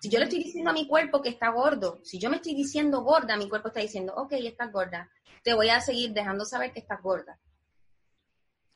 Si 0.00 0.08
yo 0.08 0.18
le 0.18 0.24
estoy 0.24 0.42
diciendo 0.42 0.70
a 0.70 0.72
mi 0.72 0.88
cuerpo 0.88 1.22
que 1.22 1.28
está 1.28 1.50
gordo, 1.50 2.00
si 2.02 2.18
yo 2.18 2.30
me 2.30 2.38
estoy 2.38 2.56
diciendo 2.56 3.02
gorda, 3.02 3.36
mi 3.36 3.48
cuerpo 3.48 3.68
está 3.68 3.78
diciendo, 3.78 4.12
ok, 4.16 4.32
estás 4.32 4.72
gorda, 4.72 5.08
te 5.44 5.54
voy 5.54 5.68
a 5.68 5.80
seguir 5.80 6.12
dejando 6.12 6.44
saber 6.44 6.72
que 6.72 6.80
estás 6.80 7.00
gorda. 7.00 7.38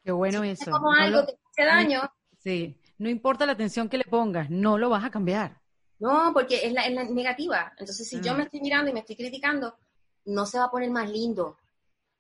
Qué 0.05 0.13
bueno 0.13 0.45
eso. 0.45 0.71
como 0.71 0.93
algo 0.93 1.27
que 1.27 1.33
te 1.33 1.63
hace 1.65 1.65
daño. 1.65 2.03
Sí, 2.39 2.81
no 2.99 3.09
importa 3.09 3.47
la 3.47 3.55
atención 3.55 3.89
que 3.89 3.99
le 3.99 4.05
pongas, 4.05 4.49
no 4.49 4.79
lo 4.79 4.89
vas 4.89 5.05
a 5.05 5.11
cambiar. 5.11 5.61
No, 5.99 6.31
porque 6.33 6.65
es 6.69 6.73
la, 6.73 6.89
negativa. 6.89 7.73
Entonces, 7.81 8.09
si 8.09 8.21
yo 8.21 8.35
mm. 8.35 8.37
me 8.37 8.43
estoy 8.45 8.61
mirando 8.61 8.93
y 8.93 8.95
me 8.95 9.01
estoy 9.01 9.17
criticando, 9.17 9.77
no 10.27 10.47
se 10.47 10.61
va 10.61 10.67
a 10.67 10.71
poner 10.71 10.93
más 10.93 11.11
lindo 11.11 11.59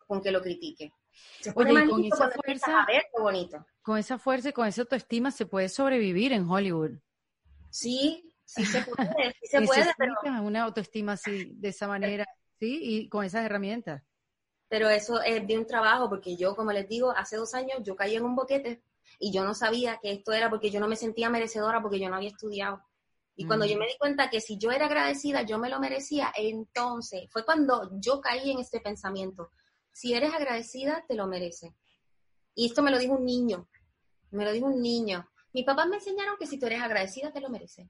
con 0.09 0.21
que 0.21 0.33
lo 0.33 0.43
critique. 0.43 0.93
Se 1.41 1.55
con 1.55 2.05
esa 2.05 2.31
fuerza, 2.31 2.83
a 2.83 2.87
ver 2.87 3.05
bonito. 3.19 3.67
Con 3.83 3.99
esa 3.99 4.19
fuerza 4.19 4.49
y 4.51 4.53
con 4.53 4.67
esa 4.67 4.83
autoestima 4.83 5.31
se 5.31 5.47
puede 5.47 5.69
sobrevivir 5.69 6.33
en 6.33 6.49
Hollywood. 6.49 6.99
Sí, 7.71 8.35
sí 8.45 8.65
se 8.65 8.83
puede, 8.83 9.35
sí 9.41 9.47
se 9.49 9.61
puede, 9.67 9.93
pero... 9.97 10.15
una 10.43 10.63
autoestima 10.63 11.13
así, 11.13 11.53
de 11.55 11.69
esa 11.69 11.87
manera, 11.89 12.27
sí, 12.59 12.79
y 12.83 13.09
con 13.09 13.25
esas 13.25 13.45
herramientas. 13.45 14.03
Pero 14.69 14.89
eso 14.89 15.23
es 15.23 15.47
de 15.47 15.59
un 15.59 15.67
trabajo, 15.67 16.09
porque 16.09 16.37
yo, 16.37 16.57
como 16.57 16.73
les 16.73 16.89
digo, 16.89 17.13
hace 17.13 17.37
dos 17.37 17.55
años 17.55 17.79
yo 17.83 17.95
caí 17.95 18.17
en 18.17 18.25
un 18.25 18.35
boquete 18.35 18.83
y 19.19 19.33
yo 19.33 19.45
no 19.45 19.55
sabía 19.55 19.99
que 20.03 20.13
esto 20.13 20.33
era 20.33 20.51
porque 20.51 20.71
yo 20.71 20.81
no 20.81 20.89
me 20.89 20.97
sentía 20.97 21.31
merecedora 21.31 21.81
porque 21.81 22.01
yo 22.01 22.09
no 22.09 22.17
había 22.17 22.31
estudiado. 22.31 22.83
Y 23.37 23.47
cuando 23.47 23.67
yo 23.67 23.77
mm. 23.77 23.79
me 23.79 23.87
di 23.87 23.97
cuenta 23.99 24.31
que 24.31 24.41
si 24.41 24.59
yo 24.59 24.73
era 24.73 24.87
agradecida, 24.87 25.43
yo 25.43 25.59
me 25.59 25.69
lo 25.69 25.79
merecía, 25.79 26.33
entonces 26.35 27.29
fue 27.31 27.45
cuando 27.45 27.91
yo 28.01 28.21
caí 28.21 28.51
en 28.51 28.59
este 28.59 28.81
pensamiento. 28.81 29.51
Si 29.97 30.13
eres 30.13 30.35
agradecida, 30.35 31.07
te 31.09 31.15
lo 31.15 31.27
mereces. 31.27 31.73
Y 32.55 32.67
esto 32.67 32.83
me 32.83 32.91
lo 32.91 32.99
dijo 32.99 33.15
un 33.15 33.25
niño, 33.25 33.67
me 34.31 34.45
lo 34.45 34.53
dijo 34.53 34.67
un 34.67 34.83
niño. 34.83 35.27
Mis 35.55 35.65
papás 35.65 35.89
me 35.89 35.97
enseñaron 35.97 36.37
que 36.39 36.47
si 36.47 36.59
tú 36.59 36.67
eres 36.67 36.83
agradecida, 36.83 37.33
te 37.33 37.41
lo 37.41 37.49
mereces. 37.49 37.89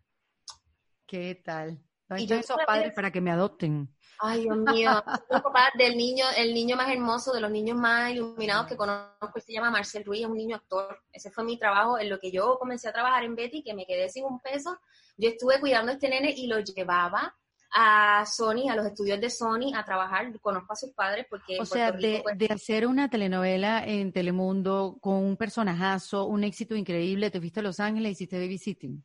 ¿Qué 1.05 1.43
tal? 1.45 1.83
y 2.17 2.29
yo 2.29 2.37
esos 2.37 2.59
padres 2.65 2.93
para 2.95 3.11
que 3.11 3.21
me 3.21 3.33
adopten. 3.33 3.93
Ay, 4.21 4.43
Dios 4.43 4.57
mío. 4.57 4.93
Soy 5.29 5.41
papá 5.41 5.73
del 5.77 5.97
niño, 5.97 6.27
el 6.37 6.55
niño 6.55 6.77
más 6.77 6.93
hermoso, 6.93 7.33
de 7.33 7.41
los 7.41 7.51
niños 7.51 7.77
más 7.77 8.13
iluminados 8.13 8.69
que 8.69 8.77
conozco, 8.77 9.41
se 9.45 9.53
llama 9.53 9.73
Marcel 9.73 10.05
Ruiz, 10.05 10.21
es 10.21 10.29
un 10.29 10.37
niño 10.37 10.55
actor. 10.55 11.03
Ese 11.11 11.33
fue 11.33 11.43
mi 11.43 11.59
trabajo 11.59 11.99
en 11.99 12.09
lo 12.09 12.21
que 12.21 12.31
yo 12.31 12.57
comencé 12.61 12.89
a 12.89 12.93
trabajar 12.93 13.25
en 13.25 13.35
Betty, 13.35 13.65
que 13.65 13.75
me 13.75 13.85
quedé 13.85 14.09
sin 14.11 14.27
un 14.27 14.39
peso. 14.39 14.79
Yo 15.17 15.31
estuve 15.31 15.59
cuidando 15.59 15.91
a 15.91 15.95
este 15.97 16.09
nene 16.09 16.33
y 16.37 16.47
lo 16.47 16.61
llevaba 16.61 17.37
a 17.79 18.24
Sony, 18.24 18.70
a 18.70 18.74
los 18.74 18.87
estudios 18.87 19.20
de 19.20 19.29
Sony, 19.29 19.74
a 19.74 19.85
trabajar. 19.85 20.33
Conozco 20.41 20.72
a 20.72 20.77
sus 20.77 20.93
padres 20.93 21.27
porque... 21.29 21.59
O 21.61 21.66
sea, 21.66 21.93
de, 21.93 22.20
pues 22.22 22.39
de, 22.39 22.47
hacer 22.47 22.87
una 22.87 23.11
telenovela 23.11 23.85
en 23.87 24.12
Telemundo 24.12 24.97
con 25.03 25.16
un 25.16 25.37
personajazo, 25.37 26.24
un 26.24 26.43
éxito 26.43 26.74
increíble, 26.74 27.31
te 27.31 27.39
fuiste 27.39 27.61
a 27.61 27.62
Los 27.62 27.79
Ángeles 27.79 28.09
y 28.09 28.12
hiciste 28.12 28.39
babysitting. 28.39 29.05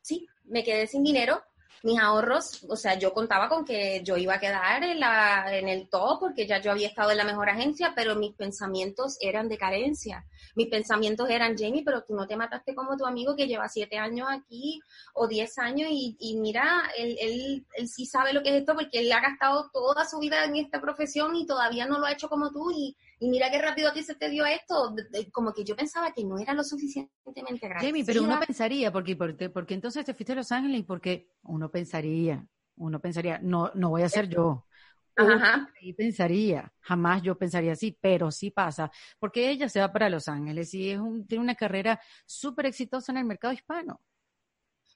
Sí, 0.00 0.26
me 0.44 0.64
quedé 0.64 0.86
sin 0.86 1.02
dinero 1.02 1.42
mis 1.82 1.98
ahorros, 1.98 2.64
o 2.68 2.76
sea, 2.76 2.98
yo 2.98 3.12
contaba 3.12 3.48
con 3.48 3.64
que 3.64 4.02
yo 4.04 4.16
iba 4.16 4.34
a 4.34 4.40
quedar 4.40 4.84
en, 4.84 5.00
la, 5.00 5.56
en 5.56 5.68
el 5.68 5.88
top 5.88 6.20
porque 6.20 6.46
ya 6.46 6.60
yo 6.60 6.70
había 6.70 6.88
estado 6.88 7.10
en 7.10 7.16
la 7.16 7.24
mejor 7.24 7.48
agencia, 7.50 7.92
pero 7.94 8.14
mis 8.14 8.34
pensamientos 8.34 9.16
eran 9.20 9.48
de 9.48 9.58
carencia. 9.58 10.24
Mis 10.54 10.68
pensamientos 10.68 11.28
eran, 11.30 11.56
Jamie, 11.56 11.82
pero 11.84 12.02
tú 12.04 12.14
no 12.14 12.26
te 12.26 12.36
mataste 12.36 12.74
como 12.74 12.96
tu 12.96 13.06
amigo 13.06 13.34
que 13.34 13.46
lleva 13.46 13.68
siete 13.68 13.98
años 13.98 14.28
aquí 14.30 14.80
o 15.14 15.26
diez 15.26 15.58
años 15.58 15.88
y, 15.90 16.16
y 16.20 16.36
mira, 16.36 16.90
él, 16.96 17.16
él, 17.20 17.66
él, 17.74 17.88
sí 17.88 18.06
sabe 18.06 18.32
lo 18.32 18.42
que 18.42 18.50
es 18.50 18.60
esto 18.60 18.74
porque 18.74 19.00
él 19.00 19.12
ha 19.12 19.20
gastado 19.20 19.70
toda 19.72 20.04
su 20.04 20.18
vida 20.18 20.44
en 20.44 20.56
esta 20.56 20.80
profesión 20.80 21.34
y 21.36 21.46
todavía 21.46 21.86
no 21.86 21.98
lo 21.98 22.06
ha 22.06 22.12
hecho 22.12 22.28
como 22.28 22.50
tú 22.50 22.70
y, 22.70 22.96
y 23.22 23.28
mira 23.28 23.48
qué 23.52 23.58
rápido 23.58 23.88
a 23.88 23.92
ti 23.92 24.02
se 24.02 24.16
te 24.16 24.28
dio 24.28 24.44
esto, 24.44 24.96
como 25.30 25.54
que 25.54 25.62
yo 25.62 25.76
pensaba 25.76 26.12
que 26.12 26.24
no 26.24 26.40
era 26.40 26.54
lo 26.54 26.64
suficientemente 26.64 27.68
grande. 27.68 27.86
Jamie, 27.86 28.04
pero 28.04 28.24
uno 28.24 28.40
pensaría, 28.44 28.90
porque, 28.90 29.14
porque, 29.14 29.48
porque 29.48 29.74
entonces 29.74 30.04
te 30.04 30.12
fuiste 30.12 30.32
a 30.32 30.36
Los 30.36 30.50
Ángeles 30.50 30.80
y 30.80 30.82
porque 30.82 31.30
uno 31.42 31.70
pensaría, 31.70 32.44
uno 32.74 33.00
pensaría, 33.00 33.38
no, 33.40 33.70
no 33.74 33.90
voy 33.90 34.02
a 34.02 34.08
ser 34.08 34.28
yo. 34.28 34.66
Ajá. 35.14 35.70
Y 35.80 35.92
pensaría, 35.92 36.72
jamás 36.80 37.22
yo 37.22 37.38
pensaría 37.38 37.74
así, 37.74 37.96
pero 38.00 38.32
sí 38.32 38.50
pasa, 38.50 38.90
porque 39.20 39.50
ella 39.50 39.68
se 39.68 39.78
va 39.78 39.92
para 39.92 40.10
Los 40.10 40.26
Ángeles 40.26 40.74
y 40.74 40.90
es 40.90 40.98
un, 40.98 41.24
tiene 41.24 41.44
una 41.44 41.54
carrera 41.54 42.00
súper 42.26 42.66
exitosa 42.66 43.12
en 43.12 43.18
el 43.18 43.24
mercado 43.24 43.54
hispano. 43.54 44.00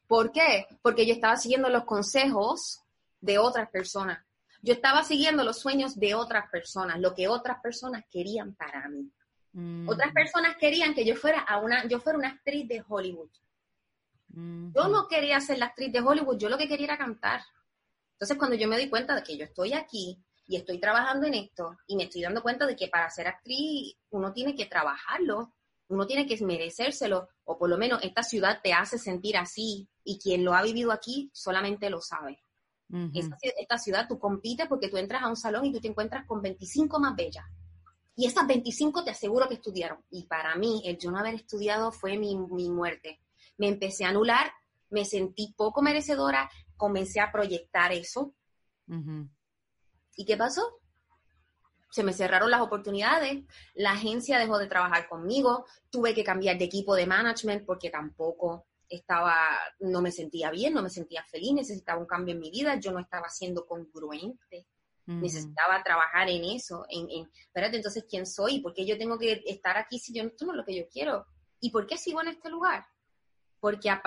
¿Por 0.08 0.32
qué? 0.32 0.66
Porque 0.82 1.06
yo 1.06 1.14
estaba 1.14 1.36
siguiendo 1.36 1.68
los 1.68 1.84
consejos 1.84 2.82
de 3.20 3.38
otras 3.38 3.70
personas. 3.70 4.25
Yo 4.66 4.72
estaba 4.72 5.04
siguiendo 5.04 5.44
los 5.44 5.60
sueños 5.60 5.94
de 5.94 6.16
otras 6.16 6.50
personas, 6.50 6.98
lo 6.98 7.14
que 7.14 7.28
otras 7.28 7.60
personas 7.62 8.02
querían 8.10 8.56
para 8.56 8.88
mí. 8.88 9.08
Mm. 9.52 9.88
Otras 9.88 10.12
personas 10.12 10.56
querían 10.56 10.92
que 10.92 11.04
yo 11.04 11.14
fuera 11.14 11.38
a 11.38 11.58
una, 11.58 11.86
yo 11.86 12.00
fuera 12.00 12.18
una 12.18 12.30
actriz 12.30 12.66
de 12.66 12.82
Hollywood. 12.84 13.30
Mm. 14.30 14.72
Yo 14.74 14.88
no 14.88 15.06
quería 15.06 15.40
ser 15.40 15.58
la 15.58 15.66
actriz 15.66 15.92
de 15.92 16.00
Hollywood, 16.00 16.36
yo 16.36 16.48
lo 16.48 16.58
que 16.58 16.66
quería 16.66 16.86
era 16.86 16.98
cantar. 16.98 17.42
Entonces, 18.14 18.36
cuando 18.36 18.56
yo 18.56 18.66
me 18.66 18.76
di 18.76 18.88
cuenta 18.88 19.14
de 19.14 19.22
que 19.22 19.36
yo 19.36 19.44
estoy 19.44 19.72
aquí 19.72 20.20
y 20.48 20.56
estoy 20.56 20.80
trabajando 20.80 21.28
en 21.28 21.34
esto 21.34 21.76
y 21.86 21.94
me 21.94 22.02
estoy 22.02 22.22
dando 22.22 22.42
cuenta 22.42 22.66
de 22.66 22.74
que 22.74 22.88
para 22.88 23.08
ser 23.08 23.28
actriz 23.28 23.96
uno 24.10 24.32
tiene 24.32 24.56
que 24.56 24.66
trabajarlo, 24.66 25.54
uno 25.86 26.08
tiene 26.08 26.26
que 26.26 26.44
merecérselo, 26.44 27.28
o 27.44 27.56
por 27.56 27.70
lo 27.70 27.78
menos 27.78 28.02
esta 28.02 28.24
ciudad 28.24 28.58
te 28.64 28.72
hace 28.72 28.98
sentir 28.98 29.36
así 29.36 29.88
y 30.02 30.18
quien 30.18 30.44
lo 30.44 30.54
ha 30.54 30.62
vivido 30.62 30.90
aquí 30.90 31.30
solamente 31.32 31.88
lo 31.88 32.00
sabe 32.00 32.42
esta, 33.14 33.78
ciudad, 33.78 34.06
tú 34.08 34.18
compites 34.18 34.66
porque 34.68 34.88
tú 34.88 34.96
entras 34.96 35.22
a 35.22 35.28
un 35.28 35.36
salón 35.36 35.64
y 35.64 35.72
tú 35.72 35.80
te 35.80 35.88
encuentras 35.88 36.24
con 36.26 36.40
25 36.40 37.00
más 37.00 37.16
bellas. 37.16 37.44
Y 38.14 38.26
esas 38.26 38.46
25 38.46 39.04
te 39.04 39.10
aseguro 39.10 39.48
que 39.48 39.54
estudiaron. 39.54 39.98
Y 40.10 40.26
para 40.26 40.54
mí, 40.56 40.82
el 40.84 40.96
yo 40.98 41.10
no 41.10 41.18
haber 41.18 41.34
estudiado 41.34 41.92
fue 41.92 42.16
mi, 42.16 42.36
muerte. 42.36 43.20
Me 43.58 43.68
empecé 43.68 44.04
a 44.04 44.10
anular, 44.10 44.52
me 44.90 45.04
sentí 45.04 45.52
poco 45.56 45.82
merecedora, 45.82 46.50
comencé 46.76 47.20
a 47.20 47.32
proyectar 47.32 47.92
eso. 47.92 48.34
¿Y 50.16 50.24
qué 50.24 50.36
pasó? 50.36 50.80
Se 51.90 52.02
me 52.02 52.12
cerraron 52.12 52.50
las 52.50 52.60
oportunidades, 52.60 53.44
la 53.74 53.92
agencia 53.92 54.38
dejó 54.38 54.58
de 54.58 54.66
trabajar 54.66 55.08
conmigo, 55.08 55.66
tuve 55.90 56.14
que 56.14 56.24
cambiar 56.24 56.58
de 56.58 56.64
equipo 56.64 56.94
de 56.94 57.06
management 57.06 57.64
porque 57.64 57.90
tampoco 57.90 58.66
estaba, 58.88 59.36
no 59.80 60.00
me 60.00 60.12
sentía 60.12 60.50
bien, 60.50 60.74
no 60.74 60.82
me 60.82 60.90
sentía 60.90 61.24
feliz, 61.24 61.52
necesitaba 61.52 62.00
un 62.00 62.06
cambio 62.06 62.34
en 62.34 62.40
mi 62.40 62.50
vida, 62.50 62.78
yo 62.78 62.92
no 62.92 63.00
estaba 63.00 63.28
siendo 63.28 63.66
congruente, 63.66 64.66
necesitaba 65.06 65.82
trabajar 65.84 66.28
en 66.28 66.44
eso, 66.44 66.84
en, 66.88 67.08
en, 67.10 67.30
espérate, 67.38 67.76
entonces, 67.76 68.04
¿quién 68.08 68.26
soy? 68.26 68.60
¿Por 68.60 68.74
qué 68.74 68.84
yo 68.84 68.98
tengo 68.98 69.18
que 69.18 69.42
estar 69.46 69.76
aquí 69.76 69.98
si 69.98 70.12
yo 70.12 70.24
no, 70.24 70.30
esto 70.30 70.46
no 70.46 70.52
es 70.52 70.58
lo 70.58 70.64
que 70.64 70.76
yo 70.76 70.88
quiero? 70.88 71.26
¿Y 71.60 71.70
por 71.70 71.86
qué 71.86 71.96
sigo 71.96 72.20
en 72.22 72.28
este 72.28 72.50
lugar? 72.50 72.84
Porque 73.66 73.90
a, 73.90 74.00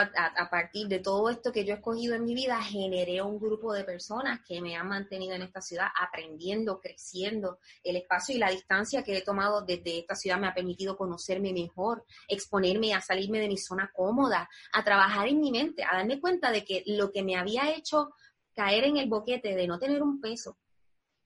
partir 0.50 0.88
de 0.88 1.00
todo 1.00 1.30
esto 1.30 1.52
que 1.52 1.66
yo 1.66 1.74
he 1.74 1.76
escogido 1.76 2.16
en 2.16 2.24
mi 2.24 2.34
vida, 2.34 2.62
generé 2.62 3.22
un 3.22 3.38
grupo 3.38 3.74
de 3.74 3.84
personas 3.84 4.40
que 4.48 4.62
me 4.62 4.78
han 4.78 4.88
mantenido 4.88 5.34
en 5.34 5.42
esta 5.42 5.60
ciudad 5.60 5.88
aprendiendo, 6.02 6.80
creciendo. 6.80 7.60
El 7.84 7.98
espacio 7.98 8.34
y 8.34 8.38
la 8.38 8.52
distancia 8.52 9.04
que 9.04 9.18
he 9.18 9.22
tomado 9.22 9.66
desde 9.66 10.00
esta 10.00 10.16
ciudad 10.16 10.40
me 10.40 10.48
ha 10.48 10.54
permitido 10.54 10.96
conocerme 10.96 11.52
mejor, 11.52 12.06
exponerme 12.30 12.94
a 12.94 13.02
salirme 13.02 13.42
de 13.42 13.50
mi 13.50 13.58
zona 13.58 13.92
cómoda, 13.94 14.48
a 14.72 14.82
trabajar 14.86 15.28
en 15.28 15.42
mi 15.42 15.52
mente, 15.52 15.84
a 15.84 15.94
darme 15.94 16.22
cuenta 16.22 16.54
de 16.54 16.64
que 16.64 16.84
lo 16.86 17.12
que 17.12 17.22
me 17.22 17.36
había 17.36 17.70
hecho 17.76 18.12
caer 18.56 18.86
en 18.86 18.96
el 18.96 19.10
boquete 19.10 19.56
de 19.56 19.68
no 19.68 19.78
tener 19.78 20.02
un 20.02 20.22
peso, 20.22 20.58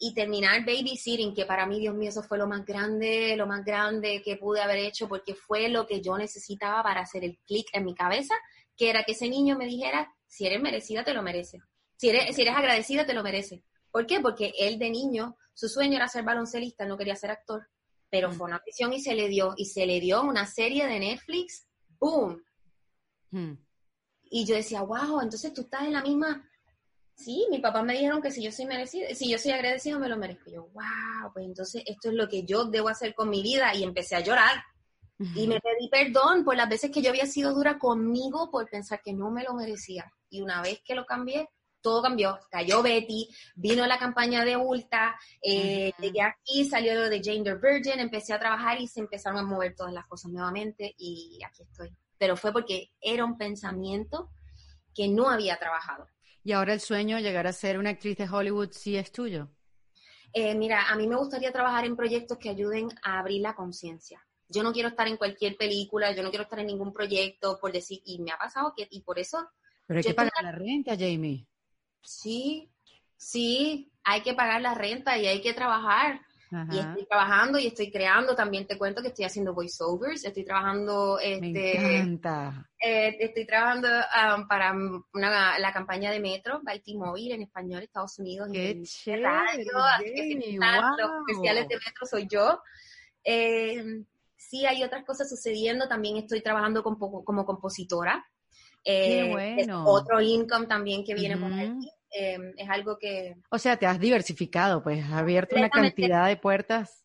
y 0.06 0.14
terminar 0.14 0.66
babysitting, 0.66 1.34
que 1.34 1.46
para 1.46 1.66
mí, 1.66 1.80
Dios 1.80 1.96
mío, 1.96 2.10
eso 2.10 2.22
fue 2.24 2.38
lo 2.38 2.46
más 2.46 2.66
grande, 2.66 3.38
lo 3.38 3.48
más 3.48 3.64
grande 3.64 4.22
que 4.22 4.36
pude 4.36 4.60
haber 4.60 4.80
hecho, 4.80 5.08
porque 5.08 5.34
fue 5.34 5.70
lo 5.70 5.88
que 5.88 6.02
yo 6.02 6.18
necesitaba 6.18 6.84
para 6.84 7.00
hacer 7.00 7.24
el 7.24 7.40
clic 7.48 7.68
en 7.72 7.86
mi 7.86 7.96
cabeza, 7.96 8.36
que 8.76 8.90
era 8.90 9.06
que 9.06 9.14
ese 9.14 9.30
niño 9.30 9.58
me 9.58 9.66
dijera, 9.66 10.14
si 10.28 10.46
eres 10.46 10.62
merecida, 10.62 11.06
te 11.06 11.14
lo 11.14 11.24
mereces. 11.24 11.62
Si 11.96 12.10
eres, 12.10 12.36
si 12.36 12.42
eres 12.42 12.54
agradecida, 12.54 13.06
te 13.06 13.14
lo 13.14 13.24
mereces. 13.24 13.62
¿Por 13.92 14.06
qué? 14.06 14.20
Porque 14.20 14.52
él 14.60 14.78
de 14.78 14.90
niño, 14.90 15.38
su 15.54 15.70
sueño 15.70 15.96
era 15.96 16.10
ser 16.10 16.26
baloncelista, 16.26 16.86
no 16.86 16.98
quería 16.98 17.16
ser 17.16 17.32
actor. 17.32 17.70
Pero 18.10 18.30
mm. 18.30 18.34
fue 18.34 18.48
una 18.48 18.60
prisión 18.60 18.92
y 18.92 19.00
se 19.00 19.16
le 19.16 19.30
dio, 19.30 19.54
y 19.56 19.68
se 19.68 19.86
le 19.86 20.02
dio 20.02 20.22
una 20.22 20.46
serie 20.46 20.86
de 20.86 21.00
Netflix, 21.00 21.66
¡boom! 21.98 22.44
Mm. 23.32 23.54
Y 24.24 24.46
yo 24.46 24.56
decía, 24.56 24.82
wow, 24.82 25.22
entonces 25.22 25.54
tú 25.54 25.62
estás 25.62 25.84
en 25.84 25.94
la 25.94 26.02
misma. 26.02 26.46
Sí, 27.24 27.48
mi 27.50 27.60
papá 27.60 27.84
me 27.84 27.94
dijeron 27.94 28.22
que 28.22 28.32
si 28.32 28.44
yo 28.44 28.52
soy 28.52 28.66
merecida, 28.66 29.08
si 29.16 29.30
yo 29.30 29.38
soy 29.38 29.52
agradecido, 29.52 30.00
me 30.00 30.10
lo 30.10 30.18
merezco. 30.18 30.50
yo, 30.52 30.64
wow, 30.74 31.32
pues 31.34 31.46
entonces 31.46 31.84
esto 31.86 32.10
es 32.10 32.16
lo 32.16 32.28
que 32.28 32.44
yo 32.44 32.66
debo 32.66 32.90
hacer 32.90 33.16
con 33.16 33.30
mi 33.30 33.42
vida. 33.42 33.74
Y 33.76 33.84
empecé 33.84 34.16
a 34.16 34.20
llorar. 34.20 34.64
Y 35.36 35.48
me 35.48 35.62
pedí 35.62 35.88
perdón 35.90 36.44
por 36.44 36.58
las 36.58 36.68
veces 36.68 36.92
que 36.92 37.02
yo 37.02 37.10
había 37.10 37.26
sido 37.26 37.54
dura 37.54 37.80
conmigo 37.80 38.52
por 38.52 38.70
pensar 38.70 39.00
que 39.02 39.14
no 39.14 39.32
me 39.32 39.44
lo 39.44 39.54
merecía. 39.54 40.12
Y 40.30 40.42
una 40.42 40.62
vez 40.62 40.82
que 40.84 40.96
lo 40.96 41.06
cambié, 41.06 41.48
todo 41.82 42.02
cambió. 42.02 42.40
Cayó 42.52 42.82
Betty, 42.82 43.30
vino 43.56 43.86
la 43.86 43.98
campaña 43.98 44.44
de 44.44 44.58
Ulta, 44.58 45.16
eh, 45.42 45.94
llegué 46.00 46.22
aquí, 46.24 46.66
salió 46.66 46.96
lo 46.96 47.10
de 47.10 47.22
Jane 47.24 47.44
the 47.44 47.56
Virgin, 47.56 48.00
empecé 48.00 48.34
a 48.34 48.40
trabajar 48.40 48.82
y 48.82 48.88
se 48.88 49.00
empezaron 49.00 49.40
a 49.40 49.44
mover 49.44 49.76
todas 49.76 49.94
las 49.94 50.06
cosas 50.08 50.32
nuevamente 50.32 50.94
y 50.98 51.40
aquí 51.46 51.64
estoy. 51.64 51.96
Pero 52.18 52.36
fue 52.36 52.52
porque 52.52 52.92
era 53.00 53.24
un 53.24 53.38
pensamiento 53.38 54.30
que 54.94 55.08
no 55.08 55.30
había 55.30 55.58
trabajado. 55.58 56.08
¿Y 56.44 56.52
ahora 56.52 56.74
el 56.74 56.82
sueño 56.82 57.20
llegar 57.20 57.48
a 57.48 57.54
ser 57.54 57.80
una 57.80 57.92
actriz 57.92 58.18
de 58.18 58.28
Hollywood 58.30 58.72
sí 58.72 58.98
es 58.98 59.12
tuyo? 59.12 59.50
Eh, 60.34 60.56
mira, 60.56 60.90
a 60.90 60.96
mí 60.96 61.08
me 61.08 61.16
gustaría 61.16 61.52
trabajar 61.52 61.86
en 61.86 61.96
proyectos 61.96 62.38
que 62.38 62.50
ayuden 62.50 62.90
a 63.04 63.20
abrir 63.20 63.42
la 63.42 63.56
conciencia. 63.56 64.26
Yo 64.50 64.62
no 64.62 64.74
quiero 64.74 64.90
estar 64.90 65.08
en 65.08 65.18
cualquier 65.18 65.56
película, 65.56 66.14
yo 66.14 66.22
no 66.22 66.30
quiero 66.30 66.44
estar 66.44 66.60
en 66.60 66.68
ningún 66.68 66.92
proyecto 66.92 67.60
por 67.60 67.72
decir, 67.72 68.02
y 68.06 68.20
me 68.20 68.32
ha 68.32 68.38
pasado 68.38 68.74
que, 68.76 68.88
y 68.90 69.02
por 69.02 69.20
eso... 69.20 69.48
Pero 69.88 70.00
hay 70.00 70.04
que 70.04 70.14
pagar 70.14 70.32
la 70.42 70.52
renta, 70.52 70.98
Jamie. 70.98 71.48
Sí, 72.02 72.70
sí, 73.16 73.92
hay 74.04 74.22
que 74.22 74.34
pagar 74.34 74.62
la 74.62 74.74
renta 74.74 75.18
y 75.18 75.28
hay 75.28 75.42
que 75.42 75.54
trabajar. 75.54 76.22
Y 76.72 76.80
estoy 76.80 77.06
trabajando 77.06 77.58
y 77.58 77.68
estoy 77.68 77.92
creando. 77.92 78.36
También 78.36 78.68
te 78.68 78.78
cuento 78.78 79.02
que 79.02 79.08
estoy 79.10 79.26
haciendo 79.26 79.54
voiceovers. 79.54 80.24
Estoy 80.24 80.44
trabajando. 80.46 81.18
Este, 81.20 81.42
Me 81.42 81.98
encanta. 81.98 82.70
Eh, 82.80 83.16
estoy 83.20 83.46
trabajando 83.46 83.88
um, 83.88 84.48
para 84.48 84.74
una, 85.14 85.58
la 85.58 85.74
campaña 85.74 86.12
de 86.12 86.20
Metro, 86.20 86.62
by 86.64 86.82
T-Mobile 86.82 87.36
en 87.36 87.42
español, 87.44 87.84
Estados 87.84 88.20
Unidos. 88.20 88.50
¡Qué 88.52 88.82
chévere! 88.84 89.66
Los 89.72 89.86
especiales 90.06 91.68
de 91.68 91.76
Metro 91.76 92.06
soy 92.06 92.28
yo. 92.30 92.62
Eh, 93.24 94.04
sí, 94.36 94.66
hay 94.66 94.84
otras 94.84 95.04
cosas 95.06 95.30
sucediendo. 95.30 95.88
También 95.88 96.18
estoy 96.18 96.42
trabajando 96.42 96.84
como, 96.84 97.24
como 97.24 97.46
compositora. 97.46 98.26
Qué 98.84 99.30
bueno. 99.32 99.86
otro 99.86 100.20
income 100.20 100.68
también 100.68 101.04
que 101.06 101.16
viene 101.16 101.38
por 101.38 101.54
aquí. 101.54 101.90
Em, 102.16 102.54
es 102.58 102.70
algo 102.70 102.98
que... 103.00 103.36
O 103.50 103.58
sea, 103.58 103.76
te 103.78 103.88
has 103.88 104.00
diversificado, 104.00 104.84
pues 104.84 105.04
has 105.04 105.14
abierto 105.14 105.56
una 105.56 105.70
cantidad 105.70 106.28
de 106.28 106.38
puertas. 106.38 107.04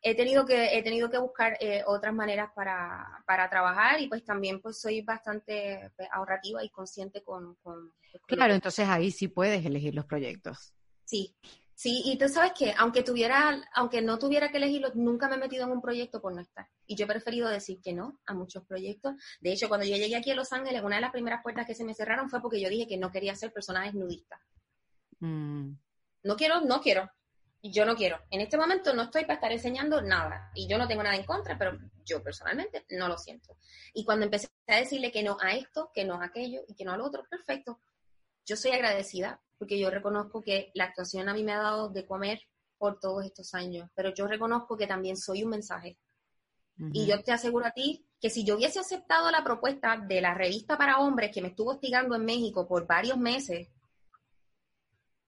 He 0.00 0.14
tenido 0.14 0.44
que, 0.44 0.78
he 0.78 0.82
tenido 0.82 1.10
que 1.10 1.18
buscar 1.18 1.56
eh, 1.60 1.82
otras 1.86 2.14
maneras 2.14 2.50
para, 2.54 3.22
para, 3.26 3.48
trabajar 3.48 4.00
y 4.00 4.06
pues 4.06 4.22
también 4.22 4.60
pues 4.60 4.80
soy 4.80 5.00
bastante 5.00 5.90
pues, 5.96 6.08
ahorrativa 6.12 6.62
y 6.62 6.68
consciente 6.68 7.22
con, 7.24 7.56
con... 7.62 7.92
Claro, 8.26 8.54
entonces 8.54 8.86
ahí 8.86 9.10
sí 9.10 9.28
puedes 9.28 9.64
elegir 9.64 9.94
los 9.94 10.04
proyectos. 10.04 10.72
Sí, 11.04 11.34
Sí, 11.76 12.02
y 12.04 12.16
tú 12.18 12.28
sabes 12.28 12.52
que 12.52 12.72
aunque 12.78 13.02
tuviera, 13.02 13.60
aunque 13.74 14.00
no 14.00 14.18
tuviera 14.18 14.50
que 14.50 14.58
elegirlo, 14.58 14.92
nunca 14.94 15.28
me 15.28 15.34
he 15.34 15.38
metido 15.38 15.64
en 15.64 15.72
un 15.72 15.82
proyecto 15.82 16.20
por 16.20 16.32
no 16.32 16.40
estar. 16.40 16.68
Y 16.86 16.94
yo 16.94 17.04
he 17.04 17.08
preferido 17.08 17.48
decir 17.48 17.80
que 17.82 17.92
no 17.92 18.20
a 18.26 18.34
muchos 18.34 18.64
proyectos. 18.64 19.14
De 19.40 19.52
hecho, 19.52 19.68
cuando 19.68 19.84
yo 19.84 19.96
llegué 19.96 20.16
aquí 20.16 20.30
a 20.30 20.36
Los 20.36 20.52
Ángeles, 20.52 20.82
una 20.82 20.96
de 20.96 21.02
las 21.02 21.10
primeras 21.10 21.42
puertas 21.42 21.66
que 21.66 21.74
se 21.74 21.84
me 21.84 21.94
cerraron 21.94 22.30
fue 22.30 22.40
porque 22.40 22.60
yo 22.60 22.68
dije 22.68 22.86
que 22.86 22.96
no 22.96 23.10
quería 23.10 23.34
ser 23.34 23.52
personajes 23.52 23.92
nudistas. 23.94 24.40
Mm. 25.18 25.72
No 26.22 26.36
quiero, 26.36 26.60
no 26.60 26.80
quiero. 26.80 27.10
Yo 27.60 27.84
no 27.86 27.96
quiero. 27.96 28.20
En 28.30 28.40
este 28.40 28.56
momento 28.56 28.94
no 28.94 29.02
estoy 29.02 29.22
para 29.22 29.34
estar 29.34 29.50
enseñando 29.50 30.00
nada. 30.00 30.50
Y 30.54 30.68
yo 30.68 30.78
no 30.78 30.86
tengo 30.86 31.02
nada 31.02 31.16
en 31.16 31.24
contra, 31.24 31.58
pero 31.58 31.78
yo 32.04 32.22
personalmente 32.22 32.84
no 32.90 33.08
lo 33.08 33.18
siento. 33.18 33.56
Y 33.94 34.04
cuando 34.04 34.26
empecé 34.26 34.48
a 34.68 34.76
decirle 34.76 35.10
que 35.10 35.22
no 35.22 35.38
a 35.40 35.54
esto, 35.54 35.90
que 35.92 36.04
no 36.04 36.20
a 36.20 36.26
aquello 36.26 36.60
y 36.68 36.74
que 36.74 36.84
no 36.84 36.92
a 36.92 36.96
lo 36.96 37.06
otro, 37.06 37.24
perfecto. 37.28 37.80
Yo 38.44 38.56
soy 38.56 38.72
agradecida 38.72 39.40
porque 39.64 39.78
yo 39.78 39.88
reconozco 39.88 40.42
que 40.42 40.70
la 40.74 40.84
actuación 40.84 41.26
a 41.26 41.32
mí 41.32 41.42
me 41.42 41.52
ha 41.52 41.58
dado 41.58 41.88
de 41.88 42.04
comer 42.04 42.38
por 42.76 43.00
todos 43.00 43.24
estos 43.24 43.54
años, 43.54 43.88
pero 43.94 44.12
yo 44.12 44.26
reconozco 44.26 44.76
que 44.76 44.86
también 44.86 45.16
soy 45.16 45.42
un 45.42 45.48
mensaje. 45.48 45.98
Y 46.92 47.06
yo 47.06 47.22
te 47.22 47.32
aseguro 47.32 47.64
a 47.64 47.70
ti 47.70 48.06
que 48.20 48.28
si 48.28 48.44
yo 48.44 48.56
hubiese 48.56 48.78
aceptado 48.80 49.30
la 49.30 49.42
propuesta 49.42 49.96
de 49.96 50.20
la 50.20 50.34
revista 50.34 50.76
para 50.76 50.98
hombres 50.98 51.30
que 51.32 51.40
me 51.40 51.48
estuvo 51.48 51.70
hostigando 51.70 52.14
en 52.14 52.26
México 52.26 52.68
por 52.68 52.86
varios 52.86 53.16
meses, 53.16 53.70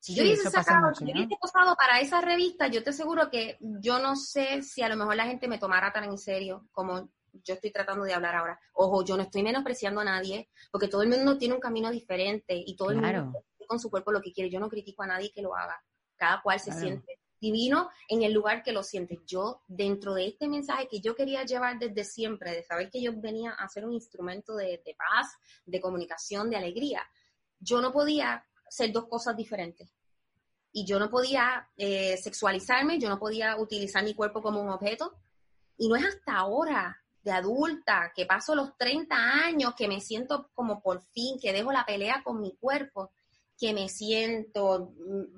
si 0.00 0.14
yo 0.14 0.22
hubiese 0.22 0.50
sacado, 0.50 0.94
si 0.94 1.06
yo 1.06 1.12
hubiese 1.12 1.38
posado 1.40 1.74
para 1.74 2.00
esa 2.00 2.20
revista, 2.20 2.66
yo 2.66 2.82
te 2.82 2.90
aseguro 2.90 3.30
que 3.30 3.56
yo 3.60 4.00
no 4.00 4.16
sé 4.16 4.62
si 4.62 4.82
a 4.82 4.90
lo 4.90 4.96
mejor 4.96 5.16
la 5.16 5.24
gente 5.24 5.48
me 5.48 5.58
tomara 5.58 5.90
tan 5.94 6.04
en 6.04 6.18
serio 6.18 6.68
como 6.72 7.08
yo 7.42 7.54
estoy 7.54 7.70
tratando 7.70 8.04
de 8.04 8.12
hablar 8.12 8.34
ahora. 8.34 8.60
Ojo, 8.74 9.02
yo 9.02 9.16
no 9.16 9.22
estoy 9.22 9.42
menospreciando 9.42 10.02
a 10.02 10.04
nadie, 10.04 10.50
porque 10.70 10.88
todo 10.88 11.02
el 11.02 11.08
mundo 11.08 11.38
tiene 11.38 11.54
un 11.54 11.60
camino 11.60 11.90
diferente 11.90 12.54
y 12.54 12.76
todo 12.76 12.90
el 12.90 13.00
mundo 13.00 13.46
con 13.66 13.80
su 13.80 13.90
cuerpo 13.90 14.12
lo 14.12 14.22
que 14.22 14.32
quiere. 14.32 14.50
Yo 14.50 14.60
no 14.60 14.68
critico 14.68 15.02
a 15.02 15.06
nadie 15.06 15.32
que 15.32 15.42
lo 15.42 15.54
haga. 15.54 15.82
Cada 16.16 16.40
cual 16.42 16.58
se 16.60 16.72
siente 16.72 17.20
divino 17.40 17.90
en 18.08 18.22
el 18.22 18.32
lugar 18.32 18.62
que 18.62 18.72
lo 18.72 18.82
siente. 18.82 19.20
Yo, 19.26 19.62
dentro 19.66 20.14
de 20.14 20.26
este 20.26 20.48
mensaje 20.48 20.88
que 20.88 21.00
yo 21.00 21.14
quería 21.14 21.44
llevar 21.44 21.78
desde 21.78 22.04
siempre, 22.04 22.52
de 22.52 22.62
saber 22.62 22.90
que 22.90 23.02
yo 23.02 23.12
venía 23.14 23.52
a 23.52 23.68
ser 23.68 23.84
un 23.84 23.92
instrumento 23.92 24.56
de, 24.56 24.80
paz, 24.96 25.28
de 25.64 25.80
comunicación, 25.80 26.50
de 26.50 26.56
alegría, 26.56 27.02
yo 27.58 27.80
no 27.80 27.92
podía 27.92 28.44
ser 28.68 28.92
dos 28.92 29.06
cosas 29.06 29.36
diferentes. 29.36 29.92
Y 30.72 30.84
yo 30.84 30.98
no 30.98 31.08
podía 31.08 31.70
eh, 31.76 32.16
sexualizarme, 32.18 32.98
yo 32.98 33.08
no 33.08 33.18
podía 33.18 33.56
utilizar 33.56 34.04
mi 34.04 34.14
cuerpo 34.14 34.42
como 34.42 34.60
un 34.60 34.68
objeto. 34.68 35.14
Y 35.78 35.88
no 35.88 35.96
es 35.96 36.04
hasta 36.04 36.36
ahora, 36.36 37.02
de 37.22 37.32
adulta, 37.32 38.12
que 38.14 38.26
paso 38.26 38.54
los 38.54 38.76
30 38.76 39.16
años, 39.16 39.74
que 39.74 39.88
me 39.88 40.00
siento 40.00 40.50
como 40.54 40.80
por 40.82 41.02
fin, 41.02 41.38
que 41.40 41.52
dejo 41.52 41.72
la 41.72 41.84
pelea 41.84 42.22
con 42.22 42.40
mi 42.40 42.54
cuerpo, 42.56 43.10
que 43.58 43.72
me 43.72 43.88
siento, 43.88 44.92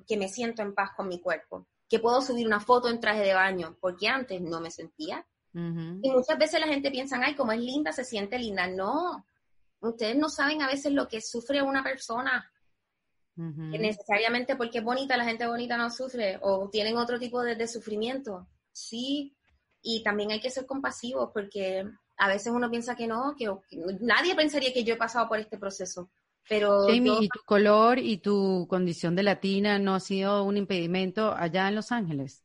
que 0.06 0.16
me 0.16 0.28
siento 0.28 0.62
en 0.62 0.74
paz 0.74 0.90
con 0.96 1.08
mi 1.08 1.20
cuerpo, 1.20 1.66
que 1.88 1.98
puedo 1.98 2.20
subir 2.20 2.46
una 2.46 2.60
foto 2.60 2.88
en 2.88 3.00
traje 3.00 3.22
de 3.22 3.34
baño, 3.34 3.76
porque 3.80 4.08
antes 4.08 4.40
no 4.40 4.60
me 4.60 4.70
sentía. 4.70 5.26
Y 5.54 6.10
muchas 6.10 6.38
veces 6.38 6.60
la 6.60 6.68
gente 6.68 6.90
piensa, 6.90 7.18
ay, 7.20 7.34
como 7.34 7.50
es 7.50 7.60
linda, 7.60 7.92
se 7.92 8.04
siente 8.04 8.38
linda. 8.38 8.68
No, 8.68 9.26
ustedes 9.80 10.16
no 10.16 10.28
saben 10.28 10.62
a 10.62 10.68
veces 10.68 10.92
lo 10.92 11.08
que 11.08 11.20
sufre 11.20 11.62
una 11.62 11.82
persona. 11.82 12.48
que 13.34 13.78
necesariamente 13.78 14.56
porque 14.56 14.78
es 14.78 14.84
bonita, 14.84 15.16
la 15.16 15.24
gente 15.24 15.46
bonita 15.46 15.76
no 15.76 15.90
sufre, 15.90 16.38
o 16.42 16.68
tienen 16.70 16.96
otro 16.96 17.18
tipo 17.18 17.42
de, 17.42 17.56
de 17.56 17.66
sufrimiento. 17.66 18.48
Sí, 18.72 19.36
y 19.82 20.02
también 20.02 20.30
hay 20.30 20.40
que 20.40 20.50
ser 20.50 20.66
compasivos, 20.66 21.30
porque 21.32 21.84
a 22.18 22.28
veces 22.28 22.52
uno 22.52 22.68
piensa 22.70 22.96
que 22.96 23.06
no, 23.06 23.34
que 23.36 23.48
nadie 24.00 24.34
pensaría 24.34 24.72
que 24.72 24.84
yo 24.84 24.94
he 24.94 24.98
pasado 24.98 25.28
por 25.28 25.38
este 25.38 25.56
proceso. 25.56 26.10
Pero 26.48 26.86
Jamie, 26.86 27.18
¿y 27.20 27.28
tu 27.28 27.40
color 27.44 27.98
y 27.98 28.18
tu 28.18 28.66
condición 28.68 29.14
de 29.14 29.22
latina 29.22 29.78
no 29.78 29.94
ha 29.94 30.00
sido 30.00 30.44
un 30.44 30.56
impedimento 30.56 31.34
allá 31.34 31.68
en 31.68 31.74
Los 31.74 31.92
Ángeles? 31.92 32.42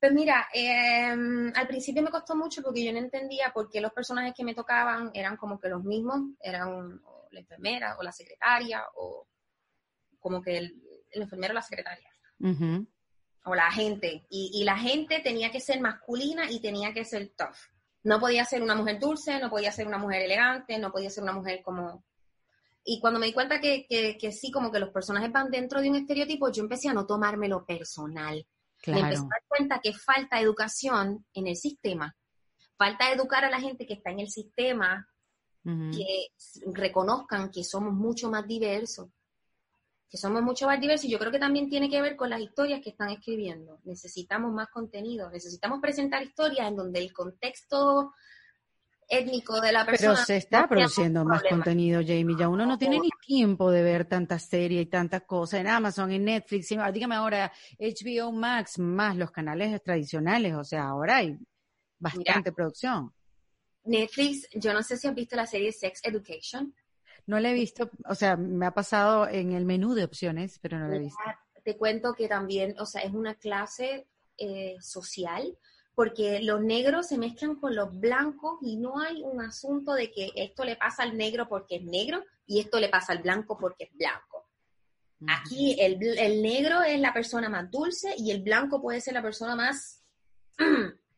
Pues 0.00 0.12
mira, 0.12 0.48
em, 0.52 1.52
al 1.54 1.66
principio 1.66 2.02
me 2.02 2.10
costó 2.10 2.36
mucho 2.36 2.62
porque 2.62 2.84
yo 2.84 2.92
no 2.92 2.98
entendía 2.98 3.50
por 3.54 3.70
qué 3.70 3.80
los 3.80 3.92
personajes 3.92 4.34
que 4.36 4.44
me 4.44 4.54
tocaban 4.54 5.10
eran 5.14 5.36
como 5.36 5.58
que 5.58 5.68
los 5.68 5.82
mismos, 5.84 6.20
eran 6.40 7.00
la 7.30 7.40
enfermera 7.40 7.96
o 7.98 8.02
la 8.02 8.12
secretaria 8.12 8.84
o 8.96 9.26
como 10.18 10.42
que 10.42 10.58
el, 10.58 10.82
enfermero 11.12 11.52
o 11.52 11.54
la 11.54 11.62
secretaria. 11.62 12.10
O 13.44 13.54
la 13.54 13.70
gente. 13.70 14.26
Y, 14.28 14.50
y 14.54 14.64
la 14.64 14.76
gente 14.76 15.20
tenía 15.20 15.50
que 15.50 15.60
ser 15.60 15.80
masculina 15.80 16.50
y 16.50 16.60
tenía 16.60 16.92
que 16.92 17.04
ser 17.04 17.32
tough. 17.36 17.56
No 18.02 18.20
podía 18.20 18.44
ser 18.44 18.62
una 18.62 18.74
mujer 18.74 18.98
dulce, 18.98 19.38
no 19.38 19.48
podía 19.50 19.72
ser 19.72 19.86
una 19.86 19.98
mujer 19.98 20.22
elegante, 20.22 20.78
no 20.78 20.92
podía 20.92 21.10
ser 21.10 21.22
una 21.22 21.32
mujer 21.32 21.62
como 21.62 22.04
y 22.88 23.00
cuando 23.00 23.18
me 23.18 23.26
di 23.26 23.32
cuenta 23.32 23.60
que, 23.60 23.84
que, 23.88 24.32
sí, 24.32 24.52
como 24.52 24.70
que 24.70 24.78
los 24.78 24.90
personajes 24.90 25.32
van 25.32 25.50
dentro 25.50 25.80
de 25.80 25.90
un 25.90 25.96
estereotipo, 25.96 26.52
yo 26.52 26.62
empecé 26.62 26.88
a 26.88 26.94
no 26.94 27.04
tomármelo 27.04 27.66
personal. 27.66 28.46
Me 28.86 29.00
empecé 29.00 29.22
a 29.22 29.28
dar 29.28 29.42
cuenta 29.48 29.80
que 29.82 29.92
falta 29.92 30.40
educación 30.40 31.26
en 31.34 31.48
el 31.48 31.56
sistema. 31.56 32.16
Falta 32.78 33.10
educar 33.10 33.44
a 33.44 33.50
la 33.50 33.60
gente 33.60 33.86
que 33.86 33.94
está 33.94 34.12
en 34.12 34.20
el 34.20 34.30
sistema, 34.30 35.08
que 35.64 36.28
reconozcan 36.66 37.50
que 37.50 37.64
somos 37.64 37.92
mucho 37.92 38.30
más 38.30 38.46
diversos. 38.46 39.08
Que 40.08 40.16
somos 40.16 40.40
mucho 40.42 40.66
más 40.66 40.80
diversos. 40.80 41.06
Y 41.06 41.10
yo 41.10 41.18
creo 41.18 41.32
que 41.32 41.40
también 41.40 41.68
tiene 41.68 41.90
que 41.90 42.00
ver 42.00 42.14
con 42.14 42.30
las 42.30 42.40
historias 42.40 42.80
que 42.80 42.90
están 42.90 43.10
escribiendo. 43.10 43.80
Necesitamos 43.82 44.52
más 44.52 44.68
contenido. 44.68 45.28
Necesitamos 45.28 45.80
presentar 45.80 46.22
historias 46.22 46.68
en 46.68 46.76
donde 46.76 47.00
el 47.00 47.12
contexto 47.12 48.12
étnico 49.08 49.60
de 49.60 49.72
la 49.72 49.84
persona. 49.84 50.14
Pero 50.14 50.24
se 50.24 50.36
está 50.36 50.68
produciendo 50.68 51.24
más 51.24 51.42
contenido, 51.42 52.00
Jamie. 52.00 52.36
Ya 52.38 52.48
uno 52.48 52.66
no 52.66 52.78
tiene 52.78 52.98
ni 52.98 53.10
tiempo 53.24 53.70
de 53.70 53.82
ver 53.82 54.04
tantas 54.04 54.44
series 54.44 54.82
y 54.82 54.86
tantas 54.86 55.22
cosas 55.22 55.60
en 55.60 55.68
Amazon, 55.68 56.10
en 56.12 56.24
Netflix. 56.24 56.68
Dígame 56.92 57.14
ahora, 57.14 57.52
HBO 57.78 58.32
Max, 58.32 58.78
más 58.78 59.16
los 59.16 59.30
canales 59.30 59.82
tradicionales. 59.82 60.54
O 60.54 60.64
sea, 60.64 60.88
ahora 60.88 61.16
hay 61.18 61.38
bastante 61.98 62.52
producción. 62.52 63.12
Netflix, 63.84 64.48
yo 64.52 64.72
no 64.72 64.82
sé 64.82 64.96
si 64.96 65.06
has 65.06 65.14
visto 65.14 65.36
la 65.36 65.46
serie 65.46 65.72
Sex 65.72 66.00
Education. 66.02 66.74
No 67.26 67.40
la 67.40 67.50
he 67.50 67.54
visto, 67.54 67.90
o 68.08 68.14
sea, 68.14 68.36
me 68.36 68.66
ha 68.66 68.72
pasado 68.72 69.28
en 69.28 69.52
el 69.52 69.64
menú 69.64 69.94
de 69.94 70.04
opciones, 70.04 70.58
pero 70.60 70.78
no 70.78 70.88
la 70.88 70.96
he 70.96 71.00
visto. 71.00 71.18
Te 71.64 71.76
cuento 71.76 72.14
que 72.14 72.28
también, 72.28 72.76
o 72.78 72.86
sea, 72.86 73.02
es 73.02 73.12
una 73.12 73.34
clase 73.34 74.06
eh, 74.38 74.76
social, 74.80 75.56
porque 75.96 76.40
los 76.42 76.60
negros 76.60 77.08
se 77.08 77.16
mezclan 77.16 77.56
con 77.56 77.74
los 77.74 77.98
blancos 77.98 78.58
y 78.60 78.76
no 78.76 79.00
hay 79.00 79.22
un 79.22 79.40
asunto 79.40 79.94
de 79.94 80.12
que 80.12 80.30
esto 80.36 80.62
le 80.62 80.76
pasa 80.76 81.02
al 81.02 81.16
negro 81.16 81.48
porque 81.48 81.76
es 81.76 81.84
negro 81.84 82.22
y 82.46 82.60
esto 82.60 82.78
le 82.78 82.90
pasa 82.90 83.12
al 83.14 83.22
blanco 83.22 83.58
porque 83.58 83.84
es 83.84 83.96
blanco. 83.96 84.46
Aquí 85.26 85.74
el, 85.80 85.98
el 86.18 86.42
negro 86.42 86.82
es 86.82 87.00
la 87.00 87.14
persona 87.14 87.48
más 87.48 87.70
dulce 87.70 88.14
y 88.18 88.30
el 88.30 88.42
blanco 88.42 88.82
puede 88.82 89.00
ser 89.00 89.14
la 89.14 89.22
persona 89.22 89.56
más 89.56 90.04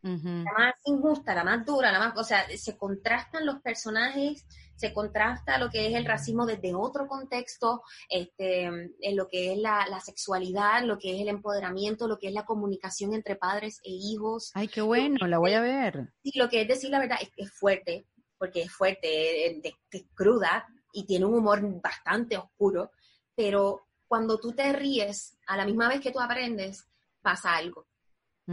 la 0.03 0.53
más 0.57 0.75
injusta, 0.85 1.35
la 1.35 1.43
más 1.43 1.67
dura, 1.67 1.91
la 1.91 1.99
más, 1.99 2.17
o 2.17 2.23
sea, 2.23 2.47
se 2.57 2.77
contrastan 2.77 3.45
los 3.45 3.61
personajes, 3.61 4.47
se 4.79 4.93
contrasta 4.93 5.59
lo 5.59 5.71
que 5.71 5.89
es 5.89 5.95
el 5.95 6.05
racismo 6.05 6.47
desde 6.47 6.73
otro 6.73 7.09
contexto, 7.09 7.83
este, 8.09 8.65
en 8.65 9.17
lo 9.17 9.27
que 9.29 9.53
es 9.53 9.59
la, 9.59 9.87
sexualidad, 10.01 10.85
lo 10.85 10.99
que 10.99 11.17
es 11.17 11.21
el 11.21 11.29
empoderamiento, 11.29 12.07
lo 12.07 12.19
que 12.19 12.29
es 12.29 12.33
la 12.33 12.45
comunicación 12.45 13.13
entre 13.13 13.35
padres 13.35 13.81
e 13.83 13.91
hijos. 13.91 14.53
Ay, 14.55 14.69
qué 14.69 14.81
bueno, 14.81 15.27
la 15.27 15.39
voy 15.39 15.55
a 15.55 15.61
ver. 15.61 16.13
Sí, 16.23 16.31
lo 16.37 16.49
que 16.49 16.63
es 16.63 16.69
decir 16.69 16.91
la 16.91 17.01
verdad 17.01 17.19
es, 17.37 17.51
fuerte, 17.53 18.07
porque 18.39 18.63
es 18.63 18.73
fuerte, 18.73 19.59
es 19.59 20.05
cruda 20.15 20.67
y 20.93 21.05
tiene 21.05 21.27
un 21.27 21.35
humor 21.35 21.61
bastante 21.83 22.37
oscuro, 22.37 22.93
pero 23.35 23.89
cuando 24.07 24.39
tú 24.39 24.53
te 24.53 24.73
ríes, 24.73 25.37
a 25.49 25.57
la 25.57 25.67
misma 25.67 25.89
vez 25.89 26.01
que 26.01 26.13
tú 26.13 26.21
aprendes, 26.21 26.87
pasa 27.21 27.57
algo. 27.57 27.88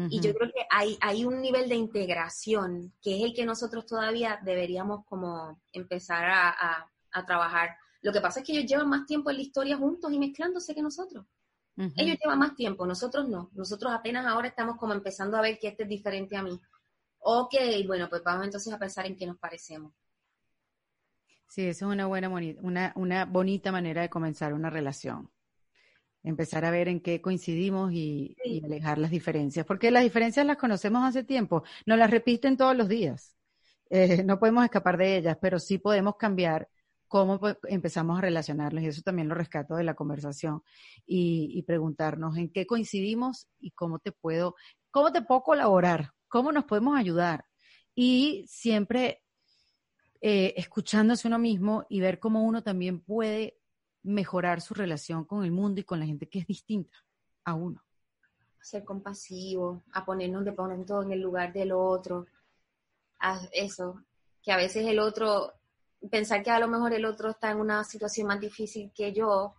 Y 0.09 0.19
yo 0.19 0.33
creo 0.33 0.51
que 0.51 0.65
hay, 0.69 0.97
hay 0.99 1.23
un 1.23 1.41
nivel 1.41 1.69
de 1.69 1.75
integración 1.75 2.91
que 3.01 3.15
es 3.15 3.23
el 3.23 3.33
que 3.33 3.45
nosotros 3.45 3.85
todavía 3.85 4.41
deberíamos 4.43 5.05
como 5.05 5.61
empezar 5.71 6.25
a, 6.25 6.91
trabajar. 7.25 7.77
Lo 8.01 8.11
que 8.11 8.19
pasa 8.19 8.41
es 8.41 8.45
que 8.45 8.51
ellos 8.51 8.69
llevan 8.69 8.89
más 8.89 9.05
tiempo 9.05 9.29
en 9.29 9.37
la 9.37 9.41
historia 9.41 9.77
juntos 9.77 10.11
y 10.11 10.19
mezclándose 10.19 10.75
que 10.75 10.81
nosotros. 10.81 11.25
Ellos 11.77 12.17
llevan 12.21 12.39
más 12.39 12.55
tiempo, 12.55 12.85
nosotros 12.85 13.29
no. 13.29 13.49
Nosotros 13.53 13.93
apenas 13.93 14.25
ahora 14.25 14.49
estamos 14.49 14.75
como 14.75 14.93
empezando 14.93 15.37
a 15.37 15.41
ver 15.41 15.57
que 15.59 15.69
este 15.69 15.83
es 15.83 15.89
diferente 15.89 16.35
a 16.35 16.43
mí. 16.43 16.59
Ok, 17.19 17.53
bueno, 17.87 18.09
pues 18.09 18.21
vamos 18.21 18.45
entonces 18.45 18.73
a 18.73 18.77
pensar 18.77 19.05
en 19.05 19.15
qué 19.15 19.25
nos 19.25 19.37
parecemos. 19.37 19.93
Sí, 21.47 21.61
esa 21.61 21.85
es 21.85 21.91
una 21.91 22.05
buena, 22.05 22.27
una, 22.27 22.91
una 22.97 23.23
bonita 23.23 23.71
manera 23.71 24.01
de 24.01 24.09
comenzar 24.09 24.53
una 24.53 24.69
relación 24.69 25.31
empezar 26.25 26.65
a 26.65 26.71
ver 26.71 26.87
en 26.87 26.99
qué 26.99 27.21
coincidimos 27.21 27.93
y, 27.93 28.35
alejar 28.63 28.97
las 28.97 29.11
diferencias, 29.11 29.65
porque 29.65 29.91
las 29.91 30.03
diferencias 30.03 30.45
las 30.45 30.57
conocemos 30.57 31.03
hace 31.03 31.23
tiempo, 31.23 31.63
nos 31.85 31.97
las 31.97 32.09
repiten 32.09 32.57
todos 32.57 32.75
los 32.75 32.89
días, 32.89 33.35
eh, 33.89 34.23
no 34.25 34.39
podemos 34.39 34.63
escapar 34.65 34.97
de 34.97 35.17
ellas, 35.17 35.37
pero 35.39 35.59
sí 35.59 35.77
podemos 35.77 36.15
cambiar 36.17 36.67
cómo 37.07 37.39
empezamos 37.67 38.17
a 38.17 38.21
relacionarlos 38.21 38.83
y 38.83 38.87
eso 38.87 39.01
también 39.03 39.29
lo 39.29 39.35
rescato 39.35 39.75
de 39.75 39.83
la 39.83 39.93
conversación 39.93 40.63
y, 41.05 41.61
preguntarnos 41.63 42.35
en 42.37 42.49
qué 42.51 42.65
coincidimos 42.65 43.47
y 43.59 43.71
cómo 43.71 43.99
te 43.99 44.11
puedo, 44.11 44.55
cómo 44.91 45.11
te 45.11 45.21
puedo 45.21 45.43
colaborar, 45.43 46.11
cómo 46.27 46.51
nos 46.51 46.65
podemos 46.65 46.97
ayudar. 46.97 47.45
Y 47.93 48.45
siempre 48.47 49.21
eh, 50.19 50.55
escuchándose 50.57 51.27
uno 51.27 51.39
mismo 51.39 51.85
y 51.87 52.01
ver 52.01 52.19
cómo 52.19 52.43
uno 52.43 52.63
también 52.63 52.99
puede 52.99 53.59
mejorar 54.05 54.61
su 54.61 54.73
relación 54.73 55.25
con 55.25 55.43
el 55.43 55.51
mundo 55.51 55.81
y 55.81 55.83
con 55.83 55.99
la 55.99 56.05
gente 56.05 56.29
que 56.29 56.39
es 56.39 56.47
distinta 56.47 56.97
a 57.43 57.55
uno. 57.55 57.83
Ser 58.61 58.83
compasivo, 58.83 59.83
a 59.93 60.05
ponernos 60.05 60.45
de 60.45 60.53
pronto 60.53 61.01
en 61.01 61.11
el 61.11 61.21
lugar 61.21 61.51
del 61.51 61.71
otro, 61.71 62.25
a 63.19 63.41
eso, 63.51 64.03
que 64.41 64.51
a 64.51 64.57
veces 64.57 64.85
el 64.85 64.99
otro, 64.99 65.53
pensar 66.09 66.43
que 66.43 66.51
a 66.51 66.59
lo 66.59 66.67
mejor 66.67 66.93
el 66.93 67.05
otro 67.05 67.31
está 67.31 67.51
en 67.51 67.59
una 67.59 67.83
situación 67.83 68.27
más 68.27 68.39
difícil 68.39 68.91
que 68.93 69.11
yo 69.11 69.55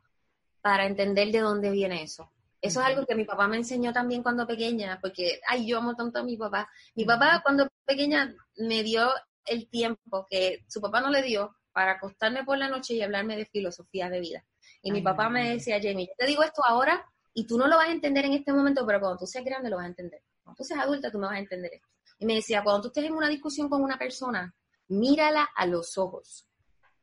para 0.60 0.86
entender 0.86 1.30
de 1.32 1.40
dónde 1.40 1.70
viene 1.70 2.02
eso. 2.02 2.30
Eso 2.60 2.80
es 2.80 2.86
algo 2.86 3.06
que 3.06 3.14
mi 3.14 3.24
papá 3.24 3.46
me 3.46 3.56
enseñó 3.56 3.92
también 3.92 4.22
cuando 4.22 4.46
pequeña, 4.46 4.98
porque, 5.00 5.40
ay, 5.48 5.66
yo 5.66 5.78
amo 5.78 5.94
tanto 5.94 6.18
a 6.18 6.24
mi 6.24 6.36
papá. 6.36 6.68
Mi 6.94 7.04
papá 7.04 7.40
cuando 7.42 7.68
pequeña 7.84 8.34
me 8.56 8.82
dio 8.82 9.08
el 9.44 9.68
tiempo 9.68 10.26
que 10.28 10.64
su 10.68 10.80
papá 10.80 11.00
no 11.00 11.10
le 11.10 11.22
dio 11.22 11.54
para 11.76 11.92
acostarme 11.92 12.42
por 12.42 12.56
la 12.56 12.68
noche 12.68 12.94
y 12.94 13.02
hablarme 13.02 13.36
de 13.36 13.44
filosofía 13.44 14.08
de 14.08 14.18
vida. 14.18 14.42
Y 14.80 14.92
mi 14.92 15.02
papá 15.02 15.28
me 15.28 15.50
decía, 15.50 15.78
Jamie, 15.78 16.06
yo 16.06 16.14
te 16.16 16.24
digo 16.24 16.42
esto 16.42 16.64
ahora 16.64 17.04
y 17.34 17.46
tú 17.46 17.58
no 17.58 17.66
lo 17.66 17.76
vas 17.76 17.88
a 17.88 17.92
entender 17.92 18.24
en 18.24 18.32
este 18.32 18.50
momento, 18.50 18.86
pero 18.86 18.98
cuando 18.98 19.18
tú 19.18 19.26
seas 19.26 19.44
grande 19.44 19.68
lo 19.68 19.76
vas 19.76 19.84
a 19.84 19.88
entender. 19.88 20.22
Cuando 20.42 20.56
tú 20.56 20.64
seas 20.64 20.80
adulta 20.80 21.10
tú 21.10 21.18
me 21.18 21.26
vas 21.26 21.36
a 21.36 21.40
entender 21.40 21.74
esto. 21.74 21.86
Y 22.18 22.24
me 22.24 22.36
decía, 22.36 22.64
cuando 22.64 22.80
tú 22.80 22.88
estés 22.88 23.04
en 23.04 23.12
una 23.12 23.28
discusión 23.28 23.68
con 23.68 23.82
una 23.82 23.98
persona, 23.98 24.54
mírala 24.88 25.50
a 25.54 25.66
los 25.66 25.98
ojos 25.98 26.48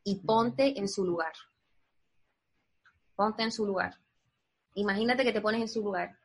y 0.03 0.21
ponte 0.21 0.79
en 0.79 0.89
su 0.89 1.05
lugar. 1.05 1.33
Ponte 3.15 3.43
en 3.43 3.51
su 3.51 3.67
lugar. 3.67 3.99
Imagínate 4.73 5.23
que 5.23 5.33
te 5.33 5.41
pones 5.41 5.61
en 5.61 5.69
su 5.69 5.83
lugar. 5.83 6.17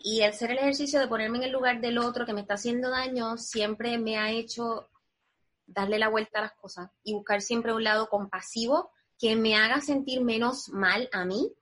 Y 0.00 0.22
el 0.22 0.30
hacer 0.30 0.50
el 0.50 0.58
ejercicio 0.58 0.98
de 0.98 1.06
ponerme 1.06 1.38
en 1.38 1.44
el 1.44 1.52
lugar 1.52 1.80
del 1.80 1.98
otro 1.98 2.26
que 2.26 2.32
me 2.32 2.40
está 2.40 2.54
haciendo 2.54 2.90
daño 2.90 3.36
siempre 3.36 3.98
me 3.98 4.18
ha 4.18 4.32
hecho 4.32 4.88
darle 5.68 5.98
la 5.98 6.08
vuelta 6.08 6.38
a 6.38 6.42
las 6.42 6.52
cosas 6.54 6.90
y 7.04 7.14
buscar 7.14 7.40
siempre 7.42 7.72
un 7.72 7.84
lado 7.84 8.08
compasivo 8.08 8.90
que 9.18 9.36
me 9.36 9.54
haga 9.56 9.80
sentir 9.80 10.22
menos 10.22 10.68
mal 10.70 11.08
a 11.12 11.24
mí 11.24 11.52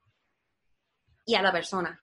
y 1.24 1.34
a 1.34 1.42
la 1.42 1.52
persona. 1.52 2.02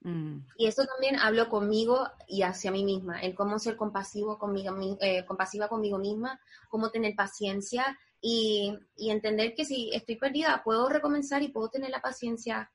Mm. 0.00 0.38
Y 0.56 0.66
eso 0.66 0.84
también 0.84 1.16
hablo 1.16 1.48
conmigo 1.48 2.08
y 2.26 2.42
hacia 2.42 2.70
mí 2.70 2.84
misma, 2.84 3.20
el 3.20 3.34
cómo 3.34 3.58
ser 3.58 3.76
compasivo 3.76 4.38
conmigo, 4.38 4.76
eh, 5.00 5.24
compasiva 5.26 5.68
conmigo 5.68 5.98
misma, 5.98 6.40
cómo 6.68 6.90
tener 6.90 7.14
paciencia 7.14 7.98
y, 8.20 8.76
y 8.96 9.10
entender 9.10 9.54
que 9.54 9.64
si 9.64 9.90
estoy 9.92 10.16
perdida 10.16 10.62
puedo 10.64 10.88
recomenzar 10.88 11.42
y 11.42 11.48
puedo 11.48 11.68
tener 11.68 11.90
la 11.90 12.00
paciencia 12.00 12.70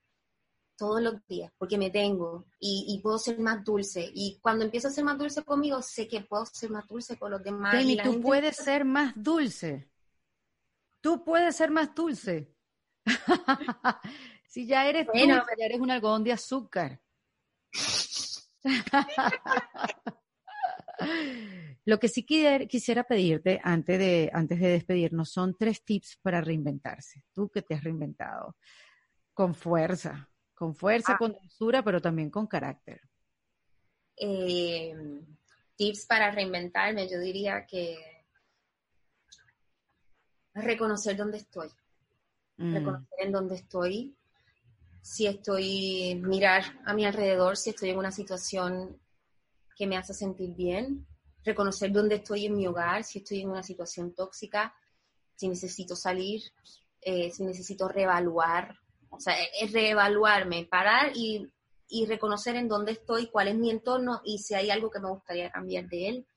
todos 0.76 1.02
los 1.02 1.26
días, 1.28 1.52
porque 1.58 1.78
me 1.78 1.90
tengo 1.90 2.46
y, 2.60 3.00
puedo 3.02 3.18
ser 3.18 3.40
más 3.40 3.64
dulce. 3.64 4.10
Y 4.14 4.40
cuando 4.42 4.66
empiezo 4.66 4.88
a 4.88 4.92
ser 4.92 5.04
más 5.04 5.18
dulce 5.18 5.44
conmigo, 5.44 5.82
sé 5.82 6.08
que 6.08 6.22
puedo 6.22 6.46
ser 6.46 6.70
más 6.70 6.88
dulce 6.88 7.18
con 7.18 7.32
los 7.32 7.44
demás. 7.44 7.84
y 7.84 7.98
tú 7.98 8.22
puedes 8.22 8.56
ser 8.56 8.86
más 8.86 9.14
dulce. 9.16 9.90
Tú 11.02 11.24
puedes 11.24 11.56
ser 11.56 11.72
más 11.72 11.94
dulce. 11.94 12.56
si 14.48 14.66
ya 14.66 14.88
eres 14.88 15.08
dulce, 15.08 15.56
ya 15.58 15.66
eres 15.66 15.80
un 15.80 15.92
algodón 15.92 16.24
de 16.24 16.34
azúcar. 16.34 17.02
Lo 21.86 22.00
que 22.00 22.08
sí 22.08 22.24
quisiera 22.24 23.04
pedirte 23.04 23.60
antes 23.62 24.00
de, 24.00 24.32
antes 24.34 24.60
de 24.60 24.70
despedirnos 24.70 25.30
son 25.30 25.56
tres 25.58 25.84
tips 25.84 26.18
para 26.22 26.40
reinventarse. 26.40 27.26
Tú 27.34 27.50
que 27.50 27.62
te 27.62 27.76
has 27.76 27.84
reinventado 27.84 28.56
con 29.34 29.54
fuerza, 29.54 30.30
con 30.64 30.76
fuerza, 30.76 31.16
ah. 31.16 31.18
con 31.18 31.34
dulzura, 31.34 31.84
pero 31.84 32.00
también 32.02 32.30
con 32.30 32.48
carácter. 32.48 33.02
Eh, 34.16 34.96
tips 35.76 36.06
para 36.06 36.32
reinventarme, 36.32 37.10
yo 37.10 37.20
diría 37.20 37.66
que 37.66 37.98
reconocer 40.54 41.18
dónde 41.18 41.40
estoy. 41.40 41.70
Mm. 42.56 42.76
Reconocer 42.76 43.18
en 43.20 43.32
dónde 43.34 43.56
estoy. 43.56 44.16
Si 45.02 45.28
estoy, 45.28 46.16
mirar 46.24 46.64
a 46.86 46.94
mi 46.94 47.04
alrededor, 47.04 47.58
si 47.58 47.72
estoy 47.72 47.90
en 47.90 47.98
una 47.98 48.14
situación 48.14 49.02
que 49.76 49.86
me 49.86 49.98
hace 49.98 50.14
sentir 50.14 50.56
bien. 50.56 51.06
Reconocer 51.44 51.92
dónde 51.92 52.16
estoy 52.16 52.46
en 52.46 52.56
mi 52.56 52.68
hogar, 52.68 53.04
si 53.04 53.20
estoy 53.20 53.42
en 53.42 53.50
una 53.50 53.64
situación 53.64 54.16
tóxica, 54.16 54.74
si 55.36 55.50
necesito 55.50 55.94
salir, 55.94 56.42
eh, 57.02 57.32
si 57.32 57.44
necesito 57.44 57.90
reevaluar 57.90 58.80
o 59.16 59.20
sea, 59.20 59.36
es 59.60 59.72
reevaluarme, 59.72 60.66
parar 60.66 61.12
y, 61.16 61.50
reconocer 62.08 62.56
en 62.56 62.68
dónde 62.68 62.94
estoy, 62.94 63.28
cuál 63.28 63.50
es 63.50 63.56
mi 63.56 63.70
entorno 63.70 64.22
y 64.26 64.40
si 64.40 64.56
hay 64.56 64.72
algo 64.72 64.90
que 64.90 65.00
me 65.00 65.10
gustaría 65.10 65.52
cambiar 65.52 65.88
de 65.88 66.10
él. 66.10 66.28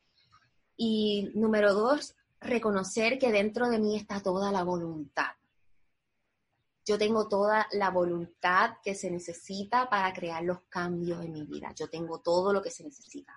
Y 0.77 1.31
número 1.35 1.73
dos, 1.73 2.15
reconocer 2.41 3.19
que 3.19 3.33
dentro 3.33 3.71
de 3.71 3.79
mí 3.79 3.97
está 3.97 4.23
toda 4.23 4.53
la 4.53 4.65
voluntad. 4.65 5.31
Yo 6.85 6.99
tengo 6.99 7.27
toda 7.27 7.67
la 7.73 7.91
voluntad 7.91 8.77
que 8.85 8.95
se 8.95 9.11
necesita 9.11 9.89
para 9.89 10.13
crear 10.13 10.45
los 10.45 10.61
cambios 10.69 11.25
en 11.25 11.33
mi 11.33 11.43
vida. 11.43 11.73
Yo 11.75 11.89
tengo 11.89 12.21
todo 12.21 12.53
lo 12.53 12.63
que 12.63 12.71
se 12.71 12.85
necesita. 12.85 13.33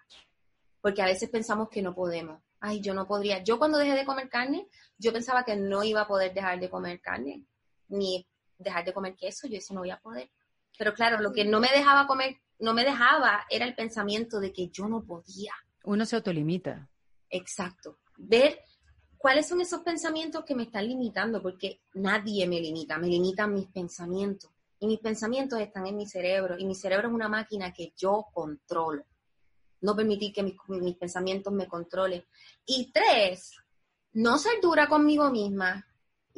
Porque 0.82 1.02
a 1.02 1.06
veces 1.06 1.30
pensamos 1.30 1.70
que 1.70 1.82
no 1.82 1.96
podemos. 1.96 2.42
Ay, 2.60 2.82
yo 2.82 2.94
no 2.94 3.08
podría. 3.08 3.42
Yo 3.44 3.58
cuando 3.58 3.78
dejé 3.78 3.96
de 3.96 4.06
comer 4.06 4.28
carne, 4.30 4.68
yo 4.98 5.14
pensaba 5.14 5.46
que 5.46 5.56
no 5.56 5.84
iba 5.86 6.02
a 6.02 6.08
poder 6.08 6.34
dejar 6.34 6.60
de 6.60 6.70
comer 6.70 7.00
carne, 7.00 7.46
ni 7.88 8.28
dejar 8.60 8.86
de 8.86 8.94
comer 8.94 9.16
queso, 9.16 9.48
yo 9.48 9.58
eso 9.58 9.74
no 9.74 9.82
voy 9.82 9.90
a 9.90 10.00
poder. 10.00 10.30
Pero 10.78 10.94
claro, 10.94 11.20
lo 11.20 11.34
que 11.34 11.46
no 11.46 11.60
me 11.60 11.70
dejaba 11.70 12.08
comer, 12.08 12.38
no 12.60 12.74
me 12.74 12.84
dejaba 12.84 13.46
era 13.50 13.66
el 13.66 13.76
pensamiento 13.76 14.40
de 14.40 14.54
que 14.54 14.70
yo 14.70 14.88
no 14.88 15.04
podía. 15.04 15.54
Uno 15.84 16.06
se 16.06 16.16
autolimita. 16.16 16.90
Exacto. 17.30 17.98
Ver 18.18 18.60
cuáles 19.18 19.48
son 19.48 19.62
esos 19.62 19.82
pensamientos 19.82 20.44
que 20.46 20.56
me 20.56 20.64
están 20.64 20.88
limitando, 20.88 21.42
porque 21.42 21.82
nadie 21.94 22.48
me 22.48 22.60
limita, 22.60 22.98
me 22.98 23.08
limitan 23.08 23.54
mis 23.54 23.68
pensamientos. 23.68 24.52
Y 24.80 24.88
mis 24.88 25.00
pensamientos 25.00 25.60
están 25.60 25.88
en 25.88 25.98
mi 25.98 26.06
cerebro, 26.06 26.58
y 26.58 26.66
mi 26.66 26.76
cerebro 26.76 27.10
es 27.10 27.14
una 27.14 27.28
máquina 27.28 27.74
que 27.74 27.94
yo 27.98 28.28
controlo. 28.34 29.06
No 29.82 29.96
permitir 29.96 30.34
que 30.34 30.44
mis, 30.44 30.56
mis 30.68 30.96
pensamientos 30.96 31.52
me 31.52 31.68
controlen. 31.68 32.24
Y 32.66 32.92
tres, 32.92 33.58
no 34.14 34.38
ser 34.38 34.62
dura 34.62 34.88
conmigo 34.88 35.30
misma, 35.30 35.86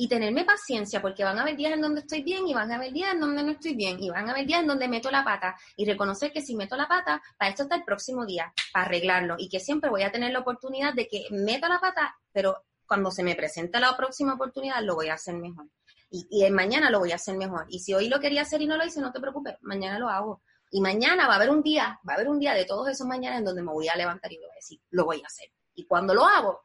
y 0.01 0.07
tenerme 0.07 0.45
paciencia, 0.45 0.99
porque 0.99 1.23
van 1.23 1.37
a 1.37 1.43
haber 1.43 1.55
días 1.55 1.73
en 1.73 1.81
donde 1.81 2.01
estoy 2.01 2.23
bien 2.23 2.47
y 2.47 2.55
van 2.55 2.71
a 2.71 2.75
haber 2.77 2.91
días 2.91 3.13
en 3.13 3.19
donde 3.19 3.43
no 3.43 3.51
estoy 3.51 3.75
bien 3.75 4.01
y 4.01 4.09
van 4.09 4.27
a 4.27 4.31
haber 4.31 4.47
días 4.47 4.61
en 4.61 4.67
donde 4.67 4.87
meto 4.87 5.11
la 5.11 5.23
pata 5.23 5.55
y 5.75 5.85
reconocer 5.85 6.31
que 6.31 6.41
si 6.41 6.55
meto 6.55 6.75
la 6.75 6.87
pata, 6.87 7.21
para 7.37 7.51
esto 7.51 7.63
está 7.63 7.75
el 7.75 7.83
próximo 7.83 8.25
día, 8.25 8.51
para 8.73 8.87
arreglarlo 8.87 9.35
y 9.37 9.47
que 9.47 9.59
siempre 9.59 9.91
voy 9.91 10.01
a 10.01 10.11
tener 10.11 10.31
la 10.31 10.39
oportunidad 10.39 10.95
de 10.95 11.07
que 11.07 11.25
meta 11.29 11.69
la 11.69 11.79
pata, 11.79 12.17
pero 12.31 12.63
cuando 12.87 13.11
se 13.11 13.21
me 13.21 13.35
presente 13.35 13.79
la 13.79 13.95
próxima 13.95 14.33
oportunidad 14.33 14.81
lo 14.81 14.95
voy 14.95 15.09
a 15.09 15.13
hacer 15.13 15.35
mejor. 15.35 15.67
Y, 16.09 16.25
y 16.31 16.49
mañana 16.49 16.89
lo 16.89 16.97
voy 16.97 17.11
a 17.11 17.15
hacer 17.15 17.37
mejor. 17.37 17.67
Y 17.69 17.81
si 17.81 17.93
hoy 17.93 18.09
lo 18.09 18.19
quería 18.19 18.41
hacer 18.41 18.59
y 18.59 18.65
no 18.65 18.77
lo 18.77 18.85
hice, 18.87 19.01
no 19.01 19.11
te 19.11 19.19
preocupes, 19.19 19.53
mañana 19.61 19.99
lo 19.99 20.09
hago. 20.09 20.41
Y 20.71 20.81
mañana 20.81 21.27
va 21.27 21.33
a 21.33 21.35
haber 21.35 21.51
un 21.51 21.61
día, 21.61 21.99
va 22.09 22.13
a 22.13 22.15
haber 22.15 22.27
un 22.27 22.39
día 22.39 22.55
de 22.55 22.65
todos 22.65 22.89
esos 22.89 23.05
mañanas 23.05 23.37
en 23.37 23.45
donde 23.45 23.61
me 23.61 23.71
voy 23.71 23.87
a 23.87 23.95
levantar 23.95 24.33
y 24.33 24.37
voy 24.37 24.49
a 24.49 24.55
decir, 24.55 24.81
lo 24.89 25.05
voy 25.05 25.21
a 25.21 25.27
hacer. 25.27 25.51
Y 25.75 25.85
cuando 25.85 26.15
lo 26.15 26.25
hago, 26.25 26.61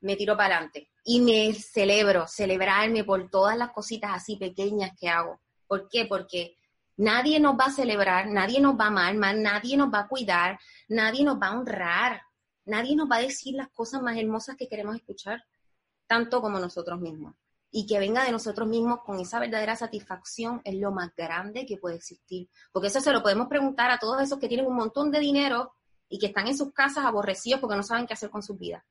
me 0.00 0.16
tiro 0.16 0.34
para 0.34 0.56
adelante 0.56 0.93
y 1.04 1.20
me 1.20 1.52
celebro, 1.54 2.26
celebrarme 2.26 3.04
por 3.04 3.28
todas 3.28 3.56
las 3.58 3.70
cositas 3.70 4.10
así 4.14 4.36
pequeñas 4.36 4.92
que 4.98 5.08
hago. 5.08 5.40
¿Por 5.66 5.88
qué? 5.88 6.06
Porque 6.06 6.56
nadie 6.96 7.38
nos 7.38 7.58
va 7.58 7.66
a 7.66 7.70
celebrar, 7.70 8.26
nadie 8.28 8.60
nos 8.60 8.78
va 8.78 8.84
a 8.84 8.88
amar, 8.88 9.14
nadie 9.36 9.76
nos 9.76 9.92
va 9.92 10.00
a 10.00 10.08
cuidar, 10.08 10.58
nadie 10.88 11.22
nos 11.22 11.40
va 11.40 11.48
a 11.48 11.58
honrar, 11.58 12.22
nadie 12.64 12.96
nos 12.96 13.10
va 13.10 13.16
a 13.16 13.20
decir 13.20 13.54
las 13.54 13.68
cosas 13.68 14.02
más 14.02 14.16
hermosas 14.16 14.56
que 14.56 14.66
queremos 14.66 14.96
escuchar, 14.96 15.44
tanto 16.06 16.40
como 16.40 16.58
nosotros 16.58 16.98
mismos. 16.98 17.34
Y 17.70 17.86
que 17.86 17.98
venga 17.98 18.24
de 18.24 18.30
nosotros 18.30 18.68
mismos 18.68 19.00
con 19.04 19.18
esa 19.18 19.40
verdadera 19.40 19.74
satisfacción 19.74 20.62
es 20.64 20.76
lo 20.76 20.92
más 20.92 21.14
grande 21.16 21.66
que 21.66 21.76
puede 21.76 21.96
existir. 21.96 22.48
Porque 22.72 22.86
eso 22.86 23.00
se 23.00 23.12
lo 23.12 23.20
podemos 23.20 23.48
preguntar 23.48 23.90
a 23.90 23.98
todos 23.98 24.22
esos 24.22 24.38
que 24.38 24.48
tienen 24.48 24.66
un 24.66 24.76
montón 24.76 25.10
de 25.10 25.18
dinero 25.18 25.74
y 26.08 26.20
que 26.20 26.26
están 26.26 26.46
en 26.46 26.56
sus 26.56 26.72
casas 26.72 27.04
aborrecidos 27.04 27.60
porque 27.60 27.74
no 27.74 27.82
saben 27.82 28.06
qué 28.06 28.14
hacer 28.14 28.30
con 28.30 28.44
sus 28.44 28.56
vidas. 28.56 28.84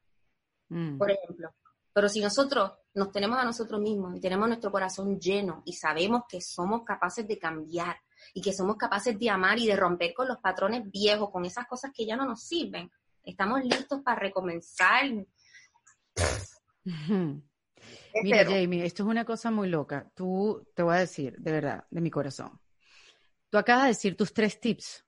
Mm. 0.73 0.98
por 0.98 1.11
ejemplo. 1.11 1.53
Pero 1.94 2.10
si 2.10 2.20
nosotros 2.22 2.72
nos 2.95 3.11
tenemos 3.11 3.38
a 3.38 3.45
nosotros 3.45 3.80
mismos 3.80 4.15
y 4.15 4.20
tenemos 4.20 4.48
nuestro 4.48 4.72
corazón 4.72 5.20
lleno 5.20 5.61
y 5.65 5.74
sabemos 5.74 6.24
que 6.28 6.41
somos 6.41 6.84
capaces 6.84 7.28
de 7.28 7.38
cambiar 7.38 7.98
y 8.34 8.41
que 8.41 8.52
somos 8.52 8.78
capaces 8.78 9.18
de 9.18 9.30
amar 9.30 9.60
y 9.60 9.68
de 9.68 9.76
romper 9.76 10.14
con 10.14 10.28
los 10.28 10.38
patrones 10.40 10.90
viejos, 10.90 11.30
con 11.30 11.45
esas 11.45 11.68
cosas 11.68 11.91
que 11.94 12.06
ya 12.06 12.15
no 12.15 12.26
nos 12.26 12.44
sirven, 12.44 12.91
estamos 13.24 13.64
listos 13.64 14.02
para 14.02 14.20
recomenzar. 14.20 15.06
Mira, 18.24 18.45
Jamie, 18.45 18.86
esto 18.86 19.03
es 19.03 19.10
una 19.10 19.26
cosa 19.26 19.52
muy 19.52 19.70
loca. 19.70 20.10
Tú 20.15 20.68
te 20.74 20.84
voy 20.84 20.95
a 20.95 20.99
decir, 20.99 21.36
de 21.38 21.52
verdad, 21.52 21.86
de 21.90 22.02
mi 22.02 22.10
corazón. 22.10 22.60
Tú 23.49 23.57
acabas 23.57 23.84
de 23.84 23.90
decir 23.90 24.15
tus 24.15 24.34
tres 24.34 24.60
tips 24.60 25.06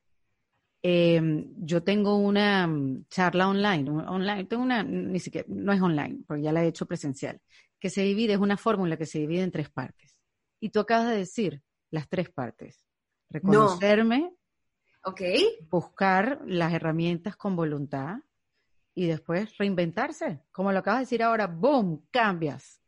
Em, 0.88 1.52
yo 1.58 1.82
tengo 1.82 2.16
una 2.16 2.68
mm, 2.68 3.08
charla 3.10 3.48
online, 3.48 3.90
online, 3.90 4.46
tengo 4.46 4.62
una, 4.62 4.84
ni 4.84 5.20
siquiera, 5.20 5.48
no 5.50 5.74
es 5.74 5.82
online, 5.82 6.20
porque 6.28 6.44
ya 6.44 6.52
la 6.52 6.64
he 6.64 6.68
hecho 6.68 6.86
presencial, 6.86 7.42
que 7.80 7.90
se 7.90 8.04
divide, 8.04 8.34
es 8.34 8.40
una 8.40 8.56
fórmula 8.56 8.96
que 8.96 9.08
se 9.08 9.18
divide 9.18 9.42
en 9.42 9.50
tres 9.50 9.72
partes. 9.72 10.16
Y 10.60 10.70
tú 10.70 10.82
acabas 10.82 11.10
de 11.10 11.18
decir 11.18 11.64
las 11.90 12.08
tres 12.08 12.30
partes. 12.30 12.86
Reconocerme, 13.32 14.32
buscar 15.72 16.42
las 16.46 16.72
herramientas 16.72 17.36
con 17.36 17.56
voluntad 17.56 18.18
y 18.94 19.08
después 19.08 19.58
reinventarse. 19.58 20.44
Como 20.52 20.72
lo 20.72 20.78
acabas 20.78 21.00
de 21.00 21.06
decir 21.06 21.24
ahora, 21.24 21.48
¡boom! 21.48 22.06
Cambias. 22.12 22.80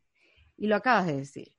Y 0.56 0.68
lo 0.68 0.76
acabas 0.76 1.06
de 1.06 1.16
decir. 1.16 1.52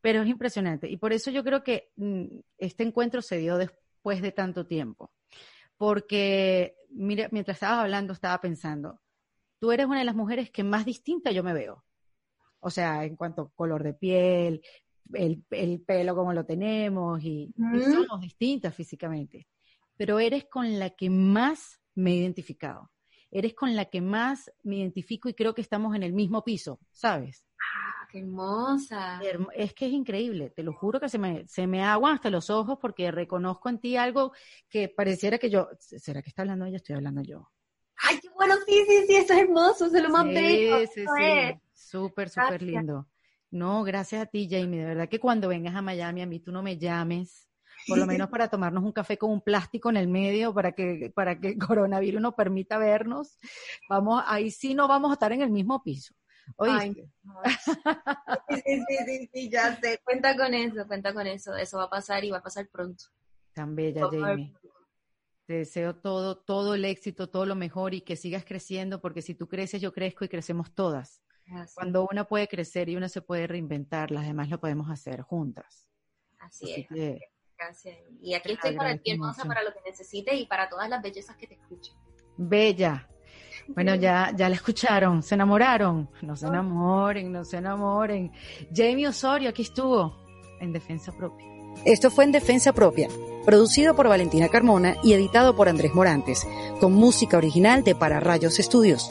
pero 0.00 0.22
es 0.22 0.28
impresionante. 0.28 0.88
Y 0.88 0.98
por 0.98 1.12
eso 1.12 1.32
yo 1.32 1.42
creo 1.42 1.64
que 1.64 1.90
mm, 1.96 2.26
este 2.58 2.84
encuentro 2.84 3.22
se 3.22 3.38
dio 3.38 3.58
después 3.58 3.81
después 4.02 4.20
de 4.20 4.32
tanto 4.32 4.66
tiempo. 4.66 5.12
Porque, 5.76 6.74
mira, 6.90 7.28
mientras 7.30 7.56
estabas 7.56 7.84
hablando, 7.84 8.12
estaba 8.12 8.40
pensando, 8.40 9.00
tú 9.60 9.70
eres 9.70 9.86
una 9.86 10.00
de 10.00 10.04
las 10.04 10.16
mujeres 10.16 10.50
que 10.50 10.64
más 10.64 10.84
distinta 10.84 11.30
yo 11.30 11.44
me 11.44 11.54
veo. 11.54 11.84
O 12.58 12.68
sea, 12.68 13.04
en 13.04 13.14
cuanto 13.14 13.42
a 13.42 13.50
color 13.50 13.84
de 13.84 13.94
piel, 13.94 14.60
el, 15.12 15.44
pelo 15.86 16.16
como 16.16 16.32
lo 16.32 16.44
tenemos, 16.44 17.22
y, 17.22 17.54
somos 17.56 18.20
distintas 18.20 18.74
físicamente. 18.74 19.46
Pero 19.96 20.18
eres 20.18 20.46
con 20.46 20.80
la 20.80 20.90
que 20.90 21.08
más 21.08 21.80
me 21.94 22.12
he 22.12 22.16
identificado. 22.16 22.90
Eres 23.30 23.54
con 23.54 23.76
la 23.76 23.84
que 23.84 24.00
más 24.00 24.50
me 24.64 24.78
identifico 24.78 25.28
y 25.28 25.34
creo 25.34 25.54
que 25.54 25.62
estamos 25.62 25.94
en 25.94 26.02
el 26.02 26.12
mismo 26.12 26.42
piso, 26.42 26.80
¿sabes? 26.90 27.46
Qué 28.12 28.18
hermosa. 28.18 29.20
Es 29.54 29.72
que 29.72 29.86
es 29.86 29.92
increíble, 29.92 30.50
te 30.50 30.62
lo 30.62 30.74
juro 30.74 31.00
que 31.00 31.08
se 31.08 31.18
me, 31.18 31.48
se 31.48 31.66
me 31.66 31.82
aguan 31.82 32.14
hasta 32.14 32.30
los 32.30 32.50
ojos 32.50 32.78
porque 32.80 33.10
reconozco 33.10 33.70
en 33.70 33.78
ti 33.78 33.96
algo 33.96 34.32
que 34.68 34.88
pareciera 34.88 35.38
que 35.38 35.48
yo, 35.48 35.68
¿será 35.78 36.22
que 36.22 36.28
está 36.28 36.42
hablando 36.42 36.66
ella? 36.66 36.76
Estoy 36.76 36.96
hablando 36.96 37.22
yo. 37.22 37.50
Ay, 37.96 38.18
qué 38.20 38.28
bueno, 38.34 38.54
sí, 38.66 38.84
sí, 38.86 39.06
sí, 39.06 39.14
eso 39.14 39.32
es 39.32 39.40
hermoso, 39.40 39.86
es 39.86 39.92
lo 39.92 40.10
más 40.10 40.26
bello. 40.26 40.78
Sí, 40.80 40.86
sí, 40.94 41.04
sí, 41.16 41.60
súper, 41.72 42.28
súper 42.28 42.62
lindo. 42.62 43.08
No, 43.50 43.82
gracias 43.82 44.22
a 44.22 44.26
ti, 44.26 44.48
Jamie, 44.50 44.80
de 44.80 44.86
verdad 44.86 45.08
que 45.08 45.20
cuando 45.20 45.48
vengas 45.48 45.74
a 45.74 45.82
Miami 45.82 46.22
a 46.22 46.26
mí 46.26 46.40
tú 46.40 46.52
no 46.52 46.62
me 46.62 46.78
llames, 46.78 47.48
por 47.86 47.98
lo 47.98 48.06
menos 48.06 48.28
para 48.30 48.48
tomarnos 48.48 48.84
un 48.84 48.92
café 48.92 49.16
con 49.16 49.30
un 49.30 49.40
plástico 49.40 49.90
en 49.90 49.96
el 49.96 50.08
medio 50.08 50.52
para 50.52 50.72
que, 50.72 51.12
para 51.14 51.38
que 51.38 51.48
el 51.48 51.58
coronavirus 51.58 52.20
nos 52.20 52.34
permita 52.34 52.78
vernos. 52.78 53.38
Vamos, 53.88 54.22
ahí 54.26 54.50
sí 54.50 54.74
no 54.74 54.88
vamos 54.88 55.10
a 55.10 55.14
estar 55.14 55.32
en 55.32 55.42
el 55.42 55.50
mismo 55.50 55.82
piso. 55.82 56.14
Ay, 56.58 56.92
sí, 58.48 58.62
sí, 58.64 58.96
sí, 59.06 59.30
sí, 59.32 59.50
ya 59.50 59.76
sé. 59.80 60.00
Cuenta 60.04 60.36
con 60.36 60.54
eso, 60.54 60.86
cuenta 60.86 61.14
con 61.14 61.26
eso. 61.26 61.56
Eso 61.56 61.78
va 61.78 61.84
a 61.84 61.90
pasar 61.90 62.24
y 62.24 62.30
va 62.30 62.38
a 62.38 62.42
pasar 62.42 62.68
pronto. 62.68 63.04
Tan 63.52 63.74
bella, 63.74 64.08
Jamie. 64.10 64.54
Te 65.46 65.54
deseo 65.54 65.96
todo, 65.96 66.38
todo 66.38 66.74
el 66.74 66.84
éxito, 66.84 67.28
todo 67.28 67.46
lo 67.46 67.54
mejor 67.54 67.94
y 67.94 68.02
que 68.02 68.16
sigas 68.16 68.44
creciendo, 68.44 69.00
porque 69.00 69.22
si 69.22 69.34
tú 69.34 69.48
creces, 69.48 69.80
yo 69.80 69.92
crezco 69.92 70.24
y 70.24 70.28
crecemos 70.28 70.72
todas. 70.74 71.22
Cuando 71.74 72.06
una 72.10 72.24
puede 72.24 72.48
crecer 72.48 72.88
y 72.88 72.96
una 72.96 73.08
se 73.08 73.20
puede 73.20 73.46
reinventar, 73.46 74.10
las 74.10 74.24
demás 74.24 74.48
lo 74.48 74.60
podemos 74.60 74.88
hacer 74.90 75.20
juntas. 75.22 75.86
Así, 76.38 76.86
es. 76.90 77.20
Gracias. 77.58 77.98
Y 78.20 78.34
aquí 78.34 78.52
estoy 78.52 78.76
para 78.76 78.96
ti, 78.96 79.12
hermosa, 79.12 79.44
para 79.44 79.62
lo 79.62 79.72
que 79.72 79.80
necesites 79.84 80.34
y 80.34 80.46
para 80.46 80.68
todas 80.68 80.88
las 80.88 81.02
bellezas 81.02 81.36
que 81.36 81.46
te 81.46 81.54
escuchen. 81.54 81.94
Bella. 82.36 83.08
Bueno, 83.68 83.94
ya, 83.94 84.32
ya 84.36 84.48
la 84.48 84.54
escucharon, 84.54 85.22
se 85.22 85.34
enamoraron, 85.34 86.08
no 86.22 86.36
se 86.36 86.46
enamoren, 86.46 87.32
no 87.32 87.44
se 87.44 87.58
enamoren. 87.58 88.32
Jamie 88.74 89.08
Osorio 89.08 89.50
aquí 89.50 89.62
estuvo 89.62 90.16
en 90.60 90.72
Defensa 90.72 91.12
Propia. 91.12 91.46
Esto 91.84 92.10
fue 92.10 92.24
en 92.24 92.32
Defensa 92.32 92.72
Propia, 92.72 93.08
producido 93.44 93.96
por 93.96 94.08
Valentina 94.08 94.48
Carmona 94.48 94.96
y 95.02 95.14
editado 95.14 95.56
por 95.56 95.68
Andrés 95.68 95.94
Morantes, 95.94 96.46
con 96.80 96.92
música 96.92 97.38
original 97.38 97.82
de 97.82 97.94
Para 97.94 98.20
Rayos 98.20 98.58
Estudios. 98.58 99.10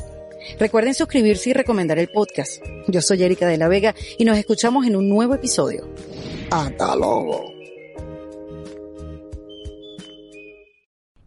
Recuerden 0.60 0.94
suscribirse 0.94 1.52
y 1.52 1.54
recomendar 1.54 2.00
el 2.00 2.10
podcast. 2.10 2.64
Yo 2.88 3.02
soy 3.02 3.24
Erika 3.24 3.48
de 3.48 3.58
la 3.58 3.68
Vega 3.68 3.94
y 4.18 4.26
nos 4.26 4.38
escuchamos 4.38 4.86
en 4.86 4.96
un 4.96 5.10
nuevo 5.10 5.36
episodio. 5.36 5.88
Hasta 6.50 6.96
luego. 6.96 7.61